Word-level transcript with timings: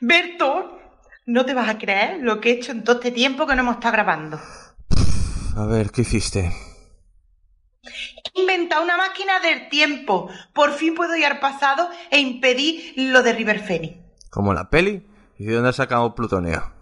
Berto, 0.00 0.78
no 1.26 1.44
te 1.44 1.54
vas 1.54 1.68
a 1.68 1.78
creer 1.78 2.18
lo 2.20 2.40
que 2.40 2.50
he 2.50 2.52
hecho 2.54 2.72
en 2.72 2.84
todo 2.84 2.96
este 2.96 3.10
tiempo 3.10 3.46
que 3.46 3.54
no 3.54 3.62
hemos 3.62 3.74
estado 3.76 3.92
grabando. 3.92 4.40
A 5.56 5.66
ver, 5.66 5.90
¿qué 5.90 6.02
hiciste? 6.02 6.52
He 8.34 8.40
inventado 8.40 8.82
una 8.82 8.96
máquina 8.96 9.40
del 9.40 9.68
tiempo. 9.68 10.30
Por 10.52 10.72
fin 10.72 10.94
puedo 10.94 11.16
ir 11.16 11.26
al 11.26 11.40
pasado 11.40 11.88
e 12.10 12.18
impedir 12.18 12.94
lo 12.96 13.22
de 13.22 13.32
River 13.32 13.60
Phoenix. 13.60 13.96
¿Como 14.30 14.54
la 14.54 14.70
peli? 14.70 15.06
¿Y 15.38 15.44
de 15.44 15.54
dónde 15.54 15.70
has 15.70 15.76
sacado 15.76 16.14
plutonio? 16.14 16.72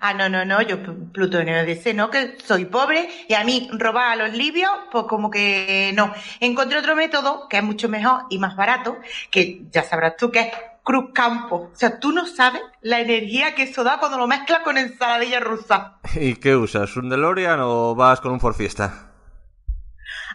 Ah, 0.00 0.14
no, 0.14 0.28
no, 0.28 0.44
no, 0.44 0.62
yo 0.62 0.82
pl- 0.82 1.10
plutonio 1.12 1.64
dice, 1.64 1.92
no, 1.92 2.10
que 2.10 2.36
soy 2.42 2.64
pobre 2.66 3.08
y 3.28 3.34
a 3.34 3.44
mí 3.44 3.68
robar 3.72 4.12
a 4.12 4.16
los 4.16 4.32
libios, 4.36 4.70
pues 4.90 5.04
como 5.04 5.30
que 5.30 5.92
no. 5.94 6.12
Encontré 6.40 6.78
otro 6.78 6.94
método 6.96 7.48
que 7.48 7.58
es 7.58 7.62
mucho 7.62 7.88
mejor 7.88 8.22
y 8.30 8.38
más 8.38 8.56
barato, 8.56 8.98
que 9.30 9.62
ya 9.70 9.82
sabrás 9.82 10.16
tú 10.16 10.30
que 10.30 10.40
es 10.40 10.52
Cruz 10.82 11.10
Campo. 11.14 11.70
O 11.72 11.76
sea, 11.76 11.98
tú 12.00 12.12
no 12.12 12.26
sabes 12.26 12.62
la 12.80 13.00
energía 13.00 13.54
que 13.54 13.62
eso 13.64 13.84
da 13.84 13.98
cuando 13.98 14.18
lo 14.18 14.26
mezclas 14.26 14.60
con 14.60 14.76
ensaladilla 14.78 15.40
rusa. 15.40 15.98
¿Y 16.14 16.34
qué 16.36 16.56
usas? 16.56 16.96
¿Un 16.96 17.08
DeLorean 17.08 17.60
o 17.62 17.94
vas 17.94 18.20
con 18.20 18.32
un 18.32 18.40
Ford 18.40 18.54
Fiesta? 18.54 19.08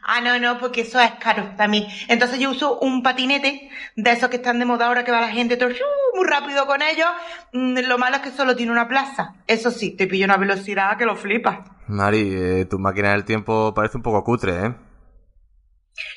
Ah, 0.03 0.21
no, 0.21 0.39
no, 0.39 0.57
porque 0.59 0.81
eso 0.81 1.01
es 1.01 1.11
caro 1.19 1.51
también. 1.57 1.85
Entonces 2.07 2.39
yo 2.39 2.51
uso 2.51 2.79
un 2.79 3.03
patinete 3.03 3.69
de 3.95 4.11
esos 4.11 4.29
que 4.29 4.37
están 4.37 4.57
de 4.59 4.65
moda 4.65 4.87
ahora 4.87 5.03
que 5.03 5.11
va 5.11 5.19
la 5.19 5.29
gente 5.29 5.57
todo 5.57 5.69
muy 6.15 6.25
rápido 6.25 6.65
con 6.65 6.81
ellos. 6.81 7.07
Mm, 7.51 7.79
Lo 7.87 7.97
malo 7.97 8.15
es 8.17 8.21
que 8.21 8.31
solo 8.31 8.55
tiene 8.55 8.71
una 8.71 8.87
plaza. 8.87 9.35
Eso 9.47 9.69
sí, 9.69 9.97
te 9.97 10.07
pillo 10.07 10.25
una 10.25 10.37
velocidad 10.37 10.97
que 10.97 11.05
lo 11.05 11.15
flipas. 11.17 11.59
Mari, 11.87 12.33
eh, 12.33 12.65
tu 12.69 12.79
máquina 12.79 13.11
del 13.11 13.25
tiempo 13.25 13.73
parece 13.73 13.97
un 13.97 14.03
poco 14.03 14.23
cutre, 14.23 14.65
¿eh? 14.65 14.75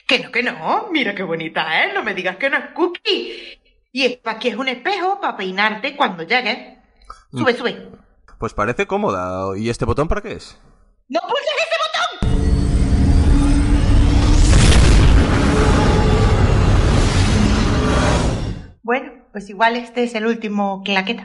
Que 0.07 0.19
no, 0.21 0.31
que 0.31 0.43
no. 0.43 0.89
Mira 0.93 1.15
qué 1.15 1.23
bonita 1.23 1.85
es. 1.85 1.95
No 1.95 2.03
me 2.03 2.15
digas 2.15 2.37
que 2.37 2.51
no 2.51 2.59
es 2.59 2.67
cookie. 2.75 3.60
Y 3.93 4.05
es 4.05 4.19
para 4.19 4.39
que 4.39 4.51
es 4.51 4.57
un 4.57 4.69
espejo 4.69 5.21
para 5.21 5.37
peinarte 5.37 5.97
cuando 5.97 6.23
llegues. 6.23 6.79
Sube, 7.33 7.55
sube. 7.55 7.91
Pues 8.39 8.55
parece 8.55 8.87
cómoda. 8.87 9.59
¿Y 9.59 9.69
este 9.69 9.85
botón 9.85 10.07
para 10.07 10.21
qué 10.21 10.33
es? 10.33 10.57
¡No 11.09 11.19
pulses 11.23 11.55
ese 11.59 11.77
botón! 11.83 12.31
Bueno, 18.83 19.13
pues 19.33 19.51
igual 19.51 19.77
este 19.77 20.05
es 20.05 20.15
el 20.15 20.27
último 20.27 20.83
claqueta. 20.85 21.25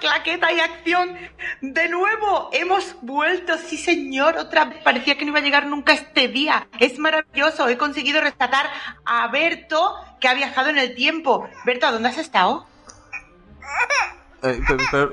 Claqueta 0.00 0.50
y 0.52 0.60
Acción. 0.60 1.16
De 1.60 1.88
nuevo, 1.88 2.50
hemos 2.52 2.96
vuelto, 3.02 3.56
sí 3.58 3.76
señor, 3.76 4.36
otra 4.36 4.64
vez. 4.64 4.78
Parecía 4.82 5.16
que 5.16 5.24
no 5.24 5.30
iba 5.30 5.38
a 5.38 5.42
llegar 5.42 5.66
nunca 5.66 5.92
este 5.92 6.28
día. 6.28 6.66
Es 6.78 6.98
maravilloso, 6.98 7.68
he 7.68 7.76
conseguido 7.78 8.20
rescatar 8.20 8.66
a 9.04 9.28
Berto, 9.28 9.94
que 10.20 10.28
ha 10.28 10.34
viajado 10.34 10.70
en 10.70 10.78
el 10.78 10.94
tiempo. 10.94 11.48
Berto, 11.64 11.86
¿a 11.86 11.92
dónde 11.92 12.08
has 12.08 12.18
estado? 12.18 12.66
Eh, 14.42 14.58
per- 14.66 14.76
per- 14.90 15.10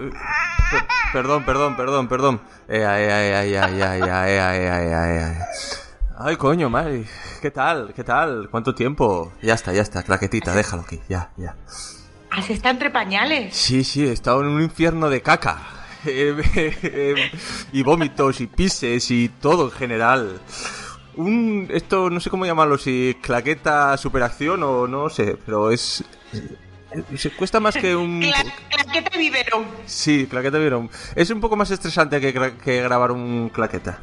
per- 0.71 0.87
perdón, 1.11 1.43
perdón, 1.45 1.75
perdón, 1.75 2.07
perdón. 2.07 2.41
Eh, 2.69 2.85
ay, 2.85 3.03
ay, 3.03 3.33
ay, 3.33 3.55
ay, 3.55 3.81
ay, 3.81 4.01
ay, 4.01 4.37
ay, 4.37 4.67
ay, 4.67 4.93
ay, 4.93 5.35
ay. 6.19 6.35
Coño, 6.37 6.69
Mari. 6.69 7.05
¿Qué 7.41 7.51
tal? 7.51 7.93
¿Qué 7.93 8.03
tal? 8.03 8.47
¿Cuánto 8.49 8.73
tiempo? 8.73 9.33
Ya 9.41 9.53
está, 9.53 9.73
ya 9.73 9.81
está, 9.81 10.01
claquetita, 10.03 10.55
déjalo 10.55 10.83
aquí, 10.83 10.99
ya, 11.09 11.29
ya. 11.37 11.55
Has 12.31 12.49
estado 12.49 12.73
entre 12.73 12.89
pañales. 12.89 13.55
Sí, 13.55 13.83
sí, 13.83 14.05
he 14.05 14.11
estado 14.11 14.41
en 14.41 14.47
un 14.47 14.61
infierno 14.61 15.09
de 15.09 15.21
caca. 15.21 15.59
Y 17.73 17.83
vómitos 17.83 18.39
y 18.41 18.47
pises 18.47 19.09
y 19.11 19.29
todo 19.29 19.65
en 19.65 19.71
general. 19.71 20.39
Un, 21.15 21.67
esto 21.73 22.09
no 22.09 22.19
sé 22.19 22.29
cómo 22.29 22.45
llamarlo, 22.45 22.77
si 22.77 23.17
claqueta 23.21 23.97
superacción 23.97 24.61
o 24.63 24.87
no 24.87 25.09
sé, 25.09 25.37
pero 25.45 25.71
es... 25.71 26.03
Se 27.17 27.31
cuesta 27.31 27.59
más 27.59 27.75
que 27.75 27.95
un... 27.95 28.21
Cla- 28.21 28.53
claqueta 28.69 29.17
biberón. 29.17 29.65
Sí, 29.85 30.27
claqueta 30.29 30.57
vieron. 30.59 30.89
Es 31.15 31.29
un 31.31 31.41
poco 31.41 31.55
más 31.55 31.69
estresante 31.71 32.21
que, 32.21 32.33
que 32.63 32.81
grabar 32.81 33.11
un 33.11 33.49
claqueta. 33.49 33.99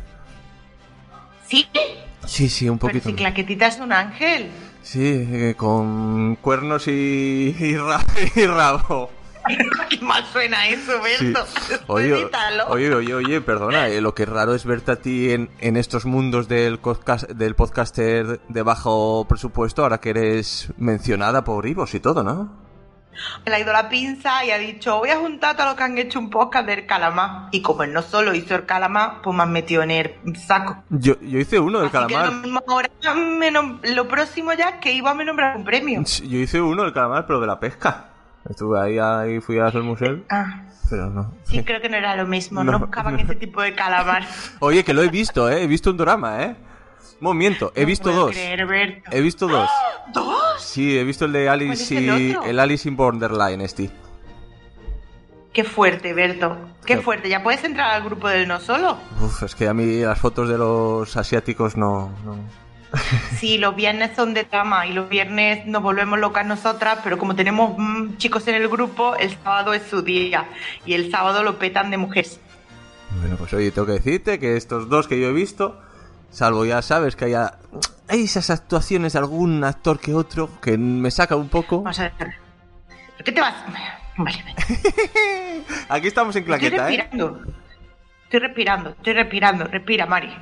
¿Sí? 1.49 1.67
Sí, 2.27 2.49
sí, 2.49 2.69
un 2.69 2.79
Pero 2.79 2.89
poquito. 2.93 3.09
si 3.09 3.15
claquetita 3.15 3.69
es 3.69 3.79
un 3.79 3.93
ángel. 3.93 4.51
Sí, 4.85 5.01
eh, 5.03 5.55
con 5.57 6.37
cuernos 6.37 6.87
y, 6.89 7.57
y, 7.59 7.77
ra- 7.77 8.05
y 8.37 8.47
rabo. 8.47 9.11
Qué 9.91 9.99
mal 10.01 10.25
suena 10.33 10.69
eso, 10.69 10.93
Sí. 11.19 11.27
Berto. 11.33 11.47
Oye, 12.69 12.95
oye, 12.95 13.15
oye, 13.15 13.41
perdona, 13.43 13.89
eh, 13.89 14.01
lo 14.01 14.15
que 14.15 14.23
es 14.23 14.29
raro 14.29 14.55
es 14.55 14.65
verte 14.65 14.93
a 14.93 14.97
ti 14.97 15.33
en, 15.33 15.51
en 15.61 15.77
estos 15.77 16.07
mundos 16.07 16.49
del, 16.49 16.79
podcast, 16.79 17.29
del 17.31 17.55
podcaster 17.55 18.41
de 18.49 18.63
bajo 18.63 19.27
presupuesto, 19.29 19.83
ahora 19.83 19.99
que 20.01 20.11
eres 20.11 20.73
mencionada 20.79 21.45
por 21.45 21.67
Ivos 21.67 21.95
y 21.95 22.01
todo, 22.01 22.23
¿no? 22.25 22.64
Le 23.47 23.55
ha 23.55 23.61
ido 23.61 23.73
la 23.73 23.89
pinza 23.89 24.45
y 24.45 24.51
ha 24.51 24.59
dicho, 24.59 24.99
voy 24.99 25.11
a 25.11 25.17
juntar 25.17 25.57
todo 25.57 25.71
lo 25.71 25.77
que 25.77 25.83
han 25.83 25.99
hecho 25.99 26.19
un 26.19 26.31
podcast 26.31 26.67
del 26.67 26.87
calamar. 26.87 27.49
Y 27.53 27.63
como 27.63 27.83
él 27.83 27.93
no 27.93 28.03
solo 28.03 28.35
hizo 28.35 28.55
el 28.55 28.67
calamar, 28.67 29.21
pues 29.23 29.37
me 29.37 29.43
han 29.43 29.53
metido 29.53 29.83
en 29.83 29.91
el 29.91 30.15
saco. 30.47 30.83
Yo, 30.91 31.19
yo 31.21 31.39
hice 31.39 31.59
uno 31.59 31.79
del 31.81 31.89
Así 31.89 31.99
que 32.07 32.15
calamar. 32.15 32.33
lo, 32.33 32.41
mismo 32.43 32.63
ahora 32.69 32.89
me 33.15 33.51
lo 33.51 34.09
próximo 34.09 34.53
ya 34.53 34.69
es 34.71 34.75
que 34.81 34.93
iba 34.93 35.11
a 35.11 35.15
me 35.15 35.25
nombrar 35.25 35.57
un 35.57 35.65
premio. 35.65 36.03
Yo 36.03 36.39
hice 36.39 36.61
uno 36.61 36.83
del 36.85 36.93
calamar, 36.93 37.27
pero 37.27 37.41
de 37.41 37.47
la 37.47 37.59
pesca. 37.61 38.07
Estuve 38.49 38.79
ahí, 38.81 38.99
ahí 38.99 39.41
fui 39.41 39.59
a 39.59 39.69
el 39.69 39.83
museo, 39.83 40.19
Ah, 40.29 40.65
pero 40.91 41.09
no. 41.09 41.33
sí, 41.45 41.65
creo 41.65 41.81
que 41.81 41.89
no 41.89 41.97
era 41.97 42.15
lo 42.15 42.27
mismo. 42.27 42.63
No, 42.63 42.73
No, 42.73 42.79
buscaban 42.81 43.15
no. 43.15 43.21
ese 43.23 43.37
tipo 43.37 43.63
de 43.63 43.75
calamar. 43.75 44.27
Oye, 44.61 44.85
que 44.85 44.93
lo 44.93 45.03
he 45.03 45.09
visto, 45.09 45.49
¿eh? 45.49 45.63
He 45.63 45.67
visto 45.67 45.91
un 45.91 45.97
drama, 45.97 46.43
¿eh? 46.43 46.57
Movimiento, 47.21 47.73
he 47.75 47.83
No 47.83 47.87
visto 47.87 48.05
puedo 48.11 48.21
dos. 48.27 48.31
creer. 48.33 49.03
He 49.11 49.21
visto 49.21 49.47
dos. 49.49 49.69
¿Dos? 50.13 50.61
Sí, 50.61 50.99
he 50.99 51.05
visto 51.05 51.25
el 51.25 51.33
de 51.33 51.49
Alice 51.49 51.97
el 51.97 52.05
y 52.21 52.37
el 52.47 52.61
Alice 52.61 52.89
in 52.89 52.97
Borderline, 52.97 53.63
este. 53.63 53.91
Qué 55.53 55.65
fuerte, 55.65 56.13
Berto. 56.13 56.57
Qué 56.85 56.99
fuerte. 56.99 57.29
Ya 57.29 57.43
puedes 57.43 57.63
entrar 57.65 57.91
al 57.93 58.03
grupo 58.05 58.29
del 58.29 58.49
no 58.49 58.59
solo. 58.61 58.99
Uf, 59.21 59.45
es 59.45 59.55
que 59.55 59.69
a 59.69 59.75
mí 59.75 60.01
las 60.01 60.19
fotos 60.19 60.49
de 60.49 60.59
los 60.59 61.17
asiáticos 61.17 61.77
no, 61.77 62.11
no. 62.25 62.37
Sí, 63.39 63.59
los 63.59 63.75
viernes 63.77 64.11
son 64.17 64.35
de 64.35 64.45
trama 64.45 64.87
y 64.87 64.93
los 64.93 65.09
viernes 65.09 65.65
nos 65.67 65.83
volvemos 65.83 66.19
locas 66.19 66.45
nosotras, 66.45 66.99
pero 67.05 67.19
como 67.19 67.35
tenemos 67.37 67.75
mm, 67.79 68.17
chicos 68.17 68.47
en 68.49 68.57
el 68.57 68.69
grupo, 68.69 69.15
el 69.17 69.31
sábado 69.43 69.75
es 69.75 69.83
su 69.85 70.03
día 70.03 70.47
y 70.85 70.95
el 70.95 71.11
sábado 71.11 71.43
lo 71.43 71.59
petan 71.59 71.91
de 71.91 71.97
mujeres. 71.99 72.41
Bueno, 73.21 73.37
pues 73.37 73.53
oye, 73.55 73.71
tengo 73.71 73.87
que 73.87 73.93
decirte 73.93 74.39
que 74.41 74.57
estos 74.57 74.89
dos 74.89 75.07
que 75.07 75.21
yo 75.21 75.29
he 75.29 75.33
visto, 75.33 75.81
salvo 76.35 76.65
ya 76.65 76.83
sabes 76.83 77.17
que 77.17 77.27
haya 77.27 77.55
hay 78.09 78.25
esas 78.25 78.51
actuaciones 78.51 79.15
de 79.15 79.19
algún 79.19 79.65
actor 79.65 79.99
que 79.99 80.15
otro 80.15 80.61
que 80.61 80.77
me 80.77 81.11
saca 81.11 81.37
un 81.37 81.49
poco. 81.49 81.79
Vamos 81.79 81.99
a 82.01 82.03
ver. 82.03 82.35
¿Por 83.17 83.25
qué 83.25 83.33
te 83.33 83.41
vas? 83.41 83.55
Vale, 84.17 84.45
vale. 84.45 84.55
Aquí 85.89 86.09
estamos 86.09 86.37
en 86.37 86.43
Estoy 86.43 86.59
claqueta, 86.59 86.89
¿eh? 86.91 86.97
respirando. 86.97 87.43
Estoy 88.25 88.41
respirando, 88.41 88.91
estoy 88.91 89.13
respirando. 89.15 89.65
Respira, 89.65 90.07
Mari. 90.07 90.37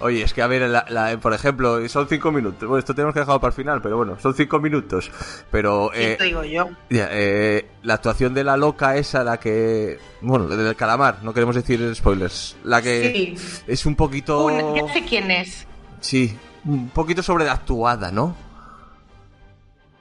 Oye, 0.00 0.22
es 0.22 0.32
que 0.32 0.42
a 0.42 0.46
ver, 0.46 0.62
la- 0.68 0.84
la- 0.88 1.18
por 1.18 1.34
ejemplo, 1.34 1.88
son 1.88 2.06
cinco 2.08 2.30
minutos. 2.30 2.60
Bueno, 2.68 2.78
esto 2.78 2.94
tenemos 2.94 3.12
que 3.14 3.20
dejarlo 3.20 3.40
para 3.40 3.50
el 3.50 3.56
final, 3.56 3.82
pero 3.82 3.96
bueno, 3.96 4.16
son 4.20 4.32
cinco 4.34 4.60
minutos. 4.60 5.10
Pero 5.50 5.92
eh, 5.92 6.12
Esto 6.12 6.24
digo 6.24 6.44
yo. 6.44 6.68
Ya, 6.88 7.08
eh, 7.10 7.68
la 7.82 7.94
actuación 7.94 8.32
de 8.32 8.44
la 8.44 8.56
loca 8.56 8.96
esa, 8.96 9.24
la 9.24 9.38
que... 9.40 9.98
Bueno, 10.20 10.46
del 10.46 10.76
calamar, 10.76 11.18
no 11.22 11.34
queremos 11.34 11.56
decir 11.56 11.94
spoilers. 11.96 12.56
La 12.62 12.80
que 12.80 13.36
Sí. 13.36 13.62
es 13.66 13.86
un 13.86 13.96
poquito... 13.96 14.44
Un- 14.46 14.76
ya 14.76 14.92
sé 14.92 15.04
quién 15.04 15.30
es. 15.32 15.66
Sí, 16.00 16.38
un 16.64 16.90
poquito 16.90 17.22
sobreactuada, 17.22 18.12
¿no? 18.12 18.36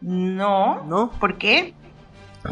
No. 0.01 0.83
¿No? 0.85 1.11
¿Por 1.19 1.37
qué? 1.37 1.73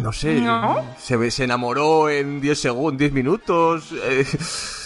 No 0.02 0.12
sé. 0.12 0.42
No. 0.42 0.84
Se, 0.98 1.30
se 1.32 1.44
enamoró 1.44 2.10
en 2.10 2.42
10 2.42 2.60
segundos, 2.60 2.98
10 2.98 3.12
minutos. 3.14 3.92
eh, 4.04 4.26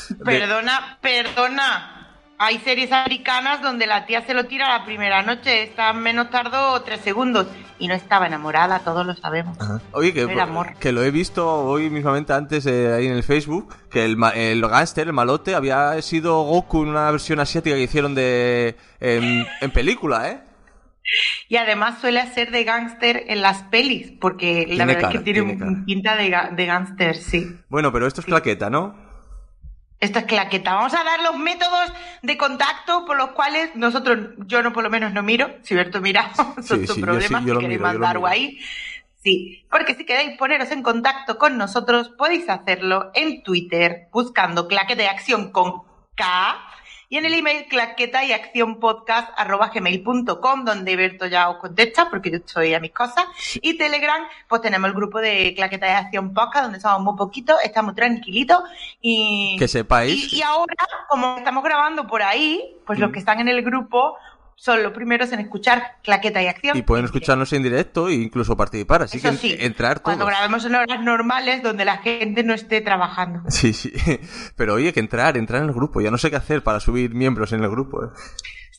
de- 0.10 0.26
Perdona, 0.26 0.98
perdona. 1.02 1.96
Hay 2.40 2.58
series 2.60 2.92
americanas 2.92 3.62
donde 3.62 3.86
la 3.86 4.06
tía 4.06 4.22
se 4.26 4.34
lo 4.34 4.46
tira 4.46 4.70
la 4.80 4.86
primera 4.86 5.22
noche, 5.24 5.64
está 5.64 5.92
menos 5.94 6.30
tardó 6.30 6.82
tres 6.82 7.02
segundos 7.02 7.48
y 7.78 7.88
no 7.88 7.94
estaba 7.94 8.28
enamorada, 8.28 8.80
todos 8.80 9.06
lo 9.06 9.14
sabemos. 9.14 9.58
Oye, 9.92 10.14
que, 10.14 10.22
Era 10.22 10.44
amor. 10.44 10.74
que 10.80 10.92
lo 10.92 11.04
he 11.04 11.12
visto 11.12 11.48
hoy 11.54 11.90
mismamente 11.90 12.34
antes 12.34 12.66
eh, 12.66 12.94
ahí 12.94 13.08
en 13.08 13.14
el 13.14 13.24
Facebook, 13.24 13.76
que 13.92 14.06
el, 14.06 14.18
el 14.36 14.62
gángster, 14.68 15.08
el 15.08 15.14
malote, 15.14 15.54
había 15.54 16.02
sido 16.02 16.42
Goku 16.44 16.84
en 16.84 16.90
una 16.90 17.12
versión 17.12 17.40
asiática 17.40 17.76
que 17.76 17.84
hicieron 17.84 18.16
de 18.16 18.76
en, 19.00 19.46
en 19.62 19.72
película, 19.72 20.30
¿eh? 20.30 20.40
Y 21.48 21.56
además 21.58 22.00
suele 22.00 22.26
ser 22.34 22.52
de 22.52 22.64
gángster 22.64 23.24
en 23.28 23.42
las 23.42 23.64
pelis, 23.64 24.12
porque 24.22 24.66
la 24.70 24.86
verdad 24.86 25.02
es 25.02 25.08
cara, 25.08 25.12
que 25.20 25.20
tiene, 25.34 25.42
tiene 25.42 25.64
un- 25.66 25.74
cara. 25.74 25.86
pinta 25.86 26.16
de, 26.16 26.56
de 26.56 26.66
gángster, 26.66 27.16
sí. 27.16 27.48
Bueno, 27.68 27.92
pero 27.92 28.06
esto 28.08 28.22
es 28.22 28.26
claqueta, 28.28 28.70
¿no? 28.70 29.09
Esto 30.00 30.20
es 30.20 30.26
claqueta. 30.26 30.76
Vamos 30.76 30.94
a 30.94 31.04
dar 31.04 31.22
los 31.22 31.38
métodos 31.38 31.92
de 32.22 32.38
contacto 32.38 33.06
por 33.06 33.18
los 33.18 33.32
cuales 33.32 33.76
nosotros, 33.76 34.30
yo 34.48 34.64
no 34.64 34.72
por 34.72 34.84
lo 34.84 34.90
menos 34.90 35.14
no 35.14 35.24
miro, 35.24 35.50
si 35.64 35.76
Berto 35.76 36.00
mira, 36.02 36.32
son 36.64 36.64
Sí, 36.64 36.86
tus 36.86 36.96
sí, 36.96 37.02
yo 37.02 37.06
problemas, 37.06 37.44
sí, 37.44 37.48
yo 37.50 37.56
si 37.56 37.60
queréis 37.62 37.80
miro, 37.82 37.92
mandar 37.94 38.18
ahí. 38.26 38.60
Sí, 39.22 39.66
porque 39.70 39.96
si 39.96 40.06
queréis 40.06 40.38
poneros 40.38 40.72
en 40.72 40.82
contacto 40.82 41.38
con 41.38 41.58
nosotros, 41.58 42.10
podéis 42.18 42.48
hacerlo 42.50 43.12
en 43.14 43.44
Twitter 43.44 44.08
buscando 44.14 44.68
claqueta 44.70 45.02
de 45.02 45.10
acción 45.10 45.52
con 45.52 45.84
K 46.16 46.26
y 47.12 47.18
en 47.18 47.26
el 47.26 47.34
email 47.34 47.66
claqueta 47.68 48.24
y 48.24 48.32
acción 48.34 48.80
podcast 48.80 49.30
arroba 49.36 49.70
gmail.com 49.74 50.64
donde 50.64 50.96
Berto 50.96 51.26
ya 51.26 51.50
os 51.50 51.58
contesta 51.58 52.10
porque 52.10 52.30
yo 52.30 52.38
estoy 52.38 52.74
a 52.76 52.80
mis 52.80 52.92
cosas 52.92 53.26
y 53.62 53.78
Telegram 53.78 54.22
pues 54.48 54.62
tenemos 54.62 54.88
el 54.90 54.96
grupo 54.96 55.20
de 55.20 55.54
claqueta 55.56 55.88
de 55.88 55.92
acción 55.94 56.34
podcast 56.34 56.66
donde 56.66 56.80
somos 56.80 57.02
muy 57.02 57.18
poquitos, 57.18 57.58
estamos 57.64 57.96
tranquilitos 57.96 58.60
y 59.02 59.56
Que 59.58 59.68
sepáis. 59.68 60.32
y, 60.34 60.38
y 60.38 60.42
ahora, 60.44 60.76
como 61.10 61.38
estamos 61.38 61.64
grabando 61.64 62.06
por 62.08 62.22
ahí, 62.22 62.76
pues 62.86 63.00
los 63.00 63.10
Mm. 63.10 63.14
que 63.14 63.20
están 63.20 63.40
en 63.40 63.48
el 63.48 63.62
grupo 63.64 64.16
son 64.60 64.84
los 64.84 64.92
primeros 64.92 65.32
en 65.32 65.40
escuchar 65.40 66.00
claqueta 66.04 66.44
y 66.44 66.48
acción. 66.48 66.76
Y 66.76 66.82
pueden 66.82 67.04
en 67.04 67.06
escucharnos 67.06 67.54
en 67.54 67.64
directo 67.64 68.10
e 68.10 68.16
incluso 68.16 68.58
participar, 68.58 69.04
así 69.04 69.18
Eso 69.18 69.32
que 69.32 69.38
sí, 69.38 69.56
entrar 69.58 70.00
todos. 70.00 70.04
Cuando 70.04 70.26
grabemos 70.26 70.66
en 70.66 70.76
horas 70.76 71.02
normales 71.02 71.64
donde 71.64 71.86
la 71.86 72.00
gente 72.00 72.44
no 72.44 72.54
esté 72.54 72.82
trabajando. 72.82 73.50
Sí, 73.50 73.72
sí. 73.72 73.94
Pero 74.58 74.74
oye, 74.74 74.92
que 74.92 75.00
entrar, 75.00 75.38
entrar 75.38 75.62
en 75.62 75.70
el 75.70 75.74
grupo. 75.74 76.02
Ya 76.02 76.12
no 76.12 76.18
sé 76.18 76.30
qué 76.30 76.36
hacer 76.36 76.62
para 76.62 76.82
subir 76.82 77.14
miembros 77.14 77.54
en 77.54 77.64
el 77.64 77.70
grupo. 77.70 78.04
¿eh? 78.04 78.10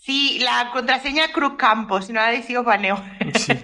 Sí, 0.02 0.38
la 0.40 0.70
contraseña 0.70 1.32
Cruz 1.32 1.54
Campos, 1.56 2.04
si 2.04 2.12
no 2.12 2.20
la 2.20 2.28
decís 2.28 2.56
os 2.58 2.64
baneo. 2.64 3.02
Sí. 3.34 3.54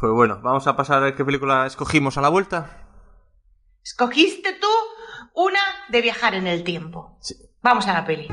Pues 0.00 0.12
bueno, 0.12 0.40
vamos 0.42 0.66
a 0.68 0.76
pasar 0.76 0.98
a 0.98 1.00
ver 1.00 1.16
qué 1.16 1.24
película 1.24 1.66
escogimos 1.66 2.16
a 2.16 2.22
la 2.22 2.28
vuelta. 2.28 2.86
Escogiste 3.82 4.52
tú 4.54 4.68
una 5.34 5.60
de 5.88 6.00
viajar 6.00 6.34
en 6.34 6.46
el 6.46 6.62
tiempo. 6.62 7.18
Sí. 7.20 7.34
Vamos 7.62 7.88
a 7.88 7.92
la 7.92 8.06
peli. 8.06 8.28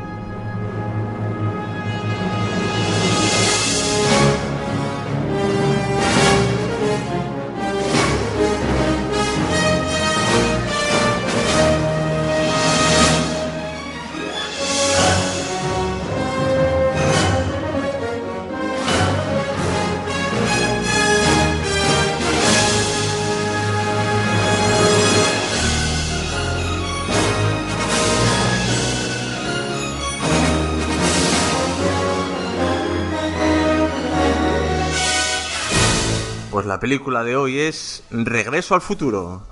Pues 36.66 36.74
la 36.74 36.80
película 36.80 37.24
de 37.24 37.36
hoy 37.38 37.60
es 37.60 38.04
Regreso 38.10 38.74
al 38.74 38.82
futuro. 38.82 39.44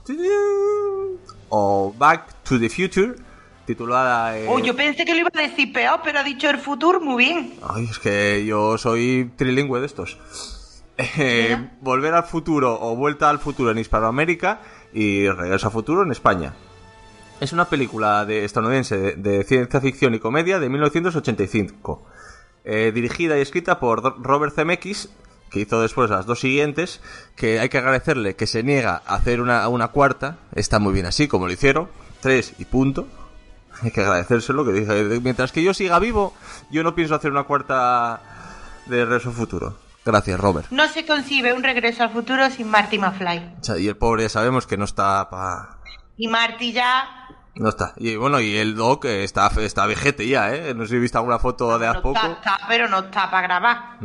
O 1.50 1.94
Back 1.95 2.42
to 2.42 2.60
the 2.60 2.68
Future, 2.71 3.13
titulada... 3.68 4.36
eh, 4.36 4.48
Oh, 4.50 4.57
yo 4.57 4.75
pensé 4.75 5.06
que 5.06 5.13
lo 5.13 5.19
iba 5.19 5.30
a 5.31 5.39
decir 5.39 5.71
peor, 5.71 6.00
pero 6.04 6.18
ha 6.18 6.24
dicho 6.24 6.50
el 6.50 6.57
futuro 6.57 7.00
muy 7.00 7.24
bien. 7.25 7.54
Ay, 7.69 7.88
es 7.88 8.00
que 8.00 8.44
yo 8.48 8.80
soy 8.80 9.31
trilingüe 9.36 9.80
de 9.80 9.86
estos. 9.86 10.18
Eh, 10.98 11.69
volver 11.81 12.15
al 12.15 12.24
futuro 12.24 12.80
o 12.81 12.95
Vuelta 12.95 13.30
al 13.30 13.38
futuro 13.38 13.69
en 13.69 13.77
Hispanoamérica 13.77 14.62
y 14.92 15.30
Regreso 15.30 15.68
al 15.68 15.74
futuro 15.74 16.01
en 16.01 16.12
España. 16.12 16.56
Es 17.39 17.54
una 17.54 17.66
película 17.66 18.25
de 18.25 18.44
estadounidense 18.44 18.98
de, 18.98 19.16
de 19.18 19.44
ciencia 19.44 19.80
ficción 19.81 20.16
y 20.16 20.19
comedia 20.19 20.57
de 20.57 20.68
1985. 20.68 22.07
Eh, 22.66 22.92
dirigida 22.92 23.38
y 23.38 23.42
escrita 23.42 23.80
por 23.80 24.01
Robert 24.24 24.56
Zemeckis, 24.56 25.09
que 25.53 25.59
hizo 25.61 25.79
después 25.81 26.09
las 26.09 26.25
dos 26.25 26.39
siguientes, 26.39 27.00
que 27.35 27.59
hay 27.59 27.69
que 27.69 27.77
agradecerle 27.77 28.35
que 28.35 28.47
se 28.47 28.63
niega 28.63 29.01
a 29.05 29.15
hacer 29.15 29.39
una, 29.39 29.67
una 29.69 29.89
cuarta. 29.89 30.38
Está 30.55 30.79
muy 30.79 30.91
bien 30.94 31.05
así, 31.05 31.27
como 31.27 31.45
lo 31.47 31.53
hicieron. 31.53 31.88
Tres 32.21 32.53
y 32.57 32.65
punto. 32.65 33.07
Hay 33.81 33.91
que 33.91 34.01
agradecérselo, 34.01 34.65
que 34.65 34.71
dije, 34.71 35.19
mientras 35.21 35.51
que 35.51 35.63
yo 35.63 35.73
siga 35.73 36.00
vivo, 36.00 36.33
yo 36.71 36.83
no 36.83 36.95
pienso 36.95 37.15
hacer 37.15 37.31
una 37.31 37.44
cuarta 37.44 38.21
de 38.88 39.05
Regreso 39.05 39.29
al 39.29 39.35
futuro. 39.35 39.77
Gracias, 40.05 40.39
Robert. 40.39 40.67
No 40.71 40.88
se 40.88 41.05
concibe 41.05 41.53
un 41.53 41.63
regreso 41.63 42.03
al 42.03 42.09
futuro 42.11 42.49
sin 42.49 42.67
Marty 42.69 42.97
McFly. 42.97 43.56
O 43.61 43.63
sea, 43.63 43.77
y 43.77 43.88
el 43.88 43.95
pobre 43.95 44.23
ya 44.23 44.29
sabemos 44.29 44.67
que 44.67 44.75
no 44.77 44.83
está 44.85 45.29
pa... 45.29 45.77
Y 46.17 46.27
Marty 46.27 46.73
ya 46.73 47.07
No 47.56 47.69
está. 47.69 47.94
Y 47.97 48.15
bueno, 48.17 48.39
y 48.41 48.57
el 48.57 48.75
Doc 48.75 49.06
está, 49.06 49.49
está 49.59 49.85
vejete 49.85 50.27
ya, 50.27 50.53
¿eh? 50.53 50.73
No 50.73 50.83
sé 50.83 50.89
si 50.89 50.95
he 50.95 50.99
visto 50.99 51.17
alguna 51.19 51.39
foto 51.39 51.77
de 51.79 51.88
hace 51.88 51.97
no 51.97 52.01
poco. 52.03 52.17
está, 52.19 52.31
está, 52.33 52.59
pero 52.67 52.88
no 52.89 52.99
está 52.99 53.31
para 53.31 53.47
grabar. 53.47 53.97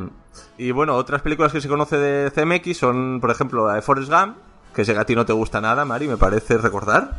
Y 0.57 0.71
bueno, 0.73 0.95
otras 0.97 1.23
películas 1.23 1.53
que 1.53 1.61
se 1.61 1.69
conoce 1.69 1.97
de 1.97 2.31
CMX 2.31 2.77
son, 2.77 3.19
por 3.21 3.31
ejemplo, 3.31 3.67
la 3.67 3.75
de 3.75 3.83
Forrest 3.83 4.11
Gump, 4.11 4.37
que 4.75 4.85
sé 4.85 4.93
que 4.95 5.01
a 5.01 5.05
ti 5.05 5.15
no 5.15 5.25
te 5.27 5.33
gusta 5.33 5.61
nada, 5.61 5.85
Mari, 5.85 6.09
me 6.09 6.17
parece 6.17 6.59
recordar. 6.59 7.19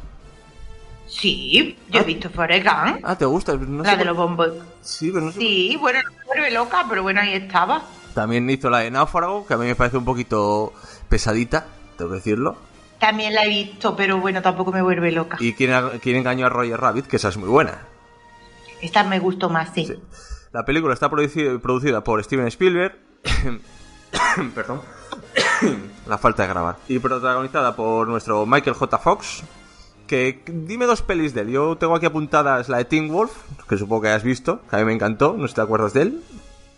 Sí, 1.07 1.77
yo 1.89 2.01
he 2.01 2.03
visto 2.03 2.29
Forrest 2.29 2.65
Gump, 2.65 2.99
Ah, 3.03 3.17
¿te 3.17 3.25
gusta? 3.25 3.55
No 3.55 3.83
la 3.83 3.91
sé 3.91 3.97
de 3.97 4.05
los 4.05 4.15
bombos. 4.15 4.49
Sí, 4.81 5.09
pero 5.11 5.25
no 5.25 5.31
sé 5.31 5.39
Sí, 5.39 5.77
bueno, 5.79 5.99
no 6.03 6.11
me 6.19 6.25
vuelve 6.25 6.51
loca, 6.51 6.85
pero 6.87 7.01
bueno, 7.01 7.21
ahí 7.21 7.33
estaba. 7.33 7.81
También 8.13 8.49
hizo 8.49 8.69
la 8.69 8.79
de 8.79 8.91
Náufrago, 8.91 9.45
que 9.47 9.53
a 9.53 9.57
mí 9.57 9.65
me 9.65 9.75
parece 9.75 9.97
un 9.97 10.05
poquito 10.05 10.73
pesadita, 11.07 11.65
tengo 11.97 12.11
que 12.11 12.17
decirlo. 12.17 12.57
También 12.99 13.33
la 13.33 13.45
he 13.45 13.49
visto, 13.49 13.95
pero 13.95 14.17
bueno, 14.19 14.41
tampoco 14.41 14.71
me 14.71 14.81
vuelve 14.81 15.11
loca. 15.11 15.37
Y 15.39 15.53
quién, 15.53 15.71
quién 16.01 16.17
engañó 16.17 16.45
a 16.45 16.49
Roger 16.49 16.79
Rabbit, 16.79 17.07
que 17.07 17.15
esa 17.15 17.29
es 17.29 17.37
muy 17.37 17.47
buena. 17.49 17.79
Esta 18.81 19.03
me 19.03 19.19
gustó 19.19 19.49
más, 19.49 19.69
sí. 19.73 19.85
Sí. 19.85 19.95
La 20.51 20.65
película 20.65 20.93
está 20.93 21.09
produci- 21.09 21.59
producida 21.59 22.03
por 22.03 22.23
Steven 22.23 22.47
Spielberg. 22.47 22.97
Perdón. 24.55 24.81
la 26.07 26.17
falta 26.17 26.43
de 26.43 26.49
grabar. 26.49 26.77
Y 26.87 26.99
protagonizada 26.99 27.75
por 27.75 28.07
nuestro 28.07 28.45
Michael 28.45 28.75
J. 28.75 28.97
Fox. 28.97 29.43
Que 30.07 30.41
dime 30.47 30.85
dos 30.87 31.03
pelis 31.03 31.35
de 31.35 31.41
él. 31.41 31.49
Yo 31.51 31.75
tengo 31.77 31.95
aquí 31.95 32.07
apuntadas 32.07 32.67
la 32.67 32.77
de 32.79 32.85
Teen 32.85 33.09
Wolf, 33.09 33.31
que 33.67 33.77
supongo 33.77 34.01
que 34.03 34.09
has 34.09 34.23
visto, 34.23 34.61
que 34.67 34.75
a 34.75 34.79
mí 34.79 34.85
me 34.85 34.93
encantó. 34.93 35.33
No 35.37 35.43
sé 35.43 35.49
si 35.49 35.55
te 35.55 35.61
acuerdas 35.61 35.93
de 35.93 36.01
él, 36.01 36.23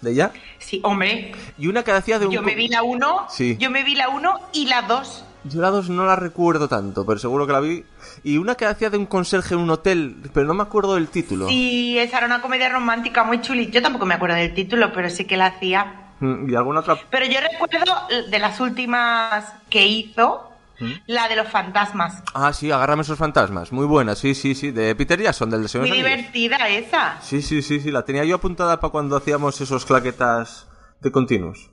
de 0.02 0.12
ella. 0.12 0.34
Sí, 0.60 0.82
hombre, 0.84 1.32
Y 1.58 1.68
una 1.68 1.84
que 1.84 1.92
hacía 1.92 2.20
de 2.20 2.26
un. 2.26 2.34
yo 2.34 2.42
me 2.42 2.56
vi 2.56 2.68
la 2.68 2.84
1, 2.84 3.28
Sí. 3.30 3.56
yo 3.58 3.70
me 3.72 3.84
vi 3.86 3.96
la 3.96 4.10
1 4.10 4.34
y 4.52 4.66
la 4.68 4.82
2. 4.82 5.26
Yo 5.44 5.60
la 5.62 5.70
dos 5.72 5.90
no 5.90 6.06
la 6.06 6.16
recuerdo 6.16 6.68
tanto, 6.68 7.06
pero 7.06 7.18
seguro 7.20 7.48
que 7.48 7.54
la 7.54 7.60
vi. 7.60 7.84
Y 8.24 8.38
una 8.38 8.56
que 8.56 8.66
hacía 8.66 8.90
de 8.92 8.98
un 8.98 9.08
conserje 9.08 9.56
en 9.56 9.62
un 9.62 9.70
hotel, 9.72 10.18
pero 10.34 10.46
no 10.46 10.54
me 10.54 10.62
acuerdo 10.64 10.96
del 10.96 11.08
título. 11.08 11.48
Sí, 11.48 11.98
esa 11.98 12.18
era 12.20 12.28
una 12.28 12.42
comedia 12.42 12.70
romántica 12.70 13.24
muy 13.24 13.42
chuli. 13.42 13.72
Yo 13.72 13.82
tampoco 13.82 14.06
me 14.06 14.14
acuerdo 14.14 14.36
del 14.36 14.54
título, 14.54 14.92
pero 14.94 15.10
sí 15.10 15.26
que 15.26 15.38
la 15.38 15.48
hacía. 15.48 16.14
Mm, 16.20 16.50
Y 16.50 16.56
alguna 16.56 16.82
otra. 16.82 16.98
Pero 17.10 17.26
yo 17.26 17.40
recuerdo 17.42 17.94
de 18.30 18.40
las 18.40 18.60
últimas 18.60 19.46
que 19.72 19.88
hizo, 19.88 20.48
¿Mm? 20.80 20.92
la 21.08 21.28
de 21.28 21.36
los 21.36 21.48
fantasmas. 21.48 22.22
Ah, 22.36 22.54
sí, 22.54 22.72
agárrame 22.72 23.02
esos 23.02 23.18
fantasmas. 23.18 23.72
Muy 23.72 23.88
buena, 23.88 24.14
sí, 24.16 24.36
sí, 24.36 24.54
sí. 24.54 24.70
De 24.70 24.94
Peter 24.96 25.20
Jackson, 25.20 25.50
del 25.50 25.68
Señor 25.68 25.86
de 25.86 25.90
Muy 25.90 25.98
divertida 25.98 26.68
esa. 26.70 27.20
Sí, 27.22 27.42
sí, 27.42 27.64
sí, 27.64 27.80
sí. 27.80 27.90
La 27.90 28.04
tenía 28.06 28.24
yo 28.26 28.36
apuntada 28.36 28.80
para 28.80 28.92
cuando 28.92 29.16
hacíamos 29.18 29.60
esos 29.60 29.86
claquetas 29.86 30.68
de 31.00 31.12
continuos. 31.12 31.72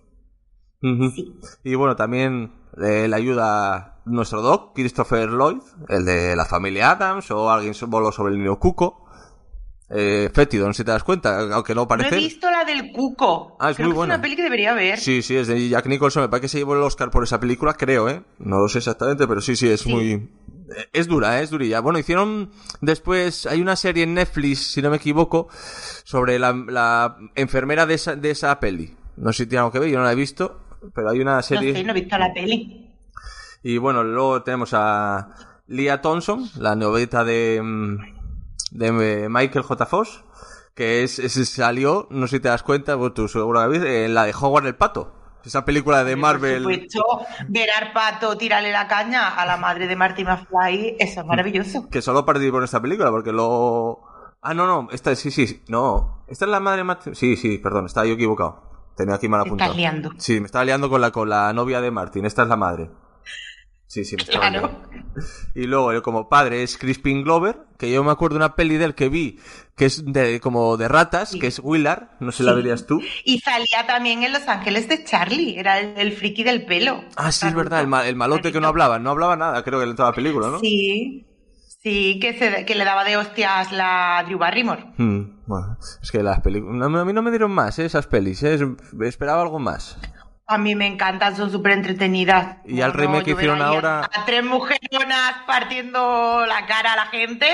Sí. 0.81 1.35
Y 1.65 1.75
bueno, 1.75 1.97
también 1.97 2.53
eh, 2.83 3.09
le 3.09 3.17
ayuda 3.17 4.01
nuestro 4.05 4.43
doc, 4.43 4.75
Christopher 4.75 5.29
Lloyd, 5.31 5.59
el 5.89 6.05
de 6.05 6.37
la 6.37 6.45
familia 6.45 6.93
Adams, 6.93 7.31
o 7.31 7.51
alguien 7.51 7.75
voló 7.89 8.13
sobre 8.13 8.33
el 8.35 8.39
niño 8.39 8.59
Cuco. 8.59 9.05
Eh, 9.91 10.31
fétido, 10.35 10.67
no 10.67 10.75
sé 10.75 10.79
si 10.83 10.85
te 10.85 10.91
das 10.91 11.03
cuenta, 11.03 11.41
aunque 11.55 11.75
no 11.75 11.81
No 11.83 11.89
parece. 11.89 12.15
he 12.15 12.19
visto 12.19 12.51
la 12.51 12.63
del 12.65 12.93
Cuco. 12.93 13.57
Ah, 13.59 13.71
es 13.71 13.77
Creo 13.77 13.89
muy 13.89 13.95
que 13.95 13.97
buena. 13.97 14.15
Es 14.15 14.19
una 14.19 14.23
peli 14.23 14.37
que 14.37 14.43
debería 14.43 14.75
ver. 14.75 14.99
Sí, 14.99 15.23
sí, 15.23 15.35
es 15.35 15.47
de 15.49 15.69
Jack 15.69 15.87
Nicholson. 15.87 16.23
Me 16.25 16.29
parece 16.29 16.43
que 16.43 16.49
se 16.49 16.59
llevó 16.59 16.75
el 16.77 16.83
Oscar 16.83 17.11
por 17.11 17.25
esa 17.25 17.41
película, 17.41 17.73
creo, 17.73 18.09
¿eh? 18.09 18.23
No 18.39 18.59
lo 18.59 18.69
sé 18.69 18.79
exactamente, 18.79 19.27
pero 19.27 19.41
sí, 19.41 19.57
sí, 19.57 19.69
es 19.69 19.81
Sí. 19.81 19.91
muy... 19.91 20.31
Es 20.93 21.07
dura, 21.09 21.41
¿eh? 21.41 21.45
es 21.45 21.49
durilla. 21.51 21.81
Bueno, 21.81 21.99
hicieron 21.99 22.51
después... 22.83 23.47
Hay 23.47 23.63
una 23.63 23.75
serie 23.77 24.05
en 24.05 24.13
Netflix, 24.13 24.73
si 24.73 24.83
no 24.83 24.91
me 24.91 24.99
equivoco, 24.99 25.49
sobre 26.05 26.39
la, 26.39 26.53
la 26.53 27.17
enfermera 27.35 27.87
de 27.87 27.95
esa, 27.95 28.15
de 28.15 28.31
esa 28.31 28.61
peli. 28.61 28.95
No 29.17 29.33
sé 29.33 29.45
si 29.45 29.49
tiene 29.49 29.61
algo 29.61 29.73
que 29.73 29.79
ver, 29.79 29.89
yo 29.89 29.99
no 29.99 30.05
la 30.05 30.13
he 30.13 30.17
visto, 30.17 30.61
pero 30.95 31.11
hay 31.11 31.21
una 31.21 31.37
No 31.37 31.43
serie... 31.43 31.75
sé, 31.75 31.85
no 31.85 31.91
he 31.93 31.95
visto 31.95 32.19
la 32.19 32.33
peli. 32.33 32.95
Y 33.63 33.79
bueno, 33.79 34.03
luego 34.05 34.43
tenemos 34.43 34.71
a 34.73 35.31
Leah 35.67 36.01
Thompson, 36.01 36.49
la 36.59 36.77
novelita 36.77 37.25
de, 37.25 37.61
mm, 37.63 37.97
de 38.71 39.29
Michael 39.29 39.65
J. 39.65 39.87
Fox, 39.87 40.25
que 40.75 41.03
es, 41.03 41.19
ese 41.19 41.45
salió, 41.45 42.07
no 42.11 42.27
sé 42.27 42.37
si 42.37 42.43
te 42.43 42.49
das 42.49 42.63
cuenta, 42.63 42.95
vos 42.95 43.15
tú 43.15 43.29
seguro 43.29 43.61
que 43.63 43.69
viste, 43.69 44.05
en 44.05 44.15
la 44.15 44.25
de 44.25 44.35
Howard 44.39 44.67
el 44.67 44.77
Pato. 44.77 45.15
Esa 45.45 45.65
película 45.65 46.05
de 46.05 46.15
Marvel. 46.15 46.63
Por 46.63 46.75
supuesto, 46.75 47.03
ver 47.49 47.71
al 47.71 47.93
pato 47.93 48.37
tirarle 48.37 48.71
la 48.71 48.87
caña 48.87 49.29
a 49.35 49.47
la 49.47 49.57
madre 49.57 49.87
de 49.87 49.97
Marty 49.97 50.23
McFly, 50.23 50.97
eso 50.99 51.21
es 51.21 51.27
maravilloso. 51.27 51.89
Que 51.89 52.03
solo 52.03 52.27
participó 52.27 52.59
en 52.59 52.65
esta 52.65 52.83
película, 52.83 53.11
porque 53.11 53.33
lo. 53.33 54.01
Ah, 54.43 54.53
no, 54.53 54.67
no, 54.67 54.89
esta 54.93 55.15
sí, 55.17 55.31
sí, 55.31 55.47
sí, 55.47 55.63
no. 55.69 56.25
Esta 56.29 56.45
es 56.45 56.51
la 56.51 56.61
madre 56.61 56.79
de 56.79 56.85
Marty. 56.85 57.15
Sí, 57.15 57.37
sí, 57.37 57.57
perdón, 57.59 57.87
estaba 57.87 58.07
yo 58.07 58.15
equivocado. 58.15 58.68
Tenía 58.99 59.15
aquí 59.15 59.29
mal 59.29 59.43
Te 59.45 59.49
apuntado. 59.49 59.71
estás 59.71 59.77
liando. 59.81 60.13
Sí, 60.19 60.41
me 60.41 60.47
estaba 60.47 60.65
liando 60.67 60.91
con 60.91 61.01
la, 61.01 61.11
con 61.11 61.29
la 61.31 61.51
novia 61.55 61.81
de 61.81 61.91
Martin. 61.91 62.27
Esta 62.27 62.43
es 62.43 62.49
la 62.49 62.57
madre. 62.57 62.91
Sí, 63.87 64.05
sí, 64.05 64.17
me 64.17 64.25
estaba 64.25 64.51
Claro. 64.51 64.67
liando. 64.69 64.89
Y 65.55 65.67
luego, 65.67 65.91
él 65.93 66.03
como 66.03 66.29
padre 66.29 66.63
es 66.63 66.77
Crispin 66.77 67.25
Glover, 67.25 67.57
que 67.79 67.91
yo 67.91 68.05
me 68.05 68.11
acuerdo 68.13 68.35
de 68.35 68.45
una 68.45 68.55
peli 68.55 68.77
de 68.77 68.85
él 68.85 68.95
que 68.95 69.09
vi, 69.09 69.41
que 69.77 69.87
es 69.87 70.05
de, 70.05 70.41
como 70.41 70.77
de 70.77 70.87
ratas, 70.89 71.35
que 71.41 71.47
es 71.47 71.59
Willard, 71.63 72.09
no 72.21 72.31
sé 72.33 72.39
si 72.39 72.43
la 72.45 72.51
Sí. 72.53 72.57
verías 72.57 72.87
tú. 72.87 73.01
Y 73.25 73.39
salía 73.41 73.87
también 73.87 74.23
en 74.23 74.33
Los 74.33 74.47
Ángeles 74.47 74.89
de 74.89 75.03
Charlie, 75.05 75.59
era 75.59 75.81
el, 75.81 75.95
el 75.97 76.13
friki 76.13 76.45
del 76.45 76.67
pelo. 76.67 77.03
Ah, 77.17 77.33
sí, 77.33 77.47
es 77.47 77.55
verdad, 77.55 77.81
el, 77.81 78.09
el 78.09 78.17
malote 78.17 78.53
que 78.53 78.61
no 78.61 78.69
hablaba, 78.69 78.99
no 78.99 79.11
hablaba 79.11 79.37
nada, 79.37 79.63
creo 79.65 79.81
que 79.81 79.87
en 79.87 79.97
toda 79.97 80.11
la 80.11 80.15
película, 80.15 80.49
¿no? 80.49 80.59
Sí, 80.61 81.25
sí, 81.89 82.19
que, 82.21 82.39
se, 82.39 82.65
que 82.65 82.75
le 82.75 82.85
daba 82.85 83.05
de 83.05 83.17
hostias 83.17 83.73
la 83.73 84.23
Drew 84.27 84.39
Barrymore. 84.39 84.85
Hmm, 84.97 85.41
bueno, 85.47 85.77
es 86.03 86.11
que 86.11 86.23
las 86.23 86.41
películas... 86.41 86.83
A 86.87 87.05
mí 87.05 87.13
no 87.13 87.23
me 87.23 87.31
dieron 87.31 87.51
más, 87.51 87.79
¿eh? 87.79 87.85
esas 87.87 88.07
pelis, 88.07 88.43
¿eh? 88.43 88.55
Es- 88.55 88.63
esperaba 89.07 89.43
algo 89.43 89.59
más. 89.59 89.99
A 90.47 90.57
mí 90.59 90.75
me 90.75 90.87
encantan, 90.87 91.37
son 91.37 91.51
súper 91.51 91.73
entretenidas. 91.73 92.57
Y 92.65 92.81
al 92.81 92.93
remake 92.95 93.25
que 93.25 93.31
hicieron 93.33 93.61
ahora- 93.63 94.05
A, 94.05 94.25
tres 94.25 94.45
mujeronas 94.45 95.35
partiendo 95.47 96.47
la 96.47 96.67
cara 96.67 96.95
a 96.95 96.97
la 96.97 97.07
gente, 97.07 97.47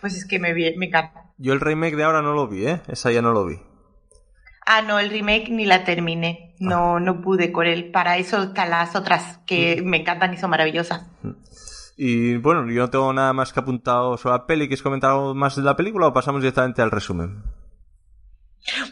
pues 0.00 0.16
es 0.16 0.24
que 0.26 0.38
me, 0.38 0.52
vi- 0.52 0.76
me 0.76 0.86
encanta. 0.86 1.24
Yo 1.38 1.52
el 1.52 1.60
remake 1.60 1.96
de 1.96 2.04
ahora 2.04 2.22
no 2.22 2.32
lo 2.34 2.46
vi, 2.48 2.66
¿eh? 2.66 2.80
Esa 2.88 3.10
ya 3.10 3.20
no 3.20 3.32
lo 3.32 3.44
vi. 3.46 3.58
Ah, 4.64 4.82
no, 4.82 4.98
el 4.98 5.10
remake 5.10 5.48
ni 5.50 5.64
la 5.64 5.84
terminé. 5.84 6.54
Ah. 6.54 6.56
No, 6.60 7.00
no 7.00 7.20
pude 7.20 7.52
con 7.52 7.66
él. 7.66 7.90
Para 7.92 8.16
eso 8.16 8.42
están 8.44 8.70
las 8.70 8.96
otras 8.96 9.38
que 9.46 9.82
me 9.84 9.98
encantan 9.98 10.32
y 10.34 10.36
son 10.38 10.50
maravillosas. 10.50 11.06
Y 11.96 12.36
bueno, 12.36 12.70
yo 12.70 12.82
no 12.82 12.90
tengo 12.90 13.12
nada 13.12 13.32
más 13.32 13.52
que 13.52 13.60
apuntado 13.60 14.16
sobre 14.18 14.36
la 14.36 14.46
peli. 14.46 14.68
¿Quieres 14.68 14.82
comentar 14.82 15.10
algo 15.10 15.34
más 15.34 15.56
de 15.56 15.62
la 15.62 15.76
película 15.76 16.08
o 16.08 16.12
pasamos 16.12 16.42
directamente 16.42 16.82
al 16.82 16.90
resumen? 16.90 17.42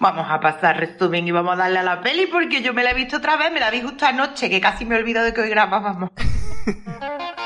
Vamos 0.01 0.27
a 0.29 0.41
pasar 0.41 0.79
resumen 0.79 1.27
y 1.27 1.33
vamos 1.33 1.55
a 1.55 1.57
darle 1.57 1.81
a 1.81 1.83
la 1.83 2.01
peli 2.01 2.27
porque 2.27 2.63
yo 2.63 2.73
me 2.73 2.83
la 2.83 2.93
he 2.93 2.95
visto 2.95 3.17
otra 3.17 3.37
vez, 3.37 3.53
me 3.53 3.61
la 3.61 3.71
vi 3.71 3.83
justo 3.83 4.07
anoche, 4.07 4.49
que 4.49 4.61
casi 4.61 4.85
me 4.87 4.95
he 4.95 4.99
olvidado 4.99 5.27
de 5.27 5.35
que 5.35 5.43
hoy 5.43 5.51
grabábamos. 5.51 6.11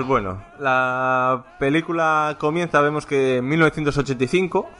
Pues 0.00 0.08
bueno, 0.08 0.42
la 0.58 1.44
película 1.58 2.34
comienza, 2.40 2.80
vemos 2.80 3.04
que 3.04 3.36
en 3.36 3.46
1985... 3.46 4.70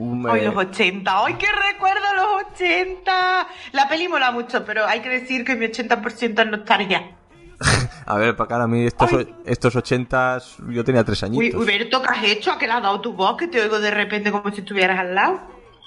un, 0.00 0.28
Hoy 0.28 0.40
eh, 0.40 0.44
los 0.46 0.56
80, 0.56 1.24
¡ay 1.24 1.34
qué 1.34 1.46
recuerdo 1.72 2.00
los 2.16 2.50
80! 2.52 3.46
La 3.70 3.88
peli 3.88 4.08
mola 4.08 4.32
mucho, 4.32 4.64
pero 4.64 4.84
hay 4.86 5.02
que 5.02 5.08
decir 5.08 5.44
que 5.44 5.54
mi 5.54 5.66
80% 5.66 6.40
es 6.42 6.50
nostalgia. 6.50 7.16
a 8.06 8.16
ver, 8.16 8.34
para 8.34 8.48
cara 8.48 8.64
a 8.64 8.66
mí 8.66 8.86
estos, 8.86 9.12
Ay. 9.12 9.32
estos 9.44 9.76
80 9.76 10.38
yo 10.70 10.82
tenía 10.82 11.04
tres 11.04 11.22
Uy, 11.22 11.28
añitos. 11.28 11.62
Huberto, 11.62 12.02
¿qué 12.02 12.08
has 12.08 12.24
hecho? 12.24 12.50
¿A 12.50 12.58
qué 12.58 12.66
le 12.66 12.72
has 12.72 12.82
dado 12.82 13.00
tu 13.00 13.12
voz? 13.12 13.36
Que 13.36 13.46
te 13.46 13.60
oigo 13.60 13.78
de 13.78 13.92
repente 13.92 14.32
como 14.32 14.50
si 14.50 14.62
estuvieras 14.62 14.98
al 14.98 15.14
lado. 15.14 15.42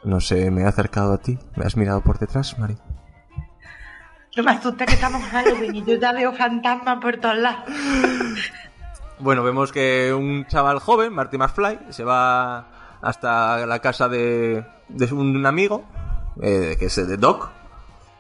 No 0.06 0.22
sé, 0.22 0.50
me 0.52 0.62
he 0.62 0.66
acercado 0.66 1.12
a 1.12 1.18
ti. 1.18 1.38
¿Me 1.58 1.66
has 1.66 1.76
mirado 1.76 2.00
por 2.00 2.18
detrás, 2.18 2.58
Mari? 2.58 2.78
No 4.36 4.44
me 4.44 4.52
asusta 4.52 4.86
que 4.86 4.94
estamos 4.96 5.22
en 5.22 5.30
Halloween 5.30 5.76
y 5.76 5.84
yo 5.84 5.96
ya 5.96 6.12
veo 6.12 6.34
fantasmas 6.34 7.00
por 7.00 7.18
todos 7.18 7.38
lados. 7.38 7.64
Bueno, 9.20 9.44
vemos 9.44 9.72
que 9.72 10.12
un 10.14 10.48
chaval 10.48 10.80
joven, 10.80 11.14
Marty 11.14 11.38
McFly, 11.38 11.80
se 11.92 12.04
va 12.04 12.98
hasta 13.02 13.66
la 13.66 13.80
casa 13.80 14.10
de, 14.10 14.66
de 14.90 15.14
un 15.14 15.46
amigo, 15.46 15.86
eh, 16.42 16.76
que 16.80 16.86
es 16.88 16.98
el 16.98 17.08
de 17.08 17.18
Doc, 17.18 17.50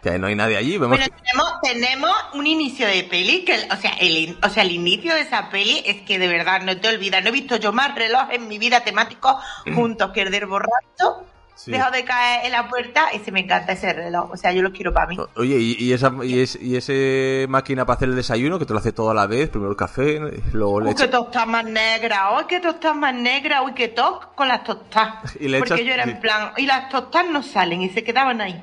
que 0.03 0.19
no 0.19 0.27
hay 0.27 0.35
nadie 0.35 0.55
allí. 0.57 0.77
Vemos 0.77 0.97
Bueno, 0.99 1.05
que- 1.05 1.21
tenemos, 1.23 1.53
tenemos 1.63 2.11
un 2.35 2.45
inicio 2.45 2.85
de 2.85 3.03
peli, 3.05 3.43
que, 3.43 3.55
o, 3.71 3.75
sea, 3.75 3.93
el, 3.99 4.37
o 4.43 4.49
sea, 4.49 4.63
el 4.63 4.71
inicio 4.71 5.15
de 5.15 5.21
esa 5.21 5.49
peli 5.49 5.81
es 5.85 6.01
que 6.01 6.19
de 6.19 6.27
verdad 6.27 6.61
no 6.61 6.77
te 6.79 6.89
olvidas. 6.89 7.23
No 7.23 7.29
he 7.29 7.33
visto 7.33 7.55
yo 7.55 7.73
más 7.73 7.95
relojes 7.95 8.35
en 8.37 8.47
mi 8.47 8.59
vida 8.59 8.81
temáticos 8.83 9.35
juntos 9.73 10.11
que 10.13 10.21
el 10.21 10.31
del 10.31 10.45
borracho. 10.45 11.25
Sí. 11.55 11.71
Dejo 11.71 11.91
de 11.91 12.03
caer 12.03 12.45
en 12.47 12.51
la 12.51 12.67
puerta 12.67 13.13
y 13.13 13.19
se 13.19 13.31
me 13.31 13.41
encanta 13.41 13.73
ese 13.73 13.93
reloj. 13.93 14.31
O 14.31 14.37
sea, 14.37 14.51
yo 14.51 14.61
lo 14.63 14.71
quiero 14.71 14.91
para 14.91 15.07
mí. 15.07 15.17
Oye, 15.35 15.55
y, 15.59 15.75
y 15.79 15.93
esa 15.93 16.11
y, 16.23 16.39
es- 16.41 16.57
y 16.59 16.75
ese 16.75 17.45
máquina 17.47 17.85
para 17.85 17.97
hacer 17.97 18.09
el 18.09 18.15
desayuno 18.15 18.57
que 18.59 18.65
te 18.65 18.73
lo 18.73 18.79
hace 18.79 18.91
todo 18.91 19.11
a 19.11 19.13
la 19.13 19.27
vez, 19.27 19.49
primero 19.49 19.69
el 19.71 19.77
café, 19.77 20.19
luego 20.51 20.73
Uy, 20.77 20.85
leche. 20.85 21.05
qué 21.05 21.11
tostada 21.11 21.45
más 21.45 21.63
negra, 21.65 22.31
uy, 22.37 22.45
qué 22.49 22.59
tostada 22.59 22.95
más 22.95 23.13
negra, 23.13 23.61
uy, 23.61 23.73
qué 23.73 23.87
toc 23.89 24.33
con 24.35 24.47
las 24.47 24.63
tostadas. 24.63 25.35
Y 25.39 25.47
le 25.47 25.59
Porque 25.59 25.75
echas- 25.75 25.85
yo 25.85 25.93
era 25.93 26.03
en 26.03 26.19
plan, 26.19 26.51
y 26.57 26.65
las 26.65 26.89
tostadas 26.89 27.29
no 27.29 27.43
salen 27.43 27.81
y 27.83 27.89
se 27.89 28.03
quedaban 28.03 28.41
ahí. 28.41 28.61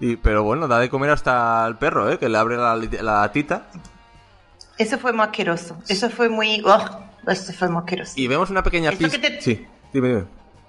Y, 0.00 0.16
pero 0.16 0.44
bueno, 0.44 0.68
da 0.68 0.78
de 0.78 0.88
comer 0.88 1.10
hasta 1.10 1.64
al 1.64 1.78
perro, 1.78 2.08
¿eh? 2.10 2.18
Que 2.18 2.28
le 2.28 2.38
abre 2.38 2.56
la, 2.56 2.76
la 2.76 3.32
tita. 3.32 3.66
Eso 4.78 4.98
fue 4.98 5.12
muy 5.12 5.24
asqueroso. 5.24 5.76
Eso 5.88 6.08
fue 6.08 6.28
muy. 6.28 6.62
ugh, 6.64 6.90
eso 7.26 7.52
fue 7.52 7.68
muy 7.68 7.80
asqueroso. 7.80 8.12
Y 8.14 8.28
vemos 8.28 8.48
una 8.50 8.62
pequeña 8.62 8.92
pista. 8.92 9.20
te- 9.20 9.40
Sí, 9.42 9.66
dime, 9.92 10.08
dime. 10.08 10.24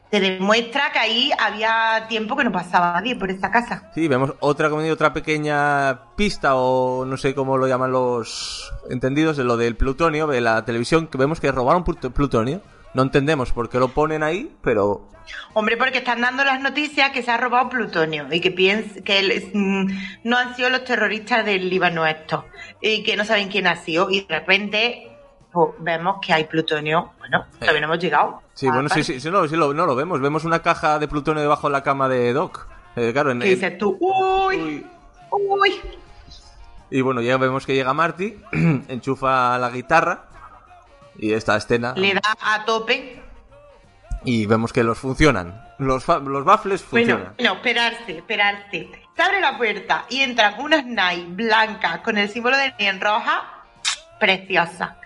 Te 0.10 0.20
demuestra 0.20 0.92
que 0.92 1.00
ahí 1.00 1.32
había 1.38 2.06
tiempo 2.10 2.36
que 2.36 2.44
no 2.44 2.52
pasaba 2.52 2.94
nadie 2.94 3.16
por 3.16 3.30
esta 3.30 3.52
casa. 3.52 3.92
Sí, 3.94 4.08
vemos 4.08 4.34
otra, 4.40 4.70
como 4.70 4.82
digo, 4.82 4.94
otra 4.96 5.14
pequeña 5.14 6.16
pista 6.16 6.56
o 6.56 7.06
no 7.06 7.16
sé 7.18 7.36
cómo 7.36 7.58
lo 7.58 7.68
llaman 7.68 7.92
los 7.92 8.74
entendidos 8.90 9.38
de 9.38 9.44
lo 9.44 9.56
del 9.56 9.76
plutonio 9.76 10.26
de 10.28 10.42
la 10.42 10.66
televisión, 10.66 11.08
que 11.08 11.18
vemos 11.20 11.40
que 11.40 11.52
robaron 11.52 11.84
plut- 11.84 12.12
plutonio. 12.12 12.62
No 12.96 13.04
entendemos 13.04 13.52
por 13.52 13.70
qué 13.70 13.78
lo 13.78 13.90
ponen 13.90 14.24
ahí, 14.24 14.52
pero 14.64 15.08
Hombre, 15.54 15.78
porque 15.78 16.00
están 16.00 16.22
dando 16.22 16.44
las 16.44 16.60
noticias 16.60 17.12
que 17.12 17.22
se 17.22 17.30
ha 17.30 17.38
robado 17.38 17.70
plutonio 17.70 18.26
y 18.32 18.40
que 18.42 18.50
piens 18.50 19.04
que 19.06 19.20
el- 19.20 19.52
mm, 19.54 19.86
no 20.24 20.38
han 20.38 20.56
sido 20.56 20.72
los 20.72 20.86
terroristas 20.86 21.46
del 21.46 21.70
Líbano 21.70 22.08
estos 22.08 22.46
y 22.82 23.04
que 23.04 23.16
no 23.16 23.26
saben 23.26 23.50
quién 23.50 23.68
ha 23.68 23.76
sido 23.76 24.10
y 24.10 24.22
de 24.22 24.40
repente 24.40 25.09
pues, 25.52 25.70
vemos 25.80 26.18
que 26.22 26.34
hay 26.34 26.46
plutonio. 26.46 27.12
Bueno, 27.20 27.46
todavía 27.60 27.82
no 27.82 27.88
hemos 27.88 28.00
llegado. 28.00 28.42
sí, 28.54 28.68
Ah, 28.68 28.72
bueno, 28.74 28.90
sí, 28.90 28.94
vale. 28.96 29.04
sí, 29.04 29.20
sí, 29.20 29.30
no, 29.32 29.48
sí 29.48 29.56
lo, 29.56 29.74
no 29.74 29.86
lo 29.86 29.96
vemos. 29.96 30.20
Vemos 30.22 30.44
una 30.46 30.62
caja 30.62 31.00
de 31.00 31.08
plutonio 31.08 31.42
debajo 31.42 31.68
de 31.68 31.74
la 31.74 31.84
cama 31.84 32.08
de 32.10 32.34
Doc. 32.34 32.68
Eh, 32.96 33.12
claro, 33.14 33.32
en, 33.32 33.40
¿Qué 33.40 33.50
dices 33.50 33.78
tú? 33.78 33.98
Uy, 34.00 34.86
Uy. 35.32 35.82
Y 36.92 37.02
bueno, 37.02 37.22
ya 37.22 37.38
vemos 37.38 37.66
que 37.66 37.76
llega 37.76 37.94
Marty, 37.94 38.36
enchufa 38.88 39.58
la 39.60 39.70
guitarra 39.70 40.26
y 41.20 41.34
esta 41.34 41.56
escena 41.56 41.94
Le 41.96 42.16
da 42.16 42.22
a 42.42 42.66
tope. 42.66 43.22
y 44.24 44.46
vemos 44.48 44.74
que 44.74 44.84
los 44.84 44.98
funcionan. 44.98 45.66
Los, 45.78 46.08
los 46.08 46.44
baffles 46.44 46.84
Bueno, 46.90 47.16
funcionan. 47.16 47.36
no, 47.40 47.54
esperarse, 47.58 48.18
esperarse. 48.18 48.90
Se 49.16 49.22
abre 49.22 49.40
la 49.40 49.56
puerta 49.58 50.06
y 50.10 50.22
entran 50.22 50.56
unas 50.60 50.84
Nike 50.86 51.26
blancas 51.30 52.00
con 52.00 52.18
el 52.18 52.28
símbolo 52.30 52.58
de 52.58 52.72
Nike 52.72 52.88
en 52.88 53.00
roja. 53.02 53.44
Preciosa. 54.20 54.98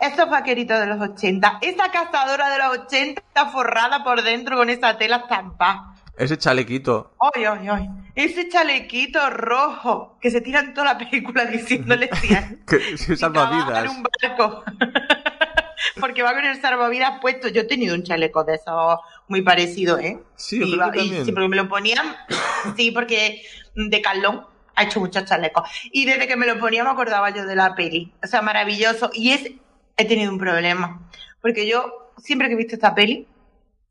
Esos 0.00 0.28
vaqueritos 0.28 0.78
de 0.78 0.86
los 0.86 1.00
80. 1.00 1.58
Esa 1.62 1.90
cazadora 1.90 2.50
de 2.50 2.58
los 2.58 2.78
80 2.86 3.20
está 3.20 3.46
forrada 3.46 4.04
por 4.04 4.22
dentro 4.22 4.56
con 4.56 4.68
esa 4.70 4.98
tela 4.98 5.16
estampada. 5.16 5.94
Ese 6.18 6.38
chalequito. 6.38 7.14
Ay, 7.34 7.44
ay, 7.44 7.68
ay. 7.68 7.88
Ese 8.14 8.48
chalequito 8.48 9.28
rojo 9.30 10.16
que 10.20 10.30
se 10.30 10.40
tiran 10.40 10.72
toda 10.74 10.94
la 10.94 10.98
película 10.98 11.44
diciéndole 11.46 12.08
tía. 12.08 12.56
Que 12.66 12.96
se 12.96 13.16
salva 13.16 13.48
Trabaja 13.48 13.60
en 13.60 13.66
vidas. 13.66 13.96
un 13.96 14.02
barco. 14.02 14.64
Porque 16.00 16.22
va 16.22 16.34
con 16.34 16.44
el 16.44 16.60
salvavidas 16.60 17.20
puesto. 17.20 17.48
Yo 17.48 17.62
he 17.62 17.64
tenido 17.64 17.94
un 17.94 18.02
chaleco 18.02 18.44
de 18.44 18.54
esos 18.54 18.98
muy 19.28 19.42
parecido, 19.42 19.98
¿eh? 19.98 20.18
Sí, 20.36 20.58
yo 20.58 20.66
y, 20.66 20.72
creo 20.72 20.90
que 20.90 21.02
y 21.02 21.22
siempre 21.22 21.48
me 21.48 21.56
lo 21.56 21.68
ponían, 21.68 22.16
sí, 22.76 22.90
porque 22.90 23.42
de 23.74 24.02
Carlón 24.02 24.46
ha 24.74 24.84
hecho 24.84 25.00
muchos 25.00 25.24
chalecos. 25.24 25.68
Y 25.92 26.04
desde 26.04 26.26
que 26.26 26.36
me 26.36 26.46
lo 26.46 26.58
ponía 26.58 26.84
me 26.84 26.90
acordaba 26.90 27.30
yo 27.30 27.46
de 27.46 27.56
la 27.56 27.74
peli. 27.74 28.12
O 28.22 28.26
sea, 28.26 28.42
maravilloso. 28.42 29.10
Y 29.14 29.30
es, 29.32 29.50
he 29.96 30.04
tenido 30.04 30.30
un 30.32 30.38
problema. 30.38 31.08
Porque 31.40 31.66
yo, 31.66 32.12
siempre 32.18 32.48
que 32.48 32.54
he 32.54 32.56
visto 32.58 32.74
esta 32.74 32.94
peli, 32.94 33.26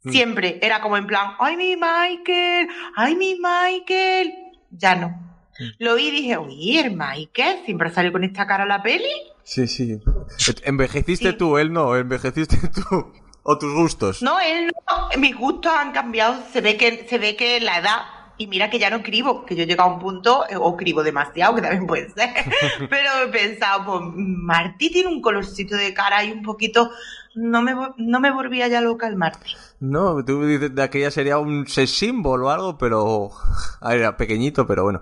Mm. 0.03 0.11
siempre 0.11 0.59
era 0.61 0.81
como 0.81 0.97
en 0.97 1.07
plan, 1.07 1.31
¡ay, 1.39 1.57
mi 1.57 1.75
Michael! 1.75 2.67
¡ay, 2.95 3.15
mi 3.15 3.35
Michael! 3.39 4.33
Ya 4.69 4.93
no. 4.95 5.09
Mm. 5.59 5.63
Lo 5.79 5.95
vi 5.95 6.09
y 6.09 6.11
dije, 6.11 6.37
uy, 6.37 6.77
el 6.77 6.91
Michael 6.95 7.61
siempre 7.65 7.89
salió 7.89 8.11
con 8.11 8.23
esta 8.23 8.45
cara 8.45 8.65
la 8.67 8.83
peli. 8.83 9.09
Sí, 9.43 9.67
sí. 9.67 9.99
Envejeciste 10.63 11.31
Sí. 11.31 11.37
tú, 11.37 11.57
él 11.57 11.73
no, 11.73 11.95
envejeciste 11.95 12.57
tú. 12.69 13.11
O 13.47 13.57
tus 13.57 13.73
gustos. 13.73 14.21
No, 14.23 14.39
él 14.39 14.71
no. 14.87 15.09
Mis 15.19 15.35
gustos 15.35 15.71
han 15.75 15.91
cambiado. 15.91 16.41
Se 16.51 16.61
ve 16.61 16.77
que, 16.77 17.07
se 17.07 17.17
ve 17.19 17.35
que 17.35 17.59
la 17.61 17.77
edad. 17.79 18.01
Y 18.37 18.47
mira 18.47 18.69
que 18.69 18.79
ya 18.79 18.89
no 18.89 19.01
cribo, 19.01 19.45
que 19.45 19.55
yo 19.55 19.63
he 19.63 19.65
llegado 19.65 19.89
a 19.89 19.93
un 19.93 19.99
punto, 19.99 20.45
eh, 20.49 20.55
o 20.57 20.75
cribo 20.75 21.03
demasiado, 21.03 21.55
que 21.55 21.61
también 21.61 21.87
puede 21.87 22.09
ser. 22.09 22.29
Pero 22.89 23.09
he 23.23 23.27
pensado, 23.29 23.85
pues 23.85 24.01
Martí 24.15 24.89
tiene 24.89 25.09
un 25.09 25.21
colorcito 25.21 25.75
de 25.75 25.93
cara 25.93 26.23
y 26.23 26.31
un 26.31 26.43
poquito. 26.43 26.91
No 27.33 27.61
me, 27.61 27.73
no 27.97 28.19
me 28.19 28.31
volvía 28.31 28.67
ya 28.67 28.81
loca 28.81 29.07
el 29.07 29.15
Martí. 29.15 29.51
No, 29.79 30.23
tú 30.23 30.45
dices 30.45 30.73
de 30.73 30.83
aquella 30.83 31.11
sería 31.11 31.37
un 31.37 31.67
sex 31.67 31.91
symbol 31.91 32.43
o 32.43 32.49
algo, 32.49 32.77
pero. 32.77 33.31
Era 33.81 34.17
pequeñito, 34.17 34.67
pero 34.67 34.83
bueno. 34.83 35.01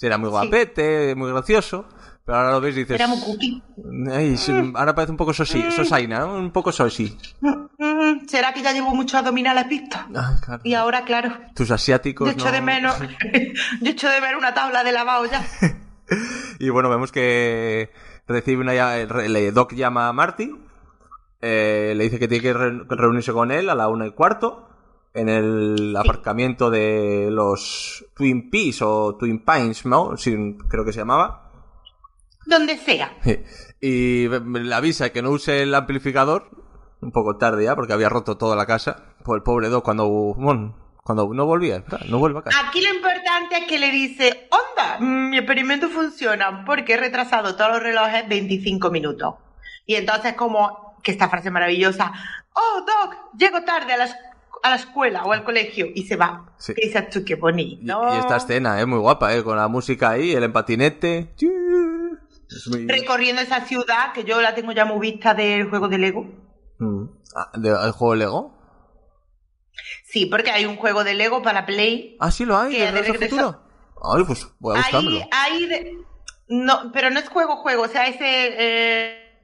Era 0.00 0.16
muy 0.16 0.30
guapete, 0.30 1.14
muy 1.14 1.30
gracioso. 1.30 1.84
Pero 2.30 2.38
ahora 2.38 2.52
lo 2.52 2.60
ves 2.60 2.76
y 2.76 2.78
dices. 2.80 2.94
Era 2.94 3.08
muy 3.08 3.18
cookie. 3.20 3.60
Ay, 4.12 4.36
ahora 4.76 4.94
parece 4.94 5.10
un 5.10 5.16
poco 5.16 5.34
sosi, 5.34 5.68
sosaina, 5.72 6.20
¿no? 6.20 6.34
un 6.36 6.52
poco 6.52 6.70
sosi. 6.70 7.18
Mm, 7.40 8.26
¿Será 8.28 8.52
que 8.52 8.62
ya 8.62 8.70
llevo 8.72 8.94
mucho 8.94 9.18
abdominales 9.18 9.68
vistos? 9.68 10.00
Ay, 10.14 10.36
claro. 10.44 10.60
Y 10.62 10.74
ahora, 10.74 11.02
claro, 11.04 11.32
Tus 11.56 11.72
asiáticos. 11.72 12.28
yo 12.28 12.32
echo 12.32 12.44
no- 12.44 12.52
de 12.52 12.60
menos, 12.60 12.94
yo 13.80 13.90
echo 13.90 14.08
de 14.08 14.20
menos 14.20 14.38
una 14.38 14.54
tabla 14.54 14.84
de 14.84 14.92
lavado 14.92 15.24
ya. 15.26 15.44
Y 16.60 16.68
bueno, 16.70 16.88
vemos 16.88 17.10
que 17.10 17.90
recibe 18.28 18.62
una 18.62 18.96
el 18.96 19.52
Doc 19.52 19.74
llama 19.74 20.06
a 20.06 20.12
Marty, 20.12 20.52
eh, 21.40 21.94
le 21.96 22.04
dice 22.04 22.20
que 22.20 22.28
tiene 22.28 22.42
que 22.42 22.52
re- 22.52 22.84
reunirse 22.90 23.32
con 23.32 23.50
él 23.50 23.68
a 23.70 23.74
la 23.74 23.88
una 23.88 24.06
y 24.06 24.12
cuarto 24.12 24.68
en 25.14 25.28
el 25.28 25.96
aparcamiento 25.96 26.70
de 26.70 27.28
los 27.32 28.04
Twin 28.14 28.50
Peaks 28.50 28.82
o 28.82 29.16
Twin 29.18 29.44
Pines, 29.44 29.84
¿no? 29.84 30.16
Sí, 30.16 30.56
creo 30.68 30.84
que 30.84 30.92
se 30.92 31.00
llamaba. 31.00 31.49
Donde 32.50 32.76
sea. 32.78 33.12
Y 33.80 34.28
le 34.28 34.74
avisa 34.74 35.10
que 35.10 35.22
no 35.22 35.30
use 35.30 35.62
el 35.62 35.74
amplificador, 35.74 36.50
un 37.00 37.12
poco 37.12 37.36
tarde 37.38 37.64
ya, 37.64 37.76
porque 37.76 37.92
había 37.94 38.08
roto 38.10 38.36
toda 38.36 38.56
la 38.56 38.66
casa. 38.66 39.14
Por 39.24 39.36
el 39.38 39.42
pobre 39.42 39.68
Doc 39.68 39.84
cuando, 39.84 40.08
bueno, 40.08 40.76
cuando 41.04 41.32
no 41.32 41.46
volvía, 41.46 41.78
¿verdad? 41.80 42.00
no 42.08 42.18
vuelve 42.18 42.40
a 42.40 42.42
casa. 42.42 42.58
Aquí 42.68 42.80
lo 42.82 42.92
importante 42.94 43.56
es 43.58 43.64
que 43.66 43.78
le 43.78 43.90
dice, 43.90 44.48
onda, 44.50 44.98
mi 45.00 45.36
experimento 45.38 45.88
funciona 45.88 46.64
porque 46.66 46.94
he 46.94 46.96
retrasado 46.96 47.54
todos 47.56 47.70
los 47.72 47.82
relojes 47.82 48.28
25 48.28 48.90
minutos. 48.90 49.34
Y 49.86 49.94
entonces 49.94 50.34
como, 50.34 50.96
que 51.02 51.10
esta 51.12 51.28
frase 51.28 51.50
maravillosa, 51.50 52.12
oh, 52.54 52.80
Doc, 52.80 53.16
llego 53.38 53.62
tarde 53.62 53.92
a 53.92 53.96
la, 53.96 54.04
es- 54.04 54.16
a 54.62 54.68
la 54.70 54.76
escuela 54.76 55.24
o 55.24 55.32
al 55.32 55.42
colegio 55.42 55.86
y 55.94 56.02
se 56.06 56.16
va. 56.16 56.50
Sí. 56.58 56.74
Y 56.76 56.86
dices 56.88 57.08
tú, 57.08 57.24
qué 57.24 57.32
Y, 57.32 57.36
bonito. 57.36 58.14
y 58.14 58.18
esta 58.18 58.36
escena 58.36 58.78
es 58.80 58.86
muy 58.86 58.98
guapa, 58.98 59.34
¿eh? 59.34 59.42
Con 59.42 59.56
la 59.56 59.68
música 59.68 60.10
ahí, 60.10 60.32
el 60.32 60.44
empatinete. 60.44 61.32
Muy- 62.70 62.86
Recorriendo 62.86 63.42
esa 63.42 63.60
ciudad, 63.66 64.12
que 64.12 64.24
yo 64.24 64.40
la 64.40 64.54
tengo 64.54 64.72
ya 64.72 64.84
muy 64.84 64.98
vista 65.10 65.34
del 65.34 65.68
juego 65.68 65.88
de 65.88 65.98
Lego. 65.98 66.22
Mm. 66.78 67.04
Ah, 67.36 67.50
¿de- 67.54 67.68
¿El 67.70 67.92
juego 67.92 68.14
Lego? 68.14 68.58
Sí, 70.04 70.26
porque 70.26 70.50
hay 70.50 70.66
un 70.66 70.76
juego 70.76 71.04
de 71.04 71.14
Lego 71.14 71.42
para 71.42 71.64
Play. 71.66 72.16
Ah, 72.20 72.30
sí 72.30 72.44
lo 72.44 72.56
hay, 72.58 72.72
Que 72.74 72.90
de 72.92 73.02
de 73.02 73.14
Futuro. 73.28 73.62
Ay, 74.02 74.24
pues 74.24 74.46
voy 74.58 74.76
a 74.76 74.80
buscármelo. 74.80 75.18
De- 75.68 75.98
no, 76.48 76.90
pero 76.92 77.10
no 77.10 77.18
es 77.20 77.28
juego, 77.28 77.56
juego, 77.58 77.84
o 77.84 77.88
sea, 77.88 78.06
ese 78.08 78.18
eh, 78.24 79.38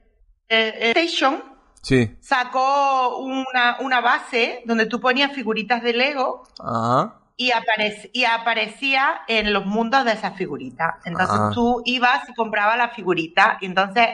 eh, 0.49 0.91
Station 0.97 1.43
Sí. 1.83 2.17
sacó 2.21 3.19
una, 3.19 3.77
una 3.81 4.01
base 4.01 4.63
donde 4.65 4.87
tú 4.87 4.99
ponías 5.01 5.33
figuritas 5.33 5.83
de 5.85 5.93
Lego 5.93 6.43
Ajá. 6.59 7.21
Y, 7.37 7.51
aparec- 7.51 8.11
y 8.13 8.25
aparecía 8.25 9.21
en 9.29 9.53
los 9.53 9.67
mundos 9.67 10.05
de 10.05 10.13
esas 10.13 10.37
figuritas. 10.37 10.95
Entonces 11.05 11.37
Ah. 11.39 11.51
tú 11.55 11.83
ibas 11.85 12.29
y 12.29 12.35
comprabas 12.35 12.79
las 12.79 12.95
figuritas 12.95 13.59
y 13.61 13.67
entonces 13.67 14.09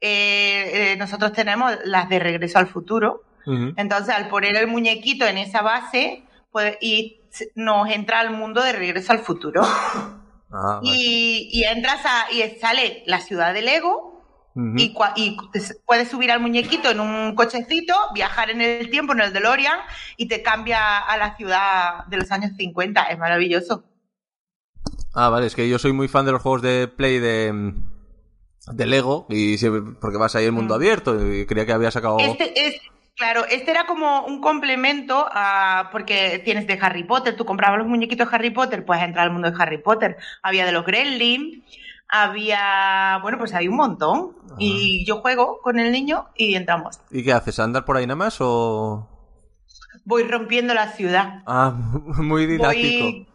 eh, 0.00 0.92
eh, 0.92 0.96
nosotros 0.98 1.32
tenemos 1.32 1.72
las 1.84 2.08
de 2.08 2.18
Regreso 2.18 2.58
al 2.58 2.66
Futuro. 2.66 3.22
Entonces 3.76 4.14
al 4.14 4.28
poner 4.28 4.56
el 4.58 4.66
muñequito 4.66 5.24
en 5.26 5.38
esa 5.38 5.62
base 5.62 6.22
pues, 6.52 6.76
y 6.82 7.20
nos 7.54 7.88
entra 7.88 8.20
al 8.20 8.30
mundo 8.30 8.62
de 8.62 8.72
Regreso 8.72 9.12
al 9.12 9.20
Futuro. 9.20 9.62
Ah, 10.52 10.80
y 10.82 11.62
entras 11.64 12.00
a, 12.04 12.30
y 12.32 12.42
sale 12.58 13.02
la 13.06 13.20
ciudad 13.20 13.52
de 13.54 13.62
Lego 13.62 14.07
Y, 14.76 14.92
cua- 14.92 15.12
y 15.14 15.36
puedes 15.86 16.08
subir 16.08 16.32
al 16.32 16.40
muñequito 16.40 16.90
en 16.90 16.98
un 16.98 17.36
cochecito, 17.36 17.94
viajar 18.12 18.50
en 18.50 18.60
el 18.60 18.90
tiempo, 18.90 19.12
en 19.12 19.20
el 19.20 19.32
DeLorean, 19.32 19.78
y 20.16 20.26
te 20.26 20.42
cambia 20.42 20.98
a 20.98 21.16
la 21.16 21.36
ciudad 21.36 22.04
de 22.06 22.16
los 22.16 22.32
años 22.32 22.50
50. 22.56 23.04
Es 23.04 23.18
maravilloso. 23.18 23.84
Ah, 25.14 25.28
vale, 25.28 25.46
es 25.46 25.54
que 25.54 25.68
yo 25.68 25.78
soy 25.78 25.92
muy 25.92 26.08
fan 26.08 26.26
de 26.26 26.32
los 26.32 26.42
juegos 26.42 26.62
de 26.62 26.88
Play 26.88 27.18
de, 27.20 27.72
de 28.72 28.86
Lego, 28.86 29.26
y 29.30 29.58
siempre- 29.58 29.94
porque 30.00 30.16
vas 30.18 30.34
ahí 30.34 30.44
el 30.46 30.52
mundo 30.52 30.74
Mm. 30.74 30.76
abierto, 30.76 31.32
y 31.34 31.46
creía 31.46 31.64
que 31.66 31.72
había 31.72 31.90
sacado... 31.92 32.18
Este 32.18 32.66
es, 32.66 32.80
claro, 33.16 33.44
este 33.46 33.70
era 33.70 33.86
como 33.86 34.26
un 34.26 34.40
complemento 34.40 35.26
a, 35.30 35.88
porque 35.92 36.40
tienes 36.44 36.66
de 36.66 36.78
Harry 36.82 37.04
Potter, 37.04 37.36
tú 37.36 37.44
comprabas 37.44 37.78
los 37.78 37.86
muñequitos 37.86 38.28
de 38.28 38.34
Harry 38.36 38.50
Potter, 38.50 38.84
puedes 38.84 39.04
entrar 39.04 39.26
al 39.26 39.32
mundo 39.32 39.50
de 39.50 39.56
Harry 39.62 39.78
Potter. 39.78 40.16
Había 40.42 40.66
de 40.66 40.72
los 40.72 40.84
Gremlins, 40.84 41.64
había, 42.08 43.18
bueno, 43.22 43.38
pues 43.38 43.54
hay 43.54 43.68
un 43.68 43.76
montón. 43.76 44.36
Y 44.58 45.04
yo 45.06 45.20
juego 45.20 45.60
con 45.62 45.78
el 45.78 45.92
niño 45.92 46.28
y 46.34 46.54
entramos. 46.54 46.98
¿Y 47.10 47.22
qué 47.22 47.32
haces? 47.32 47.60
¿Andar 47.60 47.84
por 47.84 47.96
ahí 47.96 48.06
nada 48.06 48.16
más 48.16 48.38
o...? 48.40 49.08
Voy 50.04 50.24
rompiendo 50.24 50.74
la 50.74 50.90
ciudad. 50.92 51.42
Ah, 51.46 51.70
muy 52.18 52.46
didáctico. 52.46 53.04
Voy... 53.04 53.28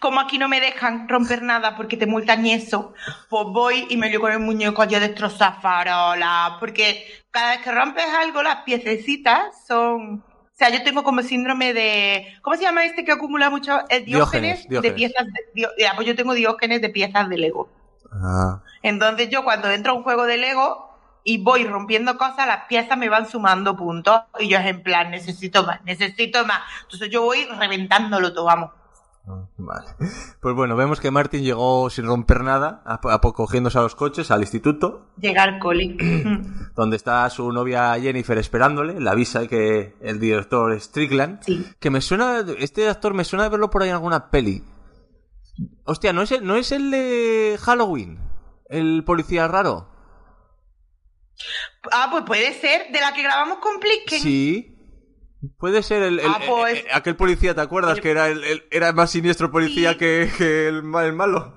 Como 0.00 0.20
aquí 0.20 0.38
no 0.38 0.48
me 0.48 0.60
dejan 0.60 1.08
romper 1.08 1.42
nada 1.42 1.76
porque 1.76 1.98
te 1.98 2.06
multan 2.06 2.46
y 2.46 2.52
eso, 2.52 2.94
pues 3.28 3.44
voy 3.48 3.86
y 3.90 3.98
me 3.98 4.08
lío 4.08 4.18
con 4.18 4.32
el 4.32 4.38
muñeco 4.38 4.80
allí 4.80 4.94
a 4.94 5.00
destrozar 5.00 5.60
farolas, 5.60 6.52
porque 6.58 7.04
cada 7.30 7.50
vez 7.50 7.60
que 7.60 7.70
rompes 7.70 8.06
algo, 8.18 8.42
las 8.42 8.62
piececitas 8.62 9.66
son... 9.66 10.24
O 10.56 10.58
sea, 10.58 10.70
yo 10.70 10.82
tengo 10.82 11.04
como 11.04 11.20
síndrome 11.20 11.74
de... 11.74 12.34
¿Cómo 12.40 12.56
se 12.56 12.62
llama 12.62 12.86
este 12.86 13.04
que 13.04 13.12
acumula 13.12 13.50
mucho? 13.50 13.78
El 13.90 14.06
Diógenes, 14.06 14.66
diógenes, 14.66 14.68
Diógenes. 14.70 14.82
de 14.82 14.96
piezas... 14.96 15.26
De, 15.54 15.68
ya, 15.78 15.92
pues 15.94 16.08
yo 16.08 16.16
tengo 16.16 16.32
diógenes 16.32 16.80
de 16.80 16.88
piezas 16.88 17.28
de 17.28 17.36
Lego. 17.36 17.68
Ah, 18.10 18.62
Entonces 18.82 19.28
yo 19.28 19.44
cuando 19.44 19.70
entro 19.70 19.92
a 19.92 19.96
un 19.96 20.02
juego 20.02 20.24
de 20.24 20.38
Lego 20.38 20.98
y 21.24 21.36
voy 21.42 21.64
rompiendo 21.66 22.16
cosas, 22.16 22.46
las 22.46 22.64
piezas 22.68 22.96
me 22.96 23.10
van 23.10 23.28
sumando 23.28 23.76
puntos 23.76 24.22
y 24.38 24.48
yo 24.48 24.56
es 24.56 24.64
en 24.64 24.82
plan, 24.82 25.10
necesito 25.10 25.62
más, 25.62 25.84
necesito 25.84 26.46
más. 26.46 26.60
Entonces 26.84 27.10
yo 27.10 27.20
voy 27.20 27.44
reventándolo 27.44 28.32
todo, 28.32 28.46
vamos. 28.46 28.70
Vale. 29.58 29.86
Pues 30.40 30.54
bueno, 30.54 30.76
vemos 30.76 31.00
que 31.00 31.10
Martin 31.10 31.42
llegó 31.42 31.90
sin 31.90 32.06
romper 32.06 32.42
nada, 32.42 32.82
a, 32.86 33.00
a 33.14 33.20
cogiéndose 33.20 33.78
a 33.78 33.82
los 33.82 33.94
coches 33.96 34.30
al 34.30 34.40
instituto, 34.42 35.08
Llegar 35.18 35.48
al 35.48 35.58
cole. 35.58 35.96
Donde 36.76 36.96
está 36.96 37.28
su 37.30 37.50
novia 37.52 37.98
Jennifer 38.00 38.38
esperándole, 38.38 39.00
le 39.00 39.10
avisa 39.10 39.46
que 39.48 39.96
el 40.00 40.20
director 40.20 40.78
Strickland, 40.80 41.42
Sí. 41.42 41.66
que 41.80 41.90
me 41.90 42.00
suena, 42.00 42.44
este 42.58 42.88
actor 42.88 43.14
me 43.14 43.24
suena 43.24 43.44
de 43.44 43.50
verlo 43.50 43.70
por 43.70 43.82
ahí 43.82 43.88
en 43.88 43.94
alguna 43.96 44.30
peli. 44.30 44.62
Hostia, 45.84 46.12
¿no 46.12 46.22
es 46.22 46.32
el, 46.32 46.46
no 46.46 46.56
es 46.56 46.70
el 46.70 46.90
de 46.90 47.58
Halloween? 47.60 48.18
El 48.68 49.04
policía 49.04 49.48
raro. 49.48 49.88
Ah, 51.92 52.08
pues 52.10 52.24
puede 52.24 52.52
ser, 52.54 52.90
de 52.92 53.00
la 53.00 53.12
que 53.14 53.22
grabamos 53.22 53.58
con 53.58 53.78
Plisken. 53.80 54.20
Sí. 54.20 54.75
Puede 55.58 55.82
ser 55.82 56.02
el, 56.02 56.18
el- 56.20 56.26
Ah, 56.26 56.40
pues- 56.46 56.78
eh, 56.80 56.84
aquel 56.92 57.14
policía, 57.16 57.54
¿te 57.54 57.60
acuerdas? 57.60 58.00
Que 58.00 58.10
era 58.10 58.28
el, 58.28 58.42
el- 58.44 58.64
era 58.70 58.92
más 58.92 59.10
siniestro 59.10 59.50
policía 59.50 59.92
Sí. 59.92 59.98
que, 59.98 60.30
que 60.38 60.68
el, 60.68 60.82
ma- 60.82 61.04
el 61.04 61.12
malo. 61.12 61.54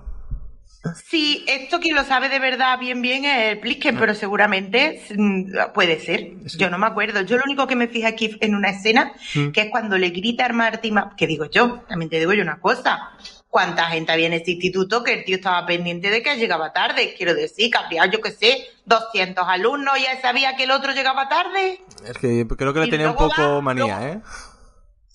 Sí, 1.10 1.44
esto 1.48 1.80
quien 1.82 1.94
lo 1.96 2.06
sabe 2.06 2.30
de 2.30 2.39
verdad 2.39 2.80
bien 2.80 3.02
bien 3.02 3.26
es 3.26 3.52
el 3.52 3.60
Plisken, 3.60 3.98
pero 3.98 4.13
seguramente 4.15 5.02
mm, 5.18 5.74
puede 5.74 6.00
ser. 6.00 6.32
Yo 6.58 6.70
no 6.70 6.78
me 6.78 6.86
acuerdo. 6.88 7.22
Yo 7.22 7.36
lo 7.38 7.44
único 7.46 7.68
que 7.68 7.76
me 7.76 7.89
fijé 7.89 8.08
aquí 8.08 8.38
en 8.39 8.56
una 8.56 8.70
escena, 8.70 9.12
Mm. 9.36 9.50
que 9.50 9.62
es 9.62 9.68
cuando 9.72 9.98
le 9.98 10.10
grita 10.12 10.46
a 10.46 10.54
Marty, 10.54 10.92
Ma- 10.92 11.15
que 11.18 11.28
digo 11.28 11.46
yo, 11.52 11.82
también 11.89 12.10
te 12.10 12.20
digo 12.20 12.32
yo 12.34 12.44
una 12.44 12.60
cosa. 12.62 13.12
¿Cuánta 13.50 13.86
gente 13.88 14.12
había 14.12 14.28
en 14.28 14.34
este 14.34 14.52
instituto 14.52 15.04
que 15.04 15.14
el 15.14 15.26
tío 15.26 15.38
estaba 15.38 15.66
pendiente 15.66 16.12
de 16.12 16.22
que 16.22 16.36
llegaba 16.38 16.72
tarde? 16.72 17.16
Quiero 17.18 17.34
decir, 17.34 17.72
que 17.72 17.78
había, 17.80 18.06
yo 18.06 18.22
qué 18.22 18.32
sé, 18.32 18.68
200 18.86 19.44
alumnos 19.48 19.98
y 19.98 20.06
él 20.06 20.18
sabía 20.22 20.56
que 20.56 20.66
el 20.66 20.72
otro 20.72 20.92
llegaba 20.94 21.28
tarde. 21.28 21.82
Es 22.06 22.18
que 22.20 22.46
creo 22.48 22.74
que 22.74 22.80
le 22.82 22.86
Y 22.88 22.90
tenía 22.92 23.10
un 23.10 23.16
poco 23.16 23.42
va- 23.56 23.62
manía, 23.62 24.00
luego- 24.00 24.14
¿eh? 24.14 24.22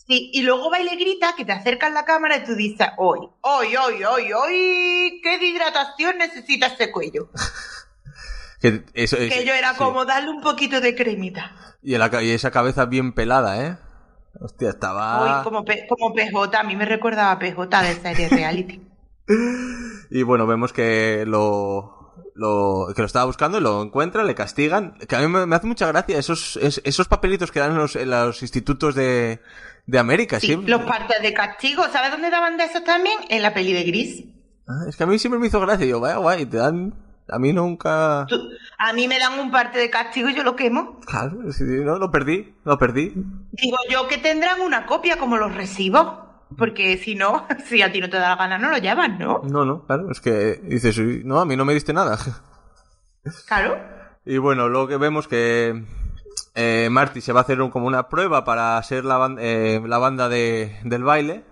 Sí, 0.07 0.31
y 0.35 0.43
luego 0.43 0.69
va 0.71 0.81
y 0.81 0.85
le 0.85 0.97
grita 0.97 1.35
que 1.37 1.45
te 1.47 1.53
acercas 1.53 1.91
la 1.93 2.05
cámara 2.05 2.37
y 2.37 2.45
tú 2.45 2.55
dices, 2.55 2.89
hoy, 2.99 3.21
hoy, 3.41 3.75
hoy, 3.77 4.05
hoy, 4.05 4.33
hoy, 4.35 5.21
¿qué 5.23 5.39
hidratación 5.41 6.19
necesita 6.19 6.67
ese 6.67 6.91
cuello? 6.91 7.31
Que, 8.61 8.83
eso, 8.95 9.17
Que 9.19 9.45
yo 9.45 9.53
era 9.53 9.73
sí. 9.73 9.77
como 9.79 10.07
darle 10.07 10.31
un 10.31 10.41
poquito 10.41 10.81
de 10.81 10.95
cremita. 10.95 11.55
Y, 11.83 11.99
la 11.99 12.11
ca- 12.11 12.23
y 12.23 12.31
esa 12.31 12.51
cabeza 12.51 12.87
bien 12.87 13.13
pelada, 13.13 13.63
¿eh? 13.63 13.77
Hostia, 14.41 14.71
estaba... 14.71 15.39
Hoy 15.39 15.45
como, 15.45 15.65
P- 15.65 15.87
como 15.89 16.13
PJ, 16.15 16.59
a 16.59 16.63
mí 16.65 16.77
me 16.77 16.85
recordaba 16.85 17.33
a 17.33 17.39
PJ 17.39 17.83
de 17.83 17.95
serie 17.95 18.29
reality. 18.29 18.81
Y 20.11 20.23
bueno, 20.23 20.47
vemos 20.47 20.73
que 20.75 21.25
lo, 21.27 22.13
lo 22.35 22.87
que 22.95 23.01
lo 23.03 23.07
estaba 23.07 23.25
buscando 23.25 23.57
y 23.59 23.61
lo 23.63 23.83
encuentra, 23.83 24.23
le 24.23 24.35
castigan. 24.35 24.99
Que 25.09 25.17
a 25.17 25.21
mí 25.21 25.29
me, 25.29 25.47
me 25.47 25.57
hace 25.57 25.67
mucha 25.67 25.87
gracia 25.87 26.19
esos, 26.19 26.57
es- 26.59 26.81
esos 26.85 27.09
papelitos 27.09 27.51
que 27.51 27.61
dan 27.61 27.73
en 27.73 27.79
los, 27.79 27.97
en 27.97 28.11
los 28.11 28.43
institutos 28.43 28.95
de, 28.95 29.41
de 29.87 29.99
América. 29.99 30.39
Sí, 30.41 30.49
siempre. 30.49 30.71
los 30.71 30.83
partes 30.83 31.23
de 31.23 31.33
castigo, 31.33 31.85
¿sabes 31.91 32.11
dónde 32.11 32.31
daban 32.31 32.57
de 32.59 32.65
esos 32.65 32.85
también? 32.85 33.17
En 33.31 33.41
la 33.43 33.55
peli 33.55 33.73
de 33.73 33.85
Gris. 33.85 34.25
Ah, 34.69 34.85
es 34.89 34.97
que 34.97 35.05
a 35.05 35.07
mí 35.07 35.19
siempre 35.19 35.41
me 35.41 35.47
hizo 35.47 35.59
gracia. 35.61 35.87
Yo, 35.87 36.01
vaya 36.01 36.17
guay, 36.19 36.45
te 36.47 36.59
dan 36.59 36.95
A 37.29 37.39
mí 37.39 37.53
nunca... 37.53 38.27
A 38.79 38.93
mí 38.93 39.09
me 39.09 39.19
dan 39.19 39.39
un 39.39 39.51
parte 39.51 39.79
de 39.79 39.89
castigo 39.91 40.29
y 40.29 40.35
yo 40.35 40.43
lo 40.43 40.57
quemo. 40.57 41.01
Claro, 41.07 41.51
sí, 41.53 41.65
no, 41.65 41.99
lo 41.99 42.11
perdí, 42.11 42.55
lo 42.65 42.79
perdí. 42.79 43.13
Digo 43.53 43.77
yo 43.91 44.07
que 44.09 44.19
tendrán 44.19 44.61
una 44.61 44.85
copia 44.87 45.17
como 45.19 45.37
los 45.37 45.55
recibos. 45.55 46.23
Porque 46.59 46.99
si 46.99 47.15
no, 47.15 47.47
si 47.67 47.81
a 47.83 47.91
ti 47.91 48.01
no 48.01 48.11
te 48.11 48.19
da 48.19 48.29
la 48.31 48.37
gana, 48.37 48.59
no 48.59 48.71
lo 48.71 48.79
llevas, 48.79 49.19
¿no? 49.19 49.41
No, 49.45 49.65
no, 49.65 49.85
claro, 49.87 50.11
es 50.11 50.21
que 50.21 50.61
dices, 50.63 50.97
"Uy, 50.99 51.23
no, 51.25 51.41
a 51.41 51.47
mí 51.47 51.57
no 51.57 51.65
me 51.65 51.75
diste 51.75 51.93
nada. 51.93 52.19
Claro. 53.49 53.79
Y 54.27 54.37
bueno, 54.39 54.69
luego 54.69 54.87
que 54.87 54.99
vemos 54.99 55.27
que 55.29 55.83
eh, 56.55 56.89
Marty 56.91 57.21
se 57.23 57.33
va 57.33 57.41
a 57.41 57.43
hacer 57.43 57.61
un- 57.63 57.71
como 57.71 57.87
una 57.87 58.09
prueba 58.09 58.45
para 58.45 58.83
ser 58.83 59.05
la, 59.05 59.17
ban- 59.19 59.39
eh, 59.41 59.81
la 59.87 59.97
banda 59.99 60.29
de, 60.29 60.79
del 60.85 61.05
baile 61.05 61.43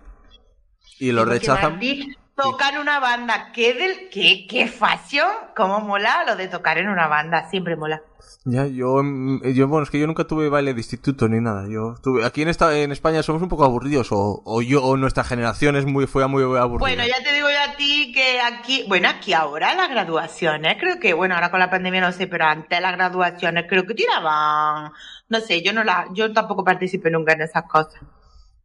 y 0.98 1.12
lo 1.12 1.24
rechazan. 1.24 1.72
Martí 1.72 2.14
toca 2.36 2.70
en 2.70 2.78
una 2.78 3.00
banda. 3.00 3.52
¿Qué, 3.52 3.74
del, 3.74 4.08
qué, 4.10 4.46
qué 4.48 4.68
fashion? 4.68 5.28
¿Cómo 5.56 5.80
mola 5.80 6.24
lo 6.26 6.36
de 6.36 6.48
tocar 6.48 6.78
en 6.78 6.88
una 6.88 7.08
banda? 7.08 7.48
Siempre 7.50 7.76
mola. 7.76 8.02
Ya, 8.44 8.66
yo, 8.66 9.02
mm, 9.02 9.42
yo, 9.52 9.68
bueno, 9.68 9.84
es 9.84 9.90
que 9.90 10.00
yo 10.00 10.06
nunca 10.06 10.24
tuve 10.24 10.48
baile 10.48 10.74
de 10.74 10.80
instituto 10.80 11.28
ni 11.28 11.40
nada. 11.40 11.68
Yo 11.68 11.94
tuve, 12.02 12.24
aquí 12.24 12.42
en 12.42 12.48
esta, 12.48 12.76
en 12.76 12.90
España 12.90 13.22
somos 13.22 13.42
un 13.42 13.48
poco 13.48 13.64
aburridos, 13.64 14.10
o, 14.10 14.42
o 14.44 14.62
yo, 14.62 14.82
o 14.82 14.96
nuestra 14.96 15.22
generación 15.22 15.76
es 15.76 15.86
muy, 15.86 16.06
fue 16.06 16.26
muy 16.26 16.42
aburrida. 16.42 16.78
Bueno, 16.78 17.04
ya 17.06 17.22
te 17.22 17.32
digo 17.32 17.48
yo 17.48 17.72
a 17.72 17.76
ti 17.76 18.12
que 18.12 18.40
aquí, 18.40 18.84
bueno, 18.88 19.08
aquí 19.08 19.32
ahora 19.32 19.74
las 19.74 19.90
graduaciones, 19.90 20.76
creo 20.80 20.98
que, 20.98 21.14
bueno, 21.14 21.34
ahora 21.34 21.50
con 21.50 21.60
la 21.60 21.70
pandemia 21.70 22.00
no 22.00 22.12
sé, 22.12 22.26
pero 22.26 22.46
antes 22.46 22.80
las 22.80 22.96
graduaciones 22.96 23.66
creo 23.68 23.86
que 23.86 23.94
tiraban, 23.94 24.90
no 25.28 25.40
sé, 25.40 25.62
yo 25.62 25.72
no 25.72 25.84
la, 25.84 26.06
yo 26.12 26.32
tampoco 26.32 26.64
participé 26.64 27.10
nunca 27.10 27.34
en 27.34 27.42
esas 27.42 27.64
cosas. 27.64 28.02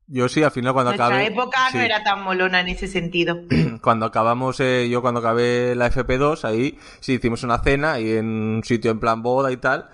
Yo 0.09 0.29
sí, 0.29 0.41
al 0.41 0.51
final 0.51 0.71
cuando 0.73 0.91
Nuestra 0.91 1.07
acabé. 1.07 1.25
época 1.27 1.59
sí. 1.71 1.77
no 1.77 1.83
era 1.83 2.01
tan 2.03 2.23
molona 2.23 2.61
en 2.61 2.69
ese 2.69 2.87
sentido. 2.87 3.41
cuando 3.81 4.05
acabamos, 4.05 4.59
eh, 4.61 4.87
yo 4.89 5.01
cuando 5.01 5.19
acabé 5.19 5.75
la 5.75 5.91
FP2, 5.91 6.45
ahí 6.45 6.79
sí 7.01 7.13
hicimos 7.13 7.43
una 7.43 7.59
cena 7.61 7.99
y 7.99 8.13
en 8.13 8.25
un 8.27 8.63
sitio 8.63 8.91
en 8.91 8.99
plan 9.01 9.21
boda 9.21 9.51
y 9.51 9.57
tal, 9.57 9.89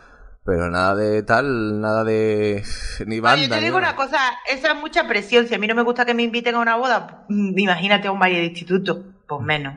pero 0.45 0.69
nada 0.69 0.93
de 0.95 1.23
tal, 1.23 1.81
nada 1.81 2.03
de 2.03 2.63
ni 3.07 3.17
No, 3.17 3.21
banda. 3.23 3.43
yo 3.47 3.49
te 3.55 3.61
digo 3.61 3.77
una 3.77 3.95
cosa, 3.95 4.19
eso 4.51 4.67
es 4.67 4.75
mucha 4.75 5.07
presión. 5.07 5.47
Si 5.47 5.55
a 5.55 5.57
mí 5.57 5.65
no 5.67 5.73
me 5.73 5.81
gusta 5.81 6.05
que 6.05 6.13
me 6.13 6.21
inviten 6.23 6.53
a 6.55 6.59
una 6.59 6.75
boda, 6.75 7.25
mm, 7.29 7.57
imagínate 7.57 8.07
a 8.07 8.11
un 8.11 8.19
baile 8.19 8.39
de 8.39 8.45
instituto, 8.45 9.03
pues 9.27 9.41
menos. 9.41 9.75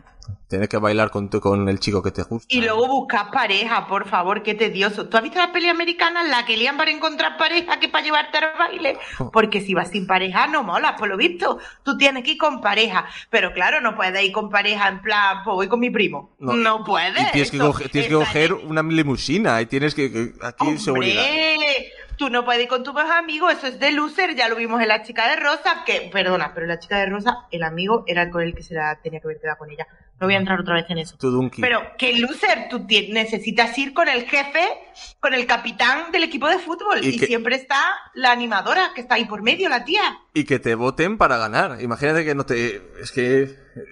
Tienes 0.48 0.68
que 0.68 0.76
bailar 0.78 1.10
con, 1.10 1.30
tu- 1.30 1.40
con 1.40 1.68
el 1.68 1.78
chico 1.78 2.02
que 2.02 2.10
te 2.10 2.22
gusta. 2.24 2.46
Y 2.52 2.60
luego 2.60 2.88
buscar 2.88 3.30
pareja, 3.30 3.86
por 3.86 4.08
favor, 4.08 4.42
qué 4.42 4.54
tedioso. 4.54 5.08
¿Tú 5.08 5.16
has 5.16 5.22
visto 5.22 5.38
las 5.38 5.50
peli 5.50 5.68
americanas, 5.68 6.28
la 6.28 6.44
que 6.44 6.56
lían 6.56 6.76
para 6.76 6.90
encontrar 6.90 7.36
pareja 7.36 7.78
que 7.78 7.88
para 7.88 8.02
llevarte 8.04 8.38
al 8.38 8.58
baile? 8.58 8.98
Oh. 9.20 9.30
Porque 9.30 9.60
si 9.60 9.72
vas 9.74 9.90
sin 9.90 10.06
pareja 10.08 10.48
no 10.48 10.64
mola, 10.64 10.96
por 10.96 11.08
lo 11.08 11.16
visto. 11.16 11.58
Tú 11.84 11.96
tienes 11.96 12.24
que 12.24 12.32
ir 12.32 12.38
con 12.38 12.60
pareja. 12.60 13.06
Pero 13.30 13.52
claro, 13.52 13.80
no 13.80 13.94
puedes 13.94 14.20
ir 14.24 14.32
con 14.32 14.50
pareja 14.50 14.88
en 14.88 15.00
plan, 15.00 15.42
pues 15.44 15.54
voy 15.54 15.68
con 15.68 15.78
mi 15.78 15.90
primo. 15.90 16.34
No, 16.40 16.82
puedes. 16.84 17.20
Y 17.28 17.30
tienes 17.32 17.50
que, 17.52 17.58
coger, 17.58 17.88
tienes 17.88 18.08
que 18.08 18.14
está 18.16 18.26
coger 18.26 18.50
en- 18.50 18.66
una 18.68 18.82
limusina 18.82 19.60
y 19.60 19.66
tienes 19.66 19.94
que. 19.94 20.10
que- 20.10 20.32
aquí 20.42 20.76
seguridad. 20.78 21.22
Tú 22.16 22.30
no 22.30 22.44
puedes 22.44 22.62
ir 22.62 22.68
con 22.68 22.82
tus 22.82 22.94
amigos, 22.96 23.52
eso 23.54 23.66
es 23.66 23.78
de 23.78 23.92
loser, 23.92 24.34
ya 24.34 24.48
lo 24.48 24.56
vimos 24.56 24.80
en 24.80 24.88
la 24.88 25.02
chica 25.02 25.28
de 25.28 25.36
Rosa, 25.36 25.82
que, 25.84 26.08
perdona, 26.12 26.52
pero 26.54 26.66
la 26.66 26.78
chica 26.78 26.98
de 26.98 27.06
Rosa, 27.06 27.46
el 27.50 27.62
amigo 27.62 28.04
era 28.06 28.22
el 28.22 28.30
con 28.30 28.42
el 28.42 28.54
que 28.54 28.62
se 28.62 28.74
la 28.74 28.98
tenía 29.02 29.20
que 29.20 29.26
haber 29.26 29.40
quedado 29.40 29.58
con 29.58 29.70
ella. 29.70 29.86
No 30.18 30.26
voy 30.26 30.34
a 30.34 30.38
entrar 30.38 30.58
otra 30.58 30.74
vez 30.76 30.86
en 30.88 30.96
eso. 30.96 31.14
Pero 31.60 31.82
que 31.98 32.14
loser, 32.18 32.68
tú 32.70 32.86
necesitas 33.10 33.76
ir 33.76 33.92
con 33.92 34.08
el 34.08 34.24
jefe, 34.24 34.62
con 35.20 35.34
el 35.34 35.46
capitán 35.46 36.10
del 36.10 36.22
equipo 36.24 36.48
de 36.48 36.58
fútbol. 36.58 37.04
Y 37.04 37.08
Y, 37.08 37.18
que- 37.18 37.26
siempre 37.26 37.56
está 37.56 37.78
la 38.14 38.32
animadora, 38.32 38.92
que 38.94 39.02
está 39.02 39.16
ahí 39.16 39.26
por 39.26 39.42
medio, 39.42 39.68
la 39.68 39.84
tía. 39.84 40.18
Y 40.32 40.44
que 40.44 40.58
te 40.58 40.74
voten 40.74 41.18
para 41.18 41.36
ganar. 41.36 41.82
Imagínate 41.82 42.24
que 42.24 42.34
no 42.34 42.46
te. 42.46 42.82
Es 42.98 43.12
que. 43.12 43.42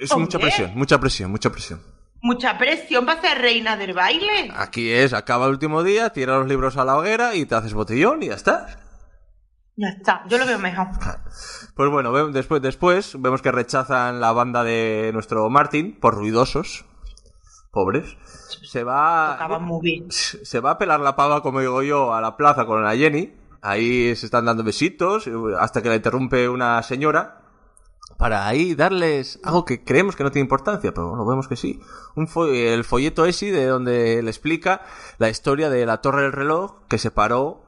Es 0.01 0.17
mucha 0.17 0.39
presión, 0.39 0.73
mucha 0.75 0.99
presión, 0.99 1.31
mucha 1.31 1.51
presión. 1.51 1.83
Mucha 2.25 2.57
presión 2.57 3.05
para 3.05 3.21
ser 3.21 3.37
reina 3.37 3.77
del 3.77 3.93
baile. 3.93 4.51
Aquí 4.57 4.91
es, 4.91 5.13
acaba 5.13 5.45
el 5.45 5.51
último 5.51 5.83
día, 5.83 6.09
tira 6.09 6.39
los 6.39 6.49
libros 6.49 6.79
a 6.79 6.85
la 6.87 6.97
hoguera 6.97 7.35
y 7.35 7.45
te 7.45 7.55
haces 7.55 7.75
botellón 7.75 8.23
y 8.23 8.29
ya 8.29 8.35
está. 8.35 8.67
Ya 9.77 9.89
está, 9.89 10.25
yo 10.27 10.39
lo 10.39 10.47
veo 10.47 10.59
mejor. 10.59 10.87
Pues 11.77 11.91
bueno, 11.91 12.31
después, 12.31 12.63
después 12.63 13.21
vemos 13.21 13.43
que 13.43 13.53
rechazan 13.53 14.21
la 14.21 14.33
banda 14.33 14.65
de 14.65 15.11
nuestro 15.13 15.51
Martin 15.51 16.01
por 16.01 16.15
ruidosos. 16.15 16.87
Pobres. 17.71 18.17
Se 18.63 18.85
va. 18.85 19.33
Tocaba 19.33 19.59
muy 19.59 19.81
bien. 19.83 20.07
Se 20.11 20.61
va 20.61 20.71
a 20.71 20.79
pelar 20.79 21.01
la 21.01 21.17
pava, 21.17 21.43
como 21.43 21.61
digo 21.61 21.83
yo, 21.83 22.15
a 22.15 22.23
la 22.23 22.39
plaza 22.39 22.65
con 22.65 22.83
la 22.83 22.97
Jenny. 22.97 23.35
Ahí 23.61 24.17
se 24.17 24.25
están 24.25 24.47
dando 24.47 24.65
besitos 24.65 25.29
hasta 25.59 25.83
que 25.83 25.91
la 25.91 25.97
interrumpe 25.97 26.49
una 26.49 26.83
señora. 26.83 27.44
Para 28.19 28.47
ahí 28.47 28.75
darles 28.75 29.41
algo 29.43 29.65
que 29.65 29.83
creemos 29.85 30.15
que 30.17 30.23
no 30.25 30.31
tiene 30.31 30.45
importancia, 30.45 30.93
pero 30.93 31.09
bueno, 31.11 31.27
vemos 31.27 31.49
que 31.49 31.57
sí. 31.57 31.81
Un 32.15 32.27
fo- 32.29 32.49
el 32.55 32.85
folleto 32.85 33.27
ese 33.27 33.51
de 33.53 33.67
donde 33.67 34.23
le 34.23 34.31
explica 34.31 34.83
la 35.19 35.29
historia 35.29 35.69
de 35.71 35.85
la 35.87 36.01
torre 36.01 36.23
del 36.23 36.33
reloj 36.33 36.77
que 36.89 36.99
se 36.99 37.11
paró 37.11 37.65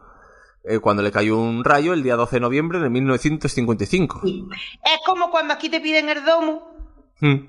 eh, 0.65 0.79
cuando 0.79 1.03
le 1.03 1.11
cayó 1.13 1.37
un 1.39 1.65
rayo 1.65 1.93
el 1.93 2.03
día 2.03 2.17
12 2.17 2.37
de 2.37 2.41
noviembre 2.41 2.79
de 2.81 2.91
1955. 2.91 4.21
Es 4.25 5.01
como 5.05 5.31
cuando 5.31 5.55
aquí 5.55 5.69
te 5.69 5.81
piden 5.81 6.09
el 6.09 6.25
domo, 6.25 6.75
Hmm. 7.21 7.49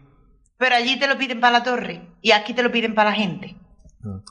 pero 0.57 0.75
allí 0.75 0.97
te 0.99 1.07
lo 1.07 1.17
piden 1.17 1.39
para 1.41 1.59
la 1.59 1.63
torre. 1.63 2.07
Y 2.21 2.31
aquí 2.31 2.53
te 2.53 2.63
lo 2.63 2.71
piden 2.71 2.95
para 2.95 3.09
la 3.11 3.15
gente. 3.15 3.55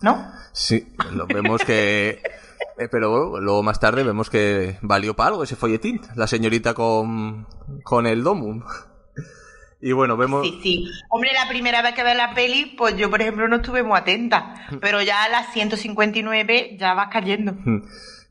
¿No? 0.03 0.31
Sí, 0.53 0.89
lo 1.13 1.27
vemos 1.27 1.63
que... 1.63 2.23
eh, 2.79 2.89
pero 2.91 3.41
luego 3.41 3.63
más 3.63 3.81
tarde 3.81 4.03
vemos 4.03 4.31
que 4.31 4.79
valió 4.83 5.15
para 5.15 5.29
algo 5.29 5.43
ese 5.43 5.57
folletín. 5.57 6.01
La 6.15 6.27
señorita 6.27 6.75
con, 6.75 7.47
con 7.83 8.07
el 8.07 8.23
domum. 8.23 8.63
Y 9.81 9.93
bueno, 9.93 10.17
vemos... 10.17 10.47
Sí, 10.47 10.61
sí. 10.63 10.91
Hombre, 11.11 11.31
la 11.33 11.49
primera 11.49 11.83
vez 11.83 11.95
que 11.95 12.03
ves 12.03 12.17
la 12.17 12.35
peli, 12.35 12.75
pues 12.77 12.97
yo, 12.97 13.11
por 13.11 13.21
ejemplo, 13.21 13.47
no 13.47 13.57
estuve 13.57 13.83
muy 13.83 13.99
atenta. 13.99 14.55
Pero 14.81 15.03
ya 15.03 15.25
a 15.25 15.29
las 15.29 15.53
159 15.53 16.77
ya 16.79 16.95
vas 16.95 17.09
cayendo. 17.13 17.55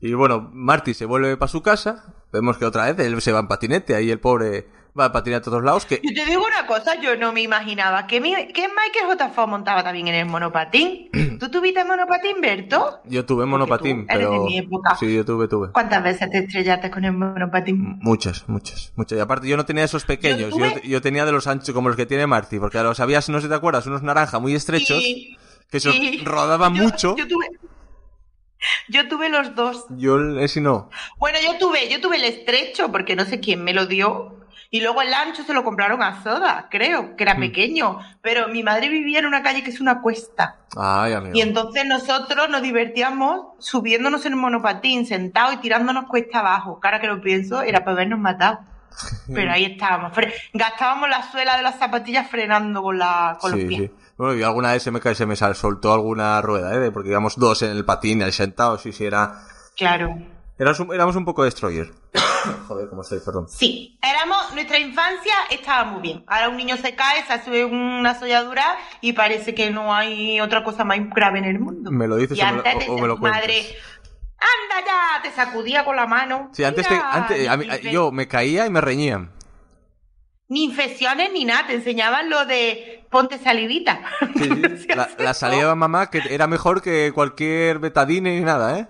Y 0.00 0.12
bueno, 0.14 0.50
Marty 0.52 0.92
se 0.92 1.06
vuelve 1.06 1.36
para 1.36 1.48
su 1.48 1.62
casa. 1.62 2.14
Vemos 2.32 2.58
que 2.58 2.64
otra 2.64 2.92
vez 2.92 2.98
él 3.06 3.20
se 3.22 3.32
va 3.32 3.40
en 3.40 3.48
patinete. 3.48 3.94
Ahí 3.94 4.10
el 4.10 4.20
pobre 4.20 4.66
va 4.98 5.06
en 5.06 5.12
patinete 5.12 5.42
a 5.48 5.50
todos 5.50 5.62
lados. 5.62 5.84
Que 5.86 6.00
Yo 6.02 6.14
te 6.14 6.24
digo 6.28 6.44
una 6.44 6.66
cosa, 6.66 7.00
yo 7.00 7.16
no 7.16 7.32
me 7.32 7.42
imaginaba 7.42 8.06
que, 8.06 8.20
mi, 8.20 8.30
que 8.52 8.68
Michael 8.68 9.06
J. 9.06 9.28
Fox 9.30 9.48
montaba 9.48 9.84
también 9.84 10.08
en 10.08 10.14
el 10.14 10.26
monopatín. 10.26 11.10
¿Tú 11.40 11.50
tuviste 11.50 11.84
monopatín, 11.84 12.40
Berto? 12.40 13.00
yo 13.04 13.24
tuve 13.26 13.44
monopatín, 13.46 14.06
tú 14.06 14.14
eres 14.14 14.26
pero... 14.28 14.32
de 14.42 14.46
mi 14.46 14.58
época. 14.58 14.96
Sí, 14.96 15.14
yo 15.14 15.24
tuve, 15.24 15.48
tuve. 15.48 15.72
¿Cuántas 15.72 16.02
veces 16.02 16.30
te 16.30 16.38
estrellaste 16.38 16.90
con 16.90 17.04
el 17.04 17.12
monopatín? 17.12 17.98
Muchas, 18.00 18.48
muchas, 18.48 18.92
muchas. 18.96 19.18
Y 19.18 19.20
aparte 19.20 19.46
yo 19.48 19.56
no 19.56 19.64
tenía 19.66 19.84
esos 19.84 20.04
pequeños, 20.04 20.50
yo, 20.50 20.56
tuve- 20.56 20.82
yo 20.82 21.00
tenía 21.02 21.24
de 21.24 21.32
los 21.32 21.46
anchos 21.46 21.74
como 21.74 21.88
los 21.88 21.96
que 21.96 22.06
tiene 22.06 22.26
Marty, 22.26 22.58
porque 22.58 22.78
los 22.82 22.98
había, 23.00 23.18
no 23.28 23.38
sé 23.38 23.42
si 23.42 23.48
te 23.48 23.54
acuerdas, 23.54 23.86
unos 23.86 24.02
naranja 24.02 24.38
muy 24.38 24.54
estrechos, 24.54 24.98
Sí, 25.02 25.36
que 25.70 25.80
se 25.80 25.92
sí. 25.92 26.22
rodaban 26.24 26.74
Yo- 26.74 26.82
mucho. 26.84 27.16
Yo 27.16 27.26
tuve, 27.28 27.46
yo 28.88 29.08
tuve 29.08 29.28
los 29.28 29.54
dos. 29.54 29.84
Yo 29.90 30.38
ese 30.40 30.60
no. 30.60 30.90
Bueno, 31.18 31.38
yo 31.44 31.58
tuve, 31.58 31.88
yo 31.90 32.00
tuve 32.00 32.16
el 32.16 32.24
estrecho 32.24 32.90
porque 32.90 33.14
no 33.14 33.24
sé 33.24 33.40
quién 33.40 33.62
me 33.62 33.74
lo 33.74 33.86
dio. 33.86 34.35
Y 34.76 34.80
luego 34.80 35.00
el 35.00 35.14
ancho 35.14 35.42
se 35.42 35.54
lo 35.54 35.64
compraron 35.64 36.02
a 36.02 36.22
Soda, 36.22 36.66
creo, 36.70 37.16
que 37.16 37.24
era 37.24 37.34
Mm. 37.34 37.40
pequeño. 37.40 37.98
Pero 38.20 38.48
mi 38.48 38.62
madre 38.62 38.88
vivía 38.88 39.20
en 39.20 39.26
una 39.26 39.42
calle 39.42 39.62
que 39.62 39.70
es 39.70 39.80
una 39.80 40.02
cuesta. 40.02 40.56
Ay, 40.76 41.14
amigo. 41.14 41.34
Y 41.34 41.40
entonces 41.40 41.84
nosotros 41.86 42.48
nos 42.50 42.60
divertíamos 42.62 43.54
subiéndonos 43.58 44.26
en 44.26 44.34
el 44.34 44.38
monopatín, 44.38 45.06
sentados 45.06 45.54
y 45.54 45.56
tirándonos 45.58 46.04
cuesta 46.08 46.40
abajo. 46.40 46.78
Cara 46.80 47.00
que 47.00 47.06
lo 47.06 47.20
pienso, 47.22 47.62
era 47.62 47.80
para 47.80 47.92
habernos 47.92 48.18
matado. 48.18 48.58
Pero 49.34 49.52
ahí 49.52 49.64
estábamos. 49.64 50.12
Gastábamos 50.52 51.08
la 51.08 51.22
suela 51.30 51.56
de 51.56 51.62
las 51.62 51.78
zapatillas 51.78 52.28
frenando 52.30 52.82
con, 52.82 52.98
la, 52.98 53.38
con 53.40 53.52
Sí, 53.52 53.58
los 53.58 53.68
pies. 53.68 53.90
sí. 53.90 53.96
Bueno, 54.18 54.34
y 54.34 54.42
alguna 54.42 54.72
vez 54.72 54.82
se 54.82 54.90
me, 54.90 55.00
se 55.14 55.26
me 55.26 55.36
soltó 55.36 55.92
alguna 55.92 56.40
rueda, 56.42 56.74
¿eh? 56.74 56.90
Porque 56.90 57.10
íbamos 57.10 57.36
dos 57.36 57.62
en 57.62 57.70
el 57.70 57.84
patín, 57.84 58.22
ahí 58.22 58.32
sentados, 58.32 58.84
y 58.86 58.92
si 58.92 59.04
era... 59.04 59.40
Claro. 59.76 60.16
Éramos 60.58 60.80
un, 60.80 60.94
éramos 60.94 61.16
un 61.16 61.24
poco 61.24 61.44
destroyer. 61.44 61.92
Joder, 62.68 62.88
cómo 62.88 63.02
estoy, 63.02 63.20
perdón. 63.20 63.46
Sí, 63.48 63.98
éramos, 64.02 64.54
nuestra 64.54 64.78
infancia 64.78 65.34
estaba 65.50 65.84
muy 65.84 66.00
bien. 66.00 66.24
Ahora 66.26 66.48
un 66.48 66.56
niño 66.56 66.76
se 66.76 66.94
cae, 66.94 67.24
se 67.26 67.32
hace 67.34 67.64
una 67.64 68.18
solladura 68.18 68.64
y 69.00 69.12
parece 69.12 69.54
que 69.54 69.70
no 69.70 69.94
hay 69.94 70.40
otra 70.40 70.64
cosa 70.64 70.84
más 70.84 70.98
grave 71.14 71.40
en 71.40 71.44
el 71.44 71.58
mundo. 71.60 71.90
Me 71.90 72.08
lo 72.08 72.16
dices 72.16 72.38
y 72.38 72.40
o 72.40 72.46
me 72.46 72.52
lo- 72.52 72.62
o- 72.62 72.94
o 72.94 72.98
me 72.98 73.06
lo 73.08 73.18
cuentas. 73.18 73.42
madre, 73.42 73.58
anda 74.38 74.86
ya, 74.86 75.22
te 75.22 75.30
sacudía 75.32 75.84
con 75.84 75.96
la 75.96 76.06
mano. 76.06 76.50
Sí, 76.52 76.64
antes, 76.64 76.86
te- 76.88 76.94
antes 76.94 77.48
a 77.48 77.56
mí- 77.56 77.66
yo 77.90 78.10
me 78.12 78.26
caía 78.28 78.66
y 78.66 78.70
me 78.70 78.80
reñían. 78.80 79.32
Ni 80.48 80.62
infecciones 80.64 81.32
ni 81.32 81.44
nada, 81.44 81.66
te 81.66 81.74
enseñaban 81.74 82.30
lo 82.30 82.46
de 82.46 83.04
ponte 83.10 83.36
salivita. 83.36 84.00
Sí, 84.36 84.48
sí. 84.78 84.86
La, 84.94 85.08
la 85.18 85.34
salida 85.34 85.68
de 85.68 85.74
mamá 85.74 86.08
que 86.08 86.22
era 86.30 86.46
mejor 86.46 86.80
que 86.82 87.10
cualquier 87.12 87.80
betadine 87.80 88.38
ni 88.38 88.44
nada, 88.44 88.78
¿eh? 88.78 88.86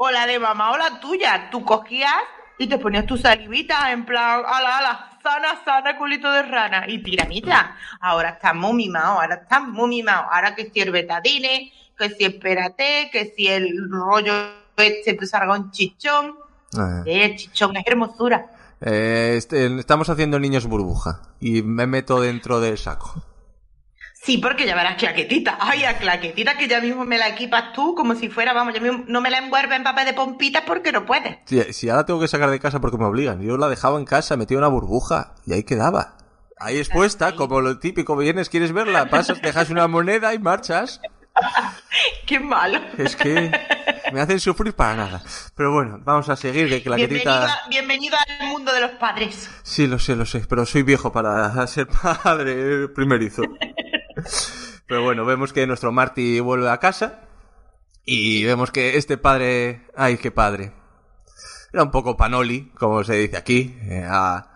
O 0.00 0.10
la 0.10 0.26
de 0.26 0.38
mamá 0.38 0.70
o 0.72 0.78
la 0.78 1.00
tuya. 1.00 1.48
Tú 1.50 1.64
cogías 1.64 2.14
y 2.58 2.66
te 2.68 2.78
ponías 2.78 3.04
tu 3.06 3.16
salivita 3.16 3.92
en 3.92 4.04
plan, 4.06 4.42
ala, 4.46 4.78
ala, 4.78 5.10
sana, 5.22 5.60
sana, 5.64 5.98
culito 5.98 6.30
de 6.32 6.42
rana. 6.42 6.84
Y 6.88 7.02
tiramita. 7.02 7.76
Ahora 8.00 8.30
estás 8.30 8.54
muy 8.54 8.72
mimado, 8.74 9.20
ahora 9.20 9.34
estás 9.42 9.62
muy 9.62 9.88
mimado. 9.88 10.26
Ahora 10.30 10.54
que 10.54 10.70
si 10.70 10.80
el 10.80 10.90
betadine, 10.92 11.72
que 11.98 12.10
si 12.10 12.24
espérate, 12.24 13.10
que 13.12 13.32
si 13.36 13.48
el 13.48 13.90
rollo 13.90 14.32
este 14.76 15.14
te 15.14 15.26
salga 15.26 15.54
un 15.54 15.70
chichón. 15.72 16.36
Ah. 16.76 17.02
El 17.04 17.36
chichón 17.36 17.76
es 17.76 17.84
hermosura. 17.86 18.46
Eh, 18.80 19.34
este- 19.36 19.66
estamos 19.80 20.08
haciendo 20.08 20.38
niños 20.38 20.66
burbuja 20.66 21.22
y 21.40 21.62
me 21.62 21.86
meto 21.88 22.20
dentro 22.20 22.60
del 22.60 22.78
saco. 22.78 23.20
Sí, 24.22 24.38
porque 24.38 24.66
ya 24.66 24.74
verás 24.74 24.96
claquetita. 24.96 25.56
Ay, 25.60 25.84
a 25.84 25.96
claquetita 25.96 26.58
que 26.58 26.68
ya 26.68 26.80
mismo 26.80 27.04
me 27.04 27.18
la 27.18 27.28
equipas 27.28 27.72
tú 27.72 27.94
como 27.94 28.14
si 28.14 28.28
fuera, 28.28 28.52
vamos, 28.52 28.74
ya 28.74 28.80
mismo 28.80 29.04
no 29.06 29.20
me 29.20 29.30
la 29.30 29.38
envuelve 29.38 29.76
en 29.76 29.84
papel 29.84 30.06
de 30.06 30.12
pompitas 30.12 30.64
porque 30.66 30.92
no 30.92 31.06
puedes. 31.06 31.36
Si, 31.46 31.62
si 31.72 31.88
ahora 31.88 32.04
tengo 32.04 32.20
que 32.20 32.28
sacar 32.28 32.50
de 32.50 32.58
casa 32.60 32.80
porque 32.80 32.98
me 32.98 33.04
obligan. 33.04 33.40
Yo 33.40 33.56
la 33.56 33.68
dejaba 33.68 33.98
en 33.98 34.04
casa, 34.04 34.36
metía 34.36 34.58
una 34.58 34.68
burbuja 34.68 35.34
y 35.46 35.52
ahí 35.54 35.62
quedaba. 35.62 36.16
Ahí 36.60 36.78
expuesta, 36.78 37.36
como 37.36 37.60
lo 37.60 37.78
típico, 37.78 38.16
vienes, 38.16 38.48
quieres 38.48 38.72
verla, 38.72 39.08
pasas, 39.08 39.40
dejas 39.40 39.70
una 39.70 39.86
moneda 39.86 40.34
y 40.34 40.38
marchas. 40.40 41.00
Qué 42.26 42.40
malo. 42.40 42.80
Es 42.98 43.14
que 43.14 43.52
me 44.12 44.20
hacen 44.20 44.40
sufrir 44.40 44.74
para 44.74 44.96
nada. 44.96 45.22
Pero 45.54 45.72
bueno, 45.72 46.00
vamos 46.04 46.28
a 46.28 46.34
seguir, 46.34 46.68
que 46.82 46.90
Bienvenido, 46.90 47.32
a- 47.32 47.60
bienvenido 47.70 48.16
al 48.40 48.48
mundo 48.48 48.72
de 48.72 48.80
los 48.80 48.90
padres. 48.92 49.48
Sí, 49.62 49.86
lo 49.86 50.00
sé, 50.00 50.16
lo 50.16 50.26
sé, 50.26 50.44
pero 50.48 50.66
soy 50.66 50.82
viejo 50.82 51.12
para 51.12 51.64
ser 51.68 51.86
padre 51.86 52.88
primerizo. 52.88 53.42
Pero 54.86 55.02
bueno, 55.02 55.24
vemos 55.24 55.52
que 55.52 55.66
nuestro 55.66 55.92
Marty 55.92 56.40
vuelve 56.40 56.70
a 56.70 56.78
casa 56.78 57.22
y 58.04 58.44
vemos 58.44 58.70
que 58.70 58.96
este 58.96 59.18
padre... 59.18 59.86
¡Ay, 59.96 60.16
qué 60.18 60.30
padre! 60.30 60.72
Era 61.72 61.82
un 61.82 61.90
poco 61.90 62.16
panoli, 62.16 62.70
como 62.78 63.04
se 63.04 63.14
dice 63.16 63.36
aquí. 63.36 63.76
eh, 63.82 64.04
a- 64.08 64.50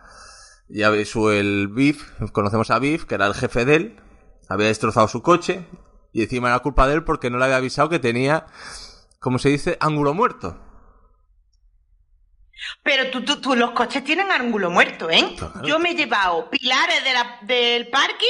ya 0.68 0.88
ves 0.88 1.10
su 1.10 1.28
el 1.30 1.68
Biff, 1.68 2.02
conocemos 2.32 2.70
a 2.70 2.78
Biff, 2.78 3.04
que 3.04 3.14
era 3.16 3.26
el 3.26 3.34
jefe 3.34 3.66
de 3.66 3.74
él, 3.76 4.00
había 4.48 4.68
destrozado 4.68 5.06
su 5.06 5.20
coche 5.20 5.66
y 6.14 6.22
encima 6.22 6.48
era 6.48 6.60
culpa 6.60 6.86
de 6.88 6.94
él 6.94 7.04
porque 7.04 7.28
no 7.28 7.36
le 7.36 7.44
había 7.44 7.56
avisado 7.58 7.90
que 7.90 7.98
tenía, 7.98 8.46
como 9.20 9.38
se 9.38 9.50
dice, 9.50 9.76
ángulo 9.80 10.14
muerto. 10.14 10.58
Pero 12.82 13.10
tú, 13.10 13.22
tú, 13.24 13.40
tú, 13.40 13.54
los 13.54 13.72
coches 13.72 14.02
tienen 14.04 14.30
ángulo 14.30 14.70
muerto, 14.70 15.10
¿eh? 15.10 15.34
Claro. 15.36 15.62
Yo 15.62 15.78
me 15.78 15.90
he 15.90 15.94
llevado 15.94 16.48
pilares 16.48 17.04
de 17.04 17.12
la- 17.12 17.38
del 17.42 17.88
parking 17.88 18.26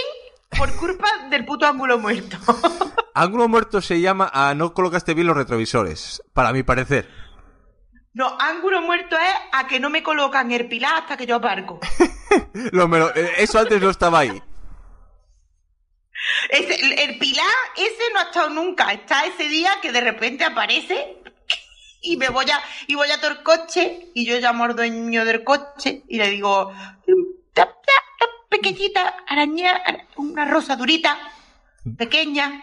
por 0.57 0.75
culpa 0.77 1.09
del 1.31 1.45
puto 1.45 1.67
ángulo 1.67 1.99
muerto. 1.99 2.37
Ángulo 3.15 3.47
muerto 3.47 3.83
se 3.83 4.01
llama 4.01 4.31
a 4.33 4.55
no 4.55 4.73
colocaste 4.73 5.13
bien 5.13 5.27
los 5.27 5.37
retrovisores, 5.37 6.23
para 6.33 6.51
mi 6.53 6.63
parecer. 6.63 7.09
no, 8.15 8.37
ángulo 8.41 8.81
muerto 8.81 9.17
es 9.17 9.35
a 9.53 9.67
que 9.67 9.79
no 9.81 9.91
me 9.91 10.03
colocan 10.03 10.51
el 10.51 10.67
pilar 10.67 11.03
hasta 11.03 11.17
que 11.19 11.27
yo 11.27 11.37
aparco. 11.37 11.79
Lo 12.73 13.11
eh, 13.15 13.33
eso 13.39 13.59
antes 13.59 13.83
no 13.83 13.91
estaba 13.91 14.21
ahí. 14.21 14.43
Ese- 16.49 16.75
el, 16.85 16.99
el 16.99 17.19
pilar 17.19 17.45
ese 17.77 18.03
no 18.15 18.21
ha 18.21 18.23
estado 18.25 18.49
nunca. 18.51 18.93
Está 18.93 19.27
ese 19.27 19.45
día 19.49 19.71
que 19.83 19.93
de 19.93 20.01
repente 20.01 20.45
aparece 20.45 21.19
y 22.01 22.17
me 22.17 22.29
voy 22.31 22.47
a, 22.51 22.61
y 22.87 22.95
voy 22.95 23.11
a 23.11 23.21
todo 23.21 23.31
el 23.33 23.43
coche 23.43 24.11
y 24.15 24.25
yo 24.27 24.39
llamo 24.39 24.65
al 24.65 24.75
dueño 24.77 25.25
del 25.27 25.45
coche 25.45 26.03
y 26.09 26.17
le 26.19 26.29
digo, 26.31 26.73
"Ta- 27.53 27.67
ta- 27.67 27.73
ta- 27.73 27.93
pequeñita, 28.53 29.15
araña, 29.27 29.73
ara- 29.85 30.07
una 30.17 30.45
rosa 30.45 30.77
durita, 30.77 31.19
pequeña. 31.97 32.63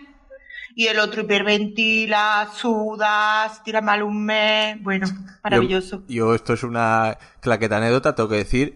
Y 0.76 0.88
el 0.88 1.00
otro 1.00 1.24
hiperventila, 1.24 2.48
sudas, 2.56 3.62
tira 3.64 3.82
mal 3.82 4.04
un 4.04 4.24
mes. 4.24 4.82
Bueno, 4.82 5.08
maravilloso. 5.44 6.04
Yo, 6.08 6.28
yo, 6.30 6.36
esto 6.36 6.54
es 6.54 6.64
una 6.64 7.18
claqueta 7.42 7.78
anécdota, 7.78 8.16
tengo 8.16 8.30
que 8.30 8.38
decir 8.38 8.76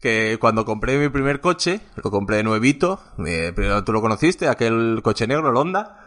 que 0.00 0.36
cuando 0.40 0.64
compré 0.64 0.98
mi 0.98 1.08
primer 1.08 1.40
coche, 1.40 1.80
lo 2.02 2.10
compré 2.10 2.42
nuevito, 2.42 3.00
eh, 3.26 3.52
pero 3.56 3.82
tú 3.84 3.92
lo 3.92 4.00
conociste, 4.02 4.48
aquel 4.48 5.00
coche 5.02 5.26
negro, 5.26 5.50
el 5.50 5.56
Honda, 5.56 6.04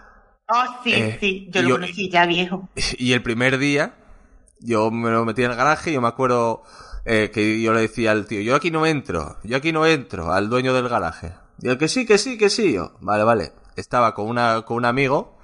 Oh, 0.53 0.81
sí, 0.83 0.91
Eh, 0.93 1.17
sí, 1.21 1.47
yo 1.51 1.61
lo 1.61 1.69
yo- 1.69 1.75
conocí 1.75 2.09
ya 2.09 2.25
viejo. 2.25 2.67
y 2.97 3.13
el 3.13 3.23
primer 3.23 3.57
día 3.57 3.93
yo 4.59 4.91
me 4.91 5.09
lo 5.09 5.23
metí 5.23 5.43
en 5.43 5.51
el 5.51 5.55
garaje 5.57 5.91
y 5.91 5.93
yo 5.93 6.01
me 6.01 6.09
acuerdo 6.09 6.63
eh, 7.05 7.31
que 7.33 7.61
yo 7.61 7.73
le 7.73 7.81
decía 7.81 8.11
al 8.11 8.25
tío, 8.25 8.41
yo 8.41 8.55
aquí 8.55 8.71
no 8.71 8.85
entro, 8.85 9.37
yo 9.43 9.57
aquí 9.57 9.71
no 9.71 9.85
entro, 9.85 10.31
al 10.31 10.49
dueño 10.49 10.73
del 10.73 10.89
garaje. 10.89 11.33
Y 11.59 11.69
el 11.69 11.77
que 11.77 11.87
sí, 11.87 12.05
que 12.05 12.17
sí, 12.17 12.37
que 12.37 12.49
sí, 12.49 12.73
yo, 12.73 12.93
vale, 13.01 13.23
vale. 13.23 13.51
Estaba 13.75 14.13
con, 14.13 14.27
una, 14.27 14.63
con 14.63 14.77
un 14.77 14.85
amigo, 14.85 15.37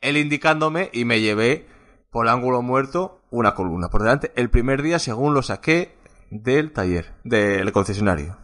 él 0.00 0.16
indicándome 0.16 0.90
y 0.92 1.04
me 1.04 1.20
llevé 1.20 1.66
por 2.10 2.26
el 2.26 2.32
ángulo 2.32 2.62
muerto 2.62 3.20
una 3.30 3.54
columna 3.54 3.88
por 3.88 4.02
delante. 4.02 4.32
El 4.36 4.50
primer 4.50 4.82
día, 4.82 4.98
según 4.98 5.34
lo 5.34 5.42
saqué 5.42 5.96
del 6.30 6.72
taller, 6.72 7.14
del 7.24 7.70
concesionario. 7.72 8.38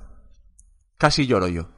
Casi 0.99 1.27
lloro 1.27 1.49
yo. 1.49 1.69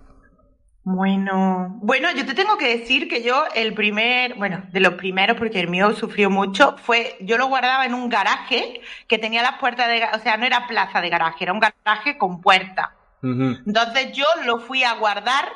Bueno, 0.86 1.78
bueno, 1.80 2.10
yo 2.14 2.26
te 2.26 2.34
tengo 2.34 2.58
que 2.58 2.76
decir 2.76 3.08
que 3.08 3.22
yo 3.22 3.44
el 3.54 3.72
primer, 3.72 4.34
bueno, 4.34 4.64
de 4.70 4.80
los 4.80 4.94
primeros, 4.94 5.38
porque 5.38 5.58
el 5.58 5.68
mío 5.68 5.94
sufrió 5.94 6.28
mucho, 6.28 6.76
fue, 6.76 7.16
yo 7.22 7.38
lo 7.38 7.46
guardaba 7.46 7.86
en 7.86 7.94
un 7.94 8.10
garaje 8.10 8.82
que 9.08 9.16
tenía 9.16 9.42
las 9.42 9.58
puertas 9.58 9.88
de, 9.88 10.04
o 10.14 10.18
sea, 10.18 10.36
no 10.36 10.44
era 10.44 10.66
plaza 10.66 11.00
de 11.00 11.08
garaje, 11.08 11.44
era 11.44 11.54
un 11.54 11.60
garaje 11.60 12.18
con 12.18 12.42
puerta. 12.42 12.94
Entonces 13.22 14.12
yo 14.12 14.26
lo 14.44 14.58
fui 14.58 14.84
a 14.84 14.96
guardar 14.96 15.48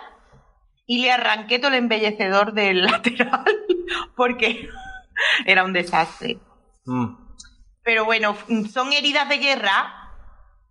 y 0.86 1.02
le 1.02 1.12
arranqué 1.12 1.58
todo 1.58 1.68
el 1.68 1.76
embellecedor 1.76 2.54
del 2.54 2.82
lateral 2.86 3.44
porque 4.16 4.70
era 5.44 5.62
un 5.62 5.74
desastre. 5.74 6.38
Mm, 6.86 7.06
Pero 7.82 8.06
bueno, 8.06 8.34
son 8.72 8.94
heridas 8.94 9.28
de 9.28 9.36
guerra, 9.36 10.14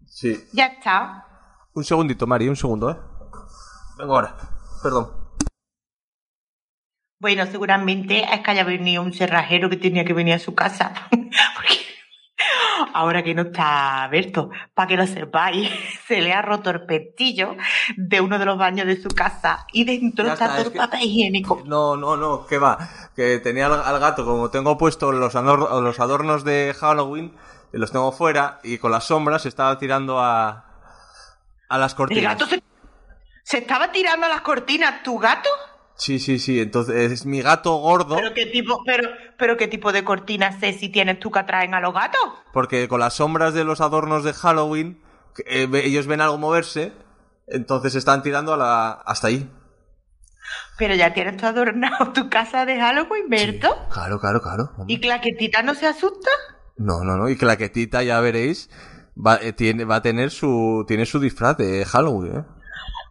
sí. 0.08 0.36
ya 0.52 0.65
está. 0.65 1.26
Un 1.76 1.84
segundito, 1.84 2.26
Mari, 2.26 2.50
un 2.50 2.56
segundo, 2.56 2.89
¿eh? 2.89 2.96
Vengo 3.98 4.16
ahora. 4.16 4.36
Perdón. 4.84 5.12
Bueno, 7.20 7.46
seguramente 7.48 8.24
es 8.32 8.42
que 8.42 8.52
haya 8.52 8.64
venido 8.64 9.02
un 9.02 9.12
cerrajero 9.14 9.70
que 9.70 9.78
tenía 9.78 10.06
que 10.06 10.14
venir 10.14 10.36
a 10.36 10.40
su 10.40 10.54
casa. 10.54 10.94
Porque 11.10 11.74
ahora 12.94 13.24
que 13.24 13.34
no 13.34 13.42
está 13.42 14.08
Berto, 14.12 14.52
para 14.76 14.88
que 14.88 14.98
lo 14.98 15.08
sepáis, 15.08 15.68
se 16.08 16.22
le 16.22 16.32
ha 16.34 16.44
roto 16.44 16.70
el 16.70 16.86
pestillo 16.86 17.56
de 17.96 18.22
uno 18.22 18.38
de 18.38 18.46
los 18.46 18.58
baños 18.58 18.86
de 18.86 19.02
su 19.02 19.10
casa 19.10 19.66
y 19.74 19.84
dentro 19.84 20.26
Ya 20.26 20.34
está, 20.34 20.46
está, 20.46 20.58
todo 20.58 20.68
el 20.72 20.78
papel 20.78 21.02
higiénico. 21.02 21.64
No, 21.66 21.98
no, 21.98 22.16
no, 22.16 22.46
que 22.46 22.60
va. 22.60 22.78
Que 23.16 23.40
tenía 23.40 23.66
al, 23.66 23.82
al 23.84 24.00
gato, 24.00 24.24
como 24.24 24.52
tengo 24.52 24.78
puesto 24.78 25.12
los, 25.12 25.34
ador- 25.36 25.82
los 25.82 26.00
adornos 26.00 26.44
de 26.44 26.76
Halloween, 26.80 27.34
los 27.72 27.92
tengo 27.92 28.12
fuera, 28.12 28.60
y 28.64 28.78
con 28.78 28.92
las 28.92 29.06
sombras 29.06 29.48
estaba 29.48 29.80
tirando 29.80 30.20
a, 30.20 30.66
a 31.68 31.78
las 31.80 31.94
El 31.94 31.98
cortinas. 31.98 32.34
gato 32.38 32.46
se, 32.46 32.62
se 33.48 33.60
estaba 33.60 33.94
tirando 33.94 34.26
a 34.26 34.30
las 34.30 34.42
cortinas, 34.42 35.04
¿tu 35.04 35.18
gato? 35.20 35.50
Sí, 35.96 36.20
sí, 36.20 36.38
sí. 36.38 36.60
Entonces, 36.60 37.14
es 37.14 37.26
mi 37.26 37.42
gato 37.42 37.78
gordo, 37.78 38.18
¿Pero 38.18 38.34
qué 38.34 38.46
tipo, 38.48 38.84
pero, 38.86 39.10
pero 39.38 39.56
qué 39.56 39.70
tipo 39.70 39.94
de 39.94 40.04
cortinas 40.04 40.60
sé 40.60 40.74
si 40.74 40.90
tienes 40.90 41.18
tú 41.22 41.32
que 41.32 41.40
atraen 41.40 41.74
a 41.74 41.80
los 41.80 41.94
gatos? 41.94 42.20
porque 42.52 42.90
con 42.90 43.00
las 43.00 43.14
sombras 43.14 43.54
de 43.54 43.64
los 43.64 43.80
adornos 43.80 44.26
de 44.26 44.34
Halloween, 44.34 45.02
eh, 45.46 45.70
ellos 45.76 46.08
ven 46.08 46.20
algo 46.20 46.38
moverse, 46.38 46.92
entonces 47.48 47.96
están 47.96 48.22
tirando 48.22 48.54
a 48.54 48.58
la, 48.58 48.92
hasta 48.92 49.28
ahí. 49.28 49.50
Pero 50.78 50.96
ya 50.96 51.14
tienes 51.14 51.38
tú 51.38 51.46
adornado 51.46 52.12
tu 52.12 52.30
casa 52.30 52.66
de 52.66 52.78
Halloween, 52.78 53.30
Berto. 53.30 53.74
Claro, 53.94 54.20
claro, 54.20 54.42
claro. 54.42 54.72
¿Y 54.88 55.00
Claquetita 55.00 55.62
no 55.62 55.74
se 55.74 55.88
asusta? 55.88 56.32
No, 56.76 57.06
no, 57.06 57.16
no. 57.16 57.30
Y 57.30 57.38
Claquetita, 57.38 58.04
ya 58.04 58.20
veréis, 58.20 58.70
va, 59.16 59.38
eh, 59.38 59.54
tiene, 59.54 59.86
va 59.86 59.96
a 59.96 60.02
tener 60.02 60.32
su, 60.32 60.84
tiene 60.86 61.06
su 61.06 61.22
disfraz 61.22 61.56
de 61.56 61.86
Halloween, 61.86 62.40
¿eh? 62.40 62.57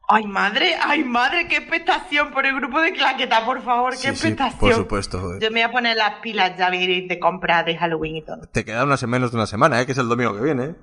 Ay, 0.08 0.24
madre, 0.26 0.76
ay, 0.80 1.02
madre, 1.04 1.48
qué 1.48 1.56
expectación 1.56 2.30
por 2.30 2.46
el 2.46 2.54
grupo 2.54 2.80
de 2.80 2.92
Claqueta, 2.92 3.44
por 3.44 3.62
favor, 3.62 3.90
qué 3.92 3.96
Sí, 3.96 4.02
sí, 4.06 4.10
expectación. 4.10 4.58
por 4.60 4.72
supuesto. 4.74 5.34
eh. 5.34 5.38
Yo 5.42 5.48
me 5.50 5.54
voy 5.60 5.62
a 5.62 5.72
poner 5.72 5.96
las 5.96 6.20
pilas 6.20 6.52
ya 6.56 6.70
de 6.70 7.06
de 7.08 7.18
compra 7.18 7.64
de 7.64 7.76
Halloween 7.76 8.16
y 8.16 8.22
todo. 8.22 8.40
Te 8.52 8.64
queda 8.64 8.84
una, 8.84 8.96
menos 9.08 9.32
de 9.32 9.36
una 9.36 9.46
semana, 9.46 9.80
¿eh? 9.80 9.86
Que 9.86 9.92
es 9.92 9.98
el 9.98 10.08
domingo 10.08 10.34
que 10.36 10.42
viene, 10.42 10.64
¿eh? 10.64 10.74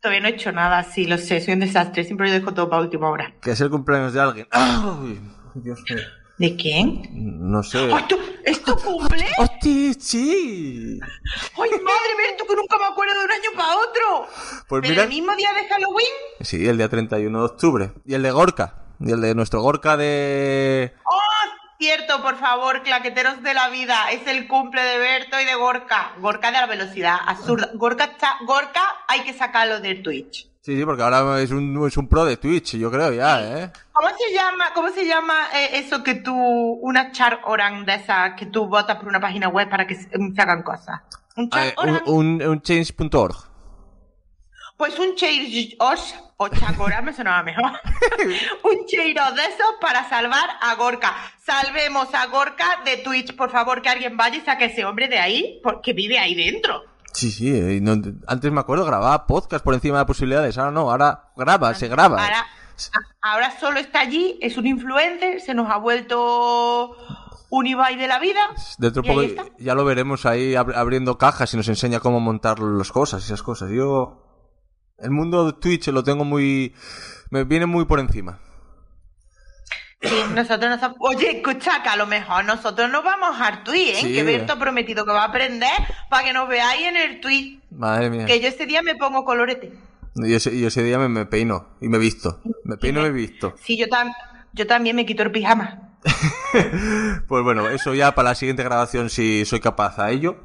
Todavía 0.00 0.20
no 0.22 0.28
he 0.28 0.30
hecho 0.32 0.52
nada, 0.52 0.82
sí, 0.84 1.04
lo 1.06 1.18
sé, 1.18 1.40
soy 1.40 1.54
un 1.54 1.60
desastre, 1.60 2.04
siempre 2.04 2.28
lo 2.28 2.32
dejo 2.32 2.54
todo 2.54 2.68
para 2.70 2.80
última 2.82 3.10
hora. 3.10 3.34
Que 3.42 3.50
es 3.50 3.60
el 3.60 3.68
cumpleaños 3.70 4.12
de 4.14 4.20
alguien. 4.20 4.46
¡Ay! 4.50 5.20
Dios 5.54 5.82
mío. 5.90 5.98
¿De 6.38 6.54
quién? 6.56 7.02
No 7.50 7.62
sé. 7.62 7.90
¡Ay, 7.92 8.04
tú- 8.08 8.20
¿Es 8.44 8.62
tu 8.62 8.76
cumple? 8.76 9.24
¡Hostia, 9.38 9.92
sí! 9.98 10.98
¡Ay, 11.02 11.70
madre, 11.70 12.12
Berto, 12.18 12.44
que 12.46 12.54
nunca 12.56 12.76
me 12.78 12.84
acuerdo 12.84 13.18
de 13.18 13.24
un 13.24 13.32
año 13.32 13.50
para 13.56 13.76
otro! 13.76 14.28
Pues 14.68 14.82
¿Pero 14.82 14.90
mira. 14.90 15.02
el 15.04 15.08
mismo 15.08 15.34
día 15.34 15.52
de 15.54 15.66
Halloween? 15.66 16.06
Sí, 16.42 16.66
el 16.68 16.76
día 16.76 16.88
31 16.88 17.38
de 17.38 17.44
octubre. 17.44 17.92
Y 18.04 18.14
el 18.14 18.22
de 18.22 18.30
Gorka. 18.30 18.74
Y 19.00 19.12
el 19.12 19.20
de 19.22 19.34
nuestro 19.34 19.62
Gorka 19.62 19.96
de... 19.96 20.94
¡Oh, 21.04 21.20
cierto, 21.78 22.22
por 22.22 22.36
favor, 22.38 22.82
claqueteros 22.82 23.42
de 23.42 23.54
la 23.54 23.68
vida! 23.70 24.10
Es 24.12 24.26
el 24.26 24.46
cumple 24.46 24.82
de 24.82 24.98
Berto 24.98 25.40
y 25.40 25.44
de 25.46 25.54
Gorka. 25.54 26.12
Gorka 26.20 26.48
de 26.52 26.58
la 26.58 26.66
velocidad, 26.66 27.16
absurda. 27.26 27.70
Gorka, 27.74 28.04
está, 28.04 28.36
Gorka 28.46 28.82
hay 29.08 29.22
que 29.22 29.32
sacarlo 29.32 29.80
del 29.80 30.02
Twitch. 30.02 30.48
Sí, 30.66 30.76
sí, 30.76 30.84
porque 30.84 31.04
ahora 31.04 31.40
es 31.40 31.52
un, 31.52 31.86
es 31.86 31.96
un 31.96 32.08
pro 32.08 32.24
de 32.24 32.38
Twitch, 32.38 32.76
yo 32.76 32.90
creo 32.90 33.12
ya, 33.12 33.40
¿eh? 33.40 33.70
¿Cómo 33.92 34.08
se 34.18 34.34
llama, 34.34 34.64
cómo 34.74 34.90
se 34.90 35.06
llama 35.06 35.46
eh, 35.54 35.78
eso 35.78 36.02
que 36.02 36.16
tú, 36.16 36.34
una 36.34 37.12
char 37.12 37.38
oran 37.44 37.84
de 37.84 37.94
esas 37.94 38.34
que 38.34 38.46
tú 38.46 38.66
votas 38.66 38.96
por 38.96 39.06
una 39.06 39.20
página 39.20 39.46
web 39.46 39.70
para 39.70 39.86
que 39.86 39.94
se, 39.94 40.08
se 40.08 40.42
hagan 40.42 40.64
cosas? 40.64 41.02
¿Un 41.36 41.50
char 41.50 41.68
Eh, 41.68 41.74
oran? 41.76 42.02
un, 42.06 42.42
un, 42.42 42.48
un 42.48 42.62
change.org. 42.62 43.36
Pues 44.76 44.98
un 44.98 45.14
cheiros 45.14 46.16
o 46.36 46.48
chacora 46.48 47.00
me 47.00 47.12
sonaba 47.12 47.44
mejor. 47.44 47.64
un 48.64 48.86
cheiro 48.86 49.22
de 49.36 49.42
esos 49.42 49.76
para 49.80 50.08
salvar 50.08 50.50
a 50.60 50.74
Gorka. 50.74 51.14
Salvemos 51.44 52.12
a 52.12 52.26
Gorka 52.26 52.80
de 52.84 52.96
Twitch, 52.96 53.36
por 53.36 53.52
favor, 53.52 53.82
que 53.82 53.88
alguien 53.88 54.16
vaya 54.16 54.38
y 54.38 54.40
saque 54.40 54.64
a 54.64 54.66
ese 54.66 54.84
hombre 54.84 55.06
de 55.06 55.20
ahí, 55.20 55.60
porque 55.62 55.92
vive 55.92 56.18
ahí 56.18 56.34
dentro. 56.34 56.95
Sí, 57.12 57.30
sí. 57.30 57.48
eh, 57.56 57.80
no- 57.80 57.96
antes 58.26 58.52
me 58.52 58.60
acuerdo, 58.60 58.84
grababa 58.84 59.26
podcast 59.26 59.64
por 59.64 59.74
encima 59.74 59.98
de 59.98 60.04
posibilidades. 60.06 60.58
Ahora 60.58 60.70
no, 60.70 60.90
ahora 60.90 61.30
graba, 61.36 61.74
se 61.74 61.88
graba. 61.88 62.22
Ahora, 62.22 62.46
Ahora 63.22 63.58
solo 63.58 63.80
está 63.80 64.00
allí, 64.00 64.38
es 64.42 64.58
un 64.58 64.66
influencer, 64.66 65.40
se 65.40 65.54
nos 65.54 65.70
ha 65.70 65.78
vuelto 65.78 66.94
un 67.48 67.66
Ibai 67.66 67.96
de 67.96 68.06
la 68.06 68.18
vida. 68.18 68.40
Dentro 68.76 69.02
poco 69.02 69.22
ya 69.58 69.74
lo 69.74 69.84
veremos 69.86 70.26
ahí 70.26 70.52
ab- 70.52 70.74
abriendo 70.76 71.16
cajas 71.16 71.54
y 71.54 71.56
nos 71.56 71.68
enseña 71.68 72.00
cómo 72.00 72.20
montar 72.20 72.58
las 72.60 72.92
cosas 72.92 73.22
y 73.22 73.26
esas 73.26 73.42
cosas. 73.42 73.70
Yo. 73.70 74.22
El 74.98 75.10
mundo 75.10 75.46
de 75.46 75.52
Twitch 75.54 75.88
lo 75.88 76.04
tengo 76.04 76.24
muy. 76.26 76.74
Me 77.30 77.44
viene 77.44 77.64
muy 77.66 77.86
por 77.86 77.98
encima. 77.98 78.40
Sí, 80.08 80.22
nosotros 80.34 80.80
nos... 80.80 80.92
Oye, 81.00 81.38
escucha, 81.38 81.82
que 81.82 81.88
a 81.88 81.96
lo 81.96 82.06
mejor 82.06 82.44
nosotros 82.44 82.90
nos 82.90 83.02
vamos 83.04 83.40
al 83.40 83.62
tweet, 83.64 83.90
¿eh? 83.92 83.96
Sí. 83.96 84.14
Que 84.14 84.22
Berto 84.22 84.54
ha 84.54 84.58
prometido 84.58 85.04
que 85.04 85.12
va 85.12 85.22
a 85.22 85.26
aprender 85.28 85.70
para 86.08 86.24
que 86.24 86.32
nos 86.32 86.48
veáis 86.48 86.86
en 86.86 86.96
el 86.96 87.20
tweet. 87.20 87.58
Madre 87.70 88.10
mía. 88.10 88.26
Que 88.26 88.40
yo 88.40 88.48
ese 88.48 88.66
día 88.66 88.82
me 88.82 88.94
pongo 88.94 89.24
colorete. 89.24 89.72
Y 90.16 90.32
ese, 90.34 90.54
y 90.54 90.64
ese 90.64 90.82
día 90.82 90.98
me, 90.98 91.08
me 91.08 91.26
peino 91.26 91.68
y 91.80 91.88
me 91.88 91.98
visto. 91.98 92.40
Me 92.64 92.76
peino 92.76 93.00
y 93.00 93.02
me 93.04 93.10
visto. 93.10 93.54
Sí, 93.62 93.76
yo, 93.76 93.86
tam- 93.86 94.14
yo 94.54 94.66
también 94.66 94.96
me 94.96 95.04
quito 95.04 95.22
el 95.22 95.30
pijama. 95.30 95.90
Pues 97.28 97.42
bueno, 97.44 97.68
eso 97.68 97.92
ya 97.94 98.14
para 98.14 98.30
la 98.30 98.34
siguiente 98.34 98.62
grabación 98.62 99.10
si 99.10 99.44
soy 99.44 99.60
capaz 99.60 99.98
a 99.98 100.10
ello. 100.10 100.36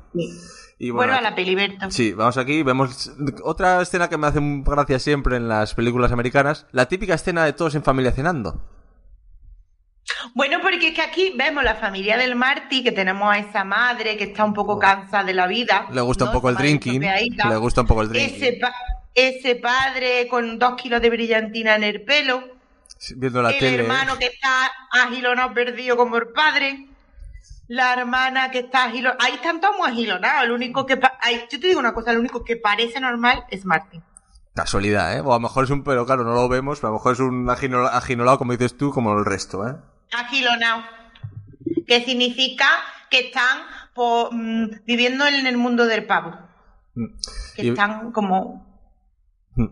Y 0.77 0.89
Bueno, 0.89 1.13
bueno, 1.13 1.13
a 1.13 1.21
la 1.21 1.35
peli, 1.35 1.55
Berto. 1.55 1.89
Sí, 1.91 2.11
vamos 2.11 2.37
aquí, 2.37 2.63
vemos 2.63 3.11
otra 3.43 3.81
escena 3.81 4.09
que 4.09 4.17
me 4.17 4.27
hace 4.27 4.39
gracia 4.41 4.99
siempre 4.99 5.37
en 5.37 5.47
las 5.47 5.73
películas 5.75 6.11
americanas, 6.11 6.65
la 6.71 6.87
típica 6.87 7.13
escena 7.13 7.45
de 7.45 7.53
todos 7.53 7.75
en 7.75 7.83
familia 7.83 8.11
cenando. 8.11 8.61
Bueno, 10.33 10.59
porque 10.61 10.89
es 10.89 10.93
que 10.93 11.01
aquí 11.01 11.33
vemos 11.35 11.63
la 11.63 11.75
familia 11.75 12.17
del 12.17 12.35
Marty, 12.35 12.83
que 12.83 12.91
tenemos 12.91 13.31
a 13.33 13.37
esa 13.39 13.63
madre 13.63 14.17
que 14.17 14.25
está 14.25 14.43
un 14.45 14.53
poco 14.53 14.79
cansada 14.79 15.23
de 15.23 15.33
la 15.33 15.47
vida. 15.47 15.87
Le 15.91 16.01
gusta 16.01 16.25
un 16.25 16.31
poco 16.31 16.49
el 16.49 16.55
drinking, 16.55 17.01
le 17.01 17.57
gusta 17.57 17.81
un 17.81 17.87
poco 17.87 18.01
el 18.03 18.09
drinking. 18.09 18.35
Ese, 18.35 18.57
pa- 18.59 18.73
ese 19.13 19.55
padre 19.55 20.27
con 20.29 20.57
dos 20.59 20.75
kilos 20.75 21.01
de 21.01 21.09
brillantina 21.09 21.75
en 21.75 21.83
el 21.83 22.03
pelo. 22.03 22.43
Viendo 23.15 23.41
la 23.41 23.49
el 23.51 23.59
tele. 23.59 23.83
hermano 23.83 24.17
que 24.17 24.27
está 24.27 24.71
agilonado 24.91 25.53
perdido 25.53 25.97
como 25.97 26.17
el 26.17 26.27
padre. 26.29 26.87
La 27.67 27.93
hermana 27.93 28.51
que 28.51 28.59
está 28.59 28.85
agilonada. 28.85 29.17
Ahí 29.23 29.33
están 29.35 29.59
todos 29.61 29.77
muy 29.77 29.87
agilonados. 29.89 30.43
El 30.43 30.51
único 30.51 30.85
que... 30.85 30.99
Ay, 31.21 31.45
yo 31.49 31.59
te 31.59 31.67
digo 31.67 31.79
una 31.79 31.93
cosa, 31.93 32.11
el 32.11 32.17
único 32.19 32.43
que 32.43 32.57
parece 32.57 32.99
normal 32.99 33.45
es 33.49 33.65
Marty. 33.65 34.01
Casualidad, 34.53 35.15
¿eh? 35.15 35.21
O 35.21 35.31
a 35.31 35.37
lo 35.37 35.39
mejor 35.39 35.63
es 35.63 35.69
un, 35.69 35.81
pero 35.83 36.05
claro, 36.05 36.25
no 36.25 36.33
lo 36.33 36.49
vemos, 36.49 36.79
pero 36.79 36.89
a 36.89 36.91
lo 36.91 36.97
mejor 36.97 37.13
es 37.13 37.19
un 37.21 37.49
agino- 37.49 37.87
aginolado, 37.87 38.37
como 38.37 38.51
dices 38.51 38.75
tú, 38.77 38.91
como 38.91 39.17
el 39.17 39.23
resto, 39.23 39.65
¿eh? 39.65 39.75
Agilonado. 40.11 40.83
Que 41.87 42.03
significa 42.03 42.65
que 43.09 43.27
están 43.27 43.59
mm, 43.95 44.85
viviendo 44.85 45.25
en 45.27 45.45
el 45.45 45.57
mundo 45.57 45.85
del 45.85 46.05
pavo. 46.05 46.37
Que 47.55 47.65
Y- 47.65 47.69
están 47.69 48.11
como... 48.11 48.69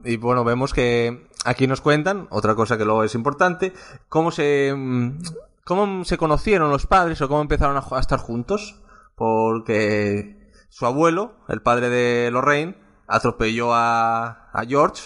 Y 0.03 0.17
bueno, 0.17 0.43
vemos 0.43 0.73
que 0.73 1.29
aquí 1.45 1.65
nos 1.65 1.79
cuentan, 1.79 2.27
otra 2.31 2.53
cosa 2.53 2.77
que 2.77 2.83
luego 2.83 3.05
es 3.05 3.15
importante, 3.15 3.71
cómo 4.09 4.29
se, 4.29 4.73
mm, 4.75 5.19
cómo 5.63 6.03
se 6.03 6.17
conocieron 6.17 6.69
los 6.69 6.85
padres 6.85 7.21
o 7.21 7.29
cómo 7.29 7.41
empezaron 7.41 7.77
a, 7.77 7.99
estar 7.99 8.19
juntos. 8.19 8.81
Porque 9.15 10.51
su 10.69 10.85
abuelo, 10.85 11.39
el 11.47 11.61
padre 11.61 11.89
de 11.89 12.29
Lorraine, 12.31 12.77
atropelló 13.07 13.73
a, 13.73 14.49
a 14.51 14.65
George 14.67 15.03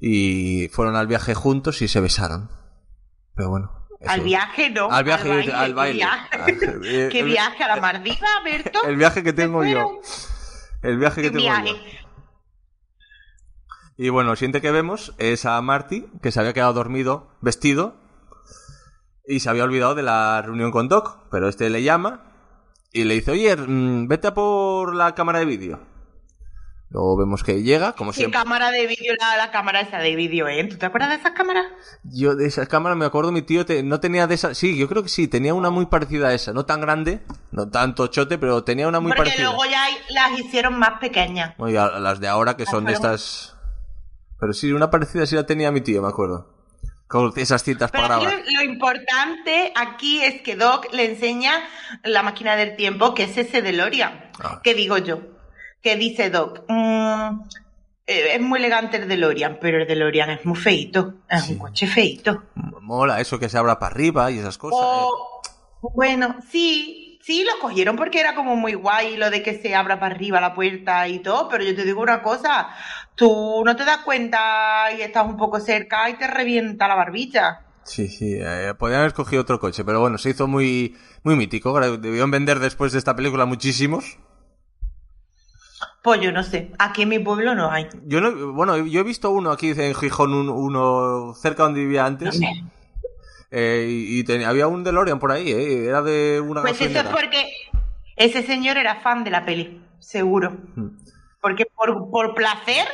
y 0.00 0.68
fueron 0.68 0.96
al 0.96 1.06
viaje 1.06 1.34
juntos 1.34 1.82
y 1.82 1.88
se 1.88 2.00
besaron. 2.00 2.50
Pero 3.34 3.50
bueno. 3.50 3.75
Eso- 4.00 4.10
Al 4.10 4.20
viaje, 4.20 4.70
¿no? 4.70 4.90
Al 4.90 5.04
viaje, 5.04 5.52
al 5.52 5.68
¿Qué 5.68 5.72
baile. 5.74 5.94
viaje? 5.94 6.28
Ah, 6.32 6.46
eh, 6.48 7.08
¿Qué 7.12 7.20
el- 7.20 7.26
viaje? 7.26 7.62
¿A 7.64 7.68
la 7.68 7.80
Mardiva, 7.80 8.28
Berto? 8.44 8.84
El 8.86 8.96
viaje 8.96 9.22
que 9.22 9.32
tengo 9.32 9.62
¿Se 9.62 9.70
yo. 9.70 10.00
El 10.82 10.98
viaje 10.98 11.16
que 11.22 11.28
¿Qué 11.30 11.38
tengo 11.38 11.42
viaje? 11.44 11.68
yo. 11.70 12.06
Y 13.98 14.08
bueno, 14.10 14.32
el 14.32 14.36
siguiente 14.36 14.60
que 14.60 14.70
vemos 14.70 15.14
es 15.18 15.46
a 15.46 15.60
Marty, 15.62 16.06
que 16.22 16.30
se 16.30 16.38
había 16.40 16.52
quedado 16.52 16.74
dormido, 16.74 17.30
vestido, 17.40 17.96
y 19.26 19.40
se 19.40 19.48
había 19.48 19.64
olvidado 19.64 19.94
de 19.94 20.02
la 20.02 20.42
reunión 20.42 20.70
con 20.70 20.88
Doc, 20.88 21.28
pero 21.30 21.48
este 21.48 21.70
le 21.70 21.82
llama 21.82 22.22
y 22.92 23.04
le 23.04 23.14
dice, 23.14 23.30
oye, 23.30 23.56
mm, 23.56 24.06
vete 24.06 24.28
a 24.28 24.34
por 24.34 24.94
la 24.94 25.14
cámara 25.14 25.38
de 25.38 25.46
vídeo. 25.46 25.80
Luego 26.88 27.16
vemos 27.16 27.42
que 27.42 27.62
llega, 27.62 27.92
como 27.94 28.12
¿Qué 28.12 28.18
siempre. 28.18 28.38
cámara 28.38 28.70
de 28.70 28.86
vídeo? 28.86 29.12
La, 29.18 29.36
la 29.36 29.50
cámara 29.50 29.80
esa 29.80 29.98
de 29.98 30.14
vídeo, 30.14 30.46
¿eh? 30.46 30.62
¿Tú 30.64 30.76
te 30.78 30.86
acuerdas 30.86 31.10
de 31.10 31.16
esas 31.16 31.32
cámaras? 31.32 31.66
Yo 32.04 32.36
de 32.36 32.46
esas 32.46 32.68
cámaras 32.68 32.96
me 32.96 33.04
acuerdo, 33.04 33.32
mi 33.32 33.42
tío 33.42 33.66
te- 33.66 33.82
no 33.82 33.98
tenía 33.98 34.28
de 34.28 34.36
esas... 34.36 34.56
Sí, 34.56 34.78
yo 34.78 34.88
creo 34.88 35.02
que 35.02 35.08
sí, 35.08 35.26
tenía 35.26 35.52
una 35.52 35.70
muy 35.70 35.86
parecida 35.86 36.28
a 36.28 36.34
esa, 36.34 36.52
no 36.52 36.64
tan 36.64 36.80
grande, 36.80 37.22
no 37.50 37.68
tanto 37.70 38.06
chote, 38.06 38.38
pero 38.38 38.62
tenía 38.62 38.86
una 38.86 39.00
muy 39.00 39.10
Porque 39.10 39.30
parecida. 39.30 39.46
luego 39.48 39.64
ya 39.64 39.84
las 40.10 40.38
hicieron 40.38 40.78
más 40.78 41.00
pequeñas. 41.00 41.54
Oye, 41.58 41.74
las 41.74 42.20
de 42.20 42.28
ahora 42.28 42.56
que 42.56 42.66
son 42.66 42.84
de 42.84 42.92
estas... 42.92 43.56
Pero 44.38 44.52
sí, 44.52 44.70
una 44.72 44.88
parecida 44.90 45.26
sí 45.26 45.34
la 45.34 45.44
tenía 45.44 45.72
mi 45.72 45.80
tío, 45.80 46.00
me 46.02 46.08
acuerdo. 46.08 46.54
Con 47.08 47.32
esas 47.36 47.62
cintas 47.64 47.90
Pero 47.90 48.06
para 48.06 48.18
grabar. 48.20 48.42
lo, 48.52 48.62
importante 48.62 49.72
aquí 49.76 50.22
es 50.22 50.40
que 50.42 50.56
Doc 50.56 50.92
le 50.92 51.04
enseña 51.12 51.52
la 52.04 52.22
máquina 52.22 52.54
del 52.56 52.74
tiempo, 52.76 53.14
que 53.14 53.24
es 53.24 53.36
ese 53.38 53.62
DeLorean. 53.62 54.30
Ah. 54.40 54.60
¿Qué 54.62 54.74
digo 54.74 54.98
yo? 54.98 55.20
Que 55.86 55.94
dice 55.94 56.30
Doc, 56.30 56.64
"Mm, 56.66 57.42
eh, 58.08 58.34
es 58.34 58.40
muy 58.40 58.58
elegante 58.58 58.96
el 58.96 59.06
DeLorean, 59.06 59.58
pero 59.60 59.78
el 59.80 59.86
DeLorean 59.86 60.30
es 60.30 60.44
muy 60.44 60.56
feito. 60.56 61.14
Es 61.30 61.48
un 61.48 61.58
coche 61.58 61.86
feito. 61.86 62.42
Mola 62.80 63.20
eso 63.20 63.38
que 63.38 63.48
se 63.48 63.56
abra 63.56 63.78
para 63.78 63.94
arriba 63.94 64.28
y 64.32 64.38
esas 64.40 64.58
cosas. 64.58 64.80
O, 64.82 65.40
bueno, 65.94 66.38
sí, 66.50 67.20
sí, 67.22 67.44
lo 67.44 67.60
cogieron 67.60 67.94
porque 67.94 68.18
era 68.18 68.34
como 68.34 68.56
muy 68.56 68.74
guay 68.74 69.16
lo 69.16 69.30
de 69.30 69.44
que 69.44 69.62
se 69.62 69.76
abra 69.76 70.00
para 70.00 70.16
arriba 70.16 70.40
la 70.40 70.56
puerta 70.56 71.06
y 71.06 71.20
todo, 71.20 71.48
pero 71.48 71.62
yo 71.62 71.76
te 71.76 71.84
digo 71.84 72.02
una 72.02 72.20
cosa, 72.20 72.68
tú 73.14 73.62
no 73.64 73.76
te 73.76 73.84
das 73.84 73.98
cuenta 73.98 74.90
y 74.98 75.02
estás 75.02 75.24
un 75.24 75.36
poco 75.36 75.60
cerca 75.60 76.10
y 76.10 76.14
te 76.14 76.26
revienta 76.26 76.88
la 76.88 76.96
barbilla. 76.96 77.60
Sí, 77.84 78.08
sí, 78.08 78.34
eh, 78.40 78.74
podrían 78.76 79.02
haber 79.02 79.12
escogido 79.12 79.42
otro 79.42 79.60
coche, 79.60 79.84
pero 79.84 80.00
bueno, 80.00 80.18
se 80.18 80.30
hizo 80.30 80.48
muy, 80.48 80.96
muy 81.22 81.36
mítico. 81.36 81.78
Debieron 81.98 82.32
vender 82.32 82.58
después 82.58 82.90
de 82.90 82.98
esta 82.98 83.14
película 83.14 83.46
muchísimos. 83.46 84.18
Pues 86.06 86.20
yo 86.20 86.30
no 86.30 86.44
sé, 86.44 86.70
aquí 86.78 87.02
en 87.02 87.08
mi 87.08 87.18
pueblo 87.18 87.56
no 87.56 87.68
hay. 87.68 87.88
Yo 88.04 88.20
no, 88.20 88.52
bueno, 88.52 88.76
yo 88.76 89.00
he 89.00 89.02
visto 89.02 89.28
uno 89.30 89.50
aquí 89.50 89.70
en 89.76 89.92
Gijón, 89.92 90.34
un- 90.34 90.48
uno 90.50 91.34
cerca 91.34 91.64
donde 91.64 91.80
vivía 91.80 92.06
antes. 92.06 92.40
Eh, 93.50 93.86
y 93.90 94.20
y 94.20 94.22
tenía- 94.22 94.48
había 94.48 94.68
un 94.68 94.84
DeLorean 94.84 95.18
por 95.18 95.32
ahí, 95.32 95.50
eh, 95.50 95.86
era 95.86 96.02
de 96.02 96.40
una 96.40 96.62
Pues 96.62 96.80
eso 96.80 97.00
es 97.00 97.06
porque 97.06 97.44
ese 98.14 98.44
señor 98.44 98.76
era 98.76 99.00
fan 99.00 99.24
de 99.24 99.32
la 99.32 99.44
peli, 99.44 99.82
seguro. 99.98 100.56
Mm. 100.76 100.90
Porque 101.42 101.66
por, 101.66 102.08
por 102.08 102.34
placer 102.36 102.86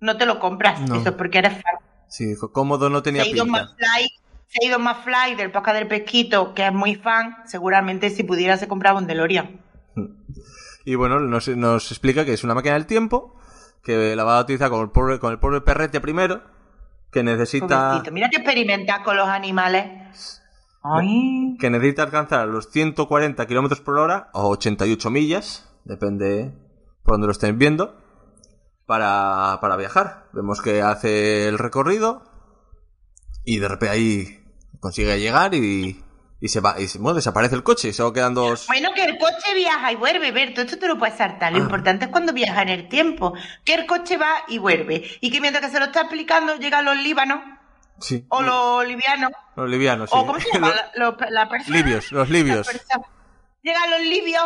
no 0.00 0.16
te 0.16 0.26
lo 0.26 0.40
compras, 0.40 0.80
No. 0.80 0.96
eso 0.96 1.10
es 1.10 1.14
porque 1.14 1.38
eres 1.38 1.52
fan. 1.52 1.76
Sí, 2.08 2.34
cómodo 2.52 2.90
no 2.90 3.04
tenía 3.04 3.22
ha 3.22 3.26
ido 3.28 3.44
pinta. 3.44 3.60
más 3.62 3.76
fly, 3.76 4.08
se 4.48 4.58
ha 4.64 4.68
ido 4.68 4.78
más 4.80 5.04
fly 5.04 5.36
del 5.36 5.52
podcast 5.52 5.78
del 5.78 5.86
pesquito, 5.86 6.54
que 6.54 6.66
es 6.66 6.72
muy 6.72 6.96
fan, 6.96 7.36
seguramente 7.46 8.10
si 8.10 8.24
pudiera 8.24 8.56
se 8.56 8.66
compraba 8.66 8.98
un 8.98 9.06
DeLorean. 9.06 9.60
Y 10.84 10.94
bueno, 10.94 11.20
nos, 11.20 11.48
nos 11.48 11.90
explica 11.90 12.24
que 12.24 12.32
es 12.32 12.44
una 12.44 12.54
máquina 12.54 12.74
del 12.74 12.86
tiempo, 12.86 13.38
que 13.82 14.16
la 14.16 14.24
va 14.24 14.38
a 14.38 14.42
utilizar 14.42 14.70
con 14.70 14.80
el 14.80 14.90
pobre, 14.90 15.18
con 15.18 15.32
el 15.32 15.38
pobre 15.38 15.60
perrete 15.60 16.00
primero, 16.00 16.42
que 17.10 17.22
necesita, 17.22 17.88
Pobrecito. 17.88 18.12
Mira 18.12 18.28
que 18.30 18.36
experimenta 18.38 19.02
con 19.02 19.16
los 19.16 19.28
animales. 19.28 20.42
Ay. 20.80 21.56
que 21.58 21.70
necesita 21.70 22.04
alcanzar 22.04 22.46
los 22.46 22.70
140 22.70 23.46
kilómetros 23.46 23.80
por 23.80 23.98
hora 23.98 24.30
o 24.32 24.48
88 24.48 25.10
millas, 25.10 25.68
depende 25.84 26.54
por 27.02 27.14
donde 27.14 27.26
lo 27.26 27.32
estén 27.32 27.58
viendo, 27.58 28.00
para, 28.86 29.58
para 29.60 29.76
viajar. 29.76 30.28
Vemos 30.32 30.62
que 30.62 30.80
hace 30.80 31.48
el 31.48 31.58
recorrido 31.58 32.22
y 33.44 33.58
de 33.58 33.68
repente 33.68 33.90
ahí 33.90 34.44
consigue 34.80 35.18
llegar 35.18 35.54
y, 35.54 36.02
y 36.40 36.48
se 36.48 36.60
va, 36.60 36.76
y 36.80 36.86
se- 36.86 36.98
bueno, 36.98 37.16
desaparece 37.16 37.54
el 37.56 37.62
coche 37.62 37.88
y 37.88 37.92
solo 37.92 38.12
quedan 38.12 38.34
dos. 38.34 38.66
Bueno, 38.68 38.90
que 38.94 39.04
el 39.04 39.18
coche 39.18 39.54
viaja 39.54 39.90
y 39.92 39.96
vuelve, 39.96 40.30
Berto, 40.32 40.60
esto 40.60 40.78
te 40.78 40.86
lo 40.86 40.98
puedes 40.98 41.16
saltar. 41.16 41.52
Lo 41.52 41.58
Ah. 41.58 41.62
importante 41.62 42.04
es 42.06 42.10
cuando 42.10 42.32
viaja 42.32 42.62
en 42.62 42.68
el 42.68 42.88
tiempo. 42.88 43.34
Que 43.64 43.74
el 43.74 43.86
coche 43.86 44.16
va 44.16 44.44
y 44.48 44.58
vuelve. 44.58 45.02
Y 45.20 45.30
que 45.30 45.40
mientras 45.40 45.64
que 45.64 45.70
se 45.72 45.78
lo 45.80 45.86
está 45.86 46.02
explicando 46.02 46.54
llegan 46.56 46.84
los 46.84 46.96
líbanos 46.96 47.40
Sí. 48.00 48.24
o 48.28 48.42
los 48.42 48.86
livianos. 48.86 49.32
Los 49.56 49.68
livianos, 49.68 50.10
sí. 50.10 50.16
O 50.16 50.24
¿cómo 50.26 50.38
se 50.38 50.46
llama? 50.52 50.68
La, 50.74 50.90
los- 50.94 51.16
la 51.30 51.48
persona- 51.48 51.76
Libios, 51.76 52.12
los 52.12 52.28
libios. 52.30 52.68
Llegan 53.62 53.90
los 53.90 54.00
libios 54.02 54.44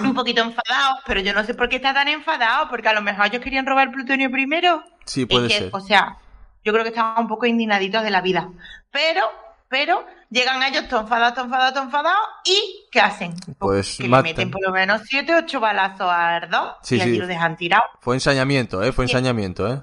un 0.00 0.14
poquito 0.14 0.42
enfadados, 0.42 1.00
pero 1.06 1.20
yo 1.20 1.34
no 1.34 1.42
sé 1.42 1.54
por 1.54 1.68
qué 1.68 1.76
está 1.76 1.92
tan 1.92 2.06
enfadado, 2.06 2.68
porque 2.68 2.88
a 2.88 2.92
lo 2.92 3.02
mejor 3.02 3.26
ellos 3.26 3.42
querían 3.42 3.66
robar 3.66 3.88
el 3.88 3.92
plutonio 3.92 4.30
primero. 4.30 4.84
Sí, 5.04 5.22
Es 5.22 5.28
puede 5.28 5.48
que, 5.48 5.58
ser. 5.58 5.70
O 5.72 5.80
sea, 5.80 6.18
yo 6.64 6.72
creo 6.72 6.84
que 6.84 6.90
estaban 6.90 7.22
un 7.22 7.28
poco 7.28 7.46
indignaditos 7.46 8.04
de 8.04 8.10
la 8.10 8.20
vida. 8.20 8.48
Pero, 8.92 9.22
pero, 9.68 10.04
llegan 10.30 10.62
ellos 10.62 10.88
todos 10.88 11.02
enfadados, 11.02 11.34
todos 11.34 11.46
enfadados, 11.46 11.74
todos 11.74 11.86
enfadados, 11.86 12.20
y 12.44 12.86
¿qué 12.90 13.00
hacen? 13.00 13.34
Pues 13.58 13.96
que 13.98 14.08
matan. 14.08 14.24
le 14.24 14.30
meten 14.32 14.50
por 14.50 14.62
lo 14.62 14.72
menos 14.72 15.02
siete, 15.04 15.34
ocho 15.34 15.60
balazos 15.60 16.02
a 16.08 16.36
Ardón 16.36 16.70
Sí, 16.82 16.96
y 16.96 17.00
allí 17.00 17.12
sí. 17.12 17.18
lo 17.18 17.26
dejan 17.26 17.56
tirado. 17.56 17.84
Fue 18.00 18.14
ensañamiento, 18.16 18.82
¿eh? 18.82 18.92
Fue 18.92 19.04
ensañamiento, 19.04 19.66
¿eh? 19.72 19.80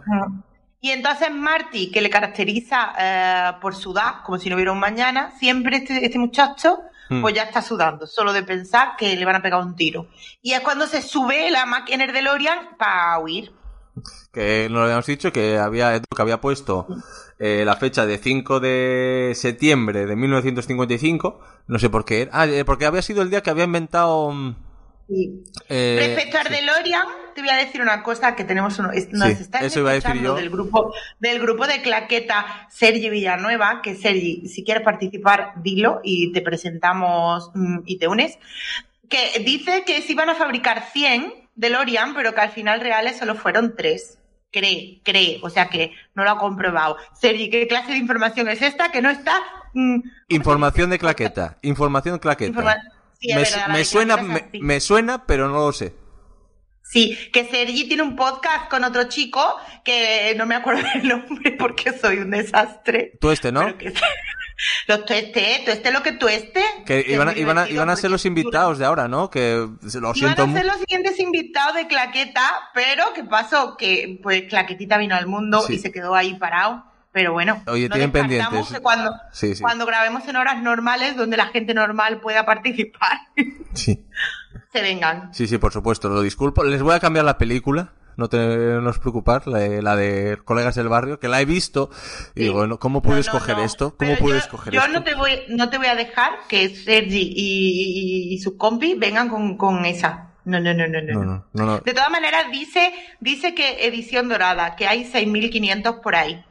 Y 0.82 0.92
entonces 0.92 1.32
Marty, 1.32 1.92
que 1.92 2.02
le 2.02 2.10
caracteriza 2.10 2.94
eh, 3.00 3.52
por 3.62 3.76
sudar, 3.76 4.24
como 4.26 4.38
si 4.38 4.50
no 4.50 4.56
hubiera 4.56 4.72
un 4.74 4.80
mañana, 4.80 5.32
siempre 5.40 5.78
este, 5.78 6.06
este 6.06 6.20
muchacho, 6.20 6.80
Mm. 7.10 7.22
pues 7.22 7.34
ya 7.36 7.44
está 7.44 7.62
sudando, 7.62 8.08
solo 8.08 8.32
de 8.32 8.44
pensar 8.44 8.96
que 8.98 9.14
le 9.16 9.26
van 9.26 9.36
a 9.36 9.42
pegar 9.42 9.60
un 9.60 9.76
tiro. 9.76 10.08
Y 10.42 10.54
es 10.54 10.62
cuando 10.62 10.88
se 10.88 11.02
sube 11.02 11.52
la 11.52 11.66
máquina 11.66 12.06
del 12.06 12.14
DeLorean 12.16 12.78
para 12.78 13.20
huir. 13.20 13.52
Que 14.32 14.68
no 14.70 14.80
lo 14.80 14.84
habíamos 14.86 15.06
dicho, 15.06 15.32
que 15.32 15.58
había, 15.58 16.00
que 16.00 16.22
había 16.22 16.42
puesto 16.42 16.88
eh, 17.40 17.64
la 17.66 17.76
fecha 17.76 18.06
de 18.06 18.18
5 18.18 18.60
de 18.60 19.34
septiembre 19.36 20.06
de 20.06 20.16
1955. 20.16 21.40
No 21.68 21.80
sé 21.80 21.90
por 21.90 22.06
qué. 22.06 22.30
Ah, 22.32 22.48
eh, 22.48 22.66
porque 22.66 22.86
había 22.86 23.02
sido 23.02 23.22
el 23.22 23.30
día 23.30 23.42
que 23.42 23.50
había 23.50 23.66
inventado. 23.66 24.32
mm, 24.32 24.56
Sí. 25.08 25.44
eh, 25.68 25.98
Respecto 26.16 26.38
al 26.38 26.48
sí. 26.48 26.54
DeLorean, 26.54 27.06
te 27.36 27.42
voy 27.42 27.50
a 27.50 27.58
decir 27.58 27.82
una 27.82 28.02
cosa 28.04 28.36
que 28.36 28.46
tenemos 28.46 28.80
uno, 28.80 28.88
nos 28.88 29.04
Sí, 29.04 29.44
decir 29.60 29.86
escuchando 29.86 30.36
del 30.36 30.50
grupo 30.50 30.94
del 31.20 31.40
grupo 31.40 31.68
de 31.68 31.82
claqueta 31.82 32.68
Sergi 32.72 33.10
Villanueva, 33.10 33.82
que 33.82 33.96
Sergi, 33.96 34.48
si 34.48 34.64
quieres 34.64 34.82
participar, 34.84 35.54
dilo 35.62 36.00
y 36.04 36.32
te 36.32 36.42
presentamos 36.42 37.52
mm, 37.54 37.80
y 37.86 37.98
te 37.98 38.08
unes, 38.08 38.40
que 39.10 39.40
dice 39.44 39.84
que 39.86 40.02
se 40.02 40.14
iban 40.14 40.30
a 40.30 40.36
fabricar 40.36 40.86
100 40.94 41.43
DeLorean, 41.56 42.14
pero 42.16 42.34
que 42.34 42.42
al 42.42 42.50
final 42.52 42.82
reales 42.82 43.18
solo 43.18 43.36
fueron 43.36 43.76
3. 43.76 44.20
Cree, 44.52 45.02
cree, 45.04 45.40
o 45.42 45.50
sea 45.50 45.68
que 45.70 45.94
no 46.14 46.24
lo 46.24 46.30
ha 46.32 46.38
comprobado. 46.38 46.98
Sergi, 47.20 47.50
¿qué 47.50 47.68
clase 47.68 47.92
de 47.94 47.98
información 47.98 48.48
es 48.50 48.62
esta 48.62 48.92
que 48.92 49.02
no 49.02 49.10
está 49.10 49.42
mm, 49.74 50.00
Información 50.30 50.90
de 50.92 51.00
claqueta. 51.00 51.58
Información 51.64 52.16
de 52.16 52.20
claqueta. 52.20 52.52
informa- 52.62 52.78
Sí, 53.20 53.30
es 53.32 53.36
me, 53.36 53.42
verdad, 53.44 53.58
la 53.68 53.74
me 53.74 53.80
de 53.80 53.86
suena, 53.86 54.18
me, 54.62 54.80
suena, 54.82 55.26
pero 55.26 55.48
no 55.48 55.66
lo 55.66 55.72
sé. 55.72 55.96
Sí, 56.84 57.18
que 57.32 57.46
Sergi 57.46 57.88
tiene 57.88 58.04
un 58.04 58.16
podcast 58.18 58.70
con 58.70 58.84
otro 58.84 59.06
chico 59.06 59.42
que 59.86 60.36
no 60.38 60.46
me 60.46 60.56
acuerdo 60.56 60.84
el 60.96 61.08
nombre 61.08 61.52
porque 61.58 61.94
soy 61.98 62.18
un 62.18 62.32
desastre. 62.32 63.14
Tú 63.22 63.32
este, 63.32 63.52
¿no? 63.52 63.62
Pero 63.62 63.78
que- 63.78 63.94
los 64.88 65.06
tueste, 65.06 65.62
tueste 65.66 65.92
lo 65.92 66.04
que 66.04 66.14
tueste. 66.14 66.62
Que 66.86 67.06
iban 67.08 67.30
a, 67.30 67.38
iban 67.38 67.58
a, 67.58 67.70
iban 67.70 67.90
a 67.90 67.96
ser 67.96 68.12
los 68.12 68.26
invitados 68.26 68.78
de 68.80 68.86
ahora, 68.86 69.08
¿no? 69.08 69.30
Que 69.30 69.56
lo 69.56 69.90
Iban 70.00 70.14
siento 70.16 70.44
a 70.44 70.46
mu- 70.46 70.56
ser 70.56 70.66
los 70.66 70.78
siguientes 70.78 71.20
invitados 71.20 71.76
de 71.76 71.88
Claqueta, 71.88 72.70
pero 72.74 73.06
¿qué 73.16 73.24
pasó? 73.24 73.76
Que 73.78 74.20
pues 74.22 74.44
Claquetita 74.50 74.98
vino 74.98 75.16
al 75.16 75.28
mundo 75.28 75.62
Sí. 75.62 75.74
y 75.76 75.80
se 75.80 75.92
quedó 75.92 76.16
ahí 76.16 76.36
parado. 76.36 76.86
Pero 77.12 77.32
bueno, 77.32 77.62
Oye, 77.68 77.88
no 77.90 77.94
tienen 77.94 78.12
pendientes. 78.12 78.70
que 78.70 78.80
cuando, 78.80 79.12
Sí, 79.32 79.54
sí. 79.54 79.62
cuando 79.62 79.86
grabemos 79.86 80.28
en 80.28 80.36
horas 80.36 80.60
normales, 80.64 81.16
donde 81.16 81.38
la 81.38 81.46
gente 81.46 81.76
normal 81.76 82.20
pueda 82.22 82.44
participar, 82.44 83.20
Sí. 83.74 84.04
se 84.74 84.82
vengan. 84.82 85.32
sí, 85.32 85.46
sí, 85.46 85.60
por 85.60 85.72
supuesto, 85.72 86.10
lo 86.10 86.22
disculpo. 86.24 86.64
Les 86.64 86.82
voy 86.82 86.96
a 86.96 87.00
cambiar 87.00 87.24
la 87.26 87.38
película. 87.38 87.92
No 88.18 88.30
te 88.30 88.38
no 88.38 88.90
os 88.90 89.00
preocupar, 89.00 89.48
la, 89.48 89.60
de- 89.60 89.82
la 89.82 89.96
de 89.96 90.38
Colegas 90.44 90.76
del 90.76 90.88
Barrio, 90.90 91.20
que 91.20 91.28
la 91.28 91.42
he 91.42 91.46
visto. 91.46 91.90
Y 92.36 92.40
Sí. 92.40 92.44
digo, 92.46 92.80
¿cómo 92.80 93.02
pude 93.02 93.12
No, 93.14 93.16
no, 93.18 93.22
escoger 93.22 93.58
no. 93.58 93.64
esto? 93.64 93.90
¿Cómo 93.98 93.98
Pero 93.98 94.18
pude 94.20 94.32
yo, 94.34 94.38
escoger 94.38 94.74
yo 94.74 94.80
esto? 94.82 94.92
no 94.94 95.04
te 95.04 95.16
voy, 95.16 95.32
no 95.50 95.70
te 95.70 95.78
voy 95.78 95.88
a 95.88 95.96
dejar 95.96 96.32
que 96.48 96.70
Sergi 96.70 97.34
y, 97.36 98.32
y, 98.32 98.34
y 98.36 98.38
sus 98.40 98.54
compis 98.56 98.98
vengan 99.00 99.30
con, 99.30 99.58
con 99.58 99.86
esa. 99.86 100.30
No, 100.46 100.60
no, 100.60 100.74
no, 100.74 100.88
no, 100.88 101.02
no. 101.02 101.14
No, 101.14 101.24
no, 101.24 101.46
no, 101.54 101.66
no. 101.66 101.78
De 101.80 101.94
todas 101.94 102.12
maneras, 102.12 102.46
dice, 102.52 102.92
dice 103.22 103.56
que 103.56 103.88
edición 103.88 104.28
dorada, 104.28 104.76
que 104.76 104.88
hay 104.88 105.06
6.500 105.06 106.02
por 106.02 106.16
ahí. 106.16 106.44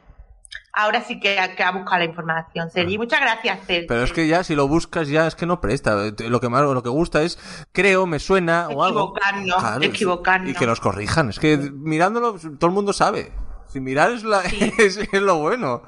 Ahora 0.75 1.03
sí 1.03 1.19
que 1.19 1.37
hay 1.37 1.55
que 1.55 1.63
buscar 1.71 1.99
la 1.99 2.05
información, 2.05 2.71
Sergi. 2.71 2.97
Muchas 2.97 3.21
gracias, 3.21 3.59
Sergi. 3.67 3.85
Ah. 3.85 3.89
Pero 3.89 4.03
es 4.03 4.11
que 4.11 4.27
ya, 4.27 4.43
si 4.43 4.55
lo 4.55 4.67
buscas, 4.67 5.07
ya 5.07 5.27
es 5.27 5.35
que 5.35 5.45
no 5.45 5.61
presta. 5.61 5.95
Lo 6.27 6.39
que 6.39 6.49
más, 6.49 6.63
lo 6.63 6.81
que 6.81 6.89
gusta 6.89 7.21
es, 7.21 7.37
creo, 7.71 8.07
me 8.07 8.17
suena 8.17 8.67
o 8.69 8.83
algo. 8.83 9.13
Equivocarnos, 9.15 9.83
equivocarnos. 9.85 10.49
Y 10.49 10.55
que 10.55 10.65
nos 10.65 10.79
corrijan. 10.79 11.29
Es 11.29 11.39
que 11.39 11.57
mirándolo, 11.57 12.39
todo 12.57 12.67
el 12.67 12.73
mundo 12.73 12.91
sabe. 12.91 13.31
Si 13.67 13.79
mirar 13.79 14.11
es, 14.11 14.23
la, 14.23 14.41
es, 14.79 14.97
es 14.97 15.21
lo 15.21 15.37
bueno. 15.37 15.83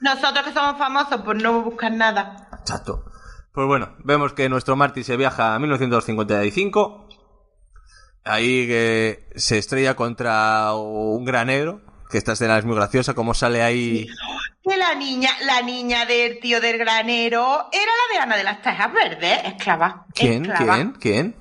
Nosotros 0.00 0.44
que 0.44 0.52
somos 0.52 0.76
famosos, 0.76 1.20
pues 1.24 1.40
no 1.40 1.62
buscar 1.62 1.92
nada. 1.92 2.48
Chato. 2.64 3.04
Pues 3.52 3.66
bueno, 3.66 3.94
vemos 3.98 4.32
que 4.32 4.48
nuestro 4.48 4.74
Marty 4.74 5.04
se 5.04 5.16
viaja 5.16 5.54
a 5.54 5.58
1955. 5.60 7.08
Ahí 8.24 8.66
que 8.66 9.28
se 9.36 9.58
estrella 9.58 9.94
contra 9.94 10.74
un 10.74 11.24
granero. 11.24 11.80
Que 12.10 12.18
esta 12.18 12.32
escena 12.32 12.58
es 12.58 12.64
muy 12.64 12.74
graciosa, 12.74 13.14
como 13.14 13.34
sale 13.34 13.62
ahí. 13.62 14.06
Que 14.62 14.76
la 14.76 14.94
niña, 14.94 15.30
la 15.46 15.62
niña 15.62 16.04
del 16.06 16.40
tío 16.40 16.60
del 16.60 16.76
granero 16.78 17.68
era 17.72 17.92
la 17.92 18.14
de 18.14 18.22
Ana 18.22 18.36
de 18.36 18.44
las 18.44 18.62
Tejas 18.62 18.92
Verdes, 18.92 19.40
esclava. 19.44 20.06
¿Quién? 20.14 20.44
esclava. 20.46 20.74
¿Quién? 20.74 20.92
¿Quién? 20.92 21.36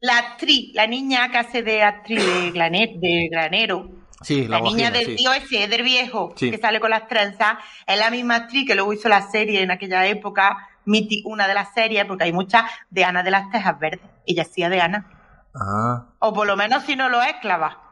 La 0.00 0.18
actriz, 0.18 0.70
la 0.74 0.86
niña 0.86 1.28
que 1.30 1.38
hace 1.38 1.62
de 1.62 1.82
actriz 1.82 2.22
de, 2.24 2.52
de 2.52 3.28
granero. 3.30 3.90
Sí, 4.22 4.46
la, 4.46 4.58
La, 4.58 4.64
niña 4.64 4.90
del 4.90 5.06
sí. 5.06 5.16
tío 5.16 5.32
ese, 5.32 5.68
del 5.68 5.82
viejo, 5.82 6.32
Sí. 6.36 6.50
que 6.50 6.58
sale 6.58 6.80
con 6.80 6.90
las 6.90 7.06
trenzas, 7.08 7.56
es 7.86 7.98
la 7.98 8.10
misma 8.10 8.36
actriz 8.36 8.66
que 8.66 8.74
luego 8.74 8.92
hizo 8.92 9.08
la 9.08 9.22
serie 9.22 9.62
en 9.62 9.70
aquella 9.70 10.06
época, 10.06 10.68
una 11.24 11.48
de 11.48 11.54
las 11.54 11.72
series, 11.74 12.04
porque 12.06 12.24
hay 12.24 12.32
muchas, 12.32 12.64
de 12.90 13.04
Ana 13.04 13.22
de 13.22 13.30
las 13.30 13.50
Tejas 13.50 13.78
Verdes. 13.78 14.08
Ella 14.24 14.42
hacía 14.42 14.68
de 14.68 14.80
Ana. 14.80 15.06
Ah. 15.54 16.06
O 16.20 16.32
por 16.32 16.46
lo 16.46 16.56
menos 16.56 16.84
si 16.84 16.96
no 16.96 17.08
lo 17.08 17.22
es, 17.22 17.34
clava. 17.42 17.82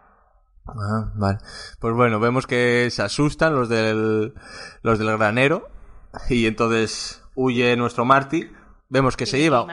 Ah, 0.67 1.13
vale. 1.15 1.39
Pues 1.79 1.95
bueno, 1.95 2.21
vemos 2.21 2.47
que 2.47 2.89
se 2.91 3.03
asustan 3.03 3.55
los 3.55 3.69
del, 3.69 4.35
los 4.83 4.99
del 4.99 5.17
granero 5.19 5.69
y 6.31 6.47
entonces 6.47 7.23
huye 7.35 7.77
nuestro 7.77 8.05
Marty. 8.05 8.49
Vemos 8.89 9.17
que 9.17 9.27
se 9.27 9.39
lleva, 9.39 9.67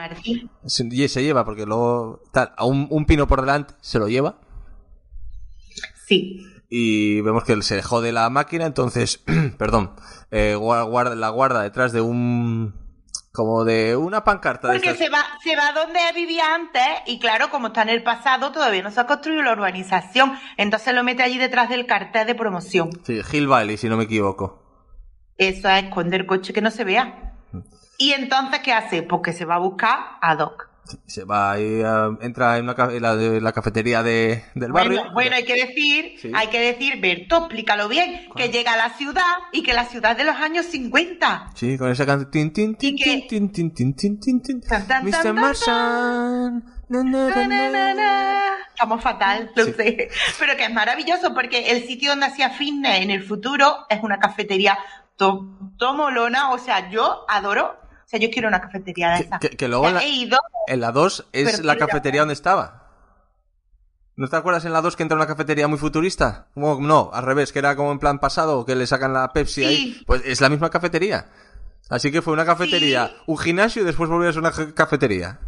se, 0.66 1.08
se 1.08 1.22
lleva 1.22 1.44
porque 1.44 1.64
luego 1.66 2.22
tal, 2.32 2.52
a 2.56 2.64
un, 2.64 2.88
un 2.90 3.04
pino 3.06 3.26
por 3.28 3.40
delante 3.40 3.74
se 3.80 3.98
lo 3.98 4.08
lleva 4.08 4.38
Sí. 6.06 6.44
y 6.68 7.20
vemos 7.20 7.44
que 7.44 7.60
se 7.62 7.82
jode 7.82 8.10
la 8.12 8.28
máquina, 8.30 8.66
entonces, 8.66 9.22
perdón, 9.58 9.92
eh, 10.30 10.56
gua- 10.58 10.88
guarda, 10.88 11.14
la 11.14 11.28
guarda 11.28 11.62
detrás 11.62 11.92
de 11.92 12.00
un, 12.00 12.74
como 13.32 13.64
de 13.64 13.96
una 13.96 14.24
pancarta 14.24 14.68
de 14.68 14.74
Porque 14.74 14.94
se 14.94 15.08
va, 15.08 15.24
se 15.42 15.56
va 15.56 15.72
donde 15.72 16.00
vivía 16.14 16.54
antes 16.54 16.82
y 17.06 17.18
claro, 17.18 17.48
como 17.50 17.68
está 17.68 17.82
en 17.82 17.88
el 17.88 18.02
pasado, 18.02 18.52
todavía 18.52 18.82
no 18.82 18.90
se 18.90 19.00
ha 19.00 19.06
construido 19.06 19.42
la 19.42 19.52
urbanización. 19.52 20.38
Entonces 20.58 20.94
lo 20.94 21.02
mete 21.02 21.22
allí 21.22 21.38
detrás 21.38 21.70
del 21.70 21.86
cartel 21.86 22.26
de 22.26 22.34
promoción. 22.34 22.90
Sí, 23.04 23.20
Hill 23.32 23.48
Valley, 23.48 23.78
si 23.78 23.88
no 23.88 23.96
me 23.96 24.04
equivoco. 24.04 24.62
Eso 25.38 25.68
es 25.68 25.84
esconder 25.84 26.26
coche 26.26 26.52
que 26.52 26.60
no 26.60 26.70
se 26.70 26.84
vea. 26.84 27.32
Y 27.96 28.12
entonces, 28.12 28.60
¿qué 28.60 28.72
hace? 28.72 29.02
Porque 29.02 29.32
se 29.32 29.44
va 29.44 29.54
a 29.54 29.58
buscar 29.58 29.98
a 30.20 30.36
Doc. 30.36 30.71
Se 31.06 31.24
va 31.24 31.52
a- 31.52 31.58
entra 32.20 32.58
en, 32.58 32.64
una 32.64 32.74
ca- 32.74 32.92
en 32.92 33.00
la, 33.02 33.14
la 33.14 33.52
cafetería 33.52 34.02
de, 34.02 34.44
del 34.54 34.72
barrio. 34.72 34.98
Bueno, 34.98 35.12
bueno, 35.14 35.36
hay 35.36 35.44
que 35.44 35.54
decir, 35.54 36.16
Sí. 36.20 36.30
hay 36.34 36.48
que 36.48 36.60
decir, 36.60 37.00
Berto, 37.00 37.38
explícalo 37.38 37.88
bien, 37.88 38.26
que 38.36 38.48
llega 38.50 38.72
a 38.72 38.76
la 38.76 38.90
ciudad 38.90 39.22
y 39.52 39.62
que 39.62 39.72
la 39.74 39.84
ciudad 39.86 40.16
de 40.16 40.24
los 40.24 40.36
años 40.36 40.66
50. 40.66 41.52
Sí, 41.54 41.78
con 41.78 41.90
esa 41.90 42.04
canción. 42.04 42.30
Tin, 42.30 42.52
tin, 42.52 42.74
tin, 42.76 42.94
¿Y 42.94 42.98
qué? 43.02 43.26
tin, 43.28 43.50
tin, 43.52 43.72
tin, 43.72 43.94
tin, 43.94 44.20
tin, 44.20 44.42
tin. 44.42 44.60
Tan, 44.60 44.86
tan, 44.88 45.04
Mr. 45.04 45.34
na. 45.34 45.52
Estamos 48.74 49.02
fatal, 49.02 49.50
lo 49.54 49.64
Sí. 49.64 49.72
sé. 49.74 50.08
Pero 50.38 50.56
que 50.56 50.64
es 50.64 50.72
maravilloso 50.72 51.32
porque 51.34 51.70
el 51.70 51.86
sitio 51.86 52.10
donde 52.10 52.26
hacía 52.26 52.50
fitness 52.50 53.00
en 53.02 53.10
el 53.10 53.22
futuro 53.22 53.86
es 53.88 54.02
una 54.02 54.18
cafetería 54.18 54.78
to, 55.16 55.46
to 55.78 55.94
molona. 55.94 56.50
O 56.50 56.58
sea, 56.58 56.90
yo 56.90 57.24
adoro. 57.28 57.80
Sea, 58.12 58.20
yo 58.20 58.30
quiero 58.30 58.48
una 58.48 58.60
cafetería 58.60 59.10
de 59.14 59.20
esa. 59.22 59.38
que- 59.38 59.48
que 59.56 59.68
luego 59.68 59.84
O 59.84 59.86
sea, 59.88 59.94
la- 59.94 60.02
he 60.04 60.08
ido. 60.10 60.36
En 60.66 60.80
la 60.80 60.92
2 60.92 61.26
es 61.32 61.64
la 61.64 61.76
cafetería 61.76 62.20
donde 62.20 62.34
estaba. 62.34 62.90
¿No 64.16 64.28
te 64.28 64.36
acuerdas 64.36 64.66
en 64.66 64.74
la 64.74 64.82
2 64.82 64.96
que 64.96 65.02
entra 65.02 65.16
una 65.16 65.26
cafetería 65.26 65.66
muy 65.66 65.78
futurista? 65.78 66.48
Como- 66.52 66.78
No, 66.78 67.08
al 67.14 67.24
revés, 67.24 67.52
que 67.52 67.58
era 67.60 67.74
como 67.74 67.90
en 67.90 67.98
plan 67.98 68.18
pasado, 68.18 68.66
que 68.66 68.74
le 68.76 68.86
sacan 68.86 69.14
la 69.14 69.32
Pepsi 69.32 69.62
Sí. 69.62 69.66
ahí. 69.66 70.02
Pues 70.06 70.20
es 70.26 70.42
la 70.42 70.50
misma 70.50 70.68
cafetería. 70.68 71.26
Así 71.88 72.12
que 72.12 72.20
fue 72.20 72.34
una 72.34 72.44
cafetería, 72.44 73.06
Sí. 73.08 73.14
un 73.28 73.38
gimnasio 73.38 73.80
y 73.80 73.86
después 73.86 74.10
volvió 74.10 74.28
a 74.28 74.32
ser 74.34 74.40
una 74.42 74.50
ca- 74.52 74.74
cafetería. 74.74 75.40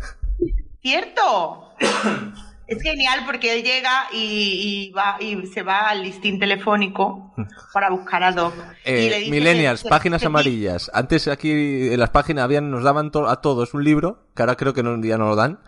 ¿Cierto? 0.80 1.74
Es 2.66 2.82
genial 2.82 3.20
porque 3.26 3.52
él 3.58 3.62
llega 3.62 4.06
y, 4.12 4.88
y 4.88 4.90
va 4.92 5.16
y 5.20 5.46
se 5.48 5.62
va 5.62 5.88
al 5.90 6.02
listín 6.02 6.38
telefónico 6.38 7.34
para 7.74 7.90
buscar 7.90 8.22
a 8.22 8.32
Doc. 8.32 8.54
Eh, 8.84 9.04
y 9.04 9.10
le 9.10 9.18
dice 9.18 9.30
millennials, 9.30 9.82
que- 9.82 9.88
páginas 9.90 10.20
que- 10.22 10.26
amarillas. 10.28 10.90
Antes 10.94 11.28
aquí 11.28 11.50
en 11.92 12.00
las 12.00 12.10
páginas 12.10 12.44
habían, 12.44 12.70
nos 12.70 12.82
daban 12.82 13.10
to- 13.10 13.28
a 13.28 13.40
todos 13.42 13.74
un 13.74 13.84
libro, 13.84 14.26
que 14.34 14.42
ahora 14.42 14.56
creo 14.56 14.72
que 14.72 14.82
no, 14.82 14.98
ya 15.02 15.18
no 15.18 15.28
lo 15.28 15.36
dan, 15.36 15.58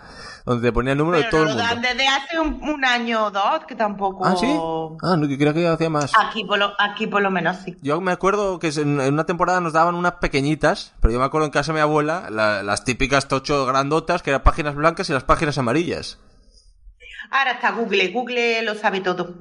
donde 0.47 0.67
te 0.69 0.73
ponía 0.73 0.93
el 0.93 0.99
número 0.99 1.19
de 1.19 1.25
todo 1.25 1.45
no 1.45 1.51
el 1.51 1.57
lo 1.59 1.63
mundo. 1.65 1.75
dan 1.75 1.83
desde 1.83 2.09
hace 2.09 2.41
un, 2.41 2.63
un 2.67 2.85
año 2.85 3.27
o 3.27 3.31
dos, 3.31 3.65
que 3.69 3.75
tampoco. 3.75 4.25
Ah, 4.25 4.35
sí. 4.39 4.47
Ah, 5.03 5.17
no, 5.19 5.27
creo 5.37 5.53
que 5.53 5.63
ya 5.63 5.73
hacía 5.75 5.91
más. 5.91 6.13
Aquí 6.19 6.45
por 6.45 6.59
lo, 6.59 6.73
aquí 6.79 7.07
por 7.07 7.21
lo 7.21 7.31
menos 7.31 7.59
sí. 7.59 7.77
Yo 7.83 8.01
me 8.01 8.13
acuerdo 8.13 8.59
que 8.59 8.69
en 8.69 9.01
en 9.03 9.13
una 9.13 9.27
temporada 9.27 9.61
nos 9.61 9.75
daban 9.75 9.95
unas 9.97 10.13
pequeñitas, 10.15 10.95
pero 11.03 11.13
yo 11.13 11.19
me 11.19 11.27
acuerdo 11.27 11.45
en 11.45 11.53
casa 11.53 11.73
de 11.73 11.77
mi 11.77 11.83
abuela, 11.83 12.29
la- 12.31 12.63
las 12.63 12.85
típicas 12.85 13.29
tocho 13.29 13.67
grandotas, 13.67 14.23
que 14.23 14.31
eran 14.31 14.43
páginas 14.43 14.75
blancas 14.75 15.11
y 15.11 15.13
las 15.13 15.25
páginas 15.25 15.59
amarillas. 15.59 16.19
Ahora 17.31 17.53
está 17.53 17.70
Google, 17.72 18.09
Google 18.09 18.62
lo 18.62 18.74
sabe 18.74 19.01
todo. 19.01 19.35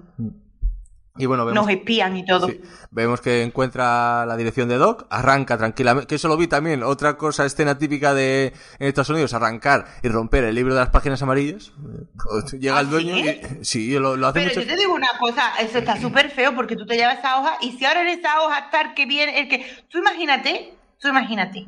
Y 1.17 1.27
bueno, 1.27 1.45
vemos, 1.45 1.63
Nos 1.63 1.71
espían 1.73 2.17
y 2.17 2.25
todo. 2.25 2.49
sí, 2.49 2.59
vemos 2.91 3.21
que 3.21 3.41
encuentra 3.41 4.25
la 4.25 4.35
dirección 4.35 4.67
de 4.67 4.75
Doc, 4.75 5.07
arranca 5.09 5.57
tranquilamente, 5.57 6.07
que 6.07 6.15
eso 6.15 6.27
lo 6.27 6.35
vi 6.35 6.47
también, 6.47 6.83
otra 6.83 7.15
cosa, 7.15 7.45
escena 7.45 7.77
típica 7.77 8.13
de 8.13 8.47
en 8.79 8.87
Estados 8.89 9.11
Unidos, 9.11 9.33
arrancar 9.33 9.85
y 10.03 10.09
romper 10.09 10.43
el 10.43 10.53
libro 10.55 10.73
de 10.73 10.81
las 10.81 10.89
páginas 10.89 11.21
amarillas. 11.21 11.71
Eh, 12.51 12.57
Llega 12.59 12.77
¿Ah, 12.77 12.81
el 12.81 12.89
dueño 12.89 13.15
sí? 13.15 13.21
y 13.61 13.63
sí, 13.65 13.93
lo, 13.97 14.17
lo 14.17 14.27
hace 14.27 14.39
Pero 14.41 14.49
mucho. 14.49 14.59
yo 14.61 14.67
te 14.67 14.75
digo 14.75 14.93
una 14.93 15.07
cosa, 15.17 15.53
eso 15.57 15.77
está 15.77 15.97
súper 16.01 16.31
feo 16.31 16.53
porque 16.53 16.75
tú 16.75 16.85
te 16.85 16.97
llevas 16.97 17.19
esa 17.19 17.39
hoja 17.39 17.59
y 17.61 17.71
si 17.77 17.85
ahora 17.85 18.01
en 18.01 18.19
esa 18.19 18.41
hoja 18.41 18.59
está 18.59 18.81
el 18.81 18.93
que 18.93 19.05
viene, 19.05 19.39
el 19.39 19.47
que... 19.47 19.65
Tú 19.89 19.99
imagínate, 19.99 20.73
tú 20.99 21.07
imagínate 21.07 21.65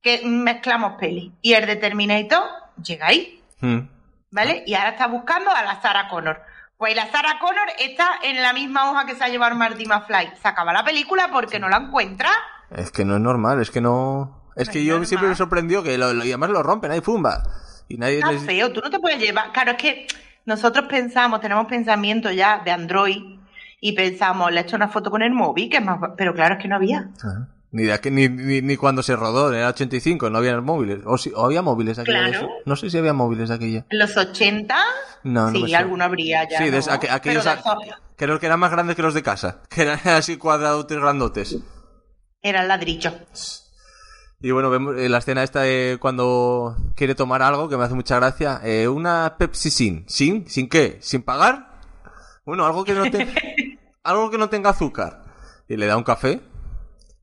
que 0.00 0.22
mezclamos 0.24 0.94
peli 0.98 1.34
y 1.42 1.52
el 1.52 1.66
de 1.66 1.76
Terminator 1.76 2.44
llega 2.82 3.08
ahí, 3.08 3.42
Mm. 3.60 3.88
¿Vale? 4.30 4.62
Y 4.66 4.74
ahora 4.74 4.90
está 4.90 5.06
buscando 5.06 5.50
a 5.50 5.62
la 5.62 5.80
Sarah 5.80 6.08
Connor. 6.08 6.40
Pues 6.78 6.94
la 6.94 7.06
Sarah 7.06 7.38
Connor 7.40 7.68
está 7.78 8.06
en 8.22 8.42
la 8.42 8.52
misma 8.52 8.90
hoja 8.90 9.06
que 9.06 9.14
se 9.14 9.24
ha 9.24 9.28
llevado 9.28 9.54
Marty 9.54 9.86
McFly. 9.86 10.32
Se 10.40 10.48
acaba 10.48 10.72
la 10.72 10.84
película 10.84 11.28
porque 11.32 11.58
no 11.58 11.68
la 11.68 11.78
encuentra. 11.78 12.30
Es 12.70 12.90
que 12.90 13.04
no 13.04 13.14
es 13.16 13.20
normal, 13.20 13.60
es 13.60 13.70
que 13.70 13.80
no... 13.80 14.42
Es 14.56 14.68
No 14.68 14.72
que 14.72 14.78
es 14.80 14.84
yo 14.84 14.92
normal. 14.92 15.06
siempre 15.06 15.28
me 15.28 15.34
sorprendió 15.34 15.82
que 15.82 15.96
lo, 15.98 16.12
lo- 16.12 16.24
y 16.24 16.28
además 16.28 16.50
lo 16.50 16.62
rompen, 16.62 16.90
ahí 16.90 17.00
fumba. 17.00 17.42
Y 17.88 17.96
nadie 17.98 18.18
Está 18.18 18.32
les... 18.32 18.44
feo, 18.44 18.72
tú 18.72 18.80
no 18.80 18.90
te 18.90 18.98
puedes 18.98 19.18
llevar. 19.20 19.52
Claro, 19.52 19.72
es 19.72 19.76
que 19.78 20.06
nosotros 20.44 20.86
pensamos, 20.88 21.40
tenemos 21.40 21.66
pensamiento 21.66 22.30
ya 22.30 22.58
de 22.64 22.70
Android 22.72 23.38
y 23.80 23.92
pensamos, 23.92 24.50
le 24.52 24.60
he 24.60 24.62
hecho 24.62 24.76
una 24.76 24.88
foto 24.88 25.10
con 25.10 25.22
el 25.22 25.32
móvil, 25.32 25.68
que 25.70 25.76
es 25.78 25.84
más. 25.84 25.98
Pero 26.16 26.34
claro, 26.34 26.54
es 26.56 26.62
que 26.62 26.68
no 26.68 26.76
había. 26.76 27.08
Ah, 27.22 27.46
Ni, 27.72 27.82
de 27.82 27.92
aquí- 27.92 28.10
ni, 28.10 28.28
ni, 28.28 28.62
ni 28.62 28.76
cuando 28.76 29.02
se 29.02 29.16
rodó, 29.16 29.52
en 29.52 29.60
el 29.60 29.66
85, 29.66 30.30
no 30.30 30.38
había 30.38 30.60
móviles. 30.60 31.00
O, 31.04 31.18
si, 31.18 31.32
o 31.34 31.44
había 31.46 31.62
móviles 31.62 31.98
aquella. 31.98 32.18
Claro. 32.18 32.30
de 32.32 32.36
eso. 32.38 32.48
No 32.64 32.76
sé 32.76 32.90
si 32.90 32.98
había 32.98 33.12
móviles 33.12 33.50
aquella. 33.50 33.84
En 33.90 33.98
los 33.98 34.16
80, 34.16 34.76
No, 35.24 35.50
no 35.50 35.66
sí, 35.66 35.74
alguno 35.74 36.04
habría 36.04 36.48
ya. 36.48 36.58
sí, 36.58 36.64
de 36.70 36.78
¿no? 36.78 36.84
aqu- 36.84 37.10
aquellos 37.10 37.44
de 37.44 37.50
creo 38.16 38.38
que 38.40 38.46
eran 38.46 38.60
más 38.60 38.70
grandes 38.70 38.96
que 38.96 39.02
los 39.02 39.14
de 39.14 39.22
casa. 39.22 39.62
Que 39.68 39.82
eran 39.82 39.98
así 40.04 40.36
cuadradotes 40.36 40.96
grandotes. 40.98 41.58
eran 42.42 42.68
ladrillos. 42.68 43.62
Y 44.40 44.50
bueno, 44.52 44.70
vemos 44.70 44.96
eh, 44.98 45.08
la 45.08 45.18
escena 45.18 45.42
esta 45.42 45.62
de 45.62 45.96
cuando 46.00 46.76
quiere 46.94 47.14
tomar 47.14 47.42
algo, 47.42 47.68
que 47.68 47.76
me 47.76 47.84
hace 47.84 47.94
mucha 47.94 48.16
gracia. 48.16 48.60
Eh, 48.62 48.86
una 48.86 49.36
Pepsi 49.38 49.70
sin. 49.70 50.04
¿Sin? 50.08 50.48
¿Sin 50.48 50.68
qué? 50.68 50.98
¿Sin 51.00 51.22
pagar? 51.22 51.80
Bueno, 52.44 52.64
algo 52.64 52.84
que 52.84 52.92
no, 52.94 53.10
te- 53.10 53.26
algo 54.04 54.30
que 54.30 54.38
no 54.38 54.48
tenga 54.48 54.70
azúcar. 54.70 55.24
Y 55.68 55.76
le 55.76 55.86
da 55.86 55.96
un 55.96 56.04
café. 56.04 56.40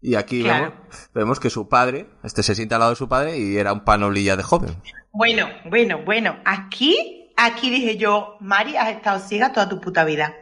Y 0.05 0.15
aquí 0.15 0.43
Claro. 0.43 0.65
vemos, 0.65 1.09
vemos 1.13 1.39
que 1.39 1.49
su 1.49 1.69
padre, 1.69 2.09
este 2.23 2.43
se 2.43 2.55
sienta 2.55 2.75
al 2.75 2.79
lado 2.81 2.91
de 2.91 2.97
su 2.97 3.07
padre 3.07 3.37
y 3.39 3.57
era 3.57 3.71
un 3.71 3.85
panolilla 3.85 4.35
de 4.35 4.43
joven. 4.43 4.75
Bueno, 5.13 5.47
bueno, 5.69 5.99
bueno. 6.03 6.37
Aquí, 6.43 7.31
aquí 7.37 7.69
dije 7.69 7.95
yo, 7.97 8.35
Mari, 8.41 8.75
has 8.75 8.89
estado 8.89 9.19
ciega 9.19 9.53
toda 9.53 9.69
tu 9.69 9.79
puta 9.79 10.03
vida. 10.03 10.35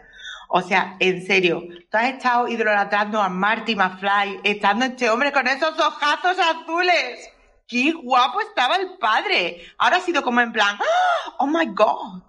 O 0.49 0.61
sea, 0.61 0.97
en 0.99 1.25
serio, 1.25 1.61
tú 1.89 1.97
has 1.97 2.05
estado 2.05 2.47
idolatrando 2.47 3.21
a 3.21 3.29
Marty 3.29 3.75
McFly, 3.75 4.39
estando 4.43 4.83
este 4.85 5.09
hombre 5.09 5.31
con 5.31 5.47
esos 5.47 5.79
ojazos 5.79 6.37
azules. 6.39 7.29
¡Qué 7.67 7.93
guapo 7.93 8.41
estaba 8.41 8.75
el 8.75 8.97
padre! 8.99 9.61
Ahora 9.77 9.97
ha 9.97 10.01
sido 10.01 10.23
como 10.23 10.41
en 10.41 10.51
plan, 10.51 10.75
¡Ah! 10.77 11.35
¡Oh 11.39 11.47
my 11.47 11.67
god! 11.67 12.23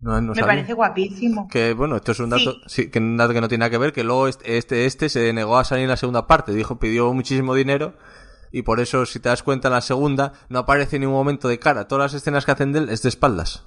No, 0.00 0.20
no 0.20 0.28
Me 0.28 0.34
sabía. 0.34 0.46
parece 0.46 0.72
guapísimo. 0.72 1.48
Que 1.48 1.74
bueno, 1.74 1.96
esto 1.96 2.12
es 2.12 2.20
un 2.20 2.30
dato, 2.30 2.52
Sí. 2.66 2.84
sí, 2.84 2.90
que 2.90 2.98
un 2.98 3.16
dato 3.16 3.34
que 3.34 3.40
no 3.40 3.48
tiene 3.48 3.60
nada 3.60 3.70
que 3.70 3.78
ver, 3.78 3.92
que 3.92 4.02
luego 4.04 4.28
este, 4.28 4.56
este, 4.56 4.86
este 4.86 5.08
se 5.08 5.32
negó 5.32 5.58
a 5.58 5.64
salir 5.64 5.84
en 5.84 5.90
la 5.90 5.96
segunda 5.96 6.26
parte, 6.26 6.52
dijo, 6.52 6.78
pidió 6.78 7.12
muchísimo 7.12 7.54
dinero 7.54 7.94
y 8.50 8.62
por 8.62 8.80
eso, 8.80 9.04
si 9.06 9.20
te 9.20 9.28
das 9.28 9.42
cuenta, 9.42 9.68
en 9.68 9.74
la 9.74 9.80
segunda 9.82 10.32
no 10.48 10.60
aparece 10.60 10.96
en 10.96 11.00
ningún 11.02 11.16
momento 11.16 11.48
de 11.48 11.58
cara. 11.58 11.86
Todas 11.86 12.12
las 12.12 12.20
escenas 12.22 12.44
que 12.46 12.52
hacen 12.52 12.72
de 12.72 12.78
él 12.80 12.88
es 12.88 13.02
de 13.02 13.10
espaldas. 13.10 13.66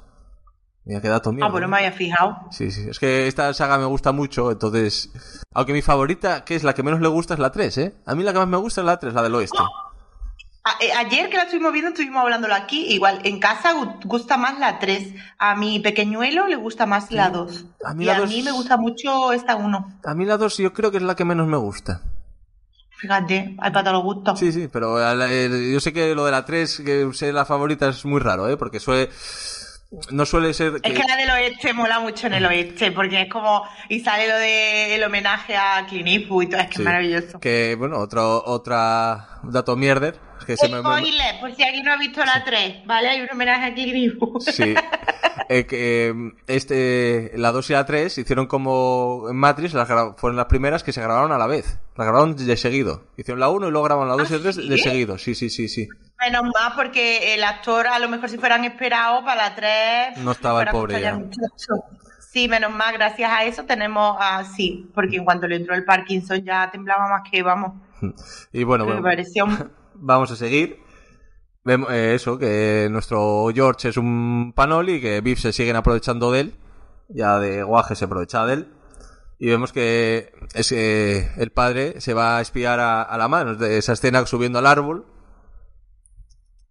Mira 0.86 1.00
qué 1.02 1.08
dato 1.08 1.32
mío. 1.32 1.46
Ah, 1.46 1.50
bueno, 1.50 1.68
me 1.70 1.78
había 1.78 1.94
fijado. 1.94 2.36
Sí, 2.52 2.70
sí, 2.72 2.90
es 2.90 3.00
que 3.00 3.28
esta 3.28 3.54
saga 3.54 3.78
me 3.78 3.86
gusta 3.86 4.12
mucho, 4.12 4.52
entonces... 4.52 5.12
Aunque 5.54 5.72
mi 5.72 5.82
favorita, 5.82 6.44
que 6.44 6.56
es 6.56 6.64
la 6.64 6.74
que 6.74 6.84
menos 6.84 7.00
le 7.00 7.08
gusta, 7.08 7.36
es 7.36 7.40
la 7.40 7.52
3, 7.52 7.78
¿eh? 7.78 7.96
A 8.06 8.16
mí 8.16 8.24
la 8.24 8.34
que 8.34 8.40
más 8.40 8.48
me 8.50 8.58
gusta 8.58 8.82
es 8.82 8.86
la 8.86 8.98
3, 9.00 9.14
la 9.14 9.22
del 9.24 9.36
oeste. 9.36 9.60
A- 10.66 10.78
eh, 10.80 10.94
ayer 10.94 11.30
que 11.30 11.36
la 11.36 11.44
estuvimos 11.44 11.74
viendo, 11.74 11.90
estuvimos 11.90 12.22
hablándolo 12.22 12.56
aquí. 12.56 12.86
Igual, 12.94 13.20
en 13.26 13.40
casa 13.40 13.74
gu- 13.74 14.00
gusta 14.06 14.38
más 14.38 14.60
la 14.60 14.80
3. 14.80 15.14
A 15.38 15.56
mi 15.56 15.80
pequeñuelo 15.82 16.48
le 16.48 16.56
gusta 16.56 16.86
más 16.86 17.12
la 17.12 17.30
2. 17.30 17.66
A 17.84 17.94
mí 17.94 18.04
y 18.04 18.08
la 18.08 18.16
a 18.16 18.20
dos- 18.20 18.30
mí 18.30 18.42
me 18.44 18.52
gusta 18.52 18.78
mucho 18.78 19.34
esta 19.34 19.56
1. 19.58 20.00
A 20.06 20.14
mí 20.16 20.24
la 20.26 20.38
2 20.38 20.58
yo 20.58 20.72
creo 20.72 20.90
que 20.90 20.98
es 20.98 21.04
la 21.04 21.16
que 21.16 21.26
menos 21.26 21.48
me 21.48 21.58
gusta. 21.58 22.02
Fíjate, 22.98 23.58
hay 23.60 23.72
para 23.72 23.84
todos 23.84 23.94
los 23.96 24.04
gustos. 24.04 24.40
Sí, 24.40 24.54
sí, 24.54 24.70
pero 24.72 24.98
la- 25.16 25.30
eh, 25.30 25.50
yo 25.74 25.80
sé 25.82 25.92
que 25.92 26.16
lo 26.16 26.24
de 26.24 26.32
la 26.32 26.46
3, 26.46 26.82
que 26.86 27.10
sea 27.14 27.34
la 27.34 27.44
favorita, 27.46 27.90
es 27.90 28.06
muy 28.06 28.22
raro, 28.22 28.48
¿eh? 28.50 28.56
Porque 28.56 28.80
suele... 28.80 29.10
No 30.10 30.26
suele 30.26 30.54
ser... 30.56 30.80
Es 30.82 30.94
que 30.94 31.04
la 31.08 31.16
del 31.18 31.30
oeste 31.30 31.72
mola 31.74 32.00
mucho 32.00 32.26
en 32.28 32.34
el 32.34 32.46
oeste, 32.48 32.92
porque 32.94 33.22
es 33.22 33.30
como. 33.30 33.64
Y 33.90 34.00
sale 34.00 34.28
lo 34.28 34.38
del 34.38 35.04
homenaje 35.04 35.56
a 35.56 35.86
Clint 35.88 36.08
Eastwood 36.08 36.44
y 36.44 36.48
todo, 36.50 36.62
es 36.62 36.68
que 36.68 36.76
Sí. 36.78 36.82
es 36.82 36.86
maravilloso. 36.86 37.40
Que, 37.40 37.76
bueno, 37.78 38.00
otro 38.00 38.44
otra 38.44 39.40
dato 39.44 39.76
mierder. 39.76 40.18
Que 40.46 40.58
se 40.58 40.68
me- 40.70 40.82
me- 40.82 40.82
Spoiler, 40.82 41.40
por 41.40 41.56
si 41.56 41.64
alguien 41.64 41.84
no 41.86 41.94
ha 41.94 41.98
visto 41.98 42.24
la 42.24 42.44
3, 42.44 42.86
¿vale? 42.86 43.10
Hay 43.10 43.22
un 43.22 43.30
homenaje 43.32 43.66
a 43.66 43.74
Clint 43.74 43.96
Eastwood. 44.14 44.42
Sí. 44.42 44.74
Eh, 45.50 45.66
eh, 45.72 46.14
este, 46.48 47.32
la 47.36 47.52
2 47.52 47.70
y 47.70 47.74
la 47.74 47.86
3 47.86 48.18
hicieron 48.18 48.46
como 48.48 49.26
en 49.30 49.36
Matrix, 49.36 49.74
las 49.74 49.88
fueron 50.16 50.38
las 50.38 50.46
primeras 50.46 50.84
que 50.84 50.94
se 50.94 51.02
grabaron 51.02 51.32
a 51.32 51.38
la 51.38 51.48
vez. 51.48 51.80
Las 51.98 52.08
grabaron 52.08 52.36
de 52.36 52.56
seguido. 52.56 53.04
Hicieron 53.18 53.40
la 53.40 53.50
1 53.50 53.68
y 53.68 53.72
luego 53.72 53.84
grabaron 53.86 54.10
la 54.10 54.16
2 54.16 54.30
y 54.30 54.34
la 54.36 54.40
3 54.42 54.56
de 54.70 54.78
¿sí? 54.78 54.84
seguido. 54.84 55.18
Sí, 55.18 55.36
sí, 55.36 55.50
sí, 55.50 55.68
sí. 55.68 55.90
Menos 56.20 56.44
más, 56.44 56.74
porque 56.76 57.34
el 57.34 57.44
actor, 57.44 57.88
a 57.88 58.00
lo 58.00 58.10
mejor 58.10 58.30
si 58.30 58.38
fueran 58.38 58.64
esperados 58.64 59.24
para 59.24 59.50
la 59.50 59.56
3. 59.56 60.18
No 60.24 60.32
estaba 60.32 60.62
el 60.64 60.70
pobre 60.70 61.02
ya. 61.02 61.20
Sí, 62.32 62.48
menos 62.48 62.72
más, 62.72 62.94
gracias 62.94 63.30
a 63.32 63.44
eso 63.44 63.64
tenemos 63.66 64.16
a. 64.20 64.44
Sí, 64.46 64.90
porque 64.94 65.18
en 65.18 65.26
cuanto 65.26 65.48
le 65.48 65.58
entró 65.58 65.76
el 65.76 65.84
Parkinson 65.84 66.44
ya 66.44 66.70
temblaba 66.72 67.08
más 67.10 67.22
que 67.30 67.44
vamos. 67.44 67.74
Y 68.52 68.64
bueno, 68.64 68.86
me 68.86 68.94
bueno 68.94 69.04
pareció. 69.04 69.46
un- 70.04 70.08
vamos 70.08 70.32
a 70.32 70.36
seguir. 70.36 70.80
Vemos 71.66 71.90
eh, 71.92 72.14
eso, 72.16 72.38
que 72.38 72.88
nuestro 72.92 73.48
George 73.54 73.90
es 73.90 73.98
un 73.98 74.54
panoli 74.56 74.96
y 74.96 75.02
que 75.02 75.22
Biff 75.22 75.40
se 75.40 75.54
siguen 75.54 75.76
aprovechando 75.78 76.32
de 76.32 76.40
él. 76.42 76.56
Ya 77.10 77.40
de 77.40 77.64
guaje 77.64 77.96
se 77.96 78.06
aprovecha 78.06 78.46
de 78.46 78.54
él. 78.54 78.74
Y 79.40 79.48
vemos 79.48 79.72
que 79.74 80.32
es, 80.54 80.72
eh, 80.72 81.32
el 81.38 81.52
padre 81.52 82.00
se 82.02 82.14
va 82.14 82.38
a 82.38 82.42
espiar 82.42 82.80
a, 82.80 83.02
a 83.02 83.18
la 83.18 83.28
mano 83.28 83.56
de 83.56 83.78
esa 83.78 83.94
escena 83.94 84.26
subiendo 84.26 84.60
al 84.60 84.68
árbol. 84.68 85.06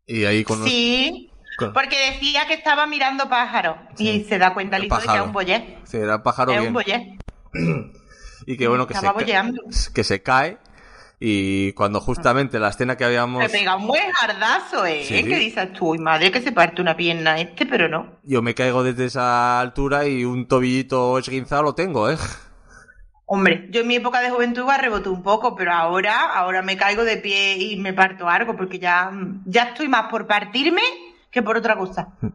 Y 0.06 0.24
ahí 0.24 0.44
con 0.44 0.60
los- 0.60 0.68
Sí, 0.68 1.30
con- 1.58 1.72
porque 1.72 2.12
decía 2.12 2.46
que 2.46 2.54
estaba 2.54 2.86
mirando 2.86 3.28
pájaros 3.28 3.76
Sí. 3.96 4.08
y 4.08 4.24
se 4.24 4.38
da 4.38 4.52
cuenta 4.54 4.76
el 4.76 4.84
hijo 4.84 4.96
de 4.98 5.06
que 5.06 5.14
es 5.16 5.22
un 5.22 5.32
boyé. 5.32 5.78
Sí, 5.84 5.96
era 5.98 6.14
el 6.16 6.22
pájaro 6.22 6.52
bien. 6.52 6.66
un. 6.66 6.72
Y 8.46 8.56
que 8.56 8.66
bueno, 8.66 8.88
que 8.88 8.94
se, 8.94 8.98
Estaba 9.06 9.20
que 9.94 10.02
se 10.04 10.20
cae. 10.22 10.58
Y 11.24 11.72
cuando 11.74 12.00
justamente 12.00 12.58
la 12.58 12.70
escena 12.70 12.96
que 12.96 13.04
habíamos... 13.04 13.44
Se 13.44 13.48
pega 13.58 13.76
un 13.76 13.86
buen 13.86 14.10
jardazo, 14.10 14.84
¿eh? 14.86 15.04
Sí. 15.04 15.22
¿Qué 15.22 15.36
dices 15.36 15.72
tú? 15.72 15.94
Madre 15.94 16.32
que 16.32 16.40
se 16.40 16.50
parte 16.50 16.82
una 16.82 16.96
pierna 16.96 17.38
este, 17.38 17.64
pero 17.64 17.88
no. 17.88 18.18
Yo 18.24 18.42
me 18.42 18.54
caigo 18.56 18.82
desde 18.82 19.04
esa 19.04 19.60
altura 19.60 20.04
y 20.08 20.24
un 20.24 20.48
tobillito 20.48 21.16
esguinzado 21.18 21.62
lo 21.62 21.74
tengo, 21.76 22.10
¿eh? 22.10 22.16
Hombre, 23.24 23.68
yo 23.70 23.82
en 23.82 23.86
mi 23.86 23.94
época 23.96 24.20
de 24.20 24.30
juventud 24.30 24.64
reboté 24.80 25.08
un 25.10 25.22
poco, 25.22 25.54
pero 25.54 25.72
ahora, 25.72 26.32
ahora 26.34 26.60
me 26.60 26.76
caigo 26.76 27.04
de 27.04 27.18
pie 27.18 27.56
y 27.56 27.76
me 27.76 27.92
parto 27.92 28.28
algo, 28.28 28.56
porque 28.56 28.80
ya, 28.80 29.12
ya 29.46 29.62
estoy 29.62 29.88
más 29.88 30.10
por 30.10 30.26
partirme 30.26 30.82
que 31.30 31.40
por 31.42 31.56
otra 31.56 31.76
cosa. 31.76 32.08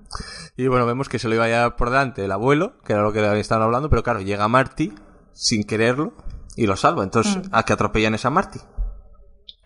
Y 0.59 0.65
bueno, 0.65 0.87
vemos 0.87 1.07
que 1.07 1.19
se 1.19 1.27
lo 1.27 1.35
iba 1.35 1.43
a 1.43 1.47
llevar 1.49 1.75
por 1.75 1.91
delante 1.91 2.25
el 2.25 2.31
abuelo, 2.31 2.79
que 2.83 2.93
era 2.93 3.03
lo 3.03 3.13
que 3.13 3.39
estaban 3.39 3.63
hablando, 3.63 3.91
pero 3.91 4.01
claro, 4.01 4.21
llega 4.21 4.47
Marty 4.47 4.91
sin 5.33 5.65
quererlo 5.65 6.13
y 6.55 6.65
lo 6.65 6.75
salva. 6.75 7.03
Entonces, 7.03 7.37
Mm. 7.37 7.49
¿a 7.51 7.63
que 7.63 7.73
atropellan 7.73 8.15
es 8.15 8.25
a 8.25 8.31
Marty? 8.31 8.57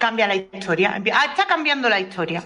Cambia 0.01 0.27
la 0.27 0.35
historia. 0.35 0.95
Ah, 1.13 1.25
está 1.29 1.45
cambiando 1.47 1.87
la 1.87 1.99
historia. 1.99 2.43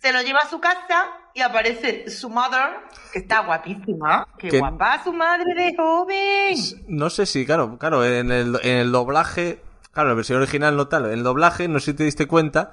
Se 0.00 0.10
lo 0.12 0.22
lleva 0.22 0.38
a 0.42 0.48
su 0.48 0.58
casa 0.58 1.04
y 1.34 1.42
aparece 1.42 2.08
su 2.08 2.30
mother, 2.30 2.70
que 3.12 3.18
está 3.18 3.40
guapísima. 3.40 4.26
Qué 4.38 4.48
Que- 4.48 4.58
guapa 4.58 5.04
su 5.04 5.12
madre 5.12 5.54
de 5.54 5.76
joven. 5.76 6.56
No 6.88 7.10
sé 7.10 7.26
si, 7.26 7.44
claro, 7.44 7.76
claro, 7.78 8.04
en 8.06 8.30
el, 8.32 8.58
en 8.62 8.76
el 8.78 8.90
doblaje, 8.90 9.60
claro, 9.92 10.08
en 10.08 10.12
la 10.12 10.16
versión 10.16 10.38
original 10.40 10.76
no 10.76 10.88
tal, 10.88 11.04
en 11.06 11.12
el 11.12 11.22
doblaje, 11.24 11.68
no 11.68 11.78
sé 11.78 11.90
si 11.90 11.96
te 11.98 12.04
diste 12.04 12.26
cuenta, 12.26 12.72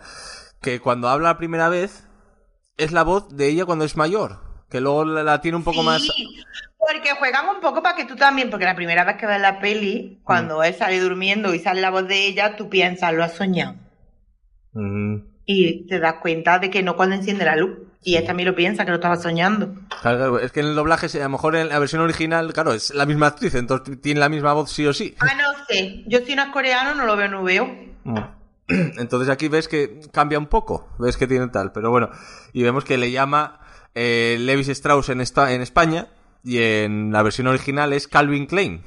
que 0.62 0.80
cuando 0.80 1.10
habla 1.10 1.30
la 1.30 1.38
primera 1.38 1.68
vez, 1.68 2.08
es 2.78 2.94
la 2.94 3.04
voz 3.04 3.36
de 3.36 3.48
ella 3.50 3.66
cuando 3.66 3.84
es 3.84 3.98
mayor, 3.98 4.40
que 4.70 4.80
luego 4.80 5.04
la, 5.04 5.24
la 5.24 5.42
tiene 5.42 5.58
un 5.58 5.64
poco 5.66 5.80
Sí, 5.82 5.86
más... 5.86 6.04
Porque 6.78 7.12
juegan 7.18 7.50
un 7.50 7.60
poco 7.60 7.82
para 7.84 7.96
que 7.96 8.06
tú 8.06 8.16
también, 8.16 8.50
porque 8.52 8.66
la 8.66 8.76
primera 8.76 9.04
vez 9.04 9.18
que 9.18 9.26
ves 9.26 9.42
la 9.42 9.60
peli, 9.60 10.22
cuando 10.24 10.60
Mm. 10.60 10.64
él 10.64 10.76
sale 10.76 11.00
durmiendo 11.02 11.54
y 11.54 11.60
sale 11.60 11.82
la 11.82 11.90
voz 11.90 12.08
de 12.08 12.28
ella, 12.28 12.56
tú 12.56 12.70
piensas, 12.70 13.12
lo 13.14 13.24
has 13.24 13.34
soñado. 13.34 13.76
Y 15.46 15.86
te 15.88 16.00
das 16.00 16.16
cuenta 16.22 16.60
de 16.60 16.70
que 16.70 16.84
no 16.84 16.96
cuando 16.96 17.16
enciende 17.16 17.46
la 17.46 17.56
luz. 17.56 17.78
Y 18.04 18.16
él 18.18 18.26
también 18.26 18.50
lo 18.50 18.56
piensa, 18.56 18.86
que 18.86 18.92
lo 18.92 18.96
estaba 18.98 19.16
soñando. 19.16 19.74
claro, 20.02 20.18
claro, 20.18 20.40
es 20.40 20.52
que 20.52 20.60
en 20.60 20.68
el 20.68 20.76
doblaje, 20.76 21.08
a 21.20 21.24
lo 21.24 21.30
mejor 21.30 21.56
en 21.56 21.70
la 21.70 21.80
versión 21.80 22.02
original, 22.04 22.54
claro, 22.54 22.74
es 22.74 22.94
la 22.94 23.06
misma 23.08 23.28
actriz, 23.28 23.56
entonces 23.56 24.00
tiene 24.00 24.20
la 24.20 24.30
misma 24.30 24.54
voz 24.54 24.72
sí 24.72 24.86
o 24.86 24.94
sí. 24.94 25.16
Ah, 25.20 25.34
no 25.36 25.66
sé. 25.68 26.04
Yo 26.06 26.20
si 26.20 26.36
no 26.36 26.44
es 26.44 26.50
coreano, 26.50 26.94
no 26.94 27.06
lo 27.06 27.16
veo, 27.16 27.28
no 27.30 27.44
veo. 27.44 27.66
Mm. 28.04 28.18
Entonces 29.00 29.30
aquí 29.30 29.48
ves 29.48 29.68
que 29.68 30.02
cambia 30.12 30.38
un 30.40 30.48
poco, 30.48 30.90
ves 31.00 31.18
que 31.18 31.26
tiene 31.28 31.48
tal, 31.50 31.72
pero 31.72 31.90
bueno, 31.92 32.10
y 32.54 32.62
vemos 32.64 32.84
que 32.84 32.98
le 32.98 33.12
llama 33.12 33.60
eh, 33.96 34.38
Levis 34.40 34.70
Strauss 34.70 35.10
en, 35.10 35.22
esta, 35.22 35.54
en 35.54 35.62
España 35.62 36.08
y 36.44 36.60
en 36.60 37.12
la 37.12 37.22
versión 37.24 37.48
original 37.48 37.94
es 37.94 38.08
Calvin 38.08 38.46
Klein. 38.48 38.84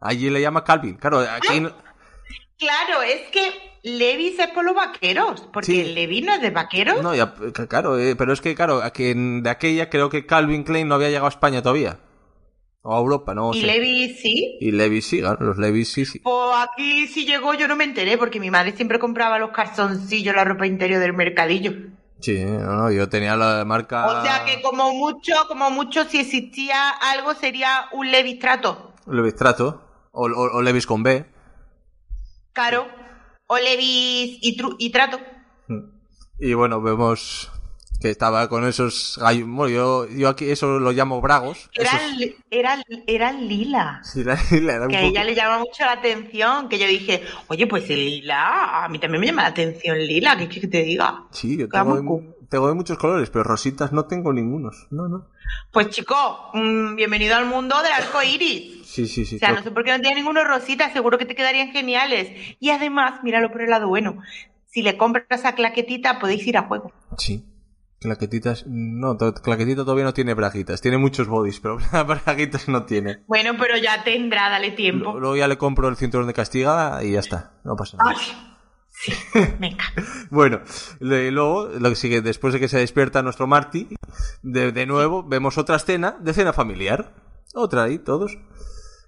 Allí 0.00 0.28
le 0.30 0.40
llama 0.42 0.64
Calvin, 0.64 0.96
claro, 0.96 1.20
aquí 1.20 1.60
no- 1.60 1.72
Claro, 2.58 3.02
es 3.02 3.30
que 3.30 3.50
Levis 3.88 4.38
es 4.38 4.48
por 4.48 4.64
los 4.64 4.74
vaqueros. 4.74 5.48
Porque 5.52 5.66
Sí. 5.72 5.84
Levis 5.94 6.24
no 6.24 6.34
es 6.34 6.40
de 6.42 6.50
vaqueros. 6.50 7.02
no, 7.02 7.14
ya, 7.14 7.34
claro, 7.68 7.98
eh, 7.98 8.16
pero 8.16 8.32
es 8.32 8.40
que 8.40 8.54
claro, 8.54 8.82
aquí 8.82 9.06
en- 9.10 9.42
de 9.44 9.50
aquella 9.50 9.88
creo 9.90 10.10
que 10.10 10.26
Calvin 10.26 10.64
Klein 10.64 10.88
no 10.88 10.96
había 10.96 11.08
llegado 11.08 11.26
a 11.26 11.30
España 11.30 11.62
todavía. 11.62 12.00
O 12.82 12.94
a 12.94 12.98
Europa, 12.98 13.34
no 13.34 13.52
y. 13.54 13.62
Levis 13.62 14.20
sí. 14.20 14.58
Y 14.60 14.70
Levis 14.72 15.06
sí, 15.06 15.20
claro, 15.20 15.44
los 15.44 15.58
Levis 15.58 15.92
sí, 15.92 16.04
sí. 16.04 16.18
Pues 16.20 16.34
aquí 16.68 17.06
sí 17.08 17.24
llegó, 17.26 17.54
yo 17.54 17.66
no 17.68 17.74
me 17.76 17.84
enteré, 17.84 18.16
porque 18.18 18.38
mi 18.40 18.50
madre 18.50 18.72
siempre 18.72 18.98
compraba 18.98 19.38
los 19.38 19.50
calzoncillos, 19.50 20.34
la 20.34 20.44
ropa 20.44 20.66
interior 20.66 21.00
del 21.00 21.12
mercadillo. 21.12 21.72
Sí, 22.20 22.44
no, 22.44 22.76
no, 22.76 22.90
yo 22.90 23.08
tenía 23.08 23.36
la 23.36 23.64
marca... 23.64 24.06
O 24.06 24.22
sea 24.24 24.44
que 24.46 24.62
como 24.62 24.92
mucho, 24.94 25.32
como 25.48 25.70
mucho, 25.70 26.04
si 26.04 26.18
existía 26.20 26.88
algo 26.90 27.34
sería 27.34 27.86
un 27.92 28.10
Levistrato. 28.10 28.94
Levis 29.06 29.34
Trato, 29.36 30.08
o, 30.12 30.26
o- 30.26 30.56
o 30.56 30.62
Levis 30.62 30.86
con 30.86 31.02
B. 31.02 31.24
Caro. 32.52 32.86
O 33.48 33.56
Levis 33.58 34.38
y, 34.42 34.56
tru- 34.58 34.76
y 34.78 34.90
Trato. 34.90 35.20
Y 36.38 36.52
bueno, 36.54 36.80
vemos 36.82 37.50
que 38.00 38.10
estaba 38.10 38.48
con 38.48 38.66
esos 38.66 39.18
gallos... 39.20 39.48
Bueno, 39.48 39.74
yo, 39.74 40.06
yo 40.08 40.28
aquí 40.28 40.50
eso 40.50 40.78
lo 40.78 40.92
llamo 40.92 41.20
bragos. 41.22 41.70
Era, 41.74 41.90
esos- 41.92 42.16
li- 42.18 42.36
era, 42.50 42.82
era 43.06 43.32
lila. 43.32 44.00
Sí, 44.04 44.22
la- 44.24 44.34
la- 44.50 44.74
era 44.74 44.82
un 44.84 44.88
Que 44.90 44.96
a 44.96 45.00
poco- 45.00 45.10
ella 45.12 45.24
le 45.24 45.34
llama 45.34 45.58
mucho 45.60 45.84
la 45.84 45.92
atención. 45.92 46.68
Que 46.68 46.78
yo 46.78 46.86
dije, 46.86 47.22
oye, 47.48 47.66
pues 47.66 47.88
el 47.88 48.04
lila, 48.04 48.84
a 48.84 48.88
mí 48.88 48.98
también 48.98 49.20
me 49.20 49.26
llama 49.28 49.42
la 49.42 49.48
atención 49.48 49.98
lila. 49.98 50.36
¿Qué 50.36 50.44
quieres 50.48 50.60
que 50.62 50.68
te 50.78 50.82
diga? 50.82 51.24
Sí, 51.30 51.56
yo 51.56 51.68
tengo, 51.68 52.22
tengo 52.48 52.68
de 52.68 52.74
muchos 52.74 52.98
colores, 52.98 53.30
pero 53.30 53.44
rositas 53.44 53.92
no 53.92 54.06
tengo 54.06 54.32
ningunos. 54.32 54.86
No, 54.90 55.08
no. 55.08 55.26
Pues 55.72 55.90
chico, 55.90 56.50
mm, 56.54 56.96
bienvenido 56.96 57.36
al 57.36 57.46
mundo 57.46 57.76
del 57.82 57.92
arco 57.92 58.22
iris. 58.22 58.86
Sí, 58.86 59.06
sí, 59.06 59.24
sí. 59.24 59.36
O 59.36 59.38
sea, 59.38 59.52
no 59.52 59.62
sé 59.62 59.70
por 59.70 59.84
qué 59.84 59.92
no 59.92 60.00
tiene 60.00 60.16
ninguno 60.16 60.44
rosita, 60.44 60.92
seguro 60.92 61.18
que 61.18 61.26
te 61.26 61.34
quedarían 61.34 61.70
geniales. 61.70 62.56
Y 62.60 62.70
además, 62.70 63.22
míralo 63.22 63.50
por 63.50 63.62
el 63.62 63.70
lado 63.70 63.88
bueno. 63.88 64.22
Si 64.66 64.82
le 64.82 64.96
compras 64.96 65.26
esa 65.30 65.54
claquetita, 65.54 66.18
podéis 66.18 66.46
ir 66.46 66.56
a 66.56 66.62
juego. 66.62 66.92
Sí. 67.18 67.44
Claquetitas, 67.98 68.66
no, 68.66 69.16
claquetita 69.16 69.82
todavía 69.82 70.04
no 70.04 70.12
tiene 70.12 70.34
braguitas. 70.34 70.80
Tiene 70.82 70.98
muchos 70.98 71.28
bodies, 71.28 71.60
pero 71.60 71.78
braguitas 72.06 72.68
no 72.68 72.84
tiene. 72.84 73.20
Bueno, 73.26 73.52
pero 73.58 73.76
ya 73.78 74.04
tendrá, 74.04 74.50
dale 74.50 74.72
tiempo. 74.72 75.18
Luego 75.18 75.36
ya 75.36 75.48
le 75.48 75.56
compro 75.56 75.88
el 75.88 75.96
cinturón 75.96 76.26
de 76.26 76.34
castigada 76.34 77.02
y 77.02 77.12
ya 77.12 77.20
está. 77.20 77.52
No 77.64 77.74
pasa 77.74 77.96
nada. 77.96 78.14
Ay, 78.16 78.55
sí, 78.96 79.12
venga. 79.58 79.84
Bueno, 80.30 80.60
luego, 81.00 81.68
lo 81.78 81.88
que 81.90 81.96
sigue, 81.96 82.20
después 82.20 82.52
de 82.54 82.60
que 82.60 82.68
se 82.68 82.78
despierta 82.78 83.22
nuestro 83.22 83.46
Marty, 83.46 83.88
de, 84.42 84.72
de 84.72 84.86
nuevo 84.86 85.22
vemos 85.22 85.58
otra 85.58 85.76
escena 85.76 86.16
de 86.20 86.32
cena 86.34 86.52
familiar. 86.52 87.12
Otra 87.54 87.84
ahí, 87.84 87.98
todos. 87.98 88.36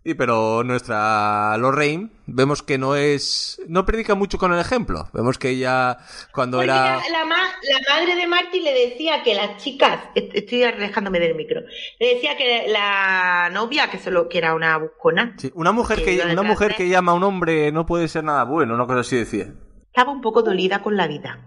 Y 0.04 0.14
pero 0.14 0.62
nuestra 0.64 1.58
Lorraine, 1.58 2.10
vemos 2.26 2.62
que 2.62 2.78
no 2.78 2.94
es. 2.94 3.60
No 3.68 3.84
predica 3.84 4.14
mucho 4.14 4.38
con 4.38 4.54
el 4.54 4.60
ejemplo. 4.60 5.10
Vemos 5.12 5.36
que 5.38 5.50
ella, 5.50 5.98
cuando 6.32 6.58
Porque 6.58 6.70
era. 6.70 6.96
la, 6.96 7.08
la 7.10 7.26
ma- 7.26 7.36
la 7.62 7.94
madre 7.94 8.14
de 8.14 8.26
Marty 8.26 8.60
le 8.60 8.72
decía 8.88 9.22
que 9.22 9.34
las 9.34 9.58
chicas, 9.62 10.00
est- 10.14 10.34
estoy 10.34 10.62
alejándome 10.62 11.18
del 11.20 11.34
micro, 11.34 11.60
le 11.98 12.14
decía 12.14 12.36
que 12.38 12.68
la 12.68 13.50
novia, 13.52 13.90
que 13.90 13.98
solo 13.98 14.28
que 14.30 14.38
era 14.38 14.54
una 14.54 14.78
buscona, 14.78 15.34
Sí, 15.36 15.50
una 15.54 15.72
mujer 15.72 15.98
que 16.02 16.16
que, 16.16 16.22
una 16.32 16.42
mujer 16.42 16.74
que 16.76 16.88
llama 16.88 17.12
a 17.12 17.16
un 17.16 17.24
hombre 17.24 17.70
no 17.72 17.84
puede 17.84 18.08
ser 18.08 18.24
nada 18.24 18.44
bueno, 18.44 18.74
una 18.76 18.86
cosa 18.86 19.00
así 19.00 19.16
decía. 19.16 19.52
Estaba 19.88 20.12
un 20.12 20.20
poco 20.20 20.42
dolida 20.42 20.82
con 20.82 20.96
la 20.96 21.06
vida. 21.06 21.38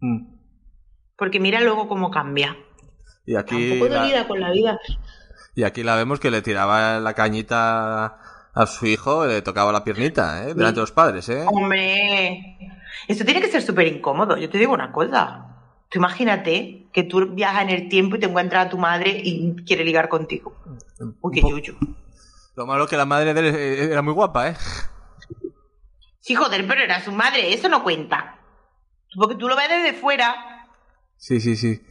Mm. 0.00 0.26
Porque 1.16 1.40
mira 1.40 1.60
luego 1.60 1.88
cómo 1.88 2.10
cambia. 2.10 2.56
Y 3.26 3.36
Está 3.36 3.54
un 3.54 3.62
aquí, 3.62 3.72
poco 3.78 3.88
la, 3.88 4.00
dolida 4.02 4.26
con 4.28 4.40
la 4.40 4.50
vida. 4.50 4.78
y 5.54 5.62
aquí 5.62 5.82
la 5.82 5.94
vemos 5.96 6.20
que 6.20 6.30
le 6.30 6.42
tiraba 6.42 6.98
la 6.98 7.14
cañita 7.14 8.18
a 8.52 8.66
su 8.66 8.86
hijo, 8.86 9.26
le 9.26 9.42
tocaba 9.42 9.72
la 9.72 9.84
piernita, 9.84 10.42
¿eh? 10.44 10.54
Delante 10.54 10.76
de 10.76 10.80
los 10.82 10.92
padres, 10.92 11.28
¿eh? 11.28 11.44
Hombre, 11.46 12.58
esto 13.08 13.24
tiene 13.24 13.40
que 13.40 13.48
ser 13.48 13.62
súper 13.62 13.86
incómodo. 13.86 14.36
Yo 14.36 14.48
te 14.50 14.58
digo 14.58 14.72
una 14.72 14.92
cosa. 14.92 15.46
Tú 15.88 15.98
imagínate 15.98 16.88
que 16.92 17.02
tú 17.04 17.26
viajas 17.34 17.62
en 17.62 17.70
el 17.70 17.88
tiempo 17.88 18.16
y 18.16 18.20
te 18.20 18.26
encuentras 18.26 18.66
a 18.66 18.68
tu 18.70 18.78
madre 18.78 19.20
y 19.22 19.54
quiere 19.64 19.84
ligar 19.84 20.08
contigo. 20.08 20.56
Uy, 21.20 21.34
qué 21.34 21.40
yuyu. 21.40 21.76
Lo 22.56 22.66
malo 22.66 22.86
que 22.86 22.96
la 22.96 23.04
madre 23.04 23.34
de 23.34 23.40
él 23.40 23.54
eh, 23.54 23.84
era 23.92 24.02
muy 24.02 24.12
guapa, 24.12 24.48
¿eh? 24.50 24.56
Sí, 26.24 26.34
joder, 26.34 26.66
pero 26.66 26.80
era 26.82 27.02
su 27.04 27.12
madre. 27.12 27.52
Eso 27.52 27.68
no 27.68 27.82
cuenta. 27.82 28.38
Porque 29.14 29.34
tú 29.36 29.46
lo 29.46 29.56
ves 29.56 29.68
desde 29.68 29.92
fuera. 29.92 30.34
Sí, 31.18 31.38
sí, 31.40 31.54
sí. 31.54 31.82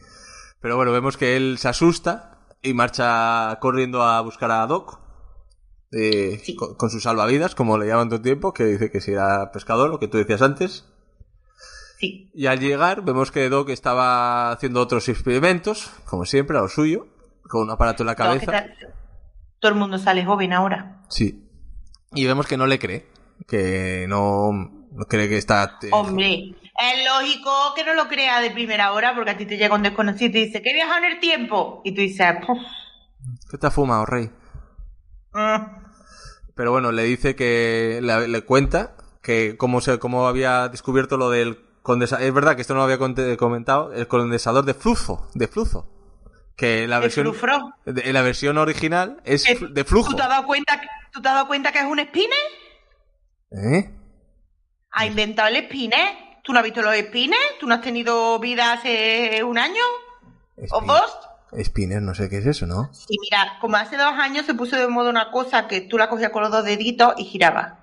Pero 0.60 0.76
bueno, 0.76 0.90
vemos 0.90 1.16
que 1.16 1.36
él 1.36 1.56
se 1.58 1.68
asusta 1.68 2.38
y 2.60 2.74
marcha 2.74 3.56
corriendo 3.60 4.02
a 4.02 4.20
buscar 4.22 4.50
a 4.50 4.66
Doc. 4.66 5.00
eh, 5.92 6.40
Sí. 6.42 6.56
con, 6.56 6.74
con 6.74 6.90
su 6.90 6.98
salvavidas, 6.98 7.54
como 7.54 7.78
le 7.78 7.86
llaman 7.86 8.08
todo 8.08 8.16
el 8.16 8.22
tiempo, 8.22 8.52
que 8.52 8.64
dice 8.64 8.90
que 8.90 9.00
si 9.00 9.12
era 9.12 9.52
pescador, 9.52 9.88
lo 9.90 10.00
que 10.00 10.08
tú 10.08 10.18
decías 10.18 10.42
antes. 10.42 10.84
Sí. 12.00 12.32
Y 12.34 12.46
al 12.46 12.58
llegar, 12.58 13.02
vemos 13.04 13.30
que 13.30 13.48
Doc 13.48 13.68
estaba 13.70 14.50
haciendo 14.50 14.80
otros 14.80 15.08
experimentos, 15.08 15.92
como 16.06 16.24
siempre, 16.24 16.58
a 16.58 16.62
lo 16.62 16.68
suyo, 16.68 17.06
con 17.48 17.62
un 17.62 17.70
aparato 17.70 18.02
en 18.02 18.08
la 18.08 18.16
cabeza. 18.16 18.64
todo 19.60 19.70
el 19.70 19.78
mundo 19.78 19.96
sale 19.98 20.24
joven 20.24 20.52
ahora. 20.52 21.02
Sí. 21.08 21.48
Y 22.12 22.26
vemos 22.26 22.48
que 22.48 22.56
no 22.56 22.66
le 22.66 22.80
cree, 22.80 23.06
que 23.46 24.06
no, 24.08 24.52
no 24.92 25.04
cree 25.06 25.28
que 25.28 25.36
está... 25.38 25.78
eh, 25.82 25.88
Hombre, 25.92 26.54
es 26.60 27.04
lógico 27.06 27.50
que 27.76 27.84
no 27.84 27.94
lo 27.94 28.08
crea 28.08 28.40
de 28.40 28.50
primera 28.50 28.92
hora 28.92 29.14
porque 29.14 29.30
a 29.30 29.36
ti 29.36 29.46
te 29.46 29.56
llega 29.56 29.74
un 29.74 29.82
desconocido 29.82 30.28
y 30.30 30.32
te 30.32 30.38
dice 30.38 30.62
que 30.62 30.70
he 30.70 30.74
viajado 30.74 30.98
en 31.04 31.12
el 31.12 31.20
tiempo. 31.20 31.80
Y 31.84 31.92
tú 31.94 32.00
dices, 32.00 32.26
"Puf, 32.46 32.58
¿Qué 33.50 33.58
te 33.58 33.66
ha 33.66 33.70
fumado, 33.70 34.06
rey? 34.06 34.30
mm". 35.32 35.84
Pero 36.54 36.70
bueno, 36.70 36.92
le 36.92 37.02
dice 37.04 37.34
que 37.34 37.98
le, 38.02 38.28
le 38.28 38.42
cuenta 38.42 38.96
que 39.22 39.56
cómo 39.56 39.80
se 39.80 39.98
cómo 39.98 40.26
había 40.28 40.68
descubierto 40.68 41.16
lo 41.16 41.30
del 41.30 41.58
condensador. 41.82 42.24
Es 42.24 42.32
verdad 42.34 42.54
que 42.54 42.62
esto 42.62 42.74
no 42.74 42.86
lo 42.86 42.92
había 42.92 43.36
comentado, 43.36 43.92
el 43.92 44.06
condensador 44.06 44.64
de 44.64 44.74
flujo, 44.74 45.28
de 45.34 45.48
flujo. 45.48 45.90
Que 46.56 46.86
la 46.86 46.96
¿De 46.96 47.02
versión 47.06 47.34
de- 47.84 48.12
la 48.12 48.22
versión 48.22 48.58
original 48.58 49.20
es 49.24 49.44
de 49.44 49.84
flujo. 49.84 50.10
¿Tú 50.10 50.16
te 50.16 50.22
has 50.22 50.28
dado 50.28 50.46
cuenta, 50.46 50.80
¿tú 51.12 51.20
te 51.20 51.28
has 51.28 51.34
dado 51.34 51.48
cuenta 51.48 51.72
que 51.72 51.80
es 51.80 51.84
un 51.84 51.98
spinner? 51.98 52.38
¿Eh? 53.56 53.90
¿Ha 54.90 55.06
inventado 55.06 55.48
el 55.48 55.64
spinner? 55.64 56.40
¿Tú 56.42 56.52
no 56.52 56.58
has 56.58 56.64
visto 56.64 56.82
los 56.82 56.94
spinners? 56.96 57.58
¿Tú 57.58 57.66
no 57.66 57.74
has 57.74 57.80
tenido 57.80 58.38
vida 58.38 58.72
hace 58.72 59.42
un 59.44 59.58
año? 59.58 59.82
¿O 60.70 60.80
dos? 60.82 61.18
Spinner, 61.62 62.02
no 62.02 62.14
sé 62.14 62.28
qué 62.28 62.38
es 62.38 62.46
eso, 62.46 62.66
¿no? 62.66 62.90
Y 63.08 63.18
mira, 63.20 63.58
como 63.60 63.76
hace 63.76 63.96
dos 63.96 64.12
años 64.14 64.44
se 64.44 64.54
puso 64.54 64.76
de 64.76 64.88
moda 64.88 65.10
una 65.10 65.30
cosa 65.30 65.68
que 65.68 65.80
tú 65.80 65.96
la 65.98 66.08
cogías 66.08 66.30
con 66.30 66.42
los 66.42 66.50
dos 66.50 66.64
deditos 66.64 67.14
y 67.16 67.24
giraba. 67.24 67.80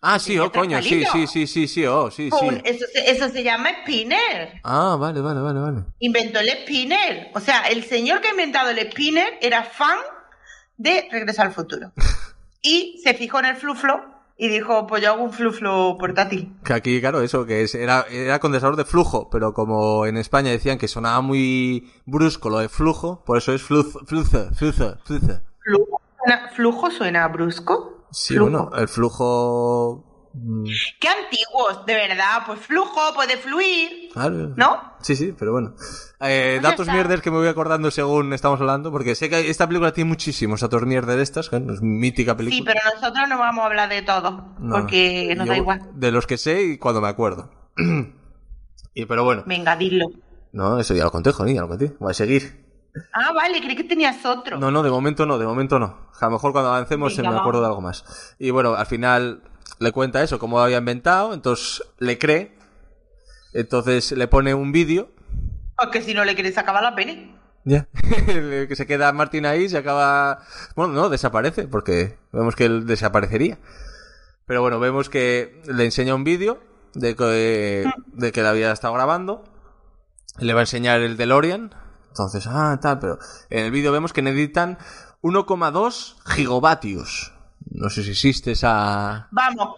Ah, 0.00 0.18
sí, 0.18 0.38
oh, 0.38 0.50
coño, 0.52 0.82
sí, 0.82 1.04
sí, 1.10 1.26
sí, 1.26 1.46
sí, 1.46 1.68
sí, 1.68 1.86
oh, 1.86 2.10
sí, 2.10 2.30
sí. 2.30 2.62
eso, 2.64 2.84
se, 2.92 3.10
eso 3.10 3.28
se 3.28 3.42
llama 3.42 3.70
spinner. 3.82 4.60
Ah, 4.62 4.96
vale, 4.98 5.20
vale, 5.20 5.40
vale, 5.40 5.60
vale. 5.60 5.84
Inventó 5.98 6.40
el 6.40 6.48
spinner. 6.48 7.30
O 7.34 7.40
sea, 7.40 7.62
el 7.62 7.84
señor 7.84 8.20
que 8.20 8.28
ha 8.28 8.32
inventado 8.32 8.70
el 8.70 8.90
spinner 8.90 9.38
era 9.40 9.64
fan 9.64 9.98
de 10.76 11.08
Regresar 11.10 11.46
al 11.46 11.52
Futuro. 11.52 11.92
Y 12.66 12.98
se 13.04 13.12
fijó 13.12 13.40
en 13.40 13.44
el 13.44 13.56
fluflo 13.56 14.13
y 14.36 14.48
dijo, 14.48 14.86
pues 14.86 15.02
yo 15.02 15.10
hago 15.12 15.22
un 15.22 15.32
fluflo 15.32 15.96
portátil. 15.98 16.52
Que 16.64 16.72
aquí, 16.72 17.00
claro, 17.00 17.20
eso, 17.20 17.46
que 17.46 17.62
es, 17.62 17.74
era, 17.74 18.04
era 18.10 18.40
condensador 18.40 18.76
de 18.76 18.84
flujo, 18.84 19.28
pero 19.30 19.54
como 19.54 20.06
en 20.06 20.16
España 20.16 20.50
decían 20.50 20.78
que 20.78 20.88
sonaba 20.88 21.20
muy 21.20 21.88
brusco 22.04 22.50
lo 22.50 22.58
de 22.58 22.68
flujo, 22.68 23.22
por 23.24 23.38
eso 23.38 23.52
es 23.52 23.62
fluz, 23.62 23.96
fluzo, 24.06 24.50
fluzo, 24.54 24.98
fluzo. 25.04 25.40
¿Flujo 25.60 26.00
suena, 26.18 26.48
flujo 26.54 26.90
suena 26.90 27.28
brusco? 27.28 28.06
Sí, 28.10 28.34
Flujo. 28.34 28.50
bueno, 28.50 28.70
el 28.76 28.88
flujo... 28.88 30.04
mm, 30.34 30.64
Qué 31.00 31.08
antiguos, 31.08 31.86
de 31.86 31.94
verdad. 31.94 32.42
Pues 32.46 32.60
flujo, 32.60 33.00
puede 33.14 33.36
fluir. 33.36 34.10
claro. 34.12 34.52
¿No? 34.56 34.94
Sí, 35.00 35.16
sí, 35.16 35.34
pero 35.38 35.52
bueno. 35.52 35.74
Eh, 36.20 36.58
Pues 36.60 36.62
datos 36.62 36.80
está. 36.86 36.92
mierdes 36.92 37.20
que 37.22 37.30
me 37.30 37.38
voy 37.38 37.48
acordando 37.48 37.90
según 37.90 38.32
estamos 38.32 38.60
hablando, 38.60 38.90
porque 38.90 39.14
sé 39.14 39.28
que 39.30 39.48
esta 39.50 39.66
película 39.66 39.92
tiene 39.92 40.08
muchísimos 40.08 40.60
datos 40.60 40.82
mierdes 40.82 41.16
de 41.16 41.22
estas, 41.22 41.48
que 41.48 41.56
es 41.56 41.80
mítica 41.82 42.36
película. 42.36 42.56
Sí, 42.56 42.62
pero 42.64 42.80
nosotros 42.94 43.28
no 43.28 43.38
vamos 43.38 43.62
a 43.62 43.66
hablar 43.66 43.88
de 43.88 44.02
todo. 44.02 44.54
No, 44.58 44.76
porque 44.76 45.34
nos 45.36 45.46
da 45.48 45.56
igual. 45.56 45.80
De 45.94 46.10
los 46.12 46.26
que 46.26 46.36
sé 46.38 46.62
y 46.62 46.78
cuando 46.78 47.00
me 47.00 47.08
acuerdo. 47.08 47.50
y 48.94 49.04
pero 49.06 49.24
bueno. 49.24 49.42
Venga, 49.46 49.76
dilo. 49.76 50.06
No, 50.52 50.78
eso 50.78 50.94
ya 50.94 51.04
lo 51.04 51.10
conté, 51.10 51.32
Joni, 51.32 51.54
ya 51.54 51.62
lo 51.62 51.68
conté. 51.68 51.94
Voy 51.98 52.10
a 52.10 52.14
seguir. 52.14 52.64
Ah, 53.12 53.32
vale, 53.32 53.60
creí 53.60 53.74
que 53.74 53.82
tenías 53.84 54.24
otro. 54.24 54.56
No, 54.56 54.70
no, 54.70 54.82
de 54.84 54.90
momento 54.90 55.26
no, 55.26 55.36
de 55.36 55.44
momento 55.46 55.80
no. 55.80 56.08
A 56.20 56.24
lo 56.26 56.30
mejor 56.30 56.52
cuando 56.52 56.70
avancemos 56.70 57.12
se 57.14 57.22
me 57.22 57.28
acuerdo 57.36 57.60
de 57.60 57.66
algo 57.66 57.80
más. 57.80 58.36
Y 58.38 58.50
bueno, 58.50 58.74
al 58.74 58.86
final 58.86 59.42
le 59.84 59.92
cuenta 59.92 60.22
eso, 60.22 60.38
cómo 60.38 60.58
lo 60.58 60.64
había 60.64 60.78
inventado, 60.78 61.32
entonces 61.32 61.82
le 61.98 62.18
cree. 62.18 62.56
Entonces 63.52 64.10
le 64.12 64.26
pone 64.26 64.54
un 64.54 64.72
vídeo. 64.72 65.12
Porque 65.78 66.02
si 66.02 66.14
no 66.14 66.24
le 66.24 66.34
quieres 66.34 66.58
acabar 66.58 66.82
la 66.82 66.94
peli. 66.94 67.34
Ya. 67.64 67.88
que 68.26 68.74
se 68.76 68.86
queda 68.86 69.12
Martín 69.12 69.46
ahí, 69.46 69.68
se 69.68 69.78
acaba. 69.78 70.40
Bueno, 70.74 70.92
no, 70.92 71.08
desaparece, 71.08 71.68
porque 71.68 72.18
vemos 72.32 72.56
que 72.56 72.66
él 72.66 72.86
desaparecería. 72.86 73.58
Pero 74.46 74.60
bueno, 74.60 74.80
vemos 74.80 75.08
que 75.08 75.62
le 75.66 75.84
enseña 75.84 76.14
un 76.14 76.24
vídeo 76.24 76.60
de 76.94 77.16
que, 77.16 77.90
de 78.06 78.32
que 78.32 78.42
la 78.42 78.50
había 78.50 78.72
estado 78.72 78.92
grabando. 78.94 79.44
Le 80.38 80.52
va 80.52 80.60
a 80.60 80.64
enseñar 80.64 81.00
el 81.00 81.16
DeLorean. 81.16 81.74
Entonces, 82.08 82.46
ah, 82.48 82.78
tal, 82.82 82.98
pero 82.98 83.18
en 83.50 83.66
el 83.66 83.70
vídeo 83.70 83.92
vemos 83.92 84.12
que 84.12 84.22
necesitan 84.22 84.78
1,2 85.22 86.16
gigavatios. 86.26 87.33
No 87.74 87.90
sé 87.90 88.02
si 88.02 88.10
existe 88.12 88.52
esa. 88.52 89.28
Vamos, 89.30 89.74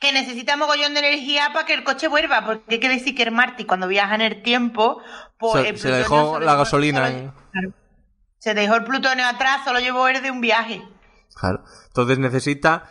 que 0.00 0.12
necesita 0.12 0.56
mogollón 0.56 0.94
de 0.94 1.00
energía 1.00 1.50
para 1.52 1.64
que 1.66 1.74
el 1.74 1.84
coche 1.84 2.08
vuelva. 2.08 2.44
Porque 2.44 2.74
hay 2.74 2.80
que 2.80 2.88
decir 2.88 3.14
que 3.14 3.22
el 3.22 3.30
Marty, 3.32 3.64
cuando 3.64 3.86
viaja 3.86 4.14
en 4.14 4.22
el 4.22 4.42
tiempo, 4.42 5.00
pues 5.38 5.62
Se- 5.62 5.68
el 5.68 5.78
se 5.78 5.90
le 5.90 5.96
dejó 5.98 6.40
la 6.40 6.56
gasolina 6.56 7.06
solo- 7.06 7.18
en- 7.18 7.32
claro. 7.52 7.70
Se 8.38 8.54
dejó 8.54 8.74
el 8.76 8.84
plutonio 8.84 9.26
atrás, 9.26 9.62
solo 9.64 9.78
llevó 9.80 10.08
el 10.08 10.20
de 10.22 10.30
un 10.30 10.40
viaje. 10.40 10.82
Claro. 11.34 11.64
Entonces 11.86 12.18
necesita. 12.18 12.88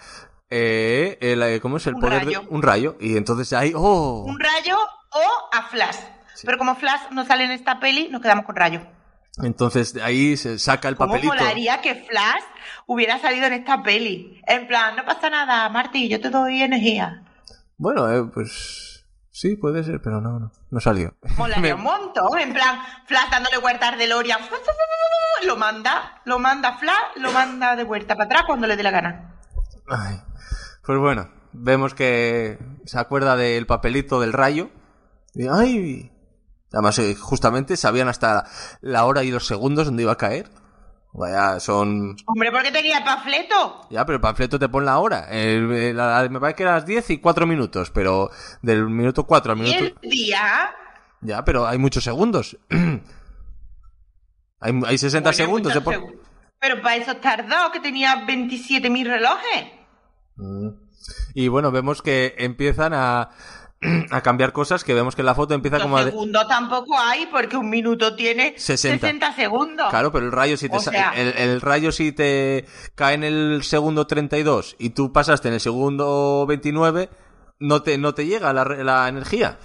Eh, 0.49 1.17
el, 1.21 1.41
eh, 1.43 1.59
¿Cómo 1.61 1.77
es 1.77 1.87
el 1.87 1.95
Un 1.95 2.01
poder? 2.01 2.25
rayo. 2.25 2.41
De, 2.41 2.47
un 2.49 2.61
rayo. 2.61 2.95
Y 2.99 3.17
entonces 3.17 3.51
ahí. 3.53 3.73
¡Oh! 3.75 4.23
Un 4.27 4.39
rayo 4.39 4.77
o 5.11 5.21
a 5.55 5.63
flash. 5.63 5.97
Pero 6.43 6.57
como 6.57 6.75
Flash 6.75 7.01
no 7.11 7.25
sale 7.25 7.45
en 7.45 7.51
esta 7.51 7.79
peli, 7.79 8.09
nos 8.09 8.21
quedamos 8.21 8.45
con 8.45 8.55
Rayo. 8.55 8.81
Entonces 9.41 9.93
de 9.93 10.03
ahí 10.03 10.37
se 10.37 10.59
saca 10.59 10.87
el 10.89 10.95
¿Cómo 10.95 11.13
papelito. 11.13 11.33
molaría 11.33 11.81
que 11.81 11.95
Flash 11.95 12.43
hubiera 12.85 13.17
salido 13.19 13.47
en 13.47 13.53
esta 13.53 13.81
peli? 13.81 14.39
En 14.45 14.67
plan, 14.67 14.95
no 14.95 15.05
pasa 15.05 15.29
nada, 15.29 15.67
Marty, 15.69 16.07
yo 16.07 16.21
te 16.21 16.29
doy 16.29 16.61
energía. 16.61 17.23
Bueno, 17.77 18.11
eh, 18.13 18.23
pues 18.31 19.05
sí, 19.31 19.55
puede 19.55 19.83
ser, 19.83 20.01
pero 20.03 20.21
no, 20.21 20.39
no, 20.39 20.51
no 20.69 20.79
salió. 20.79 21.15
Molaría 21.37 21.61
Me- 21.61 21.73
un 21.73 21.81
montón. 21.83 22.37
En 22.39 22.53
plan, 22.53 22.79
Flash 23.07 23.31
dándole 23.31 23.57
vueltas 23.57 23.97
de 23.97 24.07
Lorian. 24.07 24.39
Lo 25.47 25.57
manda, 25.57 26.21
lo 26.25 26.37
manda 26.39 26.77
Flash, 26.77 27.17
lo 27.17 27.31
manda 27.31 27.75
de 27.75 27.83
vuelta 27.83 28.15
para 28.15 28.25
atrás 28.25 28.43
cuando 28.45 28.67
le 28.67 28.77
dé 28.77 28.83
la 28.83 28.91
gana. 28.91 29.35
Ay. 29.89 30.21
Pues 30.85 30.99
bueno, 30.99 31.29
vemos 31.53 31.93
que 31.95 32.59
se 32.85 32.99
acuerda 32.99 33.35
del 33.35 33.65
papelito 33.65 34.21
del 34.21 34.31
rayo. 34.31 34.69
Y, 35.33 35.47
¡Ay! 35.47 36.11
Además, 36.73 36.97
eh, 36.99 37.15
justamente 37.15 37.77
sabían 37.77 38.09
hasta 38.09 38.45
la 38.81 39.05
hora 39.05 39.23
y 39.23 39.31
los 39.31 39.45
segundos 39.47 39.85
donde 39.85 40.03
iba 40.03 40.11
a 40.13 40.17
caer. 40.17 40.49
Vaya, 41.15 41.59
son... 41.59 42.15
Hombre, 42.25 42.51
¿por 42.51 42.63
qué 42.63 42.71
tenía 42.71 42.97
el 42.97 43.03
panfleto? 43.03 43.87
Ya, 43.91 44.03
pero 44.03 44.15
el 44.15 44.21
panfleto 44.21 44.57
te 44.57 44.67
pone 44.67 44.87
la 44.87 44.97
hora. 44.97 45.27
El- 45.29 45.71
el- 45.71 45.95
la- 45.97 46.27
me 46.31 46.39
parece 46.39 46.55
que 46.57 46.63
era 46.63 46.71
las 46.73 46.85
10 46.87 47.11
y 47.11 47.17
4 47.19 47.45
minutos, 47.45 47.91
pero 47.91 48.31
del 48.63 48.89
minuto 48.89 49.23
4 49.25 49.51
al 49.53 49.59
minuto... 49.59 49.95
el 50.01 50.09
día. 50.09 50.71
Ya, 51.21 51.45
pero 51.45 51.67
hay 51.67 51.77
muchos 51.77 52.03
segundos. 52.03 52.57
hay, 54.59 54.73
hay 54.85 54.97
60 54.97 55.29
Bueno, 55.29 55.33
segundos. 55.33 55.73
de 55.73 55.79
muchos 55.79 55.83
por- 56.01 56.11
segu- 56.11 56.19
Pero 56.59 56.81
para 56.81 56.95
eso 56.95 57.15
tardó, 57.17 57.71
que 57.71 57.79
tenía 57.79 58.25
27.000 58.25 59.05
relojes. 59.05 59.65
Mm. 60.37 60.69
Y 61.35 61.47
bueno, 61.49 61.71
vemos 61.71 62.01
que 62.01 62.33
empiezan 62.37 62.93
a, 62.93 63.29
a 64.11 64.21
cambiar 64.21 64.51
cosas, 64.53 64.83
que 64.83 64.93
vemos 64.93 65.15
que 65.15 65.23
la 65.23 65.35
foto 65.35 65.53
empieza 65.53 65.79
como 65.79 65.97
a... 65.97 66.03
segundos 66.03 66.47
tampoco 66.47 66.97
hay, 66.97 67.25
porque 67.27 67.57
un 67.57 67.69
minuto 67.69 68.15
tiene 68.15 68.53
60. 68.57 68.99
60, 69.07 69.35
segundos. 69.35 69.89
Claro, 69.89 70.11
pero 70.11 70.25
el 70.25 70.31
rayo 70.31 70.57
si 70.57 70.69
te 70.69 70.79
sea- 70.79 71.11
el, 71.15 71.29
el 71.37 71.61
rayo 71.61 71.91
si 71.91 72.11
te 72.11 72.65
cae 72.95 73.15
en 73.15 73.23
el 73.23 73.63
segundo 73.63 74.07
32 74.07 74.75
y 74.79 74.91
tú 74.91 75.11
pasaste 75.11 75.47
en 75.49 75.55
el 75.55 75.59
segundo 75.59 76.45
29, 76.47 77.09
no 77.59 77.81
te, 77.81 77.97
no 77.97 78.13
te 78.13 78.25
llega 78.25 78.53
la, 78.53 78.63
la 78.65 79.07
energía. 79.07 79.57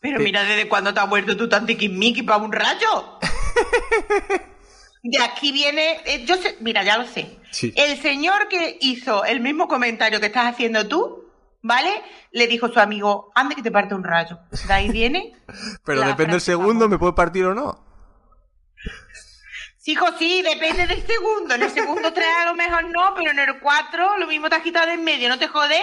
Pero 0.00 0.20
mira 0.20 0.44
desde 0.44 0.68
cuándo 0.68 0.92
te 0.94 1.00
has 1.00 1.08
vuelto 1.08 1.36
tú 1.36 1.48
tan 1.48 1.66
tiquismiqui 1.66 2.22
para 2.22 2.42
un 2.42 2.52
rayo. 2.52 3.18
De 5.02 5.22
aquí 5.22 5.52
viene, 5.52 6.00
eh, 6.04 6.24
yo 6.26 6.36
sé, 6.36 6.56
mira, 6.60 6.82
ya 6.82 6.98
lo 6.98 7.06
sé. 7.06 7.38
Sí. 7.52 7.72
El 7.76 8.00
señor 8.02 8.48
que 8.48 8.76
hizo 8.80 9.24
el 9.24 9.40
mismo 9.40 9.68
comentario 9.68 10.18
que 10.20 10.26
estás 10.26 10.52
haciendo 10.52 10.88
tú, 10.88 11.25
¿vale? 11.66 11.90
Le 12.32 12.46
dijo 12.46 12.68
su 12.68 12.78
amigo, 12.80 13.30
ande 13.34 13.54
que 13.54 13.62
te 13.62 13.70
parte 13.70 13.94
un 13.94 14.04
rayo. 14.04 14.38
De 14.66 14.72
ahí 14.72 14.88
viene. 14.90 15.36
Pero 15.84 16.00
depende 16.02 16.32
del 16.32 16.40
segundo, 16.40 16.88
me 16.88 16.98
puede 16.98 17.12
partir 17.12 17.44
o 17.46 17.54
no. 17.54 17.84
Sí, 19.78 19.92
hijo, 19.92 20.06
sí, 20.18 20.42
depende 20.42 20.86
del 20.86 21.02
segundo. 21.06 21.54
En 21.54 21.62
el 21.62 21.70
segundo 21.70 22.12
3 22.12 22.26
a 22.42 22.46
lo 22.46 22.54
mejor 22.56 22.84
no, 22.90 23.14
pero 23.14 23.30
en 23.30 23.38
el 23.38 23.60
4 23.60 24.18
lo 24.18 24.26
mismo 24.26 24.48
te 24.48 24.56
has 24.56 24.62
quitado 24.62 24.86
de 24.86 24.94
en 24.94 25.04
medio, 25.04 25.28
¿no 25.28 25.38
te 25.38 25.46
jode? 25.46 25.78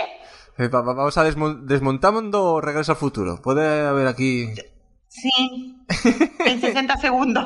Eh, 0.57 0.67
va- 0.67 0.81
va- 0.81 0.93
Vamos 0.93 1.17
a 1.17 1.23
desmon- 1.25 1.61
desmontando 1.61 2.59
Regreso 2.59 2.91
al 2.91 2.97
Futuro. 2.97 3.41
Puede 3.41 3.87
haber 3.87 4.07
aquí... 4.07 4.49
Sí. 5.07 5.77
En 6.45 6.59
60 6.59 6.97
segundos. 6.97 7.45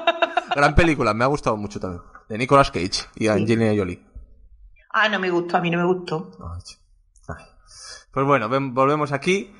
Gran 0.54 0.74
película, 0.76 1.12
me 1.12 1.24
ha 1.24 1.28
gustado 1.28 1.56
mucho 1.56 1.80
también. 1.80 2.02
De 2.28 2.38
Nicolas 2.38 2.70
Cage 2.70 3.06
y 3.16 3.26
Angelina 3.28 3.72
Jolie. 3.76 4.00
ah, 4.92 5.08
no 5.08 5.18
me 5.18 5.30
gustó, 5.30 5.56
a 5.56 5.60
mí 5.60 5.70
no 5.70 5.78
me 5.78 5.92
gustó. 5.92 6.30
Ay. 6.54 6.62
Pues 8.16 8.26
bueno, 8.26 8.48
ven- 8.48 8.72
volvemos 8.72 9.12
aquí 9.12 9.50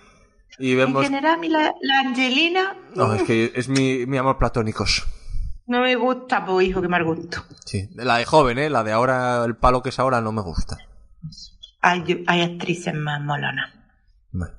y 0.58 0.70
En 0.72 0.78
vemos... 0.78 1.04
general, 1.04 1.34
a 1.34 1.36
mí 1.36 1.50
la, 1.50 1.74
la 1.82 2.00
Angelina 2.00 2.74
No, 2.94 3.12
es 3.12 3.22
que 3.24 3.52
es 3.54 3.68
mi, 3.68 4.06
mi 4.06 4.16
amor 4.16 4.38
platónicos. 4.38 5.04
no 5.66 5.82
me 5.82 5.94
gusta, 5.94 6.42
pues 6.46 6.66
hijo, 6.66 6.80
que 6.80 6.88
mal 6.88 7.04
gusto. 7.04 7.44
Sí, 7.66 7.90
la 7.96 8.16
de 8.16 8.24
joven, 8.24 8.58
¿eh? 8.58 8.70
La 8.70 8.82
de 8.82 8.92
ahora, 8.92 9.44
el 9.44 9.56
palo 9.56 9.82
que 9.82 9.90
es 9.90 9.98
ahora, 9.98 10.22
no 10.22 10.32
me 10.32 10.40
gusta. 10.40 10.78
Hay, 11.82 12.24
hay 12.26 12.40
actrices 12.40 12.94
más 12.94 13.20
molonas. 13.20 13.74
Bueno. 14.32 14.54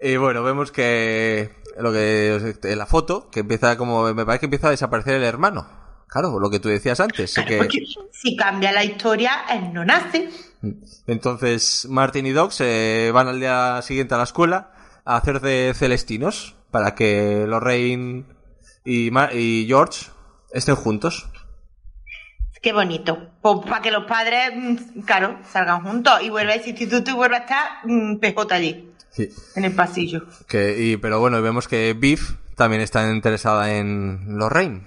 Y 0.00 0.16
bueno, 0.16 0.42
vemos 0.42 0.72
que 0.72 1.50
lo 1.78 1.92
que 1.92 2.54
en 2.62 2.78
la 2.78 2.86
foto, 2.86 3.28
que 3.28 3.40
empieza 3.40 3.76
como 3.76 4.14
me 4.14 4.24
parece 4.24 4.40
que 4.40 4.46
empieza 4.46 4.68
a 4.68 4.70
desaparecer 4.70 5.16
el 5.16 5.24
hermano. 5.24 5.68
Claro, 6.08 6.40
lo 6.40 6.48
que 6.48 6.60
tú 6.60 6.70
decías 6.70 6.98
antes, 6.98 7.34
Claro, 7.34 7.68
que 7.68 7.84
si 8.10 8.36
cambia 8.36 8.72
la 8.72 8.84
historia, 8.84 9.32
él 9.50 9.70
no 9.74 9.84
nace. 9.84 10.30
Entonces 11.06 11.86
Martin 11.88 12.26
y 12.26 12.30
Doc 12.32 12.50
se 12.52 13.10
van 13.12 13.28
al 13.28 13.40
día 13.40 13.80
siguiente 13.82 14.14
a 14.14 14.18
la 14.18 14.24
escuela 14.24 14.72
a 15.04 15.16
hacer 15.16 15.40
de 15.40 15.72
celestinos 15.74 16.54
para 16.70 16.94
que 16.94 17.44
Lorraine 17.46 18.24
y, 18.84 19.10
Ma- 19.10 19.32
y 19.32 19.64
George 19.66 20.06
estén 20.52 20.74
juntos. 20.76 21.28
Qué 22.62 22.72
bonito. 22.74 23.30
Pues 23.40 23.60
para 23.66 23.80
que 23.80 23.90
los 23.90 24.04
padres, 24.04 24.52
mm, 24.54 25.00
claro, 25.00 25.38
salgan 25.50 25.82
juntos 25.82 26.12
y 26.22 26.28
vuelva 26.28 26.52
ese 26.54 26.70
instituto 26.70 27.10
y 27.10 27.14
vuelva 27.14 27.38
a 27.38 27.40
estar 27.40 27.68
mm, 27.84 28.16
PJ 28.18 28.54
allí, 28.54 28.90
Sí. 29.10 29.28
en 29.56 29.64
el 29.64 29.74
pasillo. 29.74 30.26
Que, 30.46 30.76
y, 30.78 30.96
pero 30.98 31.18
bueno, 31.20 31.40
vemos 31.40 31.66
que 31.68 31.94
Biff 31.94 32.34
también 32.56 32.82
está 32.82 33.10
interesada 33.10 33.74
en 33.74 34.36
Lorraine. 34.36 34.86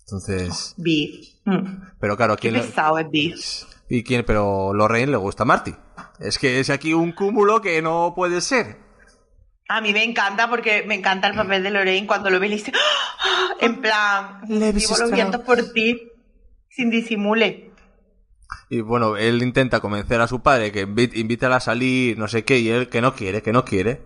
Entonces, 0.00 0.74
Beef. 0.76 1.28
Mm. 1.44 1.82
pero 2.00 2.16
claro, 2.16 2.34
Qué 2.36 2.40
¿quién 2.50 2.54
le- 2.54 2.60
pesado 2.62 2.98
es 2.98 3.06
Beef. 3.10 3.64
Y 3.88 4.02
quién, 4.04 4.24
pero 4.26 4.72
Lorraine 4.74 5.10
le 5.12 5.16
gusta 5.16 5.42
a 5.44 5.46
Marty. 5.46 5.74
Es 6.20 6.38
que 6.38 6.60
es 6.60 6.70
aquí 6.70 6.94
un 6.94 7.12
cúmulo 7.12 7.60
que 7.60 7.80
no 7.82 8.12
puede 8.14 8.40
ser. 8.40 8.76
A 9.68 9.80
mí 9.80 9.92
me 9.92 10.02
encanta 10.02 10.48
porque 10.48 10.84
me 10.86 10.94
encanta 10.94 11.28
el 11.28 11.34
papel 11.34 11.62
de 11.62 11.70
Lorraine 11.70 12.06
cuando 12.06 12.30
lo 12.30 12.40
ve 12.40 12.46
y 12.46 12.50
le 12.50 12.56
dice, 12.56 12.72
¡Ah! 12.74 13.54
en 13.60 13.80
plan, 13.80 14.40
vivo 14.48 14.96
los 14.98 15.10
vientos 15.10 15.42
por 15.42 15.62
ti, 15.72 16.10
sin 16.70 16.90
disimule. 16.90 17.70
Y 18.70 18.80
bueno, 18.80 19.16
él 19.16 19.42
intenta 19.42 19.80
convencer 19.80 20.20
a 20.20 20.26
su 20.28 20.40
padre 20.40 20.72
que 20.72 20.80
invítala 21.14 21.56
a 21.56 21.60
salir, 21.60 22.18
no 22.18 22.28
sé 22.28 22.44
qué, 22.44 22.58
y 22.58 22.68
él 22.70 22.88
que 22.88 23.00
no 23.02 23.14
quiere, 23.14 23.42
que 23.42 23.52
no 23.52 23.64
quiere. 23.64 24.02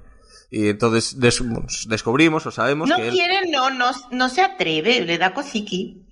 Y 0.50 0.68
entonces 0.68 1.18
des- 1.18 1.42
descubrimos 1.88 2.44
o 2.46 2.50
sabemos 2.50 2.88
No 2.88 2.96
que 2.96 3.08
él, 3.08 3.14
quiere, 3.14 3.50
no, 3.50 3.70
no, 3.70 3.90
no 4.10 4.28
se 4.28 4.42
atreve, 4.42 5.00
le 5.00 5.16
da 5.18 5.32
cosiqui. 5.32 6.06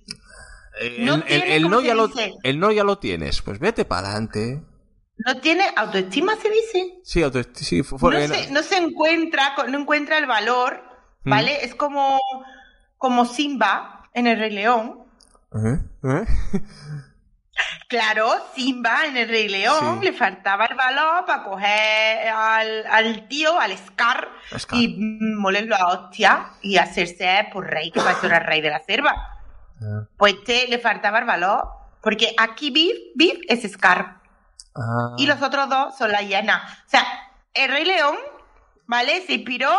Eh, 0.81 0.95
no 0.99 1.15
el, 1.15 1.21
el- 1.21 1.27
tiene, 1.27 1.55
el 1.55 1.63
¿cómo 1.63 1.75
no 1.75 1.81
ya 1.81 1.93
lo, 1.95 2.07
dice? 2.07 2.33
el 2.43 2.59
no 2.59 2.71
ya 2.71 2.83
lo 2.83 2.97
tienes, 2.99 3.41
pues 3.41 3.59
vete 3.59 3.85
para 3.85 4.07
adelante. 4.09 4.61
No 5.23 5.37
tiene 5.39 5.65
autoestima, 5.75 6.35
se 6.35 6.49
dice. 6.49 6.99
Sí, 7.03 7.21
auto, 7.21 7.41
sí, 7.53 7.83
fu- 7.83 7.97
fue- 7.99 8.27
no, 8.27 8.33
se, 8.35 8.51
no 8.51 8.63
se 8.63 8.77
encuentra, 8.77 9.53
no 9.69 9.79
encuentra 9.79 10.17
el 10.17 10.25
valor, 10.25 10.83
Mm. 11.23 11.29
¿vale? 11.29 11.63
Es 11.65 11.75
como, 11.75 12.19
como 12.97 13.25
Simba 13.25 14.09
en 14.13 14.25
el 14.27 14.39
Rey 14.39 14.49
León. 14.51 15.03
¿Eh? 15.53 15.77
¿Eh? 16.03 16.25
Claro, 17.87 18.31
Simba 18.55 19.05
en 19.05 19.17
el 19.17 19.27
Rey 19.29 19.49
León 19.49 19.99
Sí. 19.99 20.05
le 20.05 20.13
faltaba 20.13 20.65
el 20.65 20.75
valor 20.75 21.25
para 21.25 21.43
coger 21.43 22.29
al, 22.29 22.85
al 22.87 23.27
tío, 23.27 23.59
al 23.59 23.77
Scar, 23.77 24.29
Scar. 24.57 24.79
y 24.79 24.95
molerlo 25.37 25.75
a 25.75 25.87
hostia 25.89 26.53
y 26.61 26.77
hacerse 26.77 27.47
por 27.51 27.67
rey, 27.69 27.91
que 27.91 27.99
para 27.99 28.13
eso 28.13 28.25
era 28.27 28.37
el 28.37 28.45
rey 28.45 28.61
de 28.61 28.69
la 28.69 28.79
selva. 28.79 29.40
Ah. 29.81 30.07
Pues 30.17 30.35
este 30.35 30.67
le 30.67 30.79
faltaba 30.79 31.19
el 31.19 31.25
valor, 31.25 31.63
porque 32.01 32.33
aquí 32.37 32.71
Beef, 32.71 32.97
Beef 33.15 33.39
es 33.47 33.69
Scar. 33.71 34.19
Ah. 34.73 35.15
y 35.17 35.25
los 35.27 35.41
otros 35.41 35.67
dos 35.69 35.97
son 35.97 36.11
la 36.11 36.21
hiena. 36.21 36.61
O 36.87 36.89
sea, 36.89 37.05
el 37.53 37.69
Rey 37.69 37.83
León, 37.83 38.15
¿vale? 38.87 39.21
Se 39.25 39.33
inspiró 39.33 39.69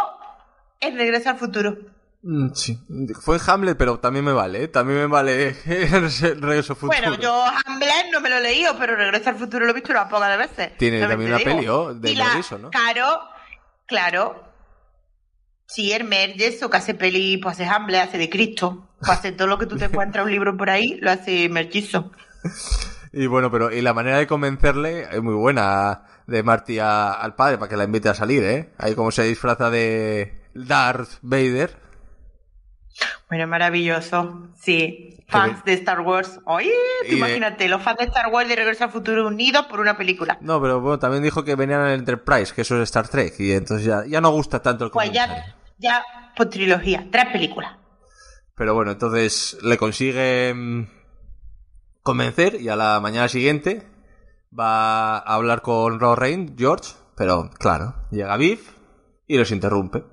en 0.80 0.96
Regreso 0.98 1.30
al 1.30 1.38
Futuro. 1.38 1.76
Mm, 2.22 2.52
Sí, 2.52 2.78
fue 3.20 3.38
Hamlet, 3.46 3.76
pero 3.78 3.98
también 3.98 4.24
me 4.24 4.32
vale, 4.32 4.64
¿eh? 4.64 4.68
también 4.68 4.98
me 5.00 5.06
vale 5.06 5.54
Regreso 5.64 6.74
al 6.74 6.78
Futuro. 6.78 6.86
Bueno, 6.88 7.14
yo 7.18 7.42
Hamlet 7.64 8.12
no 8.12 8.20
me 8.20 8.28
lo 8.28 8.36
he 8.36 8.40
leído, 8.42 8.76
pero 8.78 8.94
Regreso 8.94 9.30
al 9.30 9.36
Futuro 9.36 9.64
lo 9.64 9.70
he 9.70 9.74
visto 9.74 9.92
unas 9.92 10.10
pocas 10.10 10.28
de 10.30 10.36
veces. 10.36 10.76
Tiene 10.76 11.00
También 11.00 11.30
una 11.30 11.38
digo. 11.38 11.50
peli, 11.56 11.68
¿oh? 11.68 11.94
de 11.94 12.14
Gibson, 12.14 12.62
¿no? 12.62 12.70
Claro, 12.70 13.18
claro. 13.86 14.44
Sí, 15.66 15.90
el 15.92 16.04
Merges, 16.04 16.62
o 16.62 16.68
que 16.68 16.76
hace 16.76 16.94
peli, 16.94 17.38
pues 17.38 17.54
hace 17.54 17.64
Hamlet, 17.64 18.08
hace 18.08 18.18
de 18.18 18.28
Cristo. 18.28 18.90
Hace 19.08 19.32
todo 19.32 19.48
lo 19.48 19.58
que 19.58 19.66
tú 19.66 19.76
te 19.76 19.86
encuentras 19.86 20.24
un 20.24 20.30
libro 20.30 20.56
por 20.56 20.70
ahí, 20.70 20.98
lo 21.00 21.10
hace 21.10 21.48
Mergizo. 21.48 22.12
Y 23.12 23.26
bueno, 23.26 23.50
pero 23.50 23.70
y 23.72 23.82
la 23.82 23.92
manera 23.94 24.18
de 24.18 24.26
convencerle 24.26 25.02
es 25.10 25.22
muy 25.22 25.34
buena 25.34 26.02
de 26.26 26.42
Marty 26.42 26.78
a- 26.78 27.12
al 27.12 27.34
padre 27.34 27.58
para 27.58 27.68
que 27.68 27.76
la 27.76 27.84
invite 27.84 28.08
a 28.08 28.14
salir, 28.14 28.42
¿eh? 28.44 28.70
Ahí 28.78 28.94
como 28.94 29.10
se 29.10 29.22
disfraza 29.24 29.70
de 29.70 30.40
Darth 30.54 31.18
Vader. 31.22 31.76
Bueno, 33.28 33.46
maravilloso. 33.46 34.48
Sí, 34.60 35.24
fans 35.28 35.64
de 35.64 35.72
Star 35.74 36.00
Wars. 36.00 36.38
Oye, 36.44 36.70
tú 37.02 37.06
Y 37.06 37.10
de- 37.12 37.16
imagínate, 37.16 37.68
los 37.68 37.82
fans 37.82 37.98
de 37.98 38.04
Star 38.04 38.26
Wars 38.28 38.48
de 38.48 38.56
Regreso 38.56 38.84
al 38.84 38.90
Futuro 38.90 39.26
unidos 39.26 39.66
por 39.66 39.80
una 39.80 39.96
película. 39.96 40.36
No, 40.42 40.60
pero 40.60 40.80
bueno, 40.80 40.98
también 40.98 41.22
dijo 41.22 41.42
que 41.44 41.54
venían 41.54 41.80
al 41.80 41.92
Enterprise, 41.94 42.52
que 42.54 42.60
eso 42.62 42.76
es 42.76 42.82
Star 42.84 43.08
Trek, 43.08 43.34
y 43.40 43.52
entonces 43.52 43.86
ya, 43.86 44.04
ya 44.06 44.20
no 44.20 44.30
gusta 44.30 44.60
tanto 44.60 44.84
el 44.84 44.90
Pues 44.90 45.08
comentario. 45.08 45.42
ya, 45.44 45.56
ya, 45.78 46.04
por 46.36 46.48
trilogía, 46.50 47.06
tres 47.10 47.26
películas. 47.32 47.76
Pero 48.62 48.74
bueno, 48.74 48.92
entonces 48.92 49.58
le 49.64 49.76
consigue 49.76 50.54
mm, 50.54 50.86
convencer 52.04 52.60
y 52.60 52.68
a 52.68 52.76
la 52.76 53.00
mañana 53.00 53.26
siguiente 53.26 53.82
va 54.56 55.18
a 55.18 55.34
hablar 55.34 55.62
con 55.62 55.98
Lorraine, 55.98 56.54
George, 56.56 56.92
pero 57.16 57.50
claro, 57.58 57.96
llega 58.12 58.36
Biff 58.36 58.70
y 59.26 59.36
los 59.36 59.50
interrumpe. 59.50 60.04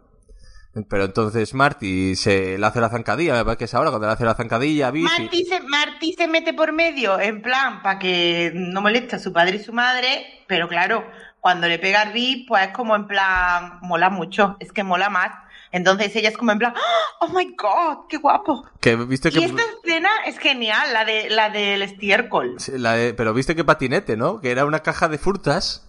Pero 0.90 1.06
entonces 1.06 1.54
Marty 1.54 2.16
se 2.16 2.58
le 2.58 2.66
hace 2.66 2.82
la 2.82 2.90
zancadilla, 2.90 3.44
me 3.44 3.56
que 3.56 3.66
es 3.66 3.74
ahora 3.76 3.92
cuando 3.92 4.08
le 4.08 4.14
hace 4.14 4.26
la 4.26 4.34
zancadilla 4.34 4.90
Biff 4.90 5.04
Marty 5.04 5.46
se, 5.46 5.60
Marty 5.60 6.14
se 6.14 6.28
mete 6.28 6.56
por 6.56 6.74
medio, 6.74 7.20
en 7.20 7.44
plan, 7.44 7.84
para 7.84 8.00
que 8.00 8.52
no 8.56 8.82
moleste 8.82 9.18
a 9.18 9.20
su 9.20 9.32
padre 9.32 9.58
y 9.58 9.64
su 9.64 9.74
madre, 9.74 10.26
pero 10.48 10.68
claro, 10.68 11.06
cuando 11.40 11.68
le 11.68 11.78
pega 11.78 12.02
a 12.02 12.06
Rick, 12.06 12.48
pues 12.48 12.64
es 12.66 12.74
como 12.74 12.96
en 12.96 13.06
plan, 13.06 13.78
mola 13.84 14.10
mucho, 14.10 14.58
es 14.60 14.72
que 14.72 14.84
mola 14.84 15.12
más. 15.12 15.30
Entonces 15.72 16.16
ella 16.16 16.30
es 16.30 16.38
como 16.38 16.52
en 16.52 16.58
plan, 16.60 16.74
oh 17.20 17.28
my 17.30 17.56
god, 17.56 18.08
qué 18.10 18.18
guapo. 18.18 18.66
que 18.80 18.96
viste 18.96 19.32
que 19.32 19.40
Y 19.40 19.44
esta 19.44 19.62
escena 19.84 20.10
es 20.26 20.38
genial, 20.40 20.94
la 20.94 21.06
de 21.06 21.30
la 21.30 21.50
del 21.50 21.82
estiércol. 21.84 22.58
la 22.74 22.94
de- 22.94 23.14
pero 23.14 23.34
viste 23.34 23.56
que 23.56 23.64
patinete, 23.64 24.18
¿no? 24.18 24.40
Que 24.42 24.52
era 24.52 24.66
una 24.66 24.80
caja 24.80 25.08
de 25.10 25.18
frutas. 25.20 25.86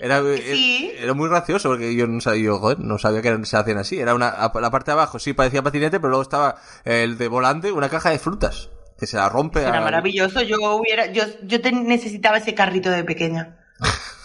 Era, 0.00 0.22
Sí. 0.22 0.92
era 0.96 1.12
muy 1.14 1.28
gracioso 1.28 1.68
porque 1.70 1.94
yo 1.96 2.06
no 2.06 2.20
sabía, 2.20 2.44
yo, 2.44 2.58
joder, 2.58 2.78
no 2.78 2.98
sabía 2.98 3.20
que 3.20 3.44
se 3.44 3.56
hacían 3.56 3.78
así. 3.78 3.98
Era 3.98 4.14
una 4.14 4.30
la 4.54 4.70
parte 4.70 4.90
de 4.90 4.92
abajo 4.92 5.18
sí 5.18 5.32
parecía 5.32 5.62
patinete, 5.62 5.98
pero 5.98 6.10
luego 6.10 6.22
estaba 6.22 6.56
el 6.84 7.18
de 7.18 7.26
volante, 7.28 7.72
una 7.72 7.88
caja 7.88 8.10
de 8.10 8.18
frutas 8.20 8.70
que 8.98 9.06
se 9.08 9.16
la 9.16 9.28
rompe. 9.28 9.60
Era 9.60 9.78
a- 9.78 9.82
maravilloso, 9.82 10.42
yo 10.42 10.56
hubiera, 10.76 11.06
yo, 11.12 11.24
yo 11.42 11.60
te- 11.60 11.72
necesitaba 11.72 12.38
ese 12.38 12.54
carrito 12.54 12.90
de 12.90 13.02
pequeña. 13.04 13.56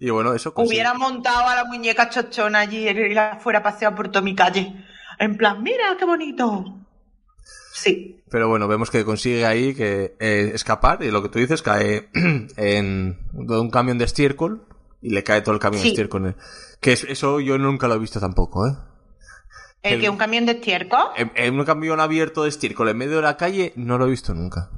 Y 0.00 0.10
bueno, 0.10 0.32
eso 0.34 0.52
pues, 0.54 0.68
sí. 0.68 0.74
Hubiera 0.74 0.94
montado 0.94 1.46
a 1.46 1.54
la 1.54 1.64
muñeca 1.66 2.08
chochona 2.08 2.60
allí 2.60 2.88
y 2.88 3.14
la 3.14 3.38
fuera 3.38 3.62
paseado 3.62 3.94
por 3.94 4.08
toda 4.08 4.22
mi 4.22 4.34
calle. 4.34 4.74
En 5.18 5.36
plan, 5.36 5.62
mira 5.62 5.94
qué 5.98 6.04
bonito. 6.06 6.78
Sí. 7.74 8.22
Pero 8.30 8.48
bueno, 8.48 8.66
vemos 8.68 8.90
que 8.90 9.04
consigue 9.04 9.44
ahí 9.46 9.74
que 9.74 10.16
eh, 10.20 10.52
escapar 10.54 11.02
y 11.02 11.10
lo 11.10 11.22
que 11.22 11.28
tú 11.28 11.38
dices 11.38 11.62
cae 11.62 12.08
en 12.56 13.18
un 13.34 13.70
camión 13.70 13.98
de 13.98 14.04
estiércol 14.04 14.66
y 15.02 15.10
le 15.10 15.22
cae 15.24 15.40
todo 15.42 15.54
el 15.54 15.60
camión 15.60 15.82
de 15.82 15.88
estiércol. 15.88 16.36
Que 16.80 16.92
es- 16.92 17.04
eso 17.04 17.40
yo 17.40 17.58
nunca 17.58 17.88
lo 17.88 17.94
he 17.94 17.98
visto 17.98 18.20
tampoco, 18.20 18.66
¿eh? 18.66 18.72
¿El 19.82 19.94
El- 19.94 20.00
que 20.00 20.10
un 20.10 20.16
camión 20.16 20.46
de 20.46 20.52
estiércol? 20.52 21.00
En, 21.16 21.32
en 21.34 21.58
un 21.58 21.64
camión 21.64 22.00
abierto 22.00 22.42
de 22.44 22.48
estiércol 22.50 22.88
en 22.88 22.98
medio 22.98 23.16
de 23.16 23.22
la 23.22 23.36
calle 23.36 23.72
no 23.76 23.98
lo 23.98 24.06
he 24.06 24.10
visto 24.10 24.34
nunca. 24.34 24.70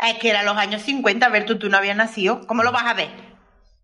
Es 0.00 0.18
que 0.18 0.30
era 0.30 0.42
los 0.42 0.56
años 0.56 0.82
50, 0.82 1.26
a 1.26 1.28
ver, 1.28 1.44
tú, 1.46 1.58
tú 1.58 1.68
no 1.68 1.76
habías 1.76 1.96
nacido. 1.96 2.46
¿Cómo 2.46 2.62
lo 2.62 2.72
vas 2.72 2.84
a 2.86 2.94
ver? 2.94 3.10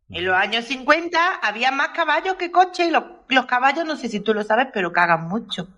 En 0.09 0.25
los 0.25 0.37
años 0.37 0.65
50 0.67 1.19
había 1.43 1.73
más 1.73 1.89
caballos 1.89 2.35
que 2.37 2.53
coches 2.53 2.89
y 2.89 2.91
los, 2.91 3.03
los 3.29 3.47
caballos, 3.47 3.85
no 3.85 3.97
sé 3.97 4.09
si 4.09 4.21
tú 4.21 4.33
lo 4.35 4.45
sabes, 4.45 4.69
pero 4.73 4.93
cagan 4.93 5.27
mucho. 5.29 5.69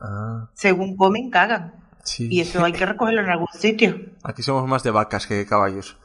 Ah, 0.00 0.48
Según 0.54 0.96
comen, 0.96 1.30
cagan. 1.30 1.74
sí. 2.02 2.28
Y 2.30 2.40
eso 2.40 2.64
hay 2.64 2.72
que 2.72 2.86
recogerlo 2.86 3.22
en 3.22 3.30
algún 3.30 3.48
sitio. 3.52 4.00
Aquí 4.24 4.42
somos 4.42 4.66
más 4.68 4.82
de 4.82 4.90
vacas 4.90 5.26
que 5.26 5.34
de 5.34 5.46
caballos. 5.46 5.96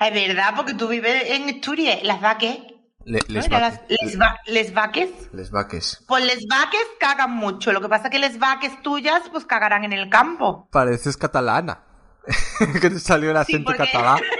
Es 0.00 0.12
verdad, 0.12 0.54
porque 0.56 0.74
tú 0.74 0.88
vives 0.88 1.24
en 1.30 1.48
Asturias, 1.54 2.02
las 2.02 2.20
vaques. 2.20 2.58
Le- 3.04 3.18
¿no? 3.18 3.24
les, 3.28 3.46
Era 3.46 3.58
vaques. 3.60 3.80
las- 3.88 4.00
les, 4.02 4.20
va- 4.20 4.40
les 4.46 4.74
vaques. 4.74 5.10
Les 5.32 5.50
vaques. 5.50 6.04
Pues 6.08 6.24
les 6.24 6.46
vaques 6.48 6.86
cagan 7.00 7.32
mucho. 7.32 7.72
Lo 7.72 7.80
que 7.80 7.88
pasa 7.88 8.04
es 8.04 8.10
que 8.10 8.18
les 8.18 8.38
vaques 8.38 8.80
tuyas, 8.82 9.22
pues 9.30 9.44
cagarán 9.44 9.84
en 9.84 9.92
el 9.92 10.08
campo. 10.08 10.68
Pareces 10.72 11.16
catalana. 11.16 11.82
que 12.80 12.90
te 12.90 12.98
salió 13.00 13.30
el 13.30 13.36
acento 13.36 13.72
porque- 13.76 13.90
catalán. 13.92 14.18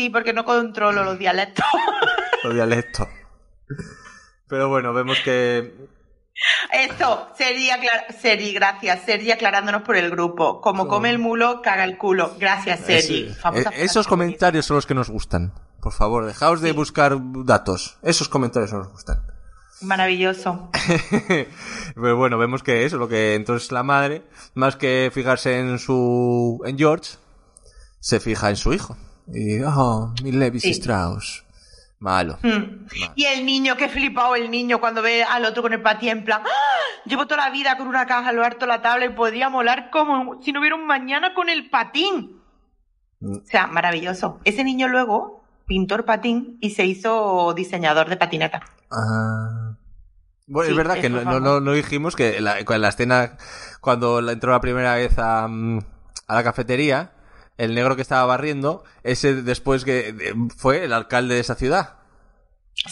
Sí, 0.00 0.08
porque 0.08 0.32
no 0.32 0.46
controlo 0.46 1.04
los 1.04 1.18
dialectos. 1.18 1.62
Los 2.42 2.54
dialectos. 2.54 3.06
Pero 4.48 4.70
bueno, 4.70 4.94
vemos 4.94 5.18
que 5.22 5.74
Esto, 6.72 7.28
Sergi, 7.36 7.68
aclar- 7.68 8.06
Sergi, 8.18 8.54
gracias. 8.54 9.02
Sergi 9.04 9.30
aclarándonos 9.30 9.82
por 9.82 9.96
el 9.96 10.08
grupo. 10.10 10.62
Como 10.62 10.88
come 10.88 11.10
el 11.10 11.18
mulo, 11.18 11.60
caga 11.60 11.84
el 11.84 11.98
culo. 11.98 12.34
Gracias, 12.38 12.80
Famosa 13.42 13.68
eh, 13.74 13.84
esos 13.84 14.06
comentarios 14.08 14.64
son 14.64 14.76
los 14.76 14.86
que 14.86 14.94
nos 14.94 15.10
gustan. 15.10 15.52
Por 15.82 15.92
favor, 15.92 16.24
dejaos 16.24 16.62
de 16.62 16.72
buscar 16.72 17.18
datos. 17.44 17.98
Esos 18.02 18.30
comentarios 18.30 18.72
nos 18.72 18.88
gustan. 18.88 19.18
Maravilloso. 19.82 20.70
Pero 21.94 22.16
bueno, 22.16 22.38
vemos 22.38 22.62
que 22.62 22.86
eso, 22.86 22.96
lo 22.96 23.06
que 23.08 23.34
entonces 23.34 23.70
la 23.70 23.82
madre, 23.82 24.22
más 24.54 24.76
que 24.76 25.10
fijarse 25.12 25.58
en 25.58 25.78
su 25.78 26.58
en 26.64 26.78
George, 26.78 27.18
se 27.98 28.18
fija 28.18 28.48
en 28.48 28.56
su 28.56 28.72
hijo. 28.72 28.96
Y 29.32 29.60
oh, 29.62 30.12
mi 30.22 30.32
Levis 30.32 30.62
Sí. 30.62 30.70
Strauss. 30.70 31.44
Malo. 32.00 32.38
Mm. 32.42 32.86
Y 33.14 33.24
el 33.26 33.44
niño, 33.44 33.76
qué 33.76 33.88
flipado 33.88 34.34
el 34.34 34.50
niño 34.50 34.80
cuando 34.80 35.02
ve 35.02 35.22
al 35.22 35.44
otro 35.44 35.62
con 35.62 35.74
el 35.74 35.82
patín 35.82 36.08
en 36.08 36.24
plan, 36.24 36.42
¡Ah! 36.46 37.00
llevo 37.04 37.26
toda 37.26 37.44
la 37.44 37.50
vida 37.50 37.76
con 37.76 37.88
una 37.88 38.06
caja 38.06 38.30
a 38.30 38.32
lo 38.32 38.42
harto 38.42 38.64
la 38.64 38.80
tabla 38.80 39.04
y 39.04 39.10
podría 39.10 39.50
molar 39.50 39.90
como 39.90 40.40
si 40.42 40.50
no 40.52 40.60
hubiera 40.60 40.76
un 40.76 40.86
mañana 40.86 41.34
con 41.34 41.50
el 41.50 41.68
patín. 41.68 42.40
Mm. 43.20 43.36
O 43.36 43.42
sea, 43.44 43.66
maravilloso. 43.66 44.40
Ese 44.44 44.64
niño 44.64 44.88
luego 44.88 45.44
pintó 45.66 45.94
el 45.94 46.04
patín 46.04 46.56
y 46.62 46.70
se 46.70 46.86
hizo 46.86 47.52
diseñador 47.54 48.08
de 48.08 48.16
patineta. 48.16 48.62
Ah. 48.90 49.76
Bueno, 50.46 50.66
Sí, 50.66 50.70
es 50.72 50.76
verdad 50.76 51.00
que 51.00 51.10
no, 51.10 51.38
no, 51.38 51.60
no 51.60 51.72
dijimos 51.72 52.16
que 52.16 52.40
la, 52.40 52.64
con 52.64 52.80
la 52.80 52.88
escena, 52.88 53.36
cuando 53.80 54.18
entró 54.30 54.50
la 54.50 54.60
primera 54.60 54.94
vez 54.96 55.16
a, 55.18 55.46
mm, 55.46 55.78
a 56.26 56.34
la 56.34 56.42
cafetería, 56.42 57.12
el 57.60 57.74
negro 57.74 57.96
que 57.96 58.02
estaba 58.02 58.24
barriendo, 58.26 58.84
ese 59.02 59.42
después 59.42 59.84
que 59.84 60.08
eh, 60.08 60.34
fue 60.56 60.84
el 60.84 60.92
alcalde 60.92 61.34
de 61.34 61.40
esa 61.40 61.54
ciudad. 61.54 61.98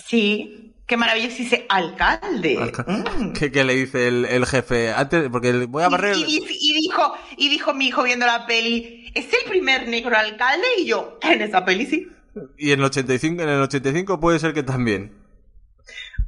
Sí, 0.07 0.75
qué 0.87 0.97
maravilloso 0.97 1.37
dice 1.39 1.67
alcalde. 1.69 2.59
Alca- 2.61 2.85
Mm. 2.89 3.33
que 3.33 3.65
le 3.65 3.75
dice 3.75 4.09
el, 4.09 4.25
el 4.27 4.47
jefe, 4.47 4.93
antes, 4.93 5.29
porque 5.31 5.51
el- 5.51 5.67
voy 5.67 5.83
a 5.85 5.89
barrer... 5.89 6.17
Y, 6.17 6.39
y- 6.39 6.47
y 6.71 6.75
dijo, 6.75 7.15
y 7.37 7.49
dijo 7.49 7.75
mi 7.75 7.87
hijo 7.89 8.03
viendo 8.03 8.27
la 8.27 8.47
peli, 8.47 9.11
¿es 9.15 9.27
el 9.33 9.49
primer 9.49 9.89
negro 9.89 10.17
alcalde? 10.17 10.67
Y 10.79 10.87
yo, 10.87 11.19
en 11.23 11.43
esa 11.43 11.65
peli 11.65 11.87
sí. 11.87 12.09
Y 12.57 12.73
en 12.73 12.81
el 12.81 12.85
85, 12.87 13.43
en 13.43 13.49
el 13.49 13.61
85 13.63 14.21
puede 14.21 14.39
ser 14.39 14.53
que 14.55 14.63
también. 14.63 15.13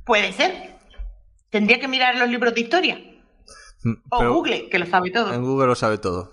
Puede 0.05 0.33
ser. 0.33 0.77
Tendría 1.51 1.79
que 1.81 1.89
mirar 1.89 2.17
los 2.17 2.29
libros 2.29 2.55
de 2.55 2.61
historia. 2.63 3.01
Mm, 3.83 3.95
O 4.11 4.33
Google, 4.35 4.69
que 4.69 4.79
lo 4.79 4.87
sabe 4.87 5.11
todo. 5.11 5.33
En 5.33 5.43
Google 5.43 5.67
lo 5.69 5.75
sabe 5.75 5.99
todo. 5.99 6.33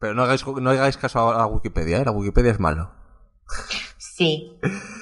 Pero 0.00 0.14
no 0.14 0.22
hagáis, 0.24 0.44
no 0.46 0.70
hagáis 0.70 0.96
caso 0.96 1.20
a, 1.30 1.46
Wikipedia, 1.46 1.98
¿eh? 1.98 2.04
La 2.04 2.10
Wikipedia 2.10 2.50
es 2.50 2.58
malo. 2.58 2.90
Sí. 3.98 4.58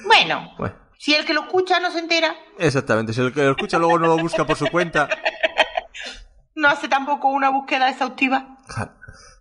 Bueno, 0.06 0.50
Bueno, 0.58 0.74
si 0.98 1.14
el 1.14 1.24
que 1.24 1.34
lo 1.34 1.42
escucha 1.42 1.78
no 1.80 1.90
se 1.92 2.00
entera, 2.00 2.34
exactamente. 2.58 3.12
Si 3.12 3.20
el 3.20 3.32
que 3.32 3.44
lo 3.44 3.52
escucha 3.52 3.78
luego 3.78 3.98
no 3.98 4.08
lo 4.08 4.18
busca 4.18 4.44
por 4.44 4.56
su 4.56 4.66
cuenta. 4.66 5.08
no 6.56 6.68
hace 6.68 6.88
tampoco 6.88 7.28
una 7.28 7.48
búsqueda 7.50 7.88
exhaustiva. 7.88 8.58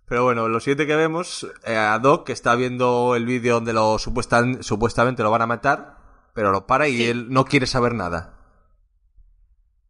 Pero 0.06 0.24
bueno, 0.24 0.48
lo 0.48 0.60
siguiente 0.60 0.86
que 0.86 0.94
vemos, 0.96 1.46
eh, 1.64 1.76
a 1.76 1.98
Doc 1.98 2.24
que 2.26 2.32
está 2.32 2.54
viendo 2.54 3.14
el 3.16 3.26
vídeo 3.26 3.54
donde 3.56 3.72
lo 3.72 3.98
supuestan- 3.98 4.62
supuestamente 4.62 5.22
lo 5.24 5.30
van 5.32 5.42
a 5.42 5.46
matar, 5.46 5.98
pero 6.34 6.50
lo 6.52 6.66
para 6.66 6.86
y 6.88 6.98
Sí. 6.98 7.04
él 7.08 7.26
no 7.30 7.44
quiere 7.44 7.66
saber 7.66 7.94
nada. 7.94 8.34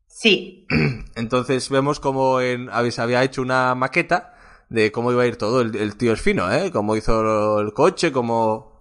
Sí. 0.07 0.67
Entonces 1.15 1.69
vemos 1.69 2.01
como 2.01 2.41
en, 2.41 2.71
había 2.71 3.23
hecho 3.23 3.43
una 3.43 3.75
maqueta 3.75 4.35
de 4.69 4.93
cómo 4.93 5.13
iba 5.13 5.23
a 5.23 5.27
ir 5.27 5.37
todo. 5.37 5.61
El, 5.61 5.75
el 5.77 5.97
tío 5.97 6.13
es 6.13 6.21
fino, 6.21 6.53
¿eh? 6.53 6.71
Cómo 6.71 6.97
hizo 6.97 7.61
el 7.61 7.73
coche, 7.73 8.13
cómo... 8.13 8.79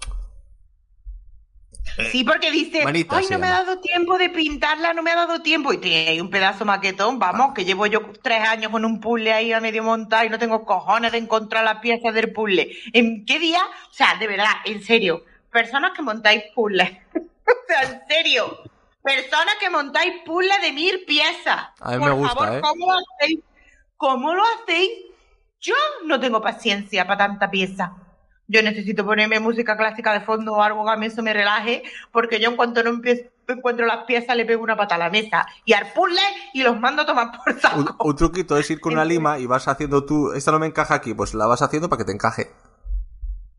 Sí, 2.12 2.24
porque 2.24 2.52
dice, 2.52 2.84
Manita 2.84 3.18
ay, 3.18 3.26
no 3.32 3.40
me 3.40 3.48
ha 3.48 3.64
dado 3.64 3.80
tiempo 3.80 4.20
de 4.20 4.30
pintarla, 4.30 4.94
no 4.94 5.02
me 5.02 5.12
ha 5.12 5.16
dado 5.16 5.42
tiempo. 5.42 5.74
Y 5.74 5.80
tiene 5.80 6.10
ahí 6.10 6.22
un 6.22 6.30
pedazo 6.30 6.64
maquetón, 6.64 7.18
vamos, 7.18 7.54
que 7.56 7.66
llevo 7.66 7.88
yo 7.88 8.02
tres 8.22 8.48
años 8.48 8.72
con 8.72 8.86
un 8.86 9.00
puzzle 9.00 9.34
ahí 9.34 9.52
a 9.52 9.60
medio 9.60 9.84
montar 9.84 10.26
y 10.26 10.30
no 10.30 10.38
tengo 10.38 10.64
cojones 10.64 11.12
de 11.12 11.18
encontrar 11.18 11.64
las 11.64 11.80
piezas 11.80 12.14
del 12.14 12.34
puzzle. 12.34 12.72
¿En 12.94 13.26
qué 13.26 13.40
día? 13.40 13.62
O 13.90 13.94
sea, 13.94 14.16
de 14.20 14.28
verdad, 14.28 14.52
en 14.66 14.84
serio, 14.84 15.24
personas 15.52 15.94
que 15.96 16.04
montáis 16.04 16.44
puzzles. 16.54 16.92
o 17.16 17.68
sea, 17.68 17.82
en 17.82 18.02
serio. 18.08 18.62
Personas 19.02 19.56
que 19.60 19.70
montáis 19.70 20.14
puzzles 20.24 20.62
de 20.62 20.74
mil 20.74 21.04
piezas. 21.06 21.70
A 21.80 21.92
mí 21.94 22.00
Por 22.00 22.10
me 22.10 22.12
gusta, 22.12 22.36
favor, 22.36 22.58
¿eh? 22.58 22.62
¿cómo 22.62 22.86
lo 22.92 23.00
hacéis? 23.00 23.40
¿Cómo 23.96 24.34
lo 24.36 24.44
hacéis? 24.44 24.92
Yo 25.68 25.76
no 26.06 26.20
tengo 26.20 26.42
paciencia 26.42 27.06
para 27.06 27.28
tanta 27.28 27.50
pieza. 27.52 27.94
Yo 28.48 28.62
necesito 28.62 29.04
ponerme 29.06 29.42
música 29.42 29.76
clásica 29.76 30.14
de 30.14 30.22
fondo 30.22 30.54
o 30.54 30.62
algo 30.62 30.86
que 30.86 30.92
a 30.92 30.96
mí 30.96 31.08
eso 31.08 31.22
me 31.22 31.34
relaje, 31.34 31.84
porque 32.14 32.40
yo 32.40 32.50
en 32.50 32.56
cuanto 32.56 32.82
no 32.84 32.92
empiezo- 32.92 33.30
encuentro 33.50 33.86
las 33.86 34.06
piezas 34.06 34.36
le 34.38 34.46
pego 34.46 34.64
una 34.64 34.78
pata 34.78 34.96
a 34.96 34.98
la 34.98 35.10
mesa 35.10 35.46
y 35.66 35.74
al 35.74 35.92
puzzle 35.94 36.22
y 36.54 36.64
los 36.64 36.80
mando 36.80 37.02
a 37.02 37.06
tomar 37.06 37.32
por 37.32 37.54
Un, 37.54 37.60
saco. 37.62 38.08
un 38.08 38.16
truquito 38.16 38.58
es 38.58 38.70
ir 38.72 38.80
con 38.80 38.94
una 38.94 39.04
lima 39.14 39.38
y 39.40 39.46
vas 39.46 39.68
haciendo 39.68 40.06
tú... 40.06 40.32
Esta 40.34 40.52
no 40.52 40.60
me 40.60 40.68
encaja 40.68 40.96
aquí, 40.96 41.14
pues 41.14 41.34
la 41.34 41.46
vas 41.46 41.62
haciendo 41.62 41.90
para 41.90 41.98
que 42.00 42.06
te 42.06 42.14
encaje. 42.14 42.52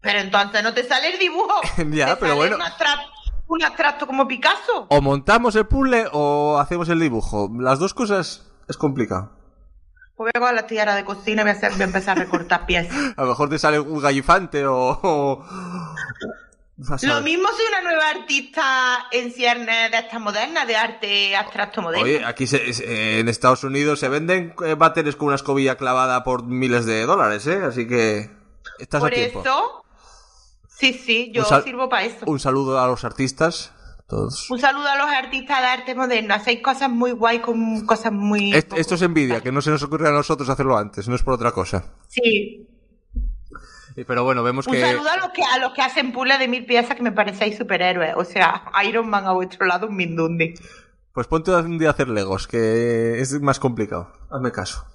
Pero 0.00 0.20
entonces 0.20 0.62
no 0.62 0.72
te 0.72 0.84
sale 0.84 1.12
el 1.12 1.18
dibujo. 1.18 1.60
Ya, 1.90 2.16
pero 2.18 2.36
bueno. 2.36 2.56
Un 2.56 2.62
un 3.50 3.62
abstracto 3.64 4.06
como 4.06 4.28
Picasso. 4.28 4.86
O 4.90 5.00
montamos 5.00 5.54
el 5.56 5.66
puzzle 5.66 6.06
o 6.12 6.58
hacemos 6.58 6.88
el 6.90 7.00
dibujo. 7.00 7.50
Las 7.58 7.78
dos 7.78 7.94
cosas 7.94 8.50
es 8.68 8.76
complicado. 8.76 9.32
Pues 10.18 10.32
voy 10.32 10.32
a 10.34 10.40
coger 10.40 10.54
la 10.56 10.66
tiara 10.66 10.94
de 10.96 11.04
cocina 11.04 11.42
y 11.42 11.44
voy 11.44 11.50
a, 11.52 11.54
hacer- 11.54 11.72
voy 11.72 11.82
a 11.82 11.84
empezar 11.84 12.18
a 12.18 12.20
recortar 12.22 12.66
piezas. 12.66 12.94
A 13.16 13.22
lo 13.22 13.28
mejor 13.28 13.48
te 13.48 13.58
sale 13.58 13.78
un 13.80 14.00
gallifante 14.02 14.66
o... 14.66 14.74
o- 15.02 15.44
Lo 17.02 17.20
mismo 17.22 17.48
soy 17.48 17.64
una 17.68 17.82
nueva 17.82 18.08
artista 18.10 19.06
en 19.10 19.32
ciernes 19.32 19.90
de 19.90 19.98
estas 19.98 20.20
modernas, 20.20 20.66
de 20.66 20.76
arte 20.76 21.34
abstracto 21.36 21.82
moderno. 21.82 22.04
Oye, 22.04 22.24
aquí 22.24 22.46
se- 22.46 22.72
se- 22.72 23.20
en 23.20 23.28
Estados 23.28 23.64
Unidos 23.64 23.98
se 24.00 24.08
venden 24.08 24.54
eh, 24.64 24.74
váteres 24.76 25.16
con 25.16 25.26
una 25.28 25.36
escobilla 25.36 25.76
clavada 25.76 26.22
por 26.24 26.44
miles 26.44 26.84
de 26.86 27.04
dólares, 27.06 27.46
¿eh? 27.46 27.60
Así 27.64 27.86
que 27.88 28.30
estás 28.78 29.00
Por 29.00 29.12
a 29.12 29.14
tiempo. 29.14 29.40
eso, 29.40 29.84
sí, 30.68 30.92
sí, 30.94 31.30
yo 31.34 31.44
sal- 31.44 31.64
sirvo 31.64 31.88
para 31.88 32.04
eso. 32.04 32.18
Un 32.26 32.38
saludo 32.40 32.80
a 32.80 32.86
los 32.86 33.04
artistas 33.04 33.72
Todos. 34.08 34.50
Un 34.50 34.58
saludo 34.58 34.88
a 34.88 34.96
los 34.96 35.06
artistas 35.06 35.60
de 35.60 35.66
arte 35.66 35.94
moderno. 35.94 36.34
Hacéis 36.34 36.62
cosas 36.62 36.88
muy 36.88 37.10
guay 37.12 37.40
con 37.40 37.84
cosas 37.84 38.10
muy. 38.10 38.54
Est- 38.54 38.68
poco- 38.68 38.80
esto 38.80 38.94
es 38.94 39.02
envidia, 39.02 39.40
que 39.42 39.52
no 39.52 39.60
se 39.60 39.70
nos 39.70 39.82
ocurre 39.82 40.08
a 40.08 40.12
nosotros 40.12 40.48
hacerlo 40.48 40.78
antes, 40.78 41.06
no 41.08 41.14
es 41.14 41.22
por 41.22 41.34
otra 41.34 41.52
cosa. 41.52 41.84
Sí. 42.08 42.66
Eh, 43.96 44.04
Pero 44.06 44.24
bueno, 44.24 44.42
vemos 44.42 44.66
Un 44.66 44.72
que... 44.74 44.80
saludo 44.80 45.10
a 45.10 45.16
los 45.18 45.30
que 45.30 45.42
a 45.42 45.58
los 45.58 45.72
que 45.74 45.82
hacen 45.82 46.12
puzzles 46.12 46.38
de 46.38 46.48
mil 46.48 46.64
piezas 46.64 46.96
que 46.96 47.02
me 47.02 47.12
parecéis 47.12 47.58
superhéroes. 47.58 48.14
O 48.16 48.24
sea, 48.24 48.64
Iron 48.88 49.10
Man 49.10 49.26
a 49.26 49.32
vuestro 49.32 49.66
lado, 49.66 49.88
un 49.88 49.96
mindundi. 49.96 50.54
Pues 51.12 51.26
ponte 51.26 51.50
un 51.50 51.78
día 51.78 51.88
a 51.88 51.92
hacer 51.92 52.08
Legos, 52.08 52.46
que 52.46 53.20
es 53.20 53.38
más 53.42 53.58
complicado. 53.60 54.12
Hazme 54.30 54.52
caso. 54.52 54.86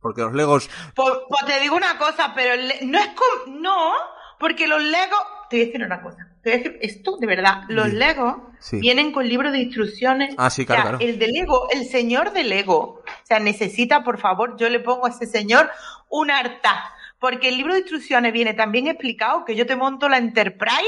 Porque 0.00 0.20
los 0.20 0.34
Legos... 0.34 0.68
Pues, 0.94 1.12
pues 1.28 1.46
te 1.46 1.60
digo 1.60 1.76
una 1.76 1.96
cosa, 1.96 2.32
pero 2.34 2.60
no 2.82 2.98
es 2.98 3.06
com- 3.08 3.62
no, 3.62 3.92
porque 4.38 4.66
los 4.66 4.82
Legos. 4.82 5.18
Te 5.48 5.56
voy 5.56 5.62
a 5.62 5.66
decir 5.66 5.82
una 5.84 6.02
cosa. 6.02 6.28
Esto 6.44 7.16
de 7.18 7.26
verdad. 7.26 7.62
Los 7.68 7.90
Di. 7.90 7.96
Legos 7.96 8.36
Sí. 8.60 8.78
vienen 8.80 9.12
con 9.12 9.28
libros 9.28 9.52
de 9.52 9.58
instrucciones. 9.60 10.34
Ah, 10.38 10.48
sí, 10.50 10.64
claro, 10.64 10.80
O 10.80 10.82
sea, 10.84 10.98
claro. 10.98 11.04
El 11.12 11.18
de 11.18 11.28
Lego, 11.28 11.68
el 11.70 11.84
señor 11.86 12.32
de 12.32 12.44
Lego. 12.44 12.76
O 12.78 13.04
sea, 13.24 13.38
necesita, 13.38 14.02
por 14.04 14.18
favor, 14.18 14.56
yo 14.56 14.68
le 14.68 14.80
pongo 14.80 15.06
a 15.06 15.10
ese 15.10 15.26
señor 15.26 15.70
un 16.08 16.30
harta. 16.30 16.92
Porque 17.18 17.48
el 17.48 17.56
libro 17.56 17.72
de 17.74 17.80
instrucciones 17.80 18.32
viene 18.32 18.54
tan 18.54 18.72
bien 18.72 18.86
explicado 18.86 19.44
que 19.44 19.54
yo 19.56 19.66
te 19.66 19.76
monto 19.76 20.08
la 20.08 20.18
Enterprise 20.18 20.82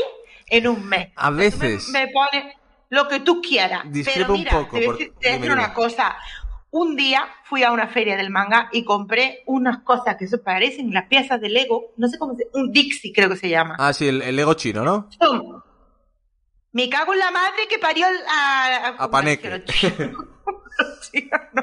en 0.49 0.69
un 0.69 0.87
mes. 0.87 1.09
A 1.17 1.29
Tú 1.29 1.35
me- 1.35 1.45
veces... 1.45 1.89
Me, 1.91 2.09
pones 2.09 2.55
lo 2.89 3.09
que 3.09 3.21
tú 3.21 3.41
quieras. 3.43 3.83
Discrepo 3.87 4.19
Pero 4.21 4.33
un 4.35 4.39
mira, 4.41 4.51
poco, 4.53 4.77
te 4.77 4.77
voy 4.77 4.85
a 4.85 4.87
por- 4.89 4.99
decir, 4.99 5.15
te 5.19 5.29
voy 5.29 5.35
a 5.37 5.39
decir 5.41 5.53
una 5.53 5.73
cosa. 5.75 6.17
Un 6.71 6.97
día 6.97 7.27
fui 7.45 7.63
a 7.63 7.73
una 7.73 7.87
feria 7.89 8.17
del 8.17 8.31
manga 8.31 8.69
y 8.73 8.85
compré 8.85 9.43
unas 9.47 9.79
cosas 9.79 10.17
que 10.19 10.27
se 10.27 10.39
parecen 10.39 10.93
las 10.93 11.07
piezas 11.07 11.41
de 11.41 11.49
Lego, 11.49 11.93
no 11.97 12.09
sé 12.09 12.19
cómo 12.19 12.35
se 12.37 12.49
un 12.53 12.71
Dixie 12.73 13.13
creo 13.15 13.29
que 13.31 13.37
se 13.37 13.49
llama. 13.49 13.77
Ah, 13.79 13.93
sí, 13.93 14.09
el, 14.09 14.21
el 14.23 14.37
Lego 14.37 14.55
chino, 14.55 14.85
¿no? 14.85 15.09
¡Pum! 15.19 15.63
Me 16.73 16.91
cago 16.91 17.15
en 17.15 17.21
la 17.21 17.31
madre 17.31 17.67
que 17.71 17.79
parió 17.79 18.07
al- 18.07 18.27
a, 18.29 18.89
A 18.99 19.11
Paneque. 19.11 19.65
No. 21.55 21.63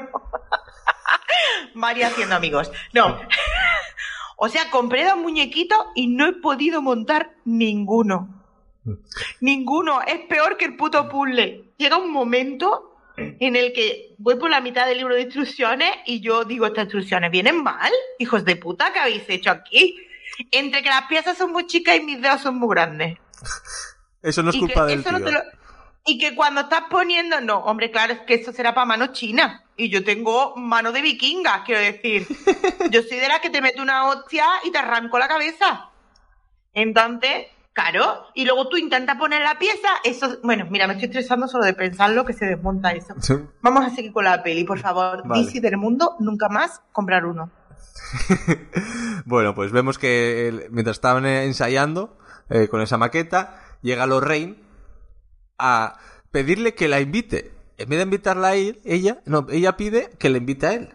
María 1.74 2.08
haciendo 2.08 2.34
amigos. 2.34 2.72
No. 2.92 3.16
O 4.36 4.48
sea, 4.48 4.70
compré 4.70 5.04
dos 5.04 5.16
muñequitos 5.16 5.78
y 5.94 6.08
no 6.08 6.26
he 6.26 6.32
podido 6.32 6.82
montar 6.82 7.34
ninguno. 7.44 8.42
Ninguno. 9.40 10.02
Es 10.02 10.20
peor 10.26 10.56
que 10.56 10.64
el 10.64 10.76
puto 10.76 11.08
puzzle. 11.08 11.72
Llega 11.76 11.96
un 11.96 12.10
momento 12.10 12.93
en 13.16 13.56
el 13.56 13.72
que 13.72 14.14
voy 14.18 14.36
por 14.36 14.50
la 14.50 14.60
mitad 14.60 14.86
del 14.86 14.98
libro 14.98 15.14
de 15.14 15.22
instrucciones 15.22 15.90
y 16.06 16.20
yo 16.20 16.44
digo, 16.44 16.66
estas 16.66 16.84
instrucciones 16.84 17.30
vienen 17.30 17.62
mal. 17.62 17.92
Hijos 18.18 18.44
de 18.44 18.56
puta, 18.56 18.92
¿qué 18.92 18.98
habéis 18.98 19.28
hecho 19.28 19.50
aquí? 19.50 19.96
Entre 20.50 20.82
que 20.82 20.88
las 20.88 21.02
piezas 21.06 21.36
son 21.38 21.52
muy 21.52 21.66
chicas 21.66 21.96
y 21.96 22.00
mis 22.00 22.20
dedos 22.20 22.40
son 22.40 22.56
muy 22.58 22.68
grandes. 22.74 23.18
Eso 24.22 24.42
no 24.42 24.50
es 24.50 24.56
Y 24.56 24.60
culpa 24.60 24.86
del 24.86 25.04
no 25.04 25.18
tío. 25.18 25.30
lo- 25.32 25.42
Y 26.06 26.18
que 26.18 26.34
cuando 26.34 26.62
estás 26.62 26.84
poniendo, 26.90 27.40
no, 27.40 27.58
hombre, 27.58 27.90
claro, 27.90 28.14
es 28.14 28.20
que 28.20 28.34
eso 28.34 28.52
será 28.52 28.74
para 28.74 28.84
mano 28.86 29.08
china. 29.08 29.64
Y 29.76 29.88
yo 29.90 30.02
tengo 30.04 30.54
mano 30.56 30.92
de 30.92 31.02
vikinga, 31.02 31.62
quiero 31.64 31.80
decir. 31.80 32.26
Yo 32.90 33.02
soy 33.02 33.18
de 33.18 33.26
las 33.28 33.40
que 33.40 33.50
te 33.50 33.60
meto 33.60 33.82
una 33.82 34.06
hostia 34.08 34.46
y 34.64 34.70
te 34.70 34.78
arranco 34.78 35.18
la 35.18 35.26
cabeza. 35.28 35.90
Entonces, 36.72 37.46
claro, 37.74 38.28
y 38.34 38.46
luego 38.46 38.68
tú 38.68 38.78
intentas 38.78 39.16
poner 39.16 39.42
la 39.42 39.58
pieza, 39.58 39.88
eso, 40.04 40.38
bueno, 40.42 40.66
mira, 40.70 40.86
me 40.86 40.94
estoy 40.94 41.08
estresando 41.08 41.46
solo 41.46 41.66
de 41.66 41.74
pensarlo 41.74 42.24
que 42.24 42.32
se 42.32 42.46
desmonta 42.46 42.92
eso. 42.92 43.14
Sí. 43.20 43.34
Vamos 43.60 43.84
a 43.84 43.90
seguir 43.90 44.12
con 44.12 44.24
la 44.24 44.42
peli, 44.42 44.64
por 44.64 44.78
favor. 44.78 45.26
Vale. 45.26 45.44
DC 45.44 45.60
del 45.60 45.76
mundo, 45.76 46.16
nunca 46.20 46.48
más 46.48 46.80
comprar 46.92 47.26
uno. 47.26 47.50
Bueno, 49.26 49.54
pues 49.54 49.72
vemos 49.72 49.98
que 49.98 50.68
mientras 50.70 50.96
estaban 50.96 51.24
eh, 51.24 51.44
ensayando 51.44 52.18
eh, 52.50 52.68
con 52.68 52.82
esa 52.82 52.98
maqueta, 52.98 53.58
llega 53.80 54.06
Lorraine 54.06 54.58
a 55.58 55.98
pedirle 56.30 56.74
que 56.74 56.88
la 56.88 57.00
invite. 57.00 57.52
En 57.78 57.88
vez 57.88 57.98
de 57.98 58.04
invitarla 58.04 58.48
a 58.48 58.54
él, 58.54 58.80
ella, 58.84 59.22
no, 59.24 59.46
ella 59.50 59.76
pide 59.76 60.10
que 60.18 60.28
le 60.28 60.38
invite 60.38 60.66
a 60.66 60.72
él. 60.74 60.94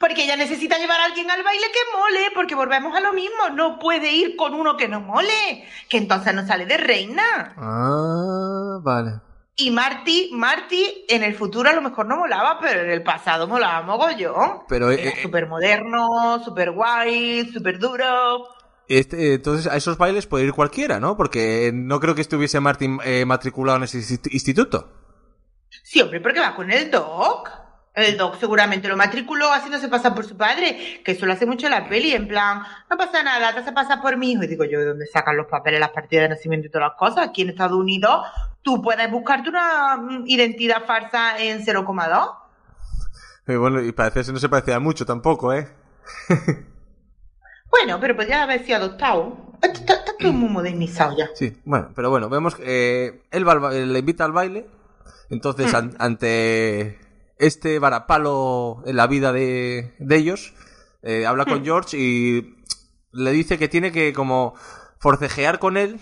Porque 0.00 0.24
ella 0.24 0.36
necesita 0.36 0.78
llevar 0.78 1.00
a 1.00 1.04
alguien 1.06 1.30
al 1.30 1.42
baile 1.42 1.66
que 1.72 1.96
mole, 1.98 2.30
porque 2.34 2.54
volvemos 2.54 2.96
a 2.96 3.00
lo 3.00 3.12
mismo, 3.12 3.48
no 3.54 3.78
puede 3.78 4.12
ir 4.12 4.36
con 4.36 4.54
uno 4.54 4.76
que 4.76 4.88
no 4.88 5.00
mole, 5.00 5.64
que 5.88 5.98
entonces 5.98 6.34
no 6.34 6.46
sale 6.46 6.66
de 6.66 6.76
reina. 6.76 7.54
Ah, 7.56 8.78
vale. 8.82 9.12
Y 9.56 9.70
Marty, 9.70 10.30
Marty 10.32 11.04
en 11.08 11.22
el 11.22 11.34
futuro 11.34 11.68
a 11.68 11.74
lo 11.74 11.82
mejor 11.82 12.06
no 12.06 12.16
molaba, 12.16 12.58
pero 12.60 12.80
en 12.80 12.90
el 12.90 13.02
pasado 13.02 13.46
molaba 13.46 13.82
mogollón. 13.82 14.60
Pero, 14.68 14.90
Era 14.90 15.02
eh, 15.02 15.14
eh, 15.18 15.22
súper 15.22 15.46
moderno, 15.46 16.42
súper 16.42 16.70
guay, 16.72 17.50
súper 17.52 17.78
duro. 17.78 18.48
Este, 18.88 19.34
entonces, 19.34 19.70
a 19.70 19.76
esos 19.76 19.98
bailes 19.98 20.26
puede 20.26 20.44
ir 20.46 20.52
cualquiera, 20.52 21.00
¿no? 21.00 21.16
Porque 21.16 21.70
no 21.72 22.00
creo 22.00 22.14
que 22.14 22.22
estuviese 22.22 22.60
Martin 22.60 22.98
eh, 23.04 23.24
matriculado 23.26 23.76
en 23.78 23.84
ese 23.84 23.98
insti- 23.98 24.32
instituto. 24.32 24.90
Sí, 25.82 26.00
hombre, 26.00 26.20
porque 26.20 26.40
va 26.40 26.54
con 26.54 26.70
el 26.70 26.90
doc. 26.90 27.48
El 27.94 28.16
doc 28.16 28.38
seguramente 28.40 28.88
lo 28.88 28.96
matriculó 28.96 29.52
haciéndose 29.52 29.88
pasar 29.88 30.14
por 30.14 30.24
su 30.24 30.34
padre, 30.36 31.02
que 31.04 31.12
eso 31.12 31.26
lo 31.26 31.34
hace 31.34 31.44
mucho 31.44 31.66
en 31.66 31.72
la 31.72 31.88
peli, 31.88 32.12
en 32.12 32.26
plan, 32.26 32.62
no 32.90 32.96
pasa 32.96 33.22
nada, 33.22 33.52
te 33.52 33.60
hace 33.60 33.72
pasar 33.72 34.00
por 34.00 34.16
mi 34.16 34.32
hijo. 34.32 34.42
Y 34.44 34.46
digo 34.46 34.64
yo, 34.64 34.78
¿de 34.78 34.86
dónde 34.86 35.06
sacan 35.06 35.36
los 35.36 35.46
papeles, 35.46 35.78
las 35.78 35.90
partidas 35.90 36.22
de 36.22 36.28
nacimiento 36.36 36.68
y 36.68 36.70
todas 36.70 36.88
las 36.88 36.96
cosas? 36.98 37.28
Aquí 37.28 37.42
en 37.42 37.50
Estados 37.50 37.76
Unidos 37.76 38.24
tú 38.62 38.80
puedes 38.80 39.10
buscarte 39.10 39.50
una 39.50 39.96
mm, 39.98 40.24
identidad 40.26 40.84
falsa 40.86 41.38
en 41.38 41.64
0,2. 41.64 42.36
Eh, 43.48 43.56
bueno, 43.56 43.80
y 43.82 43.92
parece 43.92 44.24
que 44.24 44.32
no 44.32 44.38
se 44.38 44.48
parecía 44.48 44.78
mucho 44.78 45.04
tampoco, 45.04 45.52
¿eh? 45.52 45.68
Bueno, 47.70 47.98
pero 48.00 48.14
podría 48.14 48.42
haber 48.42 48.64
sido 48.64 48.76
adoptado. 48.78 49.36
Está, 49.62 50.04
todo 50.18 50.32
muy 50.32 50.48
modernizado 50.50 51.16
ya. 51.16 51.30
Sí, 51.34 51.56
bueno, 51.64 51.90
pero 51.94 52.10
bueno, 52.10 52.28
vemos 52.28 52.54
que 52.54 52.62
eh, 53.06 53.22
él 53.30 53.48
va 53.48 53.70
le 53.70 53.98
invita 53.98 54.24
al 54.24 54.32
baile. 54.32 54.66
Entonces, 55.30 55.72
an- 55.72 55.94
ante 55.98 56.98
este 57.42 57.78
varapalo 57.78 58.82
en 58.86 58.96
la 58.96 59.06
vida 59.06 59.32
de, 59.32 59.94
de 59.98 60.16
ellos, 60.16 60.54
eh, 61.02 61.26
habla 61.26 61.44
con 61.44 61.64
George 61.64 61.98
y 61.98 62.56
le 63.12 63.32
dice 63.32 63.58
que 63.58 63.68
tiene 63.68 63.90
que 63.92 64.12
como 64.12 64.54
forcejear 64.98 65.58
con 65.58 65.76
él 65.76 65.98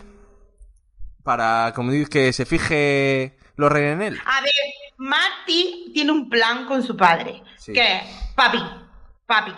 para 1.24 1.72
como 1.74 1.90
dice, 1.90 2.10
que 2.10 2.32
se 2.32 2.44
fije 2.44 3.38
Lorraine 3.56 3.92
en 3.92 4.02
él. 4.02 4.20
A 4.26 4.40
ver, 4.42 4.52
Marty 4.98 5.90
tiene 5.94 6.12
un 6.12 6.28
plan 6.28 6.66
con 6.66 6.82
su 6.82 6.96
padre. 6.96 7.42
Sí. 7.56 7.72
Que 7.72 7.96
es, 7.96 8.02
papi, 8.34 8.62
papi, 9.26 9.54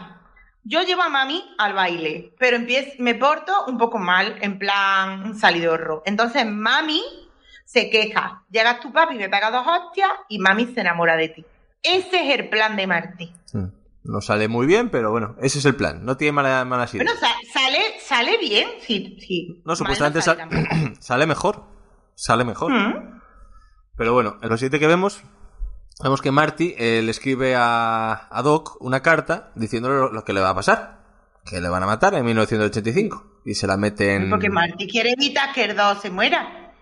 yo 0.65 0.83
llevo 0.83 1.03
a 1.03 1.09
mami 1.09 1.45
al 1.59 1.73
baile, 1.73 2.35
pero 2.39 2.57
empiezo, 2.57 2.93
me 2.99 3.17
porto 3.17 3.65
un 3.67 3.79
poco 3.79 3.99
mal, 3.99 4.39
en 4.41 4.59
plan 4.59 5.25
un 5.25 5.39
salidorro. 5.39 6.03
Entonces 6.07 6.47
mami 6.47 7.03
se 7.65 7.91
queja. 7.91 8.45
Llegas 8.51 8.81
tu 8.81 8.93
papi, 8.93 9.17
me 9.17 9.29
pega 9.29 9.51
dos 9.51 9.67
hostias 9.67 10.11
y 10.29 10.39
mami 10.39 10.67
se 10.67 10.81
enamora 10.81 11.17
de 11.17 11.29
ti. 11.31 11.47
Ese 11.83 12.29
es 12.33 12.39
el 12.39 12.49
plan 12.49 12.77
de 12.77 12.87
Marty. 12.87 13.33
Mm, 13.53 13.67
No 14.05 14.21
sale 14.21 14.49
muy 14.49 14.67
bien, 14.67 14.91
pero 14.91 15.11
bueno, 15.11 15.37
ese 15.41 15.59
es 15.59 15.65
el 15.65 15.75
plan. 15.77 16.05
No 16.05 16.17
tiene 16.17 16.33
mala- 16.33 16.65
malas 16.65 16.93
ideas. 16.95 17.07
Bueno, 17.07 17.21
sa- 17.21 17.53
sale, 17.61 17.79
sale 18.01 18.39
bien, 18.39 18.69
sí, 18.81 19.17
sí. 19.21 19.63
No, 19.65 19.77
supuestamente 19.77 20.21
sale 20.23 20.41
sal- 20.41 20.49
tampoco. 20.51 20.95
sale 21.01 21.27
mejor. 21.27 21.65
Sale 22.15 22.45
mejor. 22.45 22.73
Mm. 22.73 23.21
Pero 23.97 24.13
bueno, 24.13 24.39
en 24.43 24.49
lo 24.49 24.57
siguiente 24.57 24.79
que 24.81 24.87
vemos, 24.87 25.23
vemos 26.03 26.21
que 26.23 26.31
Marty 26.33 26.75
eh, 26.79 27.01
le 27.03 27.11
escribe 27.11 27.55
a, 27.57 28.29
a 28.31 28.43
Doc 28.43 28.77
una 28.81 29.01
carta 29.03 29.53
diciéndole 29.55 29.95
lo, 29.97 30.13
lo 30.13 30.25
que 30.25 30.33
le 30.33 30.41
va 30.41 30.51
a 30.51 30.55
pasar. 30.55 31.03
Que 31.45 31.61
le 31.61 31.69
van 31.69 31.83
a 31.83 31.87
matar 31.87 32.15
en 32.15 32.25
1985. 32.25 33.41
Y 33.45 33.55
se 33.55 33.67
la 33.67 33.77
meten... 33.77 34.31
Porque 34.31 34.49
Marty 34.51 34.87
quiere 34.89 35.11
evitar 35.13 35.53
que 35.53 35.65
el 35.65 35.77
2 35.77 36.01
se 36.01 36.11
muera. 36.11 36.73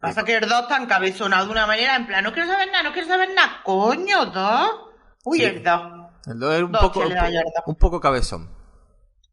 Pasa 0.00 0.24
que 0.24 0.36
el 0.36 0.48
2 0.48 0.62
está 0.62 0.76
encabezonado 0.76 1.46
de 1.46 1.52
una 1.52 1.66
manera, 1.66 1.96
en 1.96 2.06
plan, 2.06 2.22
no 2.22 2.32
quiero 2.32 2.48
saber 2.48 2.68
nada, 2.70 2.82
no 2.84 2.92
quiero 2.92 3.08
saber 3.08 3.30
nada. 3.34 3.60
Coño, 3.64 4.26
2. 4.26 4.70
Uy, 5.24 5.38
Sí. 5.38 5.44
el 5.44 5.62
2. 5.62 5.82
El 6.26 6.38
Doc 6.40 6.52
es 6.52 6.62
un 6.62 6.72
poco, 6.72 7.02
un 7.66 7.74
poco 7.76 8.00
cabezón. 8.00 8.50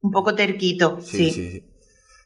Un 0.01 0.11
poco 0.11 0.35
terquito, 0.35 0.99
Sí, 1.01 1.31
sí. 1.31 1.51
sí. 1.51 1.69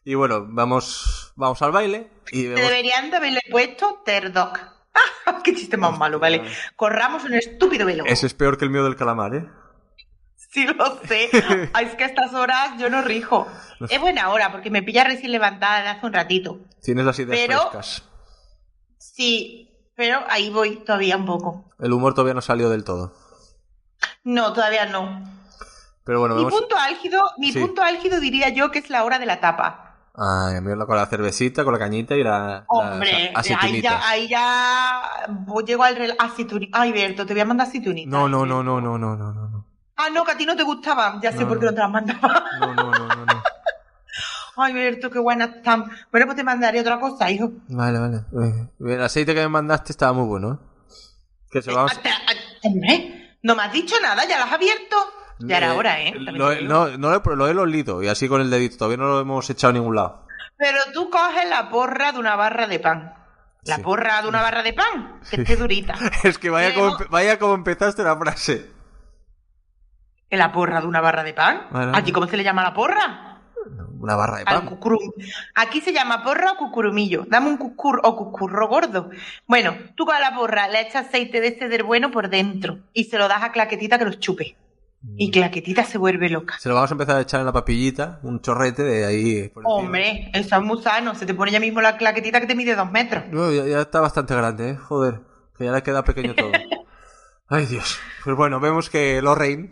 Y 0.03 0.15
bueno, 0.15 0.45
vamos, 0.47 1.33
vamos 1.35 1.61
al 1.61 1.71
baile 1.71 2.09
y 2.31 2.47
vemos... 2.47 2.61
deberían 2.61 3.09
de 3.11 3.17
haberle 3.17 3.41
puesto 3.51 4.01
Terdoc. 4.05 4.59
¡Ah! 5.25 5.39
¡Qué 5.43 5.53
chiste 5.53 5.75
más 5.77 5.97
malo, 5.97 6.19
vale! 6.19 6.43
Corramos 6.75 7.23
un 7.25 7.33
estúpido 7.33 7.85
velo. 7.85 8.03
Ese 8.05 8.25
es 8.27 8.33
peor 8.33 8.57
que 8.57 8.65
el 8.65 8.71
mío 8.71 8.83
del 8.83 8.95
calamar, 8.95 9.35
¿eh? 9.35 9.45
Sí, 10.35 10.65
lo 10.65 10.99
sé. 11.03 11.29
Ay, 11.73 11.85
es 11.87 11.95
que 11.95 12.05
a 12.05 12.07
estas 12.07 12.33
horas 12.33 12.71
yo 12.79 12.89
no 12.89 13.01
rijo. 13.01 13.47
Es 13.89 13.99
buena 13.99 14.29
hora 14.29 14.51
porque 14.51 14.69
me 14.71 14.81
pilla 14.81 15.03
recién 15.03 15.31
levantada 15.33 15.81
de 15.81 15.87
hace 15.89 16.05
un 16.05 16.13
ratito. 16.13 16.59
Tienes 16.81 17.05
las 17.05 17.19
ideas 17.19 17.37
Pero- 17.37 17.59
frescas. 17.71 18.03
Sí, 19.17 19.67
pero 19.95 20.19
ahí 20.29 20.51
voy 20.51 20.75
todavía 20.85 21.17
un 21.17 21.25
poco. 21.25 21.71
El 21.79 21.91
humor 21.91 22.13
todavía 22.13 22.35
no 22.35 22.41
salió 22.41 22.69
del 22.69 22.83
todo. 22.83 23.13
No, 24.23 24.53
todavía 24.53 24.85
no. 24.85 25.23
Pero 26.03 26.19
bueno, 26.19 26.35
mi 26.35 26.45
punto 26.45 26.77
álgido, 26.77 27.31
mi 27.39 27.51
punto 27.51 27.81
álgido 27.81 28.19
diría 28.19 28.49
yo 28.49 28.69
que 28.69 28.77
es 28.77 28.91
la 28.91 29.03
hora 29.03 29.17
de 29.17 29.25
la 29.25 29.39
tapa. 29.39 29.95
Ah, 30.13 30.53
a 30.55 30.61
mí 30.61 30.71
con 30.85 30.95
la 30.95 31.07
cervecita, 31.07 31.63
con 31.63 31.73
la 31.73 31.79
cañita 31.79 32.15
y 32.15 32.23
la. 32.23 32.65
Hombre, 32.67 33.33
ahí, 33.33 33.81
ya, 33.81 34.07
ahí 34.07 34.27
ya. 34.27 35.01
Llego 35.65 35.83
al. 35.83 35.95
Rel... 35.95 36.15
Ay, 36.73 36.91
Berto, 36.91 37.25
te 37.25 37.33
voy 37.33 37.41
a 37.41 37.45
mandar 37.45 37.67
aceitunitas. 37.67 38.11
No, 38.11 38.27
¿eh? 38.27 38.29
no, 38.29 38.45
no, 38.45 38.61
no, 38.61 38.79
no, 38.79 38.99
no, 38.99 39.15
no, 39.15 39.33
no. 39.33 39.65
Ah, 39.95 40.09
no, 40.13 40.23
que 40.25 40.33
a 40.33 40.37
ti 40.37 40.45
no 40.45 40.55
te 40.55 40.61
gustaban. 40.61 41.19
Ya 41.21 41.31
sé 41.31 41.43
por 41.47 41.59
qué 41.59 41.65
no, 41.65 41.73
te 41.73 41.79
las 41.79 41.89
mandaba. 41.89 42.43
No, 42.59 42.73
no. 42.75 42.91
Ay, 44.57 44.73
Berto, 44.73 45.09
qué 45.11 45.19
buenas 45.19 45.55
están. 45.55 45.83
Bueno, 46.11 46.25
pues 46.25 46.35
te 46.35 46.43
mandaré 46.43 46.79
otra 46.81 46.99
cosa, 46.99 47.29
hijo. 47.29 47.51
Vale, 47.69 47.99
vale. 47.99 48.17
Eh, 48.17 48.69
El 48.95 49.01
aceite 49.03 49.33
que 49.35 49.41
me 49.41 49.49
mandaste 49.49 49.91
estaba 49.91 50.13
muy 50.13 50.25
bueno, 50.27 50.53
¿eh? 50.53 50.57
Que 51.51 51.61
se 51.61 51.71
vamos... 51.71 51.91
Ah, 52.03 52.33
hombre, 52.63 53.37
no 53.43 53.55
me 53.55 53.63
has 53.63 53.71
dicho 53.71 53.95
nada, 54.01 54.27
ya 54.27 54.37
lo 54.39 54.45
has 54.45 54.53
abierto. 54.53 54.95
Ya 55.39 55.57
era 55.57 55.73
Eh, 55.73 55.77
hora, 55.77 56.01
¿eh? 56.01 56.13
Lo, 56.17 56.31
no, 56.61 56.97
no 56.97 57.09
lo, 57.11 57.15
he- 57.17 57.35
lo 57.35 57.47
he 57.47 57.55
olido 57.55 58.01
y 58.01 58.07
así 58.07 58.27
con 58.27 58.41
el 58.41 58.49
dedito. 58.49 58.77
Todavía 58.77 58.97
no 58.97 59.07
lo 59.07 59.19
hemos 59.19 59.47
echado 59.49 59.69
a 59.71 59.73
ningún 59.75 59.95
lado. 59.95 60.25
Pero 60.57 60.79
tú 60.93 61.09
coges 61.11 61.47
la 61.47 61.69
porra 61.69 62.11
de 62.11 62.19
una 62.19 62.35
barra 62.35 62.65
de 62.67 62.79
pan. 62.79 63.13
La 63.63 63.75
Sí. 63.75 63.81
porra 63.83 64.21
de 64.23 64.27
una 64.29 64.41
barra 64.41 64.63
de 64.63 64.73
pan, 64.73 65.19
que 65.29 65.41
esté 65.41 65.55
durita. 65.55 65.93
Es 66.23 66.37
que 66.39 66.49
vaya 66.49 66.73
como, 66.73 66.97
vaya 67.11 67.37
como 67.37 67.53
empezaste 67.53 68.01
la 68.03 68.17
frase. 68.17 68.71
¿La 70.31 70.51
porra 70.51 70.81
de 70.81 70.87
una 70.87 70.99
barra 71.01 71.23
de 71.23 71.33
pan? 71.33 71.67
¿Aquí 71.93 72.11
cómo 72.11 72.27
se 72.27 72.35
le 72.37 72.43
llama 72.43 72.63
la 72.63 72.73
porra? 72.73 73.36
Una 73.99 74.15
barra 74.15 74.37
de 74.37 74.45
pan. 74.45 74.79
Aquí 75.55 75.81
se 75.81 75.93
llama 75.93 76.23
porra 76.23 76.53
o 76.53 76.57
cucurumillo. 76.57 77.25
Dame 77.27 77.49
un 77.49 77.57
cucur 77.57 78.01
o 78.03 78.15
cucurro 78.15 78.67
gordo. 78.67 79.09
Bueno, 79.47 79.75
tú 79.95 80.05
con 80.05 80.19
la 80.19 80.35
porra 80.35 80.67
le 80.67 80.81
echas 80.81 81.07
aceite 81.07 81.41
de 81.41 81.47
ese 81.47 81.67
del 81.67 81.83
bueno 81.83 82.11
por 82.11 82.29
dentro 82.29 82.79
y 82.93 83.05
se 83.05 83.17
lo 83.17 83.27
das 83.27 83.43
a 83.43 83.51
Claquetita 83.51 83.97
que 83.97 84.05
los 84.05 84.19
chupe. 84.19 84.55
Mm. 85.01 85.15
Y 85.17 85.31
Claquetita 85.31 85.83
se 85.83 85.97
vuelve 85.97 86.29
loca. 86.29 86.57
Se 86.59 86.69
lo 86.69 86.75
vamos 86.75 86.91
a 86.91 86.93
empezar 86.93 87.17
a 87.17 87.21
echar 87.21 87.39
en 87.39 87.45
la 87.45 87.53
papillita, 87.53 88.19
un 88.23 88.41
chorrete 88.41 88.83
de 88.83 89.05
ahí. 89.05 89.49
por. 89.49 89.63
Hombre, 89.65 90.31
eso 90.33 90.55
es 90.55 90.61
muy 90.61 90.81
sano. 90.81 91.15
Se 91.15 91.25
te 91.25 91.33
pone 91.33 91.51
ya 91.51 91.59
mismo 91.59 91.81
la 91.81 91.97
claquetita 91.97 92.39
que 92.39 92.47
te 92.47 92.55
mide 92.55 92.75
dos 92.75 92.91
metros. 92.91 93.23
No, 93.29 93.51
ya, 93.51 93.65
ya 93.65 93.81
está 93.81 93.99
bastante 93.99 94.35
grande, 94.35 94.71
¿eh? 94.71 94.75
Joder, 94.75 95.21
que 95.57 95.65
ya 95.65 95.71
le 95.71 95.83
queda 95.83 96.03
pequeño 96.03 96.35
todo. 96.35 96.51
Ay, 97.49 97.65
Dios. 97.65 97.97
Pues 98.23 98.35
bueno, 98.35 98.59
vemos 98.59 98.89
que 98.89 99.21
Lorraine 99.21 99.71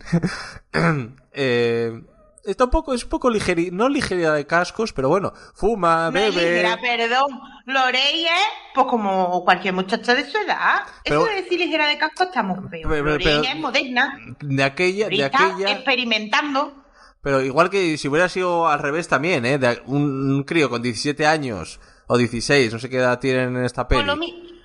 eh, 1.33 2.01
está 2.45 2.65
un 2.65 2.69
poco, 2.69 2.93
es 2.93 3.03
un 3.03 3.09
poco 3.09 3.29
ligeri, 3.29 3.69
no 3.71 3.89
ligeria 3.89 4.31
de 4.31 4.45
cascos, 4.45 4.93
pero 4.93 5.09
bueno, 5.09 5.33
fuma, 5.55 6.09
bebe. 6.11 6.29
ligera, 6.61 6.77
perdón. 6.81 7.39
Lorey 7.65 8.25
es 8.25 8.31
pues 8.73 8.87
como 8.87 9.43
cualquier 9.43 9.73
muchacha 9.73 10.13
de 10.15 10.29
su 10.29 10.37
edad. 10.37 10.83
Pero- 11.03 11.21
Eso 11.25 11.29
de 11.35 11.41
decir 11.41 11.59
ligera 11.59 11.87
de 11.87 11.97
casco 11.97 12.23
está 12.23 12.43
muy 12.43 12.57
feo. 12.69 12.87
Pero- 12.89 13.05
Lorey 13.05 13.23
pero- 13.25 13.41
es 13.43 13.55
moderna. 13.57 14.17
De 14.41 14.63
aquella, 14.63 15.09
de 15.09 15.23
aquella. 15.23 15.71
experimentando. 15.71 16.83
Pero 17.21 17.41
igual 17.41 17.69
que 17.71 17.97
si 17.97 18.07
hubiera 18.07 18.29
sido 18.29 18.67
al 18.67 18.79
revés 18.79 19.07
también, 19.07 19.45
¿eh? 19.45 19.57
De 19.57 19.81
un, 19.87 20.03
un 20.31 20.43
crío 20.43 20.69
con 20.69 20.81
17 20.83 21.25
años 21.25 21.79
o 22.07 22.17
16, 22.17 22.71
no 22.71 22.77
sé 22.79 22.87
qué 22.89 22.97
edad 22.97 23.19
tienen 23.19 23.55
en 23.57 23.65
esta 23.65 23.87
peli. 23.87 24.01
Por 24.01 24.07
lo, 24.07 24.15
mi- 24.15 24.63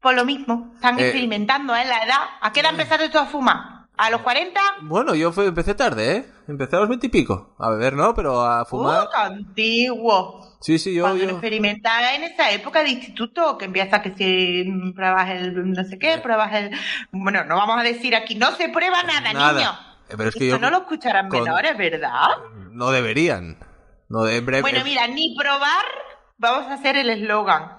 por 0.00 0.14
lo 0.14 0.24
mismo. 0.24 0.72
Están 0.74 0.98
Eh, 0.98 1.04
experimentando, 1.04 1.74
¿eh? 1.76 1.84
La 1.84 2.02
edad. 2.02 2.18
¿A 2.40 2.52
qué 2.52 2.60
edad 2.60 2.72
empezaste 2.72 3.08
tú 3.10 3.18
a 3.18 3.26
fumar? 3.26 3.73
¿A 3.96 4.10
los 4.10 4.22
40? 4.22 4.60
Bueno, 4.82 5.14
yo 5.14 5.30
fue- 5.30 5.46
empecé 5.46 5.74
tarde, 5.74 6.16
¿eh? 6.16 6.26
Empecé 6.48 6.74
a 6.76 6.80
los 6.80 6.88
20 6.88 7.06
y 7.06 7.10
pico. 7.10 7.54
A 7.60 7.70
beber 7.70 7.92
no, 7.94 8.12
pero 8.14 8.40
a 8.44 8.64
fumar. 8.64 9.04
¡Uh, 9.06 9.16
antiguo! 9.16 10.56
Sí, 10.60 10.78
sí, 10.78 10.92
yo. 10.94 11.04
Cuando 11.04 11.20
yo... 11.22 11.26
lo 11.26 11.32
experimentaba 11.32 12.14
en 12.14 12.24
esa 12.24 12.50
época 12.50 12.82
de 12.82 12.90
instituto, 12.90 13.56
que 13.56 13.66
empieza 13.66 14.02
que 14.02 14.12
si 14.16 14.64
mm, 14.68 14.94
pruebas 14.94 15.30
el 15.30 15.70
no 15.72 15.84
sé 15.84 15.98
qué, 15.98 16.18
pruebas 16.18 16.52
el... 16.54 16.70
Bueno, 17.12 17.44
no 17.44 17.56
vamos 17.56 17.78
a 17.78 17.82
decir 17.84 18.16
aquí, 18.16 18.34
no 18.34 18.50
se 18.56 18.68
prueba 18.68 19.02
nada, 19.04 19.32
Nada. 19.32 19.52
niño. 19.58 19.70
Eh, 20.10 20.14
pero 20.16 20.28
es 20.30 20.34
que 20.34 20.48
Esto 20.48 20.56
yo- 20.56 20.60
no 20.60 20.70
lo 20.70 20.78
escucharán 20.78 21.28
con- 21.28 21.44
menores, 21.44 21.76
¿verdad? 21.78 22.28
No 22.72 22.90
deberían. 22.90 23.58
No 24.08 24.24
de... 24.24 24.40
Bueno, 24.40 24.80
mira, 24.84 25.06
ni 25.06 25.36
probar, 25.38 25.84
vamos 26.36 26.66
a 26.68 26.74
hacer 26.74 26.96
el 26.96 27.10
eslogan. 27.10 27.78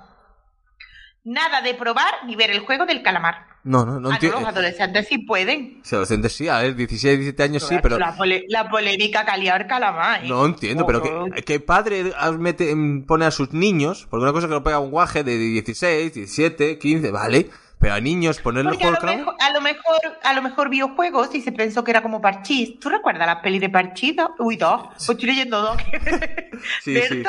Nada 1.23 1.61
de 1.61 1.73
probar 1.73 2.25
ni 2.25 2.35
ver 2.35 2.51
el 2.51 2.59
juego 2.59 2.85
del 2.85 3.01
calamar. 3.03 3.47
No, 3.65 3.83
no, 3.83 3.93
no 3.93 3.97
Ah, 3.97 3.99
no, 4.01 4.11
entiendo. 4.13 4.39
los 4.39 4.47
adolescentes 4.49 5.07
sí 5.07 5.17
pueden. 5.17 5.79
Sí, 5.83 5.95
adolescentes 5.95 6.33
sí, 6.33 6.47
a 6.47 6.59
ver, 6.59 6.75
16, 6.75 7.17
17 7.17 7.43
años 7.43 7.63
sí, 7.67 7.75
pero 7.81 7.97
La, 7.97 8.15
pole- 8.15 8.45
la 8.47 8.69
polémica 8.69 9.21
el 9.21 9.67
calamar. 9.67 10.23
¿eh? 10.23 10.27
no 10.29 10.45
entiendo, 10.45 10.85
pero 10.85 10.99
Oh, 11.03 11.25
que, 11.33 11.41
que 11.41 11.59
padre 11.59 12.13
mete, 12.37 12.69
em, 12.69 13.03
pone 13.03 13.25
a 13.25 13.31
sus 13.31 13.53
niños, 13.53 14.07
porque 14.09 14.21
una 14.23 14.31
cosa 14.33 14.45
es 14.45 14.49
que 14.49 14.55
lo 14.55 14.63
pega 14.63 14.79
un 14.79 14.91
guaje 14.91 15.23
de 15.23 15.35
16, 15.37 16.13
17, 16.13 16.77
15, 16.77 17.09
vale, 17.09 17.49
pero 17.79 17.95
a 17.95 17.99
niños 17.99 18.39
ponerle 18.39 18.71
el 18.71 18.77
Porque 18.77 18.85
a 18.85 18.91
lo, 19.01 19.17
mejor, 19.17 19.35
a 19.39 19.51
lo 19.51 19.61
mejor, 19.61 19.99
a 20.23 20.33
lo 20.33 20.41
mejor 20.43 20.69
vio 20.69 20.89
juegos 20.95 21.33
y 21.33 21.41
se 21.41 21.51
pensó 21.51 21.83
que 21.83 21.89
era 21.89 22.03
como 22.03 22.21
Parchís. 22.21 22.79
¿Tú 22.79 22.89
recuerdas 22.89 23.25
las 23.25 23.37
pelis 23.41 23.61
de 23.61 23.69
Parchís? 23.69 24.15
Uy, 24.39 24.57
dos. 24.57 24.83
Pues 24.89 25.09
estoy 25.09 25.25
leyendo 25.29 25.61
dos. 25.61 25.77
Sí, 26.83 26.99
sí, 27.09 27.23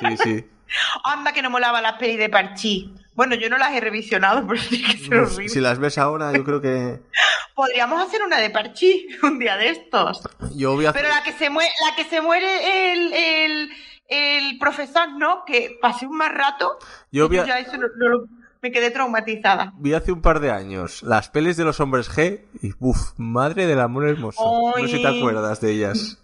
sí, 0.00 0.16
sí. 0.16 0.44
Anda 1.04 1.32
que 1.32 1.42
no 1.42 1.50
molaba 1.50 1.80
las 1.82 1.94
pelis 1.98 2.16
de 2.18 2.30
Parchís. 2.30 2.86
Bueno, 3.14 3.34
yo 3.34 3.48
no 3.50 3.58
las 3.58 3.72
he 3.72 3.80
revisionado, 3.80 4.46
pero 4.48 4.60
tiene 4.68 4.86
que 4.92 4.98
ser 4.98 5.14
horrible. 5.18 5.48
Si 5.48 5.60
las 5.60 5.78
ves 5.78 5.98
ahora, 5.98 6.32
yo 6.32 6.44
creo 6.44 6.60
que 6.60 7.00
Podríamos 7.54 8.00
hacer 8.02 8.22
una 8.22 8.38
de 8.38 8.48
Parchís 8.50 9.02
un 9.22 9.38
día 9.38 9.56
de 9.56 9.68
estos. 9.70 10.22
yo 10.56 10.74
voy 10.74 10.86
a 10.86 10.90
hacer... 10.90 11.02
Pero 11.02 11.14
la 11.14 11.22
que 11.22 11.32
se 11.32 11.50
muere, 11.50 11.70
la 11.88 11.94
que 11.96 12.04
se 12.08 12.20
muere 12.22 12.92
el, 12.94 13.12
el, 13.12 13.70
el 14.08 14.58
profesor, 14.58 15.10
¿no? 15.18 15.44
Que 15.46 15.76
pasé 15.80 16.06
un 16.06 16.16
más 16.16 16.32
rato. 16.32 16.78
Yo 17.10 17.28
voy 17.28 17.38
a- 17.38 17.46
ya 17.46 17.58
eso 17.60 17.76
no- 17.76 17.88
no 17.98 18.08
lo- 18.08 18.26
me 18.62 18.70
quedé 18.70 18.90
traumatizada. 18.92 19.72
Vi 19.76 19.92
hace 19.92 20.12
un 20.12 20.22
par 20.22 20.38
de 20.38 20.52
años 20.52 21.02
las 21.02 21.28
pelis 21.28 21.56
de 21.56 21.64
los 21.64 21.80
hombres 21.80 22.08
G 22.08 22.42
y 22.62 22.70
uff, 22.78 23.10
madre 23.16 23.66
del 23.66 23.80
amor 23.80 24.06
hermoso. 24.08 24.40
No 24.76 24.86
sé 24.86 24.96
si 24.96 25.02
te 25.02 25.08
acuerdas 25.08 25.60
de 25.60 25.72
ellas. 25.72 26.22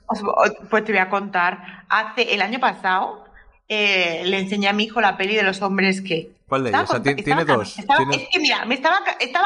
Pues 0.70 0.84
te 0.84 0.92
voy 0.92 1.00
a 1.00 1.10
contar. 1.10 1.84
Hace 1.88 2.32
el 2.34 2.40
año 2.40 2.60
pasado 2.60 3.24
eh, 3.68 4.22
le 4.24 4.38
enseñé 4.38 4.68
a 4.68 4.72
mi 4.72 4.84
hijo 4.84 5.00
la 5.00 5.16
peli 5.16 5.34
de 5.34 5.42
los 5.42 5.60
hombres 5.62 6.00
que. 6.00 6.30
¿Cuál 6.48 6.64
de 6.64 6.70
ellas? 6.70 6.84
O 6.84 6.86
sea, 7.02 7.02
tiene 7.02 7.44
dos. 7.44 7.78
estaba- 7.78 7.98
Tiene- 7.98 8.16
Es 8.24 8.28
que 8.30 8.38
mira, 8.40 8.64
me 8.64 8.74
estaba, 8.74 9.02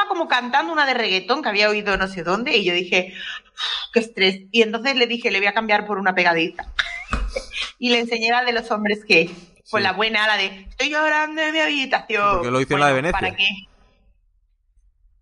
como 0.07 0.27
cantando 0.27 0.71
una 0.71 0.85
de 0.85 0.93
reggaetón 0.93 1.41
que 1.43 1.49
había 1.49 1.69
oído 1.69 1.97
no 1.97 2.07
sé 2.07 2.23
dónde 2.23 2.55
y 2.55 2.63
yo 2.63 2.73
dije, 2.73 3.13
"Uf, 3.13 3.91
qué 3.93 3.99
estrés. 3.99 4.41
Y 4.51 4.61
entonces 4.61 4.95
le 4.95 5.05
dije, 5.05 5.29
le 5.29 5.39
voy 5.39 5.47
a 5.47 5.53
cambiar 5.53 5.85
por 5.85 5.97
una 5.99 6.15
pegadiza. 6.15 6.65
y 7.79 7.89
le 7.89 7.99
enseñé 7.99 8.29
la 8.31 8.43
de 8.43 8.53
los 8.53 8.71
hombres 8.71 9.03
que. 9.05 9.29
Pues 9.71 9.81
Sí. 9.81 9.87
la 9.87 9.93
buena, 9.93 10.27
la 10.27 10.37
de 10.37 10.45
estoy 10.69 10.89
llorando 10.89 11.41
en 11.41 11.51
mi 11.53 11.59
habitación. 11.59 12.35
Porque 12.35 12.51
lo 12.51 12.61
hizo 12.61 12.73
en 12.75 12.79
la 12.79 12.87
de 12.87 12.93
Venecia. 12.93 13.19
¿Para 13.19 13.35
qué? 13.35 13.47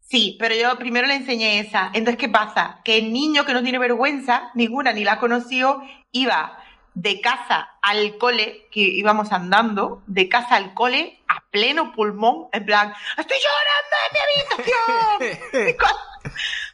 Sí, 0.02 0.36
pero 0.40 0.54
yo 0.56 0.78
primero 0.78 1.08
le 1.08 1.16
enseñé 1.16 1.60
esa. 1.60 1.90
Entonces, 1.94 2.18
¿qué 2.18 2.28
pasa? 2.28 2.82
Que 2.84 2.98
el 2.98 3.14
niño 3.14 3.46
que 3.46 3.54
no 3.54 3.64
tiene 3.64 3.80
vergüenza, 3.80 4.52
ninguna 4.56 4.92
ni 4.94 5.04
la 5.06 5.20
conoció, 5.20 5.82
iba 6.12 6.58
de 6.94 7.22
casa 7.22 7.70
al 7.82 8.18
cole, 8.18 8.68
que 8.72 8.82
íbamos 8.82 9.32
andando, 9.32 10.04
de 10.08 10.28
casa 10.28 10.56
al 10.58 10.74
cole, 10.74 11.21
pleno 11.52 11.92
pulmón, 11.92 12.48
en 12.54 12.66
plan, 12.66 12.94
estoy 13.18 13.38
llorando 13.38 13.96
en 14.08 14.14
mi 14.14 15.30
habitación. 15.34 15.70
Y 15.70 15.78
cuando- 15.78 16.00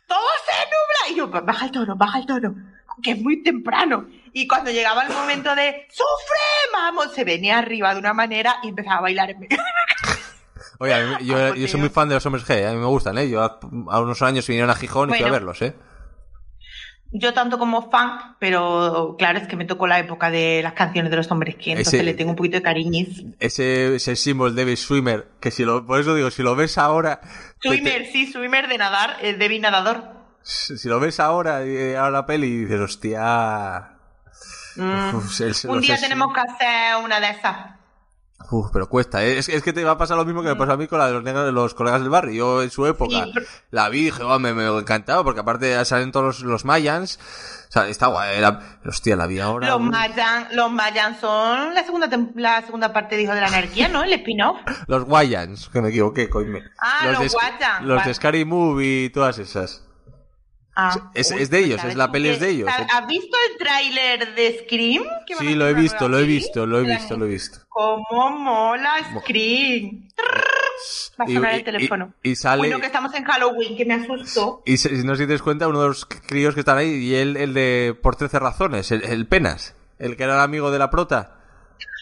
todo 0.08 0.28
se 0.46 0.54
nubla. 0.66 1.12
Y 1.12 1.16
yo, 1.16 1.28
baja 1.46 1.66
el 1.66 1.72
tono, 1.72 1.96
baja 1.96 2.20
el 2.20 2.26
tono, 2.26 2.56
que 3.04 3.12
es 3.12 3.20
muy 3.22 3.44
temprano. 3.44 4.06
Y 4.34 4.48
cuando 4.48 4.72
llegaba 4.72 5.04
el 5.04 5.12
momento 5.14 5.54
de, 5.56 5.86
¡sufre, 5.90 6.72
vamos! 6.72 7.14
Se 7.14 7.24
venía 7.24 7.58
arriba 7.58 7.94
de 7.94 8.00
una 8.00 8.14
manera 8.14 8.58
y 8.64 8.70
empezaba 8.70 8.98
a 9.00 9.02
bailar 9.02 9.32
en 9.32 9.40
mi 9.40 9.48
Oye, 10.80 11.06
mí- 11.06 11.26
yo, 11.26 11.56
yo 11.56 11.68
soy 11.68 11.80
muy 11.80 11.90
fan 11.90 12.08
de 12.08 12.16
los 12.16 12.26
hombres 12.28 12.46
G, 12.48 12.52
¿eh? 12.56 12.68
a 12.68 12.72
mí 12.72 12.78
me 12.78 12.86
gustan, 12.86 13.18
¿eh? 13.18 13.28
Yo 13.30 13.42
a, 13.44 14.00
unos 14.00 14.22
años 14.22 14.46
vinieron 14.48 14.70
a 14.70 14.76
Gijón 14.76 15.10
y 15.10 15.14
fui 15.18 15.26
a 15.26 15.32
verlos, 15.32 15.62
¿eh? 15.64 15.76
Yo 17.12 17.34
tanto 17.34 17.58
como 17.58 17.90
fan, 17.90 18.36
pero 18.38 19.16
claro, 19.18 19.40
es 19.40 19.48
que 19.48 19.56
me 19.56 19.64
tocó 19.66 19.88
la 19.88 19.98
época 20.00 20.30
de 20.30 20.60
las 20.62 20.74
canciones 20.74 21.10
de 21.10 21.18
los 21.18 21.32
hombres 21.32 21.56
que 21.56 21.72
entonces 21.72 21.94
Ese- 21.94 22.04
le 22.04 22.14
tengo 22.14 22.32
un 22.32 22.36
poquito 22.36 22.58
de 22.58 22.62
cariñiz. 22.64 23.24
Ese, 23.40 23.96
ese 23.96 24.16
símbolo 24.18 24.52
David 24.54 24.76
Swimmer, 24.76 25.28
que 25.40 25.50
si 25.52 25.64
lo, 25.64 25.86
por 25.86 26.00
eso 26.02 26.14
digo, 26.16 26.30
si 26.32 26.44
lo 26.44 26.56
ves 26.56 26.78
ahora, 26.78 27.22
te- 27.62 27.70
Swimmer, 27.70 28.06
sí, 28.12 28.32
swimmer 28.32 28.68
de 28.68 28.78
nadar, 28.78 29.18
el 29.22 29.40
Debbie 29.40 29.60
nadador. 29.60 30.04
si 30.42 30.88
lo 30.90 31.00
ves 31.00 31.20
ahora, 31.20 31.64
eh, 31.64 31.96
ahora 31.98 32.12
la 32.12 32.26
peli, 32.26 32.48
y 32.48 32.58
dices, 32.66 32.80
hostia. 32.82 33.94
Mm. 34.76 35.16
Uf, 35.16 35.42
el- 35.42 35.56
Un 35.70 35.82
día 35.82 35.98
tenemos 36.00 36.34
que 36.34 36.40
hacer 36.42 37.04
una 37.04 37.20
de 37.20 37.30
esas. 37.30 37.56
Uf, 38.52 38.70
pero 38.72 38.88
cuesta, 38.88 39.26
¿eh? 39.26 39.40
es, 39.40 39.50
es 39.50 39.62
que 39.64 39.74
te 39.74 39.84
va 39.84 39.92
a 39.92 39.98
pasar 39.98 40.16
lo 40.16 40.24
mismo 40.24 40.42
que 40.42 40.48
me 40.50 40.56
pasó 40.56 40.72
a 40.72 40.78
mí 40.78 40.88
con 40.88 41.00
la 41.00 41.08
de 41.08 41.14
los, 41.14 41.24
negros- 41.24 41.52
los 41.52 41.74
colegas 41.74 42.00
del 42.02 42.10
barrio. 42.10 42.34
Yo 42.34 42.64
en 42.64 42.70
su 42.70 42.86
época 42.86 43.26
Sí, 43.26 43.34
la 43.72 43.90
vi 43.90 44.00
y 44.00 44.04
dije, 44.06 44.24
oh, 44.24 44.40
me, 44.40 44.54
me 44.54 44.68
encantaba, 44.68 45.24
porque 45.24 45.42
aparte 45.42 45.84
salen 45.86 46.12
todos 46.12 46.26
los, 46.26 46.40
los 46.42 46.64
Mayans. 46.66 47.20
O 47.68 47.72
sea, 47.72 47.88
está 47.90 48.08
guay, 48.08 48.38
era, 48.38 48.62
hostia, 48.86 49.18
la 49.18 49.28
vi 49.28 49.40
ahora. 49.40 49.68
Los 49.70 49.82
uf. 49.82 49.90
Mayan, 49.90 50.48
los 50.54 50.72
Mayan 50.72 51.20
son 51.20 51.74
la 51.74 51.84
segunda 51.84 52.08
la 52.36 52.62
segunda 52.62 52.94
parte 52.94 53.18
de 53.18 53.24
Hijo 53.24 53.34
de 53.34 53.42
la 53.42 53.48
Anarquía, 53.48 53.90
¿no? 53.90 54.04
El 54.04 54.14
spin-off. 54.14 54.58
Los 54.88 55.04
Wayans, 55.06 55.68
que 55.70 55.82
me 55.82 55.90
equivoqué, 55.90 56.30
coño. 56.30 56.60
Ah, 56.80 57.08
los 57.08 57.20
de, 57.20 57.26
Sc- 57.30 57.36
Wayans, 57.36 57.86
Los 57.86 57.98
vale. 57.98 58.08
de 58.08 58.14
Scary 58.14 58.46
Movie 58.46 59.04
y 59.06 59.10
todas 59.10 59.40
esas. 59.40 59.84
Ah, 60.80 61.10
Es- 61.16 61.32
uy, 61.32 61.42
es 61.42 61.50
de 61.50 61.58
ellos, 61.60 61.78
¿sabes 61.82 61.94
es 61.94 61.98
la 61.98 62.12
peli 62.12 62.30
es 62.30 62.40
de 62.40 62.50
ellos. 62.50 62.70
¿Has 62.70 63.08
visto 63.08 63.36
el 63.52 63.58
tráiler 63.58 64.36
de 64.36 64.60
Scream? 64.64 65.04
Sí, 65.40 65.56
lo 65.56 65.68
he 65.68 65.74
visto, 65.74 66.08
lo 66.08 66.20
he 66.20 66.24
visto, 66.24 66.68
lo 66.68 66.80
he 66.80 66.84
visto, 66.84 67.18
lo 67.18 67.26
he 67.26 67.30
visto. 67.30 67.60
¿Cómo 67.68 68.30
mola 68.30 68.94
Scream? 69.22 70.08
Va 71.20 71.26
a 71.26 71.28
sonar 71.28 71.54
el 71.56 71.64
teléfono. 71.64 72.14
y- 72.22 72.30
y 72.32 72.36
sale- 72.36 72.62
Uy, 72.62 72.70
no, 72.70 72.80
que 72.80 72.86
estamos 72.86 73.12
en 73.16 73.24
Halloween, 73.24 73.76
que 73.76 73.86
me 73.86 73.96
asustó. 73.96 74.62
Y 74.66 74.78
si 74.78 74.90
no 75.04 75.16
te 75.18 75.26
das 75.26 75.42
cuenta, 75.42 75.68
uno 75.68 75.82
de 75.82 75.88
los 75.88 76.06
críos 76.06 76.54
que 76.54 76.60
están 76.60 76.78
ahí, 76.78 76.90
y 76.92 77.16
él, 77.16 77.38
el 77.38 77.56
de 77.56 77.98
Por 78.02 78.16
13 78.16 78.38
razones, 78.38 78.92
el, 78.92 79.04
el 79.04 79.26
Penas, 79.28 79.76
el 79.98 80.16
que 80.16 80.24
era 80.26 80.36
el 80.36 80.42
amigo 80.42 80.70
de 80.70 80.78
la 80.80 80.92
prota. 80.92 81.37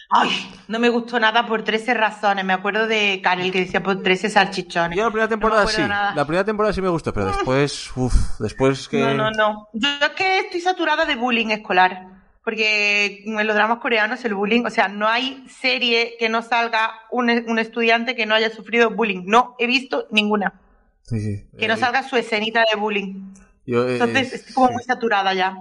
Ay, 0.09 0.29
no 0.67 0.79
me 0.79 0.89
gustó 0.89 1.19
nada 1.19 1.45
por 1.47 1.63
13 1.63 1.93
razones. 1.95 2.45
Me 2.45 2.53
acuerdo 2.53 2.87
de 2.87 3.19
Karel 3.23 3.51
que 3.51 3.61
decía 3.61 3.81
por 3.81 4.03
13 4.03 4.29
salchichones. 4.29 4.97
Yo 4.97 5.03
la 5.05 5.09
primera 5.09 5.27
temporada 5.27 5.63
no 5.63 5.69
sí, 5.69 5.81
nada. 5.81 6.13
la 6.15 6.25
primera 6.25 6.45
temporada 6.45 6.73
sí 6.73 6.81
me 6.81 6.89
gustó, 6.89 7.11
pero 7.13 7.27
después, 7.27 7.91
uff, 7.95 8.13
después 8.39 8.87
que... 8.87 8.99
No, 8.99 9.13
no, 9.15 9.31
no. 9.31 9.67
Yo 9.73 9.89
es 9.89 10.09
que 10.11 10.39
estoy 10.39 10.61
saturada 10.61 11.05
de 11.05 11.15
bullying 11.15 11.47
escolar. 11.49 12.07
porque 12.43 13.23
en 13.25 13.47
los 13.47 13.55
dramas 13.55 13.79
coreanos 13.79 14.23
el 14.25 14.35
bullying, 14.35 14.63
o 14.65 14.69
sea, 14.69 14.87
no 14.87 15.07
hay 15.07 15.43
serie 15.49 16.15
que 16.19 16.29
no 16.29 16.43
salga 16.43 16.91
un, 17.09 17.29
un 17.47 17.57
estudiante 17.59 18.15
que 18.15 18.27
no 18.27 18.35
haya 18.35 18.51
sufrido 18.51 18.91
bullying. 18.91 19.23
No 19.25 19.55
he 19.57 19.65
visto 19.65 20.07
ninguna. 20.11 20.53
Sí, 21.01 21.19
sí. 21.19 21.45
Que 21.57 21.67
no 21.67 21.73
Eh, 21.73 21.77
salga 21.77 22.03
su 22.03 22.15
escenita 22.15 22.63
de 22.71 22.79
bullying. 22.79 23.33
yo, 23.65 23.87
eh, 23.87 23.93
Entonces, 23.93 24.33
estoy 24.33 24.53
como 24.53 24.69
muy 24.73 24.83
saturada 24.83 25.33
ya. 25.33 25.55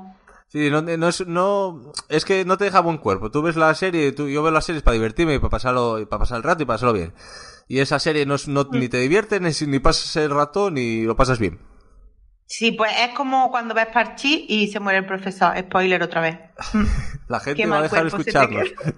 Sí, 0.48 0.70
no, 0.70 0.82
no 0.82 1.08
es, 1.08 1.26
no, 1.26 1.92
es 2.08 2.24
que 2.24 2.44
no 2.44 2.56
te 2.56 2.64
deja 2.64 2.80
buen 2.80 2.98
cuerpo. 2.98 3.30
Tú 3.30 3.42
ves 3.42 3.56
la 3.56 3.74
serie, 3.74 4.12
tú, 4.12 4.28
yo 4.28 4.42
veo 4.42 4.52
las 4.52 4.64
series 4.64 4.84
para 4.84 4.94
divertirme 4.94 5.34
y 5.34 5.38
para 5.38 5.50
pasarlo, 5.50 5.98
y 5.98 6.06
para 6.06 6.20
pasar 6.20 6.36
el 6.36 6.42
rato 6.44 6.62
y 6.62 6.66
pasarlo 6.66 6.92
bien. 6.92 7.12
Y 7.66 7.80
esa 7.80 7.98
serie 7.98 8.24
no, 8.24 8.36
no- 8.46 8.68
ni 8.70 8.88
te 8.88 8.98
divierte, 8.98 9.40
ni, 9.40 9.50
ni 9.66 9.78
pasas 9.80 10.14
el 10.16 10.30
rato, 10.30 10.70
ni 10.70 11.02
lo 11.02 11.16
pasas 11.16 11.38
bien. 11.40 11.58
Sí, 12.46 12.72
pues 12.72 12.92
es 13.00 13.14
como 13.16 13.50
cuando 13.50 13.74
ves 13.74 13.86
Parchi 13.86 14.44
y 14.48 14.68
se 14.68 14.78
muere 14.78 14.98
el 14.98 15.06
profesor. 15.06 15.56
Spoiler 15.58 16.02
otra 16.02 16.20
vez. 16.20 16.38
La 17.28 17.40
gente 17.40 17.62
Qué 17.62 17.68
va 17.68 17.78
a 17.78 17.82
dejar 17.82 18.10
de 18.12 18.24
queda. 18.24 18.42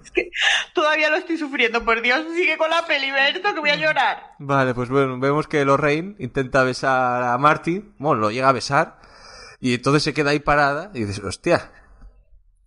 Es 0.03 0.11
que 0.11 0.29
todavía 0.73 1.09
lo 1.09 1.15
estoy 1.15 1.37
sufriendo, 1.37 1.83
por 1.85 2.01
Dios. 2.01 2.25
Sigue 2.35 2.57
con 2.57 2.69
la 2.69 2.85
peli, 2.85 3.09
Berto, 3.09 3.53
que 3.53 3.59
voy 3.61 3.69
a 3.69 3.77
llorar. 3.77 4.33
Vale, 4.37 4.73
pues 4.73 4.89
bueno, 4.89 5.17
vemos 5.17 5.47
que 5.47 5.63
Lorraine 5.63 6.15
intenta 6.19 6.63
besar 6.63 7.23
a 7.23 7.37
Martin, 7.37 7.95
bueno, 7.97 8.19
lo 8.21 8.31
llega 8.31 8.49
a 8.49 8.51
besar, 8.51 8.99
y 9.59 9.73
entonces 9.75 10.03
se 10.03 10.13
queda 10.13 10.31
ahí 10.31 10.39
parada 10.39 10.91
y 10.93 10.99
dices, 11.05 11.23
hostia, 11.23 11.71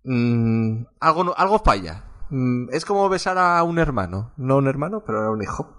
mm, 0.04 0.84
algo, 1.00 1.24
no- 1.24 1.34
algo 1.36 1.58
falla. 1.58 2.04
Mm, 2.30 2.68
es 2.72 2.84
como 2.84 3.08
besar 3.08 3.38
a 3.38 3.62
un 3.62 3.78
hermano, 3.78 4.32
no 4.36 4.56
un 4.56 4.68
hermano, 4.68 5.02
pero 5.04 5.20
a 5.22 5.30
un 5.30 5.42
hijo. 5.42 5.76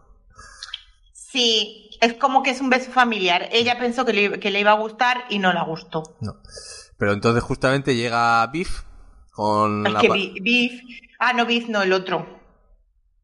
Sí, 1.13 1.89
es 2.01 2.13
como 2.15 2.43
que 2.43 2.49
es 2.51 2.59
un 2.61 2.69
beso 2.69 2.91
familiar. 2.91 3.47
Ella 3.51 3.79
pensó 3.79 4.03
que 4.05 4.13
le, 4.13 4.39
que 4.39 4.51
le 4.51 4.59
iba 4.59 4.71
a 4.71 4.75
gustar 4.79 5.23
y 5.29 5.39
no 5.39 5.53
le 5.53 5.63
gustó. 5.63 6.03
No. 6.19 6.35
Pero 6.97 7.13
entonces 7.13 7.41
justamente 7.43 7.95
llega 7.95 8.45
Biff 8.47 8.83
con 9.31 9.85
Es 9.87 9.93
la 9.93 10.01
que 10.01 10.09
Biff. 10.41 10.81
Ah, 11.19 11.33
no, 11.33 11.45
Biff, 11.45 11.67
no, 11.69 11.81
el 11.83 11.93
otro. 11.93 12.27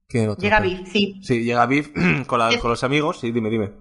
¿Qué 0.07 0.27
otro? 0.27 0.41
Llega 0.41 0.61
Biff, 0.61 0.87
sí. 0.89 1.19
Sí, 1.21 1.43
llega 1.43 1.65
Biff 1.65 1.89
con, 2.27 2.39
la- 2.39 2.57
con 2.59 2.69
los 2.69 2.83
amigos. 2.83 3.19
Sí, 3.19 3.31
dime, 3.31 3.49
dime. 3.49 3.73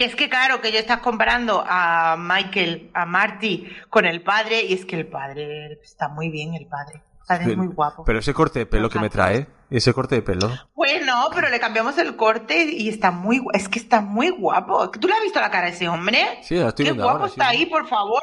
Que 0.00 0.06
es 0.06 0.16
que 0.16 0.30
claro, 0.30 0.62
que 0.62 0.72
yo 0.72 0.78
estás 0.78 1.00
comparando 1.00 1.62
a 1.68 2.16
Michael, 2.18 2.90
a 2.94 3.04
Marty, 3.04 3.70
con 3.90 4.06
el 4.06 4.22
padre, 4.22 4.64
y 4.64 4.72
es 4.72 4.86
que 4.86 4.96
el 4.96 5.06
padre 5.06 5.78
está 5.82 6.08
muy 6.08 6.30
bien, 6.30 6.54
el 6.54 6.66
padre. 6.68 7.02
El 7.04 7.26
padre 7.28 7.50
es 7.50 7.56
muy 7.58 7.66
guapo. 7.66 8.04
Pero 8.06 8.18
ese 8.20 8.32
corte 8.32 8.60
de 8.60 8.64
pelo 8.64 8.88
que 8.88 8.98
me 8.98 9.10
trae, 9.10 9.46
ese 9.68 9.92
corte 9.92 10.14
de 10.14 10.22
pelo. 10.22 10.48
Bueno, 10.74 11.28
pero 11.34 11.50
le 11.50 11.60
cambiamos 11.60 11.98
el 11.98 12.16
corte 12.16 12.64
y 12.64 12.88
está 12.88 13.10
muy 13.10 13.42
es 13.52 13.68
que 13.68 13.78
está 13.78 14.00
muy 14.00 14.30
guapo. 14.30 14.90
¿Tú 14.90 15.06
le 15.06 15.12
has 15.12 15.22
visto 15.22 15.38
la 15.38 15.50
cara 15.50 15.66
a 15.66 15.68
ese 15.68 15.86
hombre? 15.86 16.38
Sí, 16.44 16.54
la 16.54 16.68
estoy 16.68 16.86
Qué 16.86 16.92
viendo 16.92 17.04
guapo 17.04 17.18
ahora, 17.18 17.28
sí. 17.28 17.34
está 17.38 17.50
ahí, 17.50 17.66
por 17.66 17.86
favor. 17.86 18.22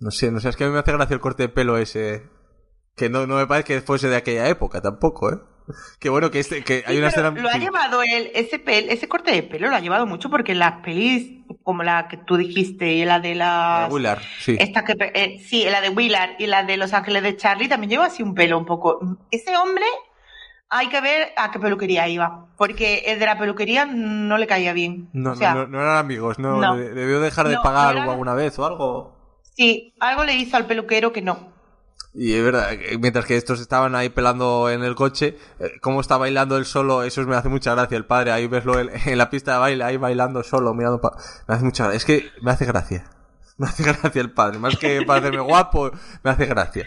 No 0.00 0.10
sé, 0.10 0.30
no 0.30 0.38
sé, 0.38 0.50
es 0.50 0.56
que 0.56 0.64
a 0.64 0.66
mí 0.66 0.74
me 0.74 0.80
hace 0.80 0.92
gracia 0.92 1.14
el 1.14 1.20
corte 1.20 1.44
de 1.44 1.48
pelo 1.48 1.78
ese. 1.78 2.28
Que 2.94 3.08
no, 3.08 3.26
no 3.26 3.36
me 3.36 3.46
parece 3.46 3.64
que 3.72 3.80
fuese 3.80 4.08
de 4.10 4.16
aquella 4.16 4.46
época 4.48 4.82
tampoco, 4.82 5.32
¿eh? 5.32 5.38
Que 6.00 6.08
bueno, 6.08 6.30
que, 6.30 6.38
este, 6.40 6.62
que 6.64 6.84
hay 6.86 6.98
una 6.98 7.08
escena. 7.08 7.30
Lo 7.30 7.48
ha 7.48 7.52
sí. 7.52 7.58
llevado 7.60 8.02
él, 8.02 8.30
ese 8.34 8.58
pel, 8.58 8.88
ese 8.90 9.08
corte 9.08 9.32
de 9.32 9.42
pelo 9.42 9.68
lo 9.68 9.76
ha 9.76 9.80
llevado 9.80 10.06
mucho 10.06 10.30
porque 10.30 10.54
las 10.54 10.80
pelis, 10.82 11.30
como 11.62 11.82
la 11.82 12.08
que 12.08 12.16
tú 12.18 12.36
dijiste, 12.36 12.92
y 12.92 13.04
la 13.04 13.20
de 13.20 13.34
La. 13.34 13.88
Willard, 13.90 14.20
sí. 14.40 14.56
Esta 14.58 14.84
que, 14.84 14.94
eh, 15.14 15.40
sí, 15.46 15.64
la 15.70 15.80
de 15.80 15.90
Willard 15.90 16.32
y 16.38 16.46
la 16.46 16.62
de 16.64 16.76
Los 16.76 16.92
Ángeles 16.92 17.22
de 17.22 17.36
Charlie 17.36 17.68
también 17.68 17.90
lleva 17.90 18.06
así 18.06 18.22
un 18.22 18.34
pelo 18.34 18.58
un 18.58 18.64
poco. 18.66 19.00
Ese 19.30 19.56
hombre 19.56 19.84
hay 20.70 20.88
que 20.88 21.00
ver 21.00 21.32
a 21.36 21.50
qué 21.50 21.58
peluquería 21.58 22.06
iba, 22.08 22.46
porque 22.58 23.04
el 23.06 23.18
de 23.18 23.26
la 23.26 23.38
peluquería 23.38 23.86
no 23.86 24.36
le 24.38 24.46
caía 24.46 24.72
bien. 24.72 25.08
No, 25.12 25.32
o 25.32 25.34
sea, 25.36 25.54
no, 25.54 25.60
no, 25.62 25.68
no 25.78 25.80
eran 25.82 25.96
amigos, 25.96 26.38
no. 26.38 26.60
no. 26.60 26.76
de- 26.76 26.92
Debió 26.94 27.20
dejar 27.20 27.48
de 27.48 27.56
pagar 27.56 27.96
alguna 27.96 28.34
vez 28.34 28.58
o 28.58 28.66
algo. 28.66 29.40
sí, 29.56 29.94
algo 30.00 30.24
le 30.24 30.34
hizo 30.34 30.56
al 30.56 30.66
peluquero 30.66 31.12
que 31.12 31.22
no. 31.22 31.57
Y 32.14 32.32
es 32.32 32.42
verdad, 32.44 32.70
que 32.70 32.98
mientras 32.98 33.26
que 33.26 33.36
estos 33.36 33.60
estaban 33.60 33.94
ahí 33.94 34.08
pelando 34.08 34.70
en 34.70 34.82
el 34.82 34.94
coche, 34.94 35.36
eh, 35.60 35.72
cómo 35.80 36.00
está 36.00 36.16
bailando 36.16 36.56
él 36.56 36.64
solo, 36.64 37.02
eso 37.02 37.22
me 37.26 37.36
hace 37.36 37.48
mucha 37.48 37.74
gracia. 37.74 37.96
El 37.96 38.06
padre 38.06 38.32
ahí 38.32 38.46
veslo 38.46 38.78
en, 38.80 38.90
en 39.06 39.18
la 39.18 39.30
pista 39.30 39.52
de 39.52 39.58
baile, 39.58 39.84
ahí 39.84 39.96
bailando 39.96 40.42
solo, 40.42 40.74
mirando 40.74 41.00
pa- 41.00 41.16
Me 41.46 41.54
hace 41.54 41.64
mucha 41.64 41.84
gracia. 41.84 41.96
Es 41.96 42.04
que 42.04 42.30
me 42.42 42.50
hace 42.50 42.64
gracia. 42.64 43.04
Me 43.58 43.66
hace 43.66 43.82
gracia 43.82 44.20
el 44.20 44.30
padre. 44.30 44.58
Más 44.60 44.76
que 44.76 45.02
para 45.02 45.18
hacerme 45.18 45.40
guapo, 45.42 45.90
me 46.22 46.30
hace 46.30 46.46
gracia. 46.46 46.86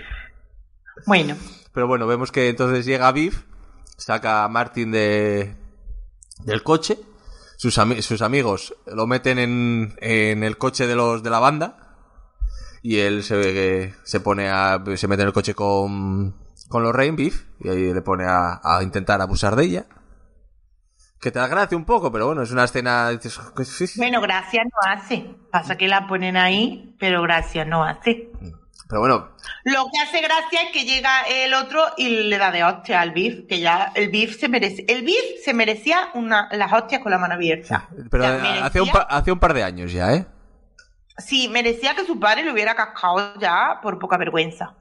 Bueno, 1.06 1.35
Pero 1.73 1.85
bueno, 1.88 2.07
vemos 2.07 2.31
que 2.31 2.48
entonces 2.49 2.85
llega 2.85 3.11
Biff, 3.11 3.43
saca 3.98 4.43
a 4.45 4.48
Martin 4.49 4.91
de, 4.91 5.56
del 6.45 6.64
coche, 6.64 6.98
sus, 7.57 7.77
ami- 7.77 8.02
sus 8.02 8.22
amigos 8.22 8.73
lo 8.88 9.06
meten 9.07 9.38
en, 9.39 9.95
en 9.99 10.43
el 10.45 10.57
coche 10.57 10.88
de 10.88 10.95
los 10.95 11.23
de 11.23 11.30
la 11.30 11.39
banda 11.39 11.90
y 12.82 12.98
él 12.99 13.24
se, 13.24 13.94
se 14.03 14.20
pone 14.20 14.49
a 14.49 14.82
se 14.95 15.08
mete 15.08 15.22
en 15.22 15.28
el 15.28 15.34
coche 15.34 15.53
con 15.53 16.36
con 16.68 16.84
los 16.84 16.94
Rain 16.95 17.16
Beef 17.16 17.45
y 17.60 17.70
ahí 17.70 17.94
le 17.94 18.02
pone 18.02 18.26
a, 18.26 18.60
a 18.64 18.82
intentar 18.84 19.22
abusar 19.22 19.56
de 19.56 19.66
ella. 19.66 19.86
Que 21.20 21.30
te 21.30 21.38
da 21.38 21.48
gracia 21.48 21.78
un 21.78 21.86
poco, 21.86 22.12
pero 22.12 22.26
bueno, 22.28 22.41
es 22.41 22.49
una 22.52 22.64
escena 22.64 23.12
sí. 23.64 23.86
bueno, 23.98 24.22
gracias 24.22 24.66
no 24.66 24.91
hace. 24.91 25.36
Pasa 25.52 25.78
que 25.78 25.88
la 25.88 26.08
ponen 26.08 26.36
ahí, 26.36 26.95
pero 26.99 27.22
gracias 27.22 27.68
no 27.68 27.84
hace. 27.84 28.32
Pero 28.90 28.99
bueno, 29.02 29.30
Lo 29.64 29.86
que 29.86 29.99
hace 30.03 30.20
gracia 30.22 30.64
es 30.64 30.72
que 30.74 30.84
llega 30.84 31.22
el 31.30 31.53
otro 31.53 31.82
y 31.95 32.10
le 32.24 32.38
da 32.38 32.52
de 32.52 32.64
hostia 32.64 33.02
al 33.02 33.12
beef, 33.12 33.48
que 33.48 33.60
ya 33.60 33.91
el 33.95 34.10
beef 34.10 34.38
se 34.40 34.49
merece. 34.49 34.84
El 34.88 35.03
beef 35.03 35.44
se 35.45 35.53
merecía 35.53 36.10
una, 36.16 36.49
las 36.53 36.74
hostias 36.74 37.02
con 37.03 37.12
la 37.12 37.18
mano 37.20 37.36
abierta. 37.36 37.88
pero 38.10 38.26
hace 38.26 38.82
un, 38.82 38.90
pa- 38.90 39.03
hace 39.10 39.32
un 39.32 39.40
par 39.40 39.53
de 39.53 39.64
años 39.64 39.94
ya, 39.94 40.14
¿eh? 40.14 40.26
Sí, 41.18 41.48
merecía 41.50 41.96
que 41.96 42.06
su 42.06 42.20
padre 42.20 42.44
le 42.44 42.52
hubiera 42.52 42.76
cascado 42.76 43.34
ya 43.40 43.80
por 43.82 44.00
poca 44.00 44.18
vergüenza. 44.18 44.76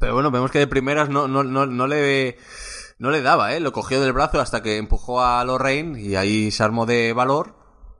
Pero 0.00 0.14
bueno, 0.14 0.30
vemos 0.30 0.50
que 0.50 0.58
de 0.58 0.66
primeras 0.66 1.08
no, 1.08 1.26
no, 1.28 1.42
no, 1.44 1.66
no 1.66 1.86
le 1.86 2.36
no 2.98 3.10
le 3.10 3.20
daba, 3.22 3.54
¿eh? 3.54 3.60
Lo 3.60 3.72
cogió 3.72 4.00
del 4.00 4.12
brazo 4.12 4.40
hasta 4.40 4.62
que 4.62 4.76
empujó 4.78 5.22
a 5.22 5.44
Lorraine 5.44 6.00
y 6.00 6.16
ahí 6.16 6.50
se 6.50 6.62
armó 6.62 6.86
de 6.86 7.12
valor. 7.12 7.54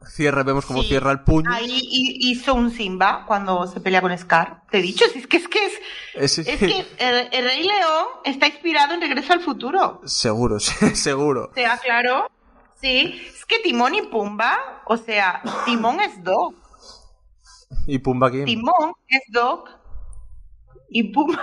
Cierra, 0.07 0.43
vemos 0.45 0.65
cómo 0.67 0.83
Sí. 0.83 0.89
cierra 0.89 1.11
el 1.11 1.21
puño. 1.25 1.51
Ahí 1.53 1.81
hi- 1.83 2.31
hizo 2.31 2.55
un 2.55 2.71
Simba 2.71 3.25
cuando 3.27 3.67
se 3.67 3.81
pelea 3.81 4.01
con 4.01 4.17
Scar. 4.17 4.63
Te 4.71 4.79
he 4.79 4.83
dicho, 4.83 5.05
si 5.13 5.19
es 5.19 5.27
que 5.27 5.37
es 5.39 5.49
que 5.49 5.67
es, 5.67 5.73
Ese- 6.15 6.51
es 6.53 6.59
que 6.61 6.87
el, 6.99 7.29
el 7.33 7.45
Rey 7.45 7.63
León 7.65 8.05
está 8.25 8.47
inspirado 8.47 8.95
en 8.95 9.01
Regreso 9.01 9.33
al 9.33 9.41
Futuro. 9.41 10.01
Seguro, 10.05 10.61
sí, 10.61 10.95
seguro. 10.95 11.49
O 11.51 11.55
sea, 11.55 11.77
claro. 11.79 12.31
Sí, 12.81 13.21
es 13.35 13.45
que 13.47 13.59
Timón 13.61 13.95
y 13.95 14.03
Pumba, 14.03 14.83
o 14.87 14.97
sea, 14.97 15.43
Timón 15.65 15.99
es 16.01 16.23
Dog. 16.23 16.55
¿Y 17.87 17.99
Pumba 17.99 18.31
quién? 18.31 18.45
Timón 18.47 18.95
es 19.09 19.23
Dog. 19.33 19.69
Y 20.89 21.05
Pumba, 21.13 21.43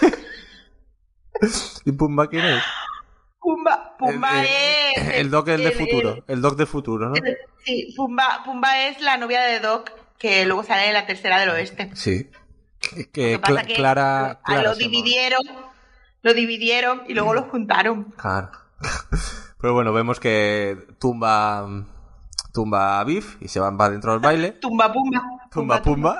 ¿Y 1.84 1.92
Pumba 1.92 2.28
quién 2.28 2.44
es? 2.44 2.62
Pumba, 3.38 3.96
Pumba 3.98 4.40
el, 4.42 4.46
es. 4.46 5.14
el, 5.16 5.30
Doc 5.30 5.48
el 5.48 5.64
de 5.64 5.70
futuro. 5.72 6.24
El 6.26 6.42
Doc 6.42 6.56
del 6.56 6.66
futuro, 6.66 7.08
¿no? 7.08 7.14
sí, 7.64 7.94
Pumba, 7.96 8.42
Pumba 8.44 8.86
es 8.86 9.00
la 9.00 9.16
novia 9.16 9.40
de 9.42 9.60
Doc 9.60 9.90
que 10.18 10.44
luego 10.44 10.62
sale 10.64 10.88
en 10.88 10.94
la 10.94 11.06
tercera 11.06 11.38
del 11.38 11.50
oeste. 11.50 11.90
Sí. 11.94 12.30
Que, 12.78 12.90
Lo 12.90 12.96
que 12.96 13.10
que 13.12 13.38
pasa 13.38 13.54
Cla- 13.62 13.66
que 13.66 13.74
Clara, 13.74 14.30
a- 14.30 14.42
Clara 14.42 14.62
lo 14.62 14.68
llama. 14.72 14.78
dividieron, 14.78 15.40
lo 16.22 16.34
dividieron 16.34 17.02
y 17.08 17.14
luego 17.14 17.32
lo 17.34 17.42
juntaron. 17.44 18.04
Claro. 18.16 18.50
Pero 19.60 19.74
bueno, 19.74 19.92
vemos 19.92 20.20
que 20.20 20.76
tumba 20.98 21.66
tumba 22.52 22.98
a 23.00 23.04
Biff 23.04 23.36
y 23.40 23.48
se 23.48 23.60
van 23.60 23.78
va 23.78 23.88
dentro 23.90 24.12
del 24.12 24.20
baile. 24.20 24.52
Tumba, 24.60 24.92
Pumba. 24.92 25.22
Pumba 25.50 25.82
Pumba. 25.82 26.18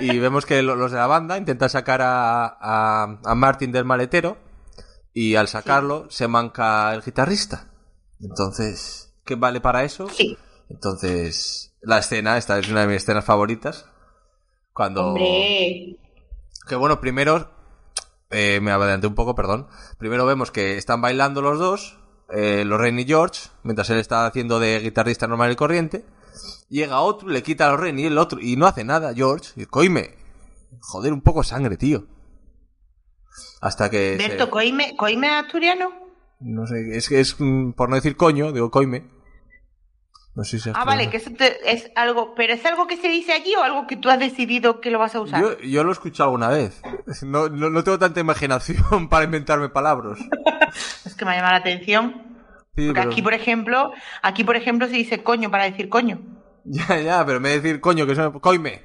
y 0.00 0.18
vemos 0.18 0.46
que 0.46 0.62
lo- 0.62 0.76
los 0.76 0.90
de 0.92 0.98
la 0.98 1.06
banda 1.06 1.36
intentan 1.38 1.68
sacar 1.70 2.00
a, 2.02 2.46
a, 2.46 3.18
a 3.24 3.34
Martin 3.34 3.72
del 3.72 3.84
maletero 3.84 4.38
y 5.12 5.34
al 5.36 5.48
sacarlo 5.48 6.06
se 6.10 6.28
manca 6.28 6.92
el 6.94 7.02
guitarrista. 7.02 7.68
Entonces, 8.20 9.12
¿qué 9.24 9.34
vale 9.34 9.60
para 9.60 9.84
eso? 9.84 10.08
Sí. 10.08 10.36
Entonces, 10.68 11.74
la 11.82 11.98
escena, 11.98 12.36
esta 12.38 12.58
es 12.58 12.68
una 12.68 12.82
de 12.82 12.86
mis 12.88 12.96
escenas 12.98 13.24
favoritas. 13.24 13.86
Cuando... 14.72 15.08
Hombre. 15.08 15.96
Que 16.68 16.76
bueno, 16.76 17.00
primero. 17.00 17.50
eh, 18.30 18.60
me 18.62 18.70
adelanté 18.70 19.06
un 19.08 19.14
poco, 19.16 19.34
perdón. 19.34 19.66
Primero 19.98 20.24
vemos 20.26 20.50
que 20.52 20.76
están 20.76 21.00
bailando 21.00 21.42
los 21.42 21.58
dos, 21.58 21.98
eh, 22.32 22.64
Lorraine 22.64 23.02
y 23.02 23.06
George, 23.06 23.48
mientras 23.64 23.90
él 23.90 23.98
está 23.98 24.26
haciendo 24.26 24.60
de 24.60 24.78
guitarrista 24.80 25.26
normal 25.26 25.50
y 25.50 25.56
corriente. 25.56 26.04
Llega 26.68 27.00
otro, 27.00 27.28
le 27.28 27.42
quita 27.42 27.66
a 27.66 27.70
Lorraine 27.70 28.02
y 28.02 28.06
el 28.06 28.18
otro, 28.18 28.40
y 28.40 28.56
no 28.56 28.66
hace 28.66 28.84
nada, 28.84 29.12
George. 29.14 29.52
Y 29.60 29.66
coime. 29.66 30.16
Joder, 30.80 31.12
un 31.12 31.20
poco 31.20 31.40
de 31.42 31.48
sangre, 31.48 31.76
tío. 31.76 32.06
Hasta 33.60 33.90
que. 33.90 34.16
se- 34.18 34.28
Berto, 34.28 34.50
¿coime, 34.50 34.96
¿coime 34.96 35.28
asturiano? 35.28 35.90
no 36.40 36.66
sé, 36.66 36.96
es 36.96 37.08
que 37.08 37.20
es. 37.20 37.36
mm, 37.38 37.72
Por 37.72 37.88
no 37.90 37.96
decir 37.96 38.16
coño, 38.16 38.52
digo 38.52 38.70
coime. 38.70 39.08
No 40.34 40.44
sé 40.44 40.58
si 40.60 40.70
Ah, 40.72 40.84
vale, 40.84 41.10
que 41.10 41.16
eso 41.16 41.30
te- 41.36 41.70
es 41.70 41.90
algo, 41.96 42.34
pero 42.36 42.54
¿es 42.54 42.64
algo 42.64 42.86
que 42.86 42.96
se 42.96 43.08
dice 43.08 43.32
allí 43.32 43.52
o 43.56 43.62
algo 43.64 43.86
que 43.88 43.96
tú 43.96 44.08
has 44.08 44.18
decidido 44.20 44.80
que 44.80 44.90
lo 44.90 44.98
vas 45.00 45.14
a 45.16 45.20
usar? 45.20 45.42
Yo, 45.42 45.58
yo 45.58 45.82
lo 45.82 45.90
he 45.90 45.92
escuchado 45.92 46.28
alguna 46.30 46.48
vez. 46.48 46.80
No, 47.22 47.48
no, 47.48 47.68
no 47.68 47.82
tengo 47.84 47.98
tanta 47.98 48.20
imaginación 48.20 49.08
para 49.10 49.24
inventarme 49.24 49.68
palabras. 49.68 50.18
Es 51.04 51.14
que 51.16 51.24
me 51.24 51.32
ha 51.32 51.36
llamado 51.36 51.54
la 51.54 51.58
atención. 51.58 52.12
Sí, 52.76 52.86
Porque 52.86 52.92
pero- 53.00 53.10
aquí, 53.10 53.22
por 53.22 53.34
ejemplo, 53.34 53.92
aquí, 54.22 54.44
por 54.44 54.54
ejemplo, 54.54 54.86
se 54.86 54.92
dice 54.94 55.22
coño 55.24 55.50
para 55.50 55.64
decir 55.64 55.88
coño. 55.88 56.20
Ya, 56.64 57.00
ya, 57.00 57.26
pero 57.26 57.40
me 57.40 57.50
decir 57.50 57.80
coño 57.80 58.06
que 58.06 58.14
suena 58.14 58.30
coime. 58.32 58.82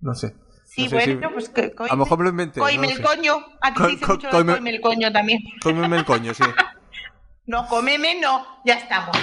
No 0.00 0.14
sé. 0.14 0.34
Sí, 0.64 0.84
No 0.84 0.88
sé 0.90 0.94
bueno, 0.96 1.28
si- 1.28 1.34
pues 1.34 1.48
que 1.50 1.72
A 1.78 1.86
lo 1.92 1.96
mejor 1.98 2.18
me 2.18 2.24
lo 2.24 2.30
inventé. 2.30 2.60
Coime 2.60 2.88
el 2.88 2.96
sé. 2.96 3.02
coño. 3.02 3.36
A 3.60 3.72
ti 3.72 3.80
Co- 3.80 3.84
te 3.86 3.90
dice 3.92 4.04
co- 4.06 4.12
mucho 4.14 4.28
coime- 4.30 4.52
coime 4.54 4.70
el 4.70 4.80
coño 4.80 5.12
también. 5.12 5.40
Cómeme 5.62 5.96
el 5.98 6.04
coño, 6.04 6.34
sí. 6.34 6.42
No, 7.46 7.66
comeme 7.68 8.18
no. 8.20 8.44
Ya 8.64 8.74
estamos. 8.74 9.14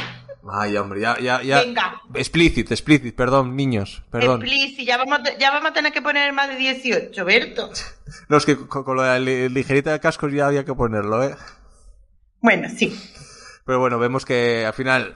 Ay, 0.51 0.77
hombre, 0.77 1.01
ya, 1.01 1.18
ya, 1.19 1.41
ya. 1.41 1.59
Venga. 1.61 2.01
Explícit, 2.13 2.72
explícit, 2.72 3.15
perdón, 3.15 3.55
niños, 3.55 4.03
perdón. 4.11 4.41
Explícit, 4.41 4.88
ya 4.88 4.97
vamos, 4.97 5.19
a- 5.19 5.38
ya 5.38 5.51
vamos 5.51 5.72
a 5.72 5.73
tener 5.73 5.91
que 5.91 6.01
poner 6.03 6.31
más 6.34 6.49
de 6.49 6.55
18, 6.55 7.26
Berto. 7.26 7.72
No, 8.30 8.38
es 8.38 8.45
que 8.45 8.55
con, 8.57 8.95
la 8.97 9.19
li- 9.19 9.49
ligerita 9.49 9.91
de 9.91 9.99
cascos 9.99 10.31
ya 10.34 10.45
había 10.47 10.65
que 10.65 10.73
ponerlo, 10.73 11.23
¿eh? 11.23 11.35
Bueno, 12.41 12.69
sí. 12.69 12.95
Pero 13.65 13.80
bueno, 13.80 13.97
vemos 13.99 14.26
que 14.26 14.65
al 14.65 14.73
final 14.73 15.15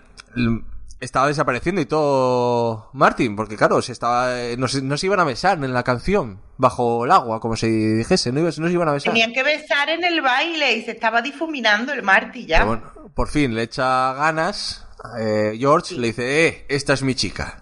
estaba 1.05 1.27
desapareciendo 1.27 1.81
y 1.81 1.85
todo 1.85 2.89
Martin, 2.93 3.35
porque 3.35 3.55
claro, 3.55 3.81
se 3.81 3.91
estaba, 3.91 4.41
eh, 4.41 4.57
no, 4.57 4.67
se, 4.67 4.81
no 4.81 4.97
se 4.97 5.05
iban 5.05 5.19
a 5.19 5.23
besar 5.23 5.63
en 5.63 5.73
la 5.73 5.83
canción, 5.83 6.41
bajo 6.57 7.05
el 7.05 7.11
agua, 7.11 7.39
como 7.39 7.55
si 7.55 7.67
dijese, 7.67 8.31
no, 8.31 8.41
no 8.41 8.51
se 8.51 8.61
iban 8.71 8.89
a 8.89 8.93
besar. 8.93 9.13
Tenían 9.13 9.33
que 9.33 9.43
besar 9.43 9.89
en 9.89 10.03
el 10.03 10.21
baile 10.21 10.73
y 10.73 10.83
se 10.83 10.91
estaba 10.91 11.21
difuminando 11.21 11.93
el 11.93 12.03
Marty 12.03 12.45
ya. 12.45 12.65
Bueno, 12.65 12.91
por 13.13 13.29
fin 13.29 13.55
le 13.55 13.63
echa 13.63 14.13
ganas, 14.13 14.85
eh, 15.19 15.55
George 15.57 15.95
le 15.95 16.07
dice, 16.07 16.47
eh, 16.47 16.65
esta 16.69 16.93
es 16.93 17.03
mi 17.03 17.15
chica. 17.15 17.61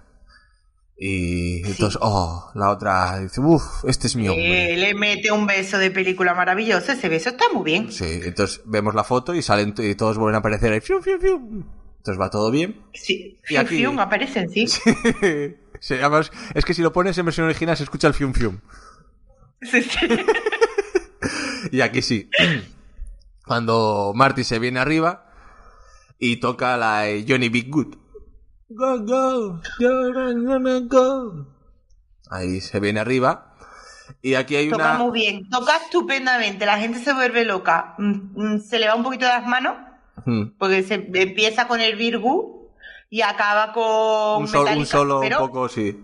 Y 0.95 1.65
entonces, 1.65 1.99
oh, 2.01 2.51
la 2.53 2.69
otra 2.69 3.19
dice, 3.19 3.41
uff, 3.41 3.83
este 3.85 4.07
es 4.07 4.15
mi 4.15 4.29
hombre. 4.29 4.73
Eh, 4.73 4.77
le 4.77 4.93
mete 4.93 5.31
un 5.31 5.45
beso 5.45 5.77
de 5.77 5.91
película 5.91 6.33
maravilloso. 6.33 6.93
Ese 6.93 7.09
beso 7.09 7.29
está 7.29 7.45
muy 7.51 7.63
bien. 7.63 7.91
Sí, 7.91 8.21
entonces 8.23 8.61
vemos 8.65 8.95
la 8.95 9.03
foto 9.03 9.33
y 9.33 9.41
salen 9.41 9.73
y 9.77 9.95
todos 9.95 10.17
vuelven 10.17 10.35
a 10.35 10.37
aparecer 10.37 10.71
ahí. 10.71 10.79
fiu, 10.79 11.01
fiu, 11.01 11.19
fiu. 11.19 11.65
Entonces 12.03 12.19
va 12.21 12.29
todo 12.29 12.51
bien. 12.51 12.81
Sí. 12.93 13.39
Y 13.43 13.47
Fium, 13.47 13.61
aquí- 13.61 13.77
fium, 13.77 13.99
aparecen, 13.99 14.49
sí. 14.49 14.67
se 15.79 15.97
llama, 15.97 16.21
es 16.53 16.65
que 16.65 16.73
si 16.73 16.81
lo 16.81 16.91
pones 16.91 17.17
en 17.17 17.25
versión 17.25 17.45
original 17.45 17.77
se 17.77 17.83
escucha 17.83 18.07
el 18.09 18.13
fium 18.13 18.33
fium. 18.33 18.59
Sí, 19.61 19.81
sí. 19.81 19.99
Y 21.71 21.79
aquí 21.79 22.01
sí. 22.01 22.29
Cuando 23.45 24.11
Marty 24.13 24.43
se 24.43 24.59
viene 24.59 24.79
arriba 24.81 25.31
y 26.19 26.37
toca 26.37 26.75
la 26.75 27.05
Johnny 27.27 27.47
Big 27.49 27.69
Good. 27.69 27.95
Go, 28.69 28.99
go, 28.99 29.61
go, 29.79 30.13
go, 30.13 30.59
go, 30.59 30.81
go. 30.87 31.47
Ahí 32.29 32.59
se 32.59 32.79
viene 32.81 32.99
arriba. 32.99 33.55
Y 34.21 34.33
aquí 34.35 34.55
hay 34.57 34.69
Toca 34.69 34.95
una. 34.95 35.03
muy 35.05 35.11
bien. 35.17 35.49
Toca 35.49 35.77
estupendamente. 35.77 36.65
La 36.65 36.77
gente 36.77 36.99
se 36.99 37.13
vuelve 37.13 37.45
loca. 37.45 37.95
Mm, 37.97 38.55
mm, 38.55 38.59
Se 38.59 38.77
le 38.79 38.87
va 38.87 38.95
un 38.95 39.03
poquito 39.03 39.25
de 39.25 39.31
las 39.31 39.47
manos 39.47 39.75
Hmm. 40.25 40.55
porque 40.57 40.83
se 40.83 40.95
empieza 40.95 41.67
con 41.67 41.81
el 41.81 41.95
Virgu 41.95 42.69
y 43.09 43.21
acaba 43.21 43.73
con 43.73 44.43
Un, 44.43 44.47
sol- 44.47 44.67
un 44.77 44.85
solo 44.85 45.19
pero, 45.21 45.41
un 45.43 45.47
poco, 45.47 45.69
sí. 45.69 46.03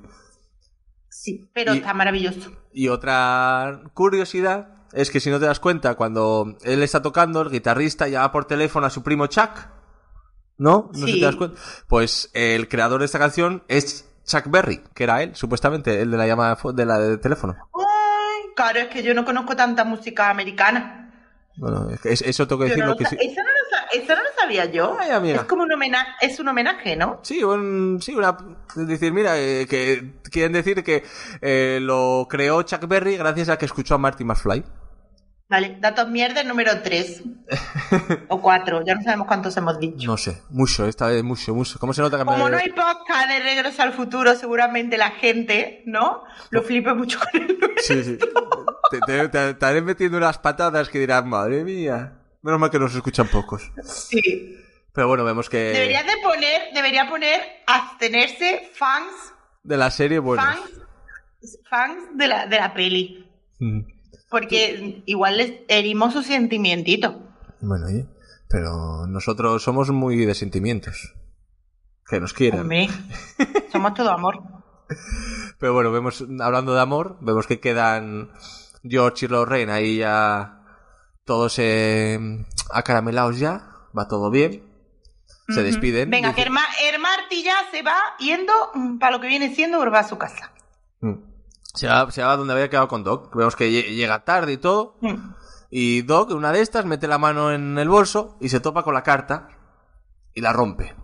Sí, 1.09 1.49
pero 1.53 1.73
Y- 1.73 1.77
está 1.77 1.93
maravilloso. 1.93 2.51
Y 2.73 2.87
otra 2.89 3.81
curiosidad 3.93 4.75
es 4.93 5.09
que 5.11 5.19
si 5.19 5.29
no 5.29 5.39
te 5.39 5.45
das 5.45 5.59
cuenta, 5.59 5.95
cuando 5.95 6.55
él 6.63 6.83
está 6.83 7.01
tocando, 7.01 7.41
el 7.41 7.49
guitarrista 7.49 8.07
llama 8.07 8.31
por 8.31 8.45
teléfono 8.45 8.85
a 8.87 8.89
su 8.89 9.03
primo 9.03 9.27
Chuck. 9.27 9.49
¿No? 10.57 10.89
No 10.93 11.05
si 11.07 11.13
Sí. 11.13 11.19
te 11.19 11.25
das 11.25 11.35
cuenta. 11.37 11.59
Pues 11.87 12.29
el 12.33 12.67
creador 12.67 12.99
de 12.99 13.05
esta 13.05 13.17
canción 13.19 13.63
es 13.69 14.09
Chuck 14.25 14.47
Berry, 14.49 14.81
que 14.93 15.03
era 15.05 15.23
él, 15.23 15.33
supuestamente, 15.35 16.01
el 16.01 16.11
de 16.11 16.17
la 16.17 16.27
llamada 16.27 16.57
de 16.73 16.85
la 16.85 16.99
de 16.99 17.17
teléfono. 17.17 17.55
Ay, 17.73 18.41
claro, 18.55 18.79
es 18.79 18.87
que 18.89 19.01
yo 19.01 19.13
no 19.13 19.23
conozco 19.25 19.55
tanta 19.55 19.85
música 19.85 20.29
americana. 20.29 20.95
Bueno, 21.57 21.87
es 22.03 22.21
eso 22.21 22.47
tengo 22.47 22.59
que 22.63 22.65
no 22.65 22.69
decirlo 22.71 22.91
lo 22.91 22.97
que 22.97 23.05
sí. 23.05 23.15
eso, 23.19 23.41
no 23.41 23.49
eso 23.93 24.15
no 24.15 24.21
lo 24.23 24.29
sabía 24.39 24.65
yo. 24.65 24.97
Ay, 24.99 25.11
amiga. 25.11 25.37
Es 25.41 25.43
como 25.43 25.63
un 25.63 25.71
homenaje, 25.71 26.11
es 26.21 26.39
un 26.39 26.47
homenaje, 26.47 26.95
¿no? 26.95 27.19
Sí, 27.23 27.43
un, 27.43 27.99
sí, 28.01 28.15
una, 28.15 28.37
decir, 28.75 29.11
mira, 29.13 29.37
eh, 29.37 29.65
que 29.69 30.13
quieren 30.31 30.53
decir 30.53 30.83
que 30.83 31.03
eh, 31.41 31.79
lo 31.81 32.27
creó 32.29 32.61
Chuck 32.63 32.87
Berry 32.87 33.17
gracias 33.17 33.49
a 33.49 33.57
que 33.57 33.65
escuchó 33.65 33.95
a 33.95 33.97
Marty 33.97 34.23
McFly. 34.23 34.63
Vale, 35.51 35.77
datos 35.81 36.07
mierda 36.09 36.43
número 36.43 36.79
3 36.83 37.23
o 38.27 38.39
4, 38.39 38.85
ya 38.85 38.93
no 38.93 39.01
sabemos 39.01 39.25
cuántos 39.25 39.57
hemos 39.57 39.79
dicho. 39.79 40.05
No 40.05 40.15
sé, 40.15 40.43
mucho, 40.49 40.85
esta 40.85 41.07
vez 41.07 41.23
mucho, 41.23 41.55
mucho. 41.55 41.79
¿Cómo 41.79 41.91
se 41.91 42.03
nota 42.03 42.19
que 42.19 42.23
me- 42.25 42.31
Como 42.33 42.49
no 42.49 42.57
hay 42.57 42.69
podcast 42.69 43.27
de 43.27 43.39
Regreso 43.39 43.81
al 43.81 43.93
Futuro, 43.93 44.35
seguramente 44.35 44.95
la 44.97 45.09
gente, 45.09 45.81
¿no? 45.87 46.23
Lo 46.51 46.61
flipe 46.61 46.93
mucho 46.93 47.17
con 47.19 47.41
el 47.41 47.47
número. 47.59 47.73
Sí, 47.81 48.03
sí. 48.03 48.17
Te, 48.91 48.99
te, 49.07 49.17
te- 49.23 49.29
te 49.29 49.49
estaré 49.49 49.81
metiendo 49.81 50.17
unas 50.17 50.37
patadas 50.37 50.87
que 50.87 50.99
dirán, 50.99 51.27
madre 51.27 51.63
mía. 51.63 52.18
Menos 52.41 52.59
mal 52.59 52.71
que 52.71 52.79
nos 52.79 52.95
escuchan 52.95 53.27
pocos. 53.27 53.71
Sí. 53.83 54.57
Pero 54.93 55.07
bueno, 55.07 55.23
vemos 55.23 55.49
que 55.49 55.57
Deberías 55.57 56.05
de 56.05 56.17
poner, 56.23 56.73
debería 56.73 57.07
poner 57.07 57.41
abstenerse 57.67 58.69
fans, 58.73 59.33
de 59.63 59.77
la 59.77 59.91
serie, 59.91 60.19
bueno. 60.19 60.41
fans, 60.41 60.61
fans 61.69 62.17
de 62.17 62.27
la, 62.27 62.47
de 62.47 62.57
la 62.57 62.73
peli. 62.73 63.29
Mm. 63.59 63.81
Porque 64.29 65.03
igual 65.05 65.37
les 65.37 65.53
herimos 65.67 66.13
sus 66.13 66.25
sentimientitos. 66.25 67.15
Bueno, 67.61 67.87
oye, 67.87 68.07
pero 68.47 69.05
nosotros 69.07 69.61
somos 69.63 69.89
muy 69.89 70.25
de 70.25 70.35
sentimientos. 70.35 71.13
Que 72.07 72.19
nos 72.19 72.33
quieran. 72.33 72.61
Hombre, 72.61 72.89
somos 73.71 73.93
todo 73.93 74.09
amor. 74.09 74.41
Pero 75.59 75.73
bueno, 75.73 75.91
vemos, 75.91 76.25
hablando 76.39 76.73
de 76.73 76.81
amor, 76.81 77.17
vemos 77.21 77.45
que 77.45 77.59
quedan 77.59 78.31
George 78.83 79.27
y 79.27 79.29
Lorraine 79.29 79.71
ahí 79.71 79.97
ya 79.97 80.58
todos 81.29 81.59
eh, 81.59 82.19
acaramelados 82.73 83.37
ya. 83.37 83.67
Va 83.95 84.07
todo 84.07 84.31
bien. 84.31 84.63
Se 85.49 85.61
despiden. 85.63 86.09
Venga, 86.09 86.29
que 86.33 86.41
Dice- 86.41 86.47
el, 86.47 86.53
Ma- 86.53 86.75
el 86.91 86.99
Marty 86.99 87.43
ya 87.43 87.55
se 87.71 87.81
va 87.83 87.97
yendo 88.19 88.51
mm, 88.73 88.97
para 88.97 89.11
lo 89.13 89.21
que 89.21 89.27
viene 89.27 89.53
siendo 89.53 89.77
volver 89.77 89.95
a 89.99 90.07
su 90.07 90.17
casa. 90.17 90.51
Mm. 91.01 91.13
Se 91.75 91.87
va, 91.87 92.09
se 92.11 92.23
va 92.23 92.35
donde 92.35 92.53
había 92.53 92.69
quedado 92.69 92.87
con 92.87 93.03
Doc. 93.03 93.35
Vemos 93.35 93.55
que 93.55 93.69
lle- 93.69 93.95
llega 93.95 94.25
tarde 94.25 94.53
y 94.53 94.57
todo. 94.57 94.97
Mm. 95.01 95.15
Y 95.71 96.01
Doc, 96.01 96.31
una 96.31 96.51
de 96.51 96.61
estas, 96.61 96.85
mete 96.85 97.07
la 97.07 97.17
mano 97.19 97.51
en 97.51 97.77
el 97.77 97.89
bolso 97.89 98.37
y 98.41 98.49
se 98.49 98.59
topa 98.59 98.81
con 98.83 98.93
la 98.95 99.03
carta 99.03 99.49
y 100.33 100.41
la 100.41 100.51
rompe. 100.53 100.95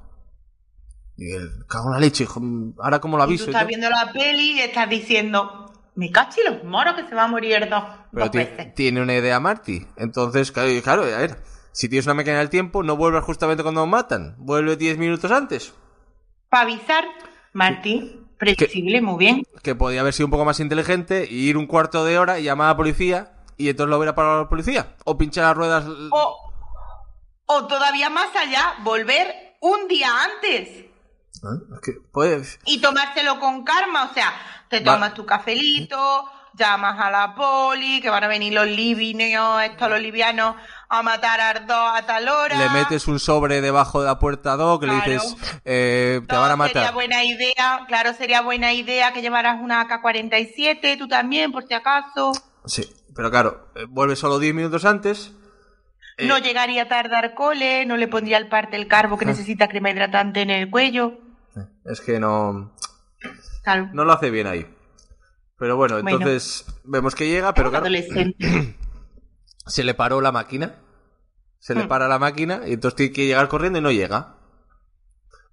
Y 1.18 1.32
él, 1.32 1.66
cago 1.70 1.88
en 1.88 1.94
la 1.94 2.00
leche, 2.00 2.24
hijo, 2.26 2.42
ahora 2.80 3.00
cómo 3.00 3.18
lo 3.18 3.24
Y 3.24 3.28
tú 3.28 3.30
aviso. 3.30 3.46
y 3.46 3.50
estás 3.54 3.68
viendo 3.68 3.90
la 3.90 4.12
peli 4.12 4.52
y 4.58 4.60
estás 4.60 4.90
diciendo, 4.90 5.65
me 5.96 6.12
cachi 6.12 6.42
los 6.44 6.64
moros 6.64 6.94
que 6.96 7.08
se 7.08 7.16
va 7.16 7.24
a 7.24 7.28
morir 7.28 7.68
dos, 7.70 7.84
Pero 8.12 8.26
dos 8.26 8.32
ti- 8.32 8.38
veces. 8.38 8.74
tiene 8.76 9.02
una 9.02 9.14
idea 9.16 9.40
Marty. 9.40 9.86
Entonces, 9.98 10.52
claro, 10.52 11.04
a 11.04 11.18
ver, 11.18 11.38
si 11.72 11.90
tienes 11.90 12.06
una 12.06 12.16
máquina 12.16 12.38
del 12.40 12.50
tiempo, 12.50 12.84
no 12.84 12.96
vuelvas 12.98 13.24
justamente 13.24 13.64
cuando 13.64 13.82
nos 13.82 13.90
matan. 13.90 14.36
Vuelve 14.38 14.76
10 14.78 14.98
minutos 14.98 15.32
antes. 15.32 15.74
Para 16.50 16.64
avisar, 16.64 17.06
Martín, 17.54 18.28
previsible, 18.38 19.02
muy 19.02 19.18
bien. 19.18 19.44
Que 19.64 19.76
podía 19.76 20.02
haber 20.02 20.14
sido 20.14 20.28
un 20.28 20.32
poco 20.32 20.46
más 20.46 20.60
inteligente 20.60 21.28
y 21.30 21.48
ir 21.50 21.58
un 21.58 21.68
cuarto 21.68 22.06
de 22.06 22.18
hora 22.20 22.40
y 22.40 22.44
llamar 22.44 22.68
a 22.68 22.72
la 22.72 22.78
policía 22.78 23.32
y 23.58 23.70
entonces 23.70 23.90
lo 23.90 23.98
hubiera 23.98 24.16
parado 24.16 24.44
la 24.44 24.50
policía. 24.50 24.96
O 25.06 25.18
pinchar 25.18 25.46
las 25.46 25.56
ruedas. 25.58 25.86
O, 26.12 26.52
o 27.46 27.68
todavía 27.68 28.10
más 28.10 28.36
allá, 28.36 28.74
volver 28.84 29.56
un 29.62 29.88
día 29.88 30.10
antes 30.24 30.86
¿Eh? 31.46 31.74
Es 31.76 31.80
que 31.82 31.92
puedes. 32.12 32.60
y 32.66 32.80
tomárselo 32.82 33.40
con 33.40 33.64
karma. 33.64 34.06
O 34.10 34.14
sea, 34.14 34.34
te 34.70 34.80
Va- 34.80 34.94
tomas 34.96 35.14
tu 35.14 35.26
cafelito, 35.26 36.30
llamas 36.54 37.00
a 37.00 37.12
la 37.12 37.36
poli, 37.36 38.02
que 38.02 38.10
van 38.10 38.24
a 38.24 38.28
venir 38.28 38.54
los 38.54 38.68
libios, 38.68 39.62
estos 39.64 39.90
los 39.90 40.00
livianos, 40.00 40.56
a 40.90 41.02
matar 41.04 41.40
a 41.42 41.54
dos 41.62 41.92
a 41.94 42.06
tal 42.06 42.28
hora. 42.30 42.58
Le 42.58 42.70
metes 42.70 43.08
un 43.08 43.20
sobre 43.20 43.62
debajo 43.62 44.02
de 44.02 44.08
la 44.08 44.18
puerta 44.20 44.54
a 44.54 44.56
Doc, 44.56 44.84
le 44.84 44.90
Claro. 44.94 45.12
dices, 45.12 45.36
eh, 45.66 46.22
te 46.28 46.34
No, 46.36 46.42
van 46.42 46.52
a 46.60 46.66
Sería 46.68 46.82
matar. 46.82 46.94
buena 46.94 47.24
idea, 47.24 47.82
claro, 47.88 48.14
sería 48.14 48.42
buena 48.42 48.72
idea 48.74 49.12
que 49.14 49.22
llevaras 49.22 49.58
una 49.62 49.82
AK-47, 49.82 50.98
tú 50.98 51.08
también, 51.08 51.52
por 51.52 51.68
si 51.68 51.74
acaso. 51.74 52.32
Sí, 52.66 52.90
pero 53.16 53.30
claro, 53.30 53.68
eh, 53.76 53.86
vuelve 53.88 54.16
solo 54.16 54.40
10 54.40 54.54
minutos 54.56 54.86
antes. 54.86 55.32
Eh. 56.18 56.26
No 56.28 56.38
llegaría 56.38 56.88
tarde 56.88 57.16
al 57.18 57.34
cole, 57.34 57.86
no 57.86 57.98
le 57.98 58.08
pondría 58.08 58.38
el 58.38 58.48
parte 58.48 58.78
el 58.78 58.88
carbo 58.88 59.16
Ah. 59.16 59.20
que 59.20 59.26
necesita 59.26 59.68
crema 59.68 59.90
hidratante 59.90 60.42
en 60.42 60.50
el 60.50 60.70
cuello. 60.70 61.20
Es 61.86 62.02
que 62.02 62.20
no, 62.20 62.76
Claro, 63.64 63.90
no 63.94 64.06
lo 64.06 64.14
hace 64.14 64.30
bien 64.30 64.48
ahí. 64.48 64.68
Pero 65.58 65.78
bueno, 65.78 65.96
Bueno. 66.02 66.18
entonces 66.18 66.66
vemos 66.84 67.16
que 67.16 67.28
llega, 67.30 67.54
pero 67.54 67.70
claro, 67.70 67.86
se 69.66 69.84
le 69.84 69.94
paró 69.94 70.22
la 70.22 70.32
máquina. 70.32 70.76
Se 71.60 71.74
le 71.74 71.86
Hmm. 71.86 71.88
para 71.88 72.08
la 72.08 72.20
máquina 72.20 72.62
y 72.68 72.74
entonces 72.74 72.96
tiene 72.96 73.14
que 73.14 73.26
llegar 73.26 73.48
corriendo 73.48 73.80
y 73.80 73.82
no 73.82 73.92
llega. 73.92 74.36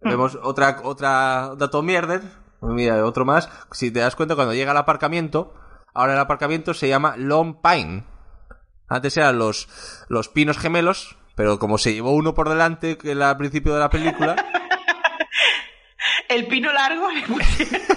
Hmm. 0.02 0.08
Vemos 0.10 0.38
otra, 0.42 0.80
otra 0.82 1.54
dato 1.56 1.82
mierder. 1.82 2.22
Mira, 2.60 3.04
otro 3.04 3.24
más. 3.24 3.48
Si 3.72 3.90
te 3.90 4.00
das 4.00 4.14
cuenta, 4.14 4.34
cuando 4.34 4.54
llega 4.54 4.70
al 4.72 4.76
aparcamiento, 4.76 5.54
ahora 5.94 6.12
el 6.14 6.18
aparcamiento 6.18 6.74
se 6.74 6.88
llama 6.88 7.16
Long 7.16 7.56
Pine. 7.62 8.04
Antes 8.88 9.16
eran 9.16 9.38
los, 9.38 9.68
los 10.08 10.28
pinos 10.28 10.58
gemelos, 10.58 11.16
pero 11.34 11.58
como 11.58 11.78
se 11.78 11.94
llevó 11.94 12.12
uno 12.12 12.34
por 12.34 12.48
delante, 12.50 12.98
al 13.22 13.36
principio 13.38 13.72
de 13.72 13.80
la 13.80 13.88
película, 13.90 14.36
El 16.32 16.46
pino 16.46 16.72
largo 16.72 17.10
le 17.10 17.22
pusieron. 17.22 17.80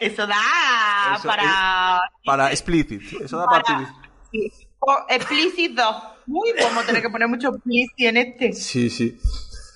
Eso 0.00 0.26
da 0.26 1.14
Eso 1.16 1.28
para... 1.28 2.00
para 2.24 2.50
explicit. 2.50 3.00
Eso 3.22 3.38
da 3.38 3.46
para 3.46 3.62
para... 3.62 3.82
explicit. 3.82 4.52
sí. 4.60 4.68
O 4.80 4.96
explícit 5.08 5.74
2. 5.76 5.96
Uy, 6.26 6.50
vamos 6.60 6.82
a 6.82 6.86
tener 6.86 7.02
que 7.02 7.08
poner 7.10 7.28
mucho 7.28 7.50
explícit 7.50 8.00
en 8.00 8.16
este. 8.16 8.52
Sí, 8.52 8.90
sí. 8.90 9.16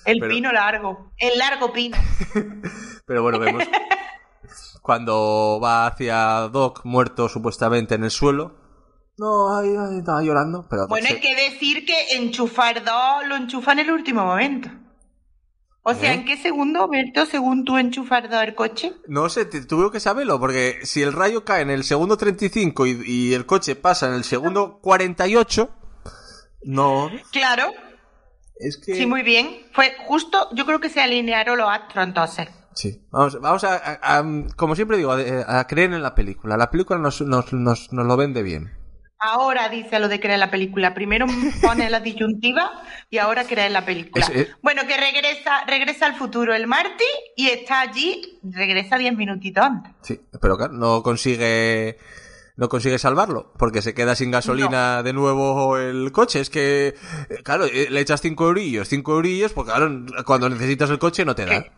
El 0.05 0.19
Pero- 0.19 0.33
pino 0.33 0.51
largo. 0.51 1.11
El 1.17 1.37
largo 1.39 1.71
pino. 1.71 1.97
Pero 3.05 3.23
bueno, 3.23 3.39
vemos. 3.39 3.63
cuando 4.81 5.61
va 5.63 5.87
hacia 5.87 6.49
Doc, 6.51 6.81
muerto 6.83 7.29
supuestamente 7.29 7.95
en 7.95 8.03
el 8.03 8.11
suelo. 8.11 8.55
No, 9.17 9.57
ay, 9.57 9.69
ay, 9.69 9.97
estaba 9.99 10.21
llorando, 10.21 10.67
pero... 10.69 10.87
Bueno, 10.87 11.07
hay 11.09 11.19
que 11.19 11.33
decir 11.35 11.85
que 11.87 12.17
enchufar 12.17 12.83
dos 12.85 13.25
lo 13.25 13.35
enchufa 13.35 13.71
en 13.71 13.79
el 13.79 13.89
último 13.91 14.23
momento. 14.23 14.69
O 15.89 15.93
sea, 15.95 16.11
¿Eh? 16.11 16.15
¿en 16.15 16.25
qué 16.25 16.35
segundo, 16.35 16.87
Berto, 16.89 17.25
según 17.25 17.63
tú 17.63 17.77
enchufar 17.77 18.29
dos 18.29 18.43
el 18.43 18.55
coche? 18.55 18.91
No 19.07 19.29
sé, 19.29 19.45
te- 19.45 19.65
tuve 19.65 19.89
que 19.89 20.01
saberlo, 20.01 20.37
porque 20.39 20.79
si 20.83 21.01
el 21.01 21.13
rayo 21.13 21.45
cae 21.45 21.61
en 21.61 21.69
el 21.69 21.83
segundo 21.85 22.17
35 22.17 22.85
y, 22.87 23.01
y 23.05 23.33
el 23.33 23.45
coche 23.45 23.75
pasa 23.77 24.07
en 24.07 24.13
el 24.15 24.25
segundo 24.25 24.79
48, 24.81 25.69
no... 26.63 27.09
Claro, 27.31 27.71
Es 28.57 28.77
que... 28.77 28.95
sí, 28.95 29.05
muy 29.05 29.21
bien. 29.23 29.61
Fue 29.71 29.95
justo, 30.07 30.49
yo 30.53 30.65
creo 30.65 30.79
que 30.81 30.89
se 30.89 31.01
alinearon 31.01 31.57
los 31.57 31.69
astros 31.69 32.05
entonces. 32.05 32.49
Sí, 32.73 33.01
vamos, 33.09 33.39
vamos 33.39 33.63
a, 33.63 33.75
a- 33.77 34.17
a- 34.19 34.25
como 34.55 34.75
siempre 34.75 34.97
digo, 34.97 35.11
a, 35.13 35.59
a 35.59 35.67
creer 35.67 35.93
en 35.93 36.03
la 36.03 36.13
película. 36.15 36.57
La 36.57 36.69
película 36.69 36.99
nos, 36.99 37.21
nos, 37.21 37.53
nos, 37.53 37.93
nos 37.93 38.05
lo 38.05 38.17
vende 38.17 38.43
bien. 38.43 38.71
Ahora 39.19 39.67
dice 39.69 39.99
lo 39.99 40.07
de 40.07 40.19
creer 40.19 40.39
la 40.39 40.51
película. 40.51 40.93
Primero 40.93 41.25
pone 41.61 41.89
la 41.89 41.99
disyuntiva 41.99 42.71
y 43.09 43.17
ahora 43.17 43.45
cree 43.45 43.69
la 43.69 43.83
película. 43.85 44.25
Es- 44.25 44.35
es- 44.35 44.47
Bueno, 44.61 44.83
que 44.87 44.95
regresa, 44.97 45.63
regresa 45.65 46.05
al 46.05 46.15
futuro 46.15 46.53
el 46.53 46.67
Marty 46.67 47.03
y 47.35 47.47
está 47.47 47.81
allí, 47.81 48.39
regresa 48.43 48.97
diez 48.97 49.15
minutitos 49.15 49.63
antes. 49.63 49.91
Sí, 50.01 50.19
pero 50.41 50.57
claro, 50.57 50.73
no 50.73 51.01
consigue 51.03 51.97
no 52.57 52.69
consigue 52.69 52.97
salvarlo 52.97 53.53
porque 53.59 53.83
se 53.83 53.93
queda 53.93 54.15
sin 54.15 54.31
gasolina 54.31 55.03
de 55.03 55.13
nuevo 55.13 55.77
el 55.77 56.11
coche. 56.11 56.39
Es 56.39 56.49
que, 56.49 56.87
eh, 57.29 57.43
claro, 57.43 57.65
eh, 57.65 57.87
le 57.91 57.99
echas 57.99 58.19
cinco 58.21 58.45
eurillos, 58.47 58.87
cinco 58.87 59.13
eurillos, 59.13 59.53
porque 59.53 59.71
claro, 59.73 59.91
cuando 60.25 60.49
necesitas 60.49 60.89
el 60.89 60.97
coche 60.97 61.23
no 61.23 61.35
te 61.35 61.45
da. 61.45 61.61
¿Qué? 61.63 61.71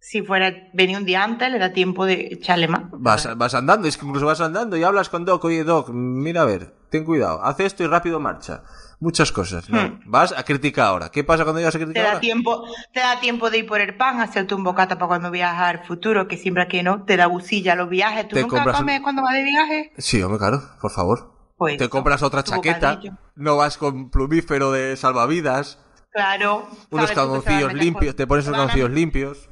Si 0.00 0.22
fuera 0.22 0.52
venía 0.72 0.96
un 0.98 1.04
día 1.04 1.24
antes, 1.24 1.50
le 1.50 1.58
da 1.58 1.72
tiempo 1.72 2.06
de 2.06 2.28
echarle 2.32 2.68
más. 2.68 2.82
Vas, 2.92 3.36
vas 3.36 3.54
andando, 3.54 3.88
es 3.88 3.96
que 3.96 4.06
incluso 4.06 4.26
vas 4.26 4.40
andando 4.40 4.76
y 4.76 4.84
hablas 4.84 5.08
con 5.08 5.24
Doc, 5.24 5.44
oye 5.44 5.64
Doc, 5.64 5.88
mira 5.90 6.42
a 6.42 6.44
ver, 6.44 6.72
ten 6.90 7.04
cuidado, 7.04 7.44
haz 7.44 7.58
esto 7.60 7.82
y 7.82 7.86
rápido 7.88 8.20
marcha. 8.20 8.62
Muchas 9.00 9.30
cosas. 9.30 9.68
¿no? 9.70 9.80
Hmm. 9.80 10.00
Vas 10.06 10.32
a 10.36 10.42
crítica 10.44 10.86
ahora. 10.88 11.10
¿Qué 11.10 11.22
pasa 11.22 11.44
cuando 11.44 11.60
llegas 11.60 11.74
a 11.76 11.78
Te 11.78 11.92
da 11.92 12.04
ahora? 12.08 12.20
tiempo, 12.20 12.64
te 12.92 12.98
da 13.00 13.20
tiempo 13.20 13.48
de 13.50 13.58
ir 13.58 13.66
por 13.66 13.80
el 13.80 13.96
pan, 13.96 14.20
hacerte 14.20 14.54
un 14.56 14.64
bocata 14.64 14.96
para 14.96 15.06
cuando 15.06 15.30
viajas 15.30 15.68
al 15.80 15.84
futuro, 15.86 16.26
que 16.26 16.36
siempre 16.36 16.66
que 16.66 16.82
no, 16.82 17.04
te 17.04 17.16
da 17.16 17.26
busilla 17.28 17.76
los 17.76 17.88
viajes. 17.88 18.26
¿Tú 18.26 18.34
Te 18.34 18.42
nunca 18.42 18.56
compras 18.56 18.80
un- 18.80 18.86
comes 18.86 19.00
cuando 19.02 19.22
vas 19.22 19.34
de 19.34 19.44
viaje? 19.44 19.92
Sí, 19.98 20.20
hombre, 20.22 20.38
claro, 20.40 20.62
por 20.80 20.90
favor. 20.90 21.32
Pues 21.56 21.76
te 21.76 21.84
eso, 21.84 21.90
compras 21.90 22.22
otra 22.22 22.42
chaqueta, 22.42 22.90
bocadillo. 22.94 23.12
no 23.36 23.56
vas 23.56 23.78
con 23.78 24.10
plumífero 24.10 24.72
de 24.72 24.96
salvavidas, 24.96 25.78
Claro. 26.10 26.66
unos 26.90 27.10
calzoncillos 27.12 27.74
limpios, 27.74 28.16
te 28.16 28.26
pones 28.26 28.46
unos 28.46 28.58
calzoncillos 28.58 28.90
limpios. 28.90 29.48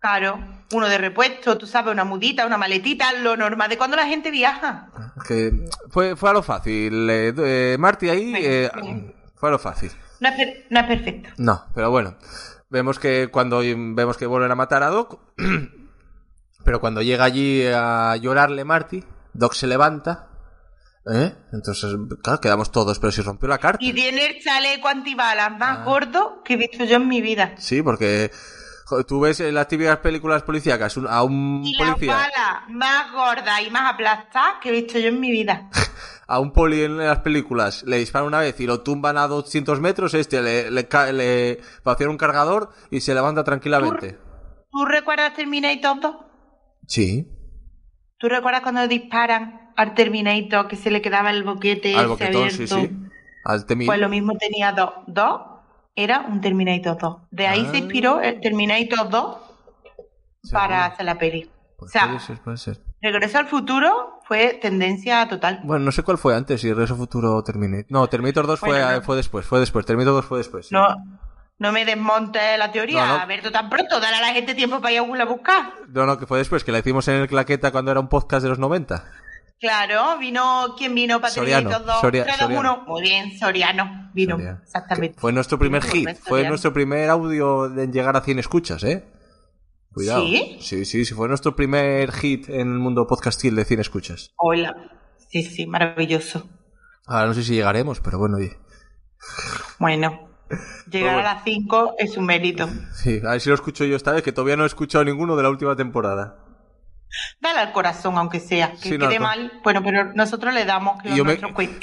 Claro, 0.00 0.42
uno 0.72 0.88
de 0.88 0.96
repuesto, 0.98 1.58
tú 1.58 1.66
sabes, 1.66 1.92
una 1.92 2.04
mudita, 2.04 2.46
una 2.46 2.56
maletita, 2.56 3.12
lo 3.12 3.36
normal 3.36 3.68
de 3.68 3.76
cuando 3.76 3.96
la 3.96 4.06
gente 4.06 4.30
viaja. 4.30 4.88
Que 5.28 5.66
fue, 5.90 6.16
fue 6.16 6.30
a 6.30 6.32
lo 6.32 6.42
fácil. 6.42 7.08
eh, 7.10 7.34
eh, 7.36 7.76
Marty 7.78 8.08
ahí 8.08 8.32
eh, 8.36 8.70
fue 9.36 9.50
a 9.50 9.52
lo 9.52 9.58
fácil. 9.58 9.90
No 10.20 10.28
es, 10.30 10.34
per- 10.36 10.66
no 10.70 10.80
es 10.80 10.86
perfecto. 10.86 11.30
No, 11.36 11.64
pero 11.74 11.90
bueno. 11.90 12.16
Vemos 12.70 12.98
que 12.98 13.28
cuando 13.32 13.58
vemos 13.58 14.16
que 14.16 14.26
vuelven 14.26 14.52
a 14.52 14.54
matar 14.54 14.82
a 14.84 14.88
Doc, 14.90 15.18
pero 16.64 16.80
cuando 16.80 17.02
llega 17.02 17.24
allí 17.24 17.64
a 17.66 18.16
llorarle 18.16 18.64
Marty, 18.64 19.02
Doc 19.34 19.54
se 19.54 19.66
levanta. 19.66 20.28
¿eh? 21.12 21.34
Entonces, 21.52 21.96
claro, 22.22 22.40
quedamos 22.40 22.70
todos, 22.70 22.98
pero 22.98 23.10
si 23.10 23.22
rompió 23.22 23.48
la 23.48 23.58
carta. 23.58 23.84
Y 23.84 23.92
tiene 23.92 24.24
el 24.26 24.40
chaleco 24.42 24.88
antibalas 24.88 25.50
más 25.58 25.78
Ah. 25.80 25.84
gordo 25.84 26.42
que 26.44 26.54
he 26.54 26.56
visto 26.56 26.84
yo 26.84 26.96
en 26.96 27.08
mi 27.08 27.20
vida. 27.20 27.54
Sí, 27.58 27.82
porque 27.82 28.30
tú 29.06 29.20
ves 29.20 29.40
en 29.40 29.54
las 29.54 29.68
típicas 29.68 29.98
películas 29.98 30.42
policíacas 30.42 30.96
a 31.08 31.22
un 31.22 31.62
Y 31.64 31.76
la 31.76 31.92
policía, 31.92 32.14
bala 32.14 32.64
más 32.68 33.12
gorda 33.12 33.62
y 33.62 33.70
más 33.70 33.94
aplastada 33.94 34.60
que 34.60 34.68
he 34.68 34.72
visto 34.72 34.98
yo 34.98 35.08
en 35.08 35.20
mi 35.20 35.30
vida. 35.30 35.68
a 36.26 36.38
un 36.38 36.52
poli 36.52 36.82
en 36.82 36.98
las 36.98 37.20
películas 37.20 37.82
le 37.84 37.98
disparan 37.98 38.28
una 38.28 38.40
vez 38.40 38.58
y 38.60 38.66
lo 38.66 38.82
tumban 38.82 39.18
a 39.18 39.26
200 39.26 39.80
metros, 39.80 40.14
este 40.14 40.42
le, 40.42 40.70
le, 40.70 40.88
le 41.12 41.60
vacían 41.84 42.10
un 42.10 42.16
cargador 42.18 42.70
y 42.90 43.00
se 43.00 43.14
levanta 43.14 43.44
tranquilamente. 43.44 44.18
¿Tú 44.70 44.84
recuerdas 44.84 45.34
Terminator 45.34 46.00
2? 46.00 46.16
Sí, 46.86 47.26
¿Tú 48.20 48.28
recuerdas 48.28 48.60
cuando 48.60 48.86
disparan 48.86 49.72
al 49.76 49.94
Terminator 49.94 50.68
que 50.68 50.76
se 50.76 50.90
le 50.90 51.00
quedaba 51.00 51.30
el 51.30 51.42
boquete 51.42 51.96
al 51.96 52.08
boquetón, 52.08 52.50
sí, 52.50 52.64
abierto? 52.64 52.76
sí. 52.76 52.90
Al 53.42 53.64
T-1000. 53.64 53.86
Pues 53.86 53.98
lo 53.98 54.10
mismo 54.10 54.36
tenía 54.36 54.72
dos. 54.72 54.90
Dos 55.06 55.40
era 55.94 56.20
un 56.20 56.40
Terminator 56.40 56.96
2. 56.98 57.16
De 57.30 57.46
ahí 57.46 57.64
Ah. 57.66 57.70
se 57.70 57.78
inspiró 57.78 58.20
el 58.20 58.40
Terminator 58.40 59.08
2 59.10 59.36
para 60.52 60.86
hacer 60.86 61.06
la 61.06 61.18
peli. 61.18 61.50
Pues 61.78 61.90
o 61.90 61.92
sea, 61.92 62.06
puede 62.06 62.20
ser, 62.20 62.38
puede 62.40 62.56
ser. 62.58 62.78
Regreso 63.02 63.38
al 63.38 63.46
futuro 63.46 64.20
fue 64.24 64.58
tendencia 64.60 65.26
total. 65.28 65.60
Bueno, 65.64 65.84
no 65.86 65.92
sé 65.92 66.02
cuál 66.02 66.18
fue 66.18 66.36
antes, 66.36 66.60
si 66.60 66.68
Regreso 66.70 66.92
al 66.94 67.00
Futuro 67.00 67.34
o 67.36 67.42
Terminator. 67.42 67.86
No, 67.88 68.06
Terminator 68.08 68.46
2 68.46 68.60
fue, 68.60 68.78
no. 68.78 69.00
fue 69.02 69.16
después, 69.16 69.46
fue 69.46 69.58
después. 69.60 69.86
Terminator 69.86 70.14
2 70.14 70.24
fue 70.26 70.38
después. 70.38 70.66
sí. 70.66 70.74
No, 70.74 70.88
no 71.58 71.72
me 71.72 71.84
desmontes 71.84 72.58
la 72.58 72.70
teoría, 72.72 73.06
No, 73.26 73.26
no. 73.42 73.50
tan 73.52 73.68
pronto, 73.70 73.98
dale 74.00 74.16
a 74.16 74.20
la 74.20 74.32
gente 74.32 74.54
tiempo 74.54 74.80
para 74.80 74.92
ir 74.92 74.98
a 74.98 75.02
Google 75.02 75.22
a 75.22 75.26
buscar. 75.26 75.72
No, 75.88 76.04
no, 76.06 76.18
que 76.18 76.26
fue 76.26 76.38
después, 76.38 76.64
que 76.64 76.72
la 76.72 76.78
hicimos 76.78 77.06
en 77.08 77.16
el 77.16 77.28
Claqueta 77.28 77.70
cuando 77.72 77.90
era 77.90 78.00
un 78.00 78.08
podcast 78.08 78.42
de 78.42 78.48
los 78.50 78.58
90. 78.58 79.04
Claro, 79.60 80.16
vino, 80.18 80.74
¿quién 80.78 80.94
vino 80.94 81.20
para 81.20 81.32
Soriano, 81.32 81.68
2? 81.80 82.00
Soria- 82.00 82.24
3, 82.24 82.36
2, 82.38 82.48
Soriano. 82.48 82.74
1. 82.78 82.84
Muy 82.86 83.02
bien, 83.02 83.38
Soriano 83.38 84.10
vino, 84.14 84.36
Soriano. 84.36 84.60
exactamente. 84.64 85.14
Que 85.16 85.20
Fue 85.20 85.32
nuestro 85.32 85.58
primer 85.58 85.82
hit, 85.82 86.04
Rubén 86.04 86.16
fue 86.16 86.28
Soriano. 86.30 86.48
nuestro 86.48 86.72
primer 86.72 87.10
audio 87.10 87.66
en 87.66 87.92
llegar 87.92 88.16
a 88.16 88.22
100 88.22 88.38
escuchas, 88.38 88.82
¿eh? 88.84 89.04
Cuidado. 89.92 90.22
¿Sí? 90.24 90.56
Sí, 90.60 90.84
sí, 90.86 91.04
sí, 91.04 91.14
fue 91.14 91.28
nuestro 91.28 91.54
primer 91.56 92.10
hit 92.12 92.48
en 92.48 92.60
el 92.72 92.78
mundo 92.78 93.06
podcastil 93.06 93.54
de 93.54 93.64
100 93.66 93.80
escuchas. 93.80 94.30
Hola. 94.36 94.74
Sí, 95.28 95.42
sí, 95.42 95.66
maravilloso. 95.66 96.48
Ahora 97.06 97.26
no 97.26 97.34
sé 97.34 97.42
si 97.42 97.54
llegaremos, 97.54 98.00
pero 98.00 98.18
bueno, 98.18 98.38
oye. 98.38 98.56
Bueno, 99.78 100.30
llegar 100.90 101.14
Bueno. 101.14 101.28
a 101.28 101.34
las 101.34 101.44
5 101.44 101.96
es 101.98 102.16
un 102.16 102.24
mérito. 102.24 102.66
Sí, 102.94 103.20
a 103.26 103.32
ver 103.32 103.40
si 103.42 103.48
lo 103.50 103.54
escucho 103.56 103.84
yo 103.84 103.94
esta 103.96 104.12
vez, 104.12 104.22
que 104.22 104.32
todavía 104.32 104.56
no 104.56 104.62
he 104.64 104.66
escuchado 104.68 105.04
ninguno 105.04 105.36
de 105.36 105.42
la 105.42 105.50
última 105.50 105.76
temporada. 105.76 106.46
Dale 107.40 107.58
al 107.60 107.72
corazón, 107.72 108.16
aunque 108.18 108.40
sea. 108.40 108.72
Que 108.72 108.90
Sí, 108.90 108.98
no, 108.98 109.08
quede 109.08 109.18
no. 109.18 109.26
mal, 109.26 109.52
bueno, 109.64 109.82
pero 109.82 110.12
nosotros 110.14 110.54
le 110.54 110.64
damos 110.64 111.02
que 111.02 111.10
Y 111.10 111.16
yo 111.16 111.24
me, 111.24 111.38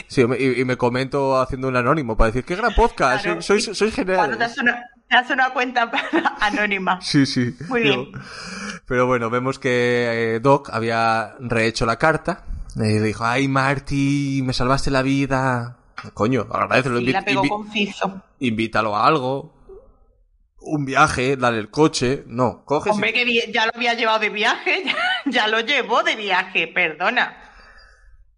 sí, 0.07 0.25
me- 0.25 0.37
y, 0.37 0.61
y 0.61 0.65
me 0.65 0.77
comento 0.77 1.39
haciendo 1.39 1.67
un 1.67 1.75
anónimo 1.75 2.15
para 2.17 2.27
decir, 2.27 2.43
qué 2.45 2.55
gran 2.55 2.73
podcast, 2.73 3.23
Claro. 3.23 3.41
sois, 3.41 3.65
sois, 3.65 3.77
sois 3.77 3.93
Cuando 4.05 4.37
te 4.37 4.43
hace 4.45 4.61
una, 4.61 4.83
te 5.09 5.15
hace 5.15 5.33
una 5.33 5.49
cuenta 5.51 5.91
anónima. 6.41 6.99
Sí, 7.01 7.25
sí. 7.25 7.55
Muy 7.67 7.81
bien. 7.81 8.05
Pero 8.85 9.05
bueno, 9.07 9.29
vemos 9.29 9.59
que 9.59 10.35
eh, 10.35 10.39
Doc 10.39 10.69
había 10.71 11.35
rehecho 11.39 11.85
la 11.85 11.97
carta. 11.97 12.43
Y 12.75 12.99
dijo, 12.99 13.25
ay 13.25 13.47
Marty, 13.47 14.41
me 14.45 14.53
salvaste 14.53 14.91
la 14.91 15.01
vida. 15.01 15.77
Coño, 16.13 16.45
agradecelo, 16.51 16.99
invi- 16.99 17.11
la 17.11 17.23
pegó 17.23 17.41
invi- 17.43 18.21
invítalo 18.39 18.95
a 18.95 19.07
algo. 19.07 19.56
Un 20.69 20.85
viaje, 20.85 21.35
dale 21.37 21.59
el 21.59 21.69
coche. 21.69 22.23
No, 22.27 22.63
coges 22.65 22.93
Hombre, 22.93 23.13
que 23.13 23.51
ya 23.51 23.65
lo 23.65 23.71
había 23.75 23.93
llevado 23.93 24.19
de 24.19 24.29
viaje, 24.29 24.83
ya, 24.85 24.95
ya 25.25 25.47
lo 25.47 25.59
llevó 25.61 26.03
de 26.03 26.15
viaje, 26.15 26.67
perdona. 26.67 27.37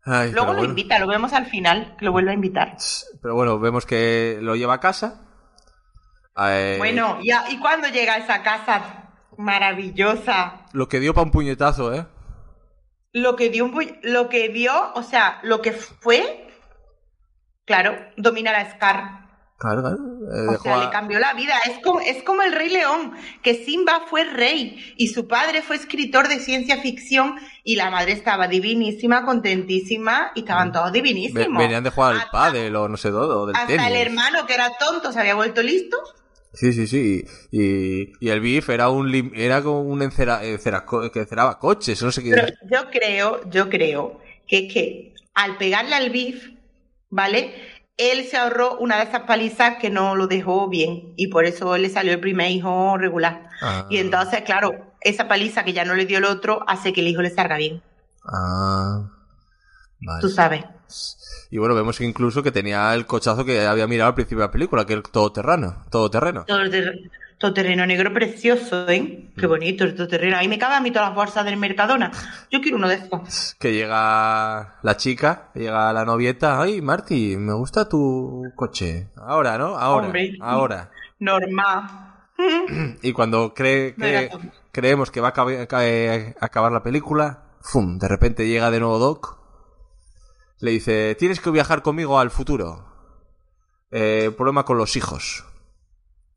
Ay, 0.05 0.31
Luego 0.31 0.47
lo 0.53 0.59
bueno. 0.59 0.69
invita, 0.69 0.97
lo 0.99 1.07
vemos 1.07 1.33
al 1.33 1.45
final, 1.45 1.95
que 1.97 2.05
lo 2.05 2.11
vuelve 2.11 2.31
a 2.31 2.33
invitar. 2.33 2.75
pero 3.21 3.35
bueno, 3.35 3.59
vemos 3.59 3.85
que 3.85 4.37
lo 4.41 4.55
lleva 4.55 4.75
a 4.75 4.79
casa. 4.79 5.25
Eh, 6.37 6.75
Bueno, 6.77 7.19
¿y 7.21 7.59
cuando 7.59 7.89
llega 7.89 8.13
a 8.13 8.17
esa 8.17 8.41
casa 8.41 9.09
maravillosa? 9.37 10.65
Lo 10.73 10.87
que 10.87 10.99
dio 10.99 11.13
para 11.13 11.25
un 11.25 11.31
puñetazo, 11.31 11.93
¿eh? 11.93 12.07
Lo 13.11 13.35
que 13.35 13.49
dio 13.49 13.65
un 13.65 13.73
pu- 13.73 13.99
lo 14.03 14.29
que 14.29 14.49
dio, 14.49 14.93
o 14.93 15.03
sea, 15.03 15.39
lo 15.43 15.61
que 15.61 15.73
fue, 15.73 16.47
claro, 17.65 17.95
dominar 18.17 18.55
a 18.55 18.71
Scar. 18.71 19.28
Claro, 19.59 19.81
claro. 19.81 19.97
eh, 19.97 20.55
O 20.57 20.61
sea, 20.61 20.79
a- 20.81 20.85
le 20.85 20.89
cambió 20.89 21.19
la 21.19 21.33
vida. 21.33 21.53
Es 21.69 21.79
como, 21.83 21.99
es 21.99 22.23
como 22.23 22.41
el 22.43 22.53
Rey 22.53 22.69
León, 22.69 23.11
que 23.43 23.55
Simba 23.55 24.03
fue 24.09 24.23
rey 24.23 24.93
y 24.97 25.09
su 25.09 25.27
padre 25.27 25.61
fue 25.61 25.75
escritor 25.75 26.29
de 26.29 26.39
ciencia 26.39 26.81
ficción 26.81 27.35
y 27.65 27.75
la 27.75 27.89
madre 27.89 28.13
estaba 28.13 28.47
divinísima, 28.47 29.25
contentísima 29.25 30.31
y 30.35 30.39
estaban 30.41 30.71
todos 30.71 30.89
Mm. 30.89 30.93
Ve- 30.93 31.01
divinísimos. 31.01 31.57
venían 31.61 31.83
de 31.83 31.89
jugar 31.89 32.15
al 32.15 32.29
pádel 32.31 32.75
o 32.75 32.87
no 32.87 32.95
sé 32.97 33.09
todo, 33.09 33.45
del 33.47 33.55
Hasta 33.55 33.67
tenis. 33.67 33.87
el 33.87 33.95
hermano 33.97 34.45
que 34.45 34.53
era 34.53 34.69
tonto 34.79 35.11
se 35.11 35.19
había 35.19 35.35
vuelto 35.35 35.61
listo. 35.61 35.97
Sí, 36.53 36.73
sí, 36.73 36.87
sí. 36.87 37.25
Y, 37.51 38.13
y 38.25 38.29
el 38.29 38.39
Beef 38.41 38.69
era 38.69 38.89
un 38.89 39.11
lim- 39.11 39.31
era 39.35 39.61
como 39.61 39.81
un 39.81 40.01
encera, 40.01 40.43
encera- 40.43 40.83
que 41.13 41.19
enceraba 41.19 41.59
coches, 41.59 42.01
no 42.01 42.11
sé 42.11 42.23
qué. 42.23 42.31
Pero 42.31 42.47
yo 42.71 42.89
creo, 42.89 43.41
yo 43.51 43.69
creo 43.69 44.19
que 44.47 44.65
es 44.65 44.73
que 44.73 45.13
al 45.35 45.57
pegarle 45.57 45.93
al 45.95 46.09
beef, 46.09 46.49
¿vale? 47.09 47.53
Él 47.99 48.25
se 48.25 48.37
ahorró 48.37 48.77
una 48.77 48.95
de 48.95 49.03
esas 49.03 49.23
palizas 49.23 49.75
que 49.75 49.89
no 49.89 50.15
lo 50.15 50.27
dejó 50.27 50.69
bien 50.69 51.13
y 51.17 51.27
por 51.27 51.43
eso 51.43 51.77
le 51.77 51.89
salió 51.89 52.13
el 52.13 52.21
primer 52.21 52.49
hijo 52.49 52.97
regular. 52.97 53.49
Ah. 53.61 53.87
Y 53.89 53.97
entonces, 53.97 54.41
claro, 54.43 54.95
esa 55.01 55.27
paliza 55.27 55.65
que 55.65 55.73
ya 55.73 55.83
no 55.83 55.95
le 55.95 56.05
dio 56.05 56.19
el 56.19 56.23
otro 56.23 56.63
hace 56.65 56.93
que 56.93 57.01
el 57.01 57.09
hijo 57.09 57.21
le 57.21 57.29
salga 57.29 57.57
bien. 57.57 57.83
Ah. 58.23 59.09
Vale. 59.99 60.21
Tú 60.21 60.29
sabes. 60.29 60.63
Y 61.51 61.57
bueno, 61.57 61.75
vemos 61.75 61.97
que 61.97 62.05
incluso 62.05 62.41
que 62.41 62.53
tenía 62.53 62.93
el 62.93 63.05
cochazo 63.05 63.43
que 63.43 63.67
había 63.67 63.85
mirado 63.85 64.07
al 64.07 64.15
principio 64.15 64.39
de 64.39 64.47
la 64.47 64.51
película, 64.51 64.85
que 64.85 64.93
el 64.93 65.03
todoterreno, 65.03 65.83
todoterreno. 65.89 66.45
Todo, 66.45 66.61
ter- 67.39 67.53
Todoterreno 67.53 67.85
negro 67.85 68.13
precioso, 68.13 68.87
¿eh? 68.89 69.29
Qué 69.37 69.47
bonito 69.47 69.85
el 69.85 69.95
todoterreno. 69.95 70.37
Ahí 70.37 70.47
me 70.49 70.59
caben 70.59 70.77
a 70.77 70.81
mí 70.81 70.91
todas 70.91 71.07
las 71.09 71.15
bolsas 71.15 71.45
del 71.45 71.55
Mercadona. 71.57 72.11
Yo 72.51 72.59
quiero 72.61 72.77
uno 72.77 72.87
de 72.89 72.95
estos. 72.95 73.55
Que 73.59 73.71
llega 73.73 74.77
la 74.81 74.97
chica, 74.97 75.49
llega 75.55 75.91
la 75.93 76.03
novieta. 76.05 76.61
Ay, 76.61 76.81
Marty, 76.81 77.37
me 77.37 77.53
gusta 77.53 77.87
tu 77.87 78.43
coche. 78.55 79.09
Ahora, 79.15 79.57
¿no? 79.57 79.77
Ahora. 79.77 80.07
Hombre. 80.07 80.33
Ahora. 80.41 80.91
Normal. 81.19 82.15
Y 83.01 83.13
cuando 83.13 83.53
cree 83.53 83.93
todo. 84.29 84.39
creemos 84.71 85.11
que 85.11 85.21
va 85.21 85.27
a 85.27 85.31
acabar, 85.31 85.67
ca- 85.67 86.35
acabar 86.39 86.71
la 86.71 86.83
película, 86.83 87.43
¡fum! 87.61 87.97
De 87.99 88.07
repente 88.07 88.47
llega 88.47 88.71
de 88.71 88.79
nuevo 88.79 88.97
Doc. 88.99 89.37
Le 90.59 90.71
dice, 90.71 91.15
tienes 91.19 91.39
que 91.39 91.51
viajar 91.51 91.81
conmigo 91.81 92.19
al 92.19 92.31
futuro. 92.31 92.85
Eh, 93.91 94.31
problema 94.37 94.63
con 94.65 94.77
los 94.77 94.95
hijos. 94.97 95.45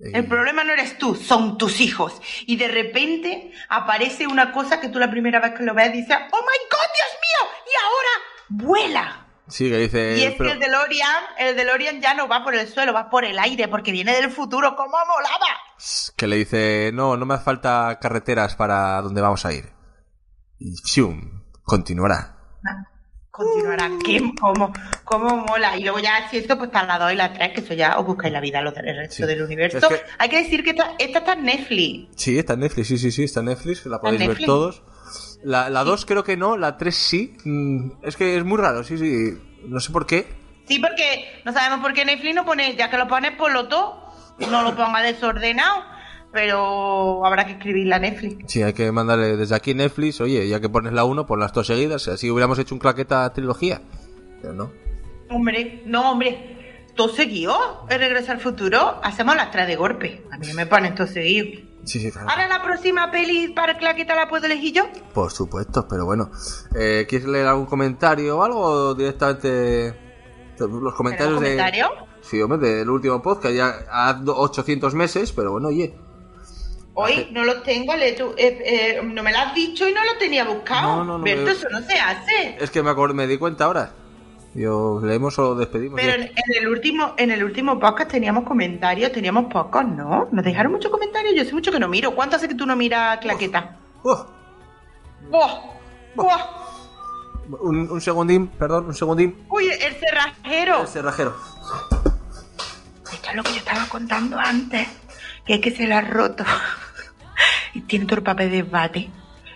El 0.02 0.26
problema 0.26 0.64
no 0.64 0.72
eres 0.72 0.98
tú, 0.98 1.14
son 1.14 1.56
tus 1.58 1.80
hijos. 1.80 2.20
Y 2.46 2.56
de 2.56 2.68
repente 2.68 3.52
aparece 3.68 4.26
una 4.26 4.50
cosa 4.52 4.80
que 4.80 4.88
tú 4.88 4.98
la 4.98 5.10
primera 5.10 5.40
vez 5.40 5.52
que 5.52 5.62
lo 5.62 5.74
ves 5.74 5.92
dices, 5.92 6.16
¡Oh 6.16 6.40
my 6.40 6.58
God, 6.70 6.88
Dios 6.94 7.10
mío! 7.20 7.50
Y 7.66 7.72
ahora 7.84 8.64
vuela. 8.64 9.26
Sí, 9.48 9.68
que 9.68 9.76
dice... 9.78 10.16
y 10.18 10.22
es 10.22 10.34
pero- 10.36 10.44
que 10.50 10.52
el 10.54 10.60
DeLorean, 10.60 11.24
el 11.38 11.56
DeLorean 11.56 12.00
ya 12.00 12.14
no 12.14 12.26
va 12.26 12.42
por 12.42 12.54
el 12.54 12.66
suelo, 12.68 12.92
va 12.92 13.10
por 13.10 13.24
el 13.24 13.38
aire, 13.38 13.68
porque 13.68 13.92
viene 13.92 14.12
del 14.14 14.30
futuro. 14.30 14.74
¿Cómo 14.76 14.96
molaba? 15.06 15.46
que 16.16 16.26
le 16.28 16.36
dice, 16.36 16.90
no, 16.94 17.16
no 17.16 17.26
me 17.26 17.34
hace 17.34 17.44
falta 17.44 17.98
carreteras 18.00 18.54
para 18.54 19.00
donde 19.02 19.20
vamos 19.20 19.44
a 19.44 19.52
ir. 19.52 19.72
Y 20.58 20.76
¡fium! 20.76 21.42
continuará. 21.64 22.36
Continuará. 23.32 23.90
¿Qué? 24.04 24.20
¿Cómo? 24.38 24.70
¿Cómo 25.04 25.38
mola? 25.38 25.74
Y 25.78 25.82
luego 25.84 25.98
ya, 26.00 26.28
si 26.30 26.36
esto, 26.36 26.58
pues 26.58 26.68
está 26.68 26.84
la 26.84 26.98
2 26.98 27.14
y 27.14 27.16
la 27.16 27.32
3, 27.32 27.52
que 27.54 27.60
eso 27.62 27.72
ya 27.72 27.98
os 27.98 28.04
buscáis 28.06 28.30
la 28.30 28.40
vida, 28.40 28.60
los 28.60 28.74
del 28.74 28.94
resto 28.94 29.14
Sí. 29.14 29.22
del 29.24 29.40
universo. 29.42 29.78
Es 29.78 29.86
que- 29.88 30.02
Hay 30.18 30.28
que 30.28 30.42
decir 30.42 30.62
que 30.62 30.70
esta, 30.70 30.92
esta 30.98 31.18
está 31.20 31.32
en 31.32 31.44
Netflix. 31.44 32.08
Sí, 32.14 32.38
está 32.38 32.52
en 32.52 32.60
Netflix, 32.60 32.88
sí, 32.88 32.98
sí, 32.98 33.10
sí, 33.10 33.24
está 33.24 33.40
en 33.40 33.46
Netflix, 33.46 33.86
la 33.86 34.00
podéis 34.02 34.28
ver 34.28 34.44
todos. 34.44 34.82
La, 35.42 35.70
la 35.70 35.82
2 35.82 36.04
creo 36.04 36.22
que 36.24 36.36
no, 36.36 36.58
la 36.58 36.76
3 36.76 36.94
sí. 36.94 37.34
Mm, 37.44 37.92
Es 38.02 38.16
que 38.18 38.36
es 38.36 38.44
muy 38.44 38.58
raro, 38.58 38.84
sí, 38.84 38.98
sí. 38.98 39.32
No 39.66 39.80
sé 39.80 39.90
por 39.92 40.06
qué. 40.06 40.26
Sí, 40.68 40.78
porque 40.78 41.40
no 41.46 41.52
sabemos 41.54 41.80
por 41.80 41.94
qué 41.94 42.04
Netflix 42.04 42.34
no 42.34 42.44
pone, 42.44 42.76
ya 42.76 42.90
que 42.90 42.98
lo 42.98 43.08
pones, 43.08 43.32
ponlo 43.32 43.66
todo. 43.66 44.12
No 44.50 44.62
lo 44.62 44.76
ponga 44.76 45.00
desordenado. 45.00 45.82
Pero 46.32 47.26
habrá 47.26 47.44
que 47.44 47.52
escribirla 47.52 47.96
a 47.96 47.98
Netflix. 47.98 48.50
Sí, 48.50 48.62
hay 48.62 48.72
que 48.72 48.90
mandarle 48.90 49.36
desde 49.36 49.54
aquí 49.54 49.74
Netflix, 49.74 50.20
oye, 50.20 50.48
ya 50.48 50.60
que 50.60 50.68
pones 50.68 50.92
la 50.92 51.04
1, 51.04 51.26
pon 51.26 51.40
las 51.40 51.52
dos 51.52 51.66
seguidas, 51.66 52.08
así 52.08 52.30
hubiéramos 52.30 52.58
hecho 52.58 52.74
un 52.74 52.78
claqueta 52.78 53.30
trilogía. 53.32 53.82
Pero 54.40 54.54
no. 54.54 54.70
Hombre, 55.30 55.82
no, 55.86 56.12
hombre. 56.12 56.58
Todo 56.94 57.08
seguido. 57.08 57.86
El 57.88 57.98
regreso 57.98 58.32
al 58.32 58.40
futuro. 58.40 59.00
Hacemos 59.02 59.34
las 59.34 59.50
tres 59.50 59.66
de 59.66 59.76
golpe. 59.76 60.22
A 60.30 60.36
mí 60.36 60.52
me 60.54 60.66
ponen 60.66 60.94
todo 60.94 61.06
seguido. 61.06 61.60
Sí, 61.84 62.00
sí, 62.00 62.10
claro. 62.10 62.28
Ahora 62.28 62.46
la 62.48 62.62
próxima 62.62 63.10
peli 63.10 63.48
para 63.48 63.78
claqueta 63.78 64.14
la 64.14 64.28
puedo 64.28 64.44
elegir 64.46 64.74
yo. 64.74 64.84
Por 65.14 65.30
supuesto, 65.30 65.86
pero 65.88 66.04
bueno. 66.04 66.30
Eh, 66.76 67.06
¿Quieres 67.08 67.26
leer 67.28 67.46
algún 67.46 67.66
comentario 67.66 68.38
o 68.38 68.42
algo? 68.42 68.60
O 68.60 68.94
directamente 68.94 69.94
los 70.58 70.94
comentarios 70.94 71.40
de... 71.40 71.46
comentario? 71.46 71.88
Sí, 72.20 72.40
hombre, 72.40 72.58
del 72.58 72.88
último 72.88 73.20
podcast, 73.20 73.54
ya 73.54 73.74
ha 73.90 74.22
800 74.24 74.94
meses, 74.94 75.32
pero 75.32 75.52
bueno, 75.52 75.68
oye. 75.68 75.94
Hoy 76.94 77.28
no 77.32 77.44
lo 77.44 77.62
tengo, 77.62 77.94
le 77.96 78.12
tu- 78.12 78.34
eh, 78.36 78.58
eh, 78.64 79.00
no 79.02 79.22
me 79.22 79.32
lo 79.32 79.38
has 79.38 79.54
dicho 79.54 79.88
y 79.88 79.92
no 79.94 80.04
lo 80.04 80.18
tenía 80.18 80.44
buscado. 80.44 80.96
No, 80.96 81.04
no, 81.04 81.18
no 81.18 81.24
Berto, 81.24 81.44
me- 81.46 81.50
eso 81.52 81.68
no 81.70 81.80
se 81.82 81.94
hace. 81.98 82.56
Es 82.60 82.70
que 82.70 82.82
me, 82.82 82.90
acor- 82.90 83.14
me 83.14 83.26
di 83.26 83.38
cuenta 83.38 83.64
ahora. 83.64 83.92
Yo, 84.54 85.00
¿leemos 85.02 85.38
o 85.38 85.54
despedimos? 85.54 85.98
Pero 85.98 86.12
en, 86.12 86.22
en 86.28 86.58
el 86.62 86.68
último, 86.68 87.14
en 87.16 87.30
el 87.30 87.42
último 87.42 87.80
podcast 87.80 88.10
teníamos 88.10 88.44
comentarios, 88.44 89.10
teníamos 89.10 89.50
pocos, 89.50 89.82
¿no? 89.86 90.28
Nos 90.30 90.44
dejaron 90.44 90.72
muchos 90.72 90.90
comentarios, 90.90 91.34
yo 91.34 91.44
sé 91.46 91.54
mucho 91.54 91.72
que 91.72 91.80
no 91.80 91.88
miro. 91.88 92.14
¿Cuánto 92.14 92.36
hace 92.36 92.48
que 92.48 92.54
tú 92.54 92.66
no 92.66 92.76
miras 92.76 93.18
claqueta? 93.20 93.78
Oh, 94.02 94.26
¡Buah! 95.30 95.60
¡Buah! 96.14 96.40
un, 97.62 97.90
un 97.90 98.00
segundín, 98.02 98.48
perdón, 98.48 98.86
un 98.86 98.94
segundín. 98.94 99.46
¡Uy, 99.48 99.68
el 99.70 99.94
cerrajero! 99.94 100.82
El 100.82 100.88
cerrajero. 100.88 101.34
Esto 103.10 103.30
es 103.30 103.36
lo 103.36 103.42
que 103.42 103.50
yo 103.52 103.56
estaba 103.58 103.86
contando 103.88 104.38
antes, 104.38 104.86
que 105.46 105.54
es 105.54 105.60
que 105.60 105.70
se 105.70 105.86
lo 105.86 105.96
ha 105.96 106.00
roto. 106.02 106.44
y 107.74 107.80
tiene 107.82 108.06
todo 108.06 108.16
el 108.18 108.22
papel 108.24 108.50
de 108.50 108.62
bate 108.62 109.10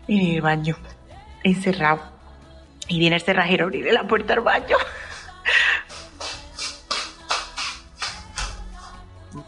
en 0.09 0.35
el 0.37 0.41
baño, 0.43 0.77
encerrado. 1.45 2.01
Y 2.89 2.99
viene 2.99 3.17
el 3.17 3.23
cerrajero 3.23 3.65
a 3.65 3.67
abrirle 3.67 3.93
la 3.93 4.07
puerta 4.07 4.35
al 4.35 4.41
baño. 4.41 4.77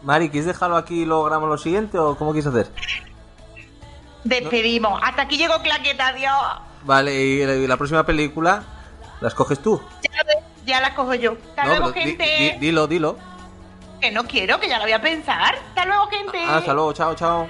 Mari, 0.03 0.29
¿quieres 0.29 0.45
dejarlo 0.45 0.77
aquí 0.77 1.01
y 1.01 1.05
luego 1.05 1.23
grabamos 1.25 1.49
lo 1.49 1.57
siguiente 1.57 1.97
o 1.97 2.15
cómo 2.15 2.31
quieres 2.31 2.47
hacer? 2.47 2.69
Despedimos. 4.23 4.99
Hasta 5.03 5.23
aquí 5.23 5.37
llegó 5.37 5.61
claqueta, 5.61 6.09
adiós. 6.09 6.35
Vale, 6.83 7.15
y 7.15 7.45
la, 7.45 7.55
y 7.55 7.67
la 7.67 7.77
próxima 7.77 8.05
película 8.05 8.63
la 9.21 9.27
escoges 9.27 9.59
tú. 9.61 9.81
Ya, 10.03 10.11
ya 10.65 10.81
la 10.81 10.93
cojo 10.93 11.15
yo. 11.15 11.33
Hasta 11.49 11.63
No, 11.63 11.69
luego, 11.69 11.91
pero 11.93 12.05
di- 12.05 12.11
gente. 12.17 12.53
di- 12.53 12.59
dilo, 12.67 12.87
dilo. 12.87 13.17
Que 13.99 14.11
no 14.11 14.23
quiero, 14.25 14.59
que 14.59 14.69
ya 14.69 14.77
la 14.77 14.85
voy 14.85 14.93
a 14.93 15.01
pensar. 15.01 15.55
Hasta 15.55 15.85
luego, 15.85 16.07
gente. 16.07 16.39
Ah, 16.45 16.57
hasta 16.57 16.73
luego, 16.73 16.93
chao, 16.93 17.15
chao. 17.15 17.49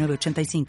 906985. 0.07 0.65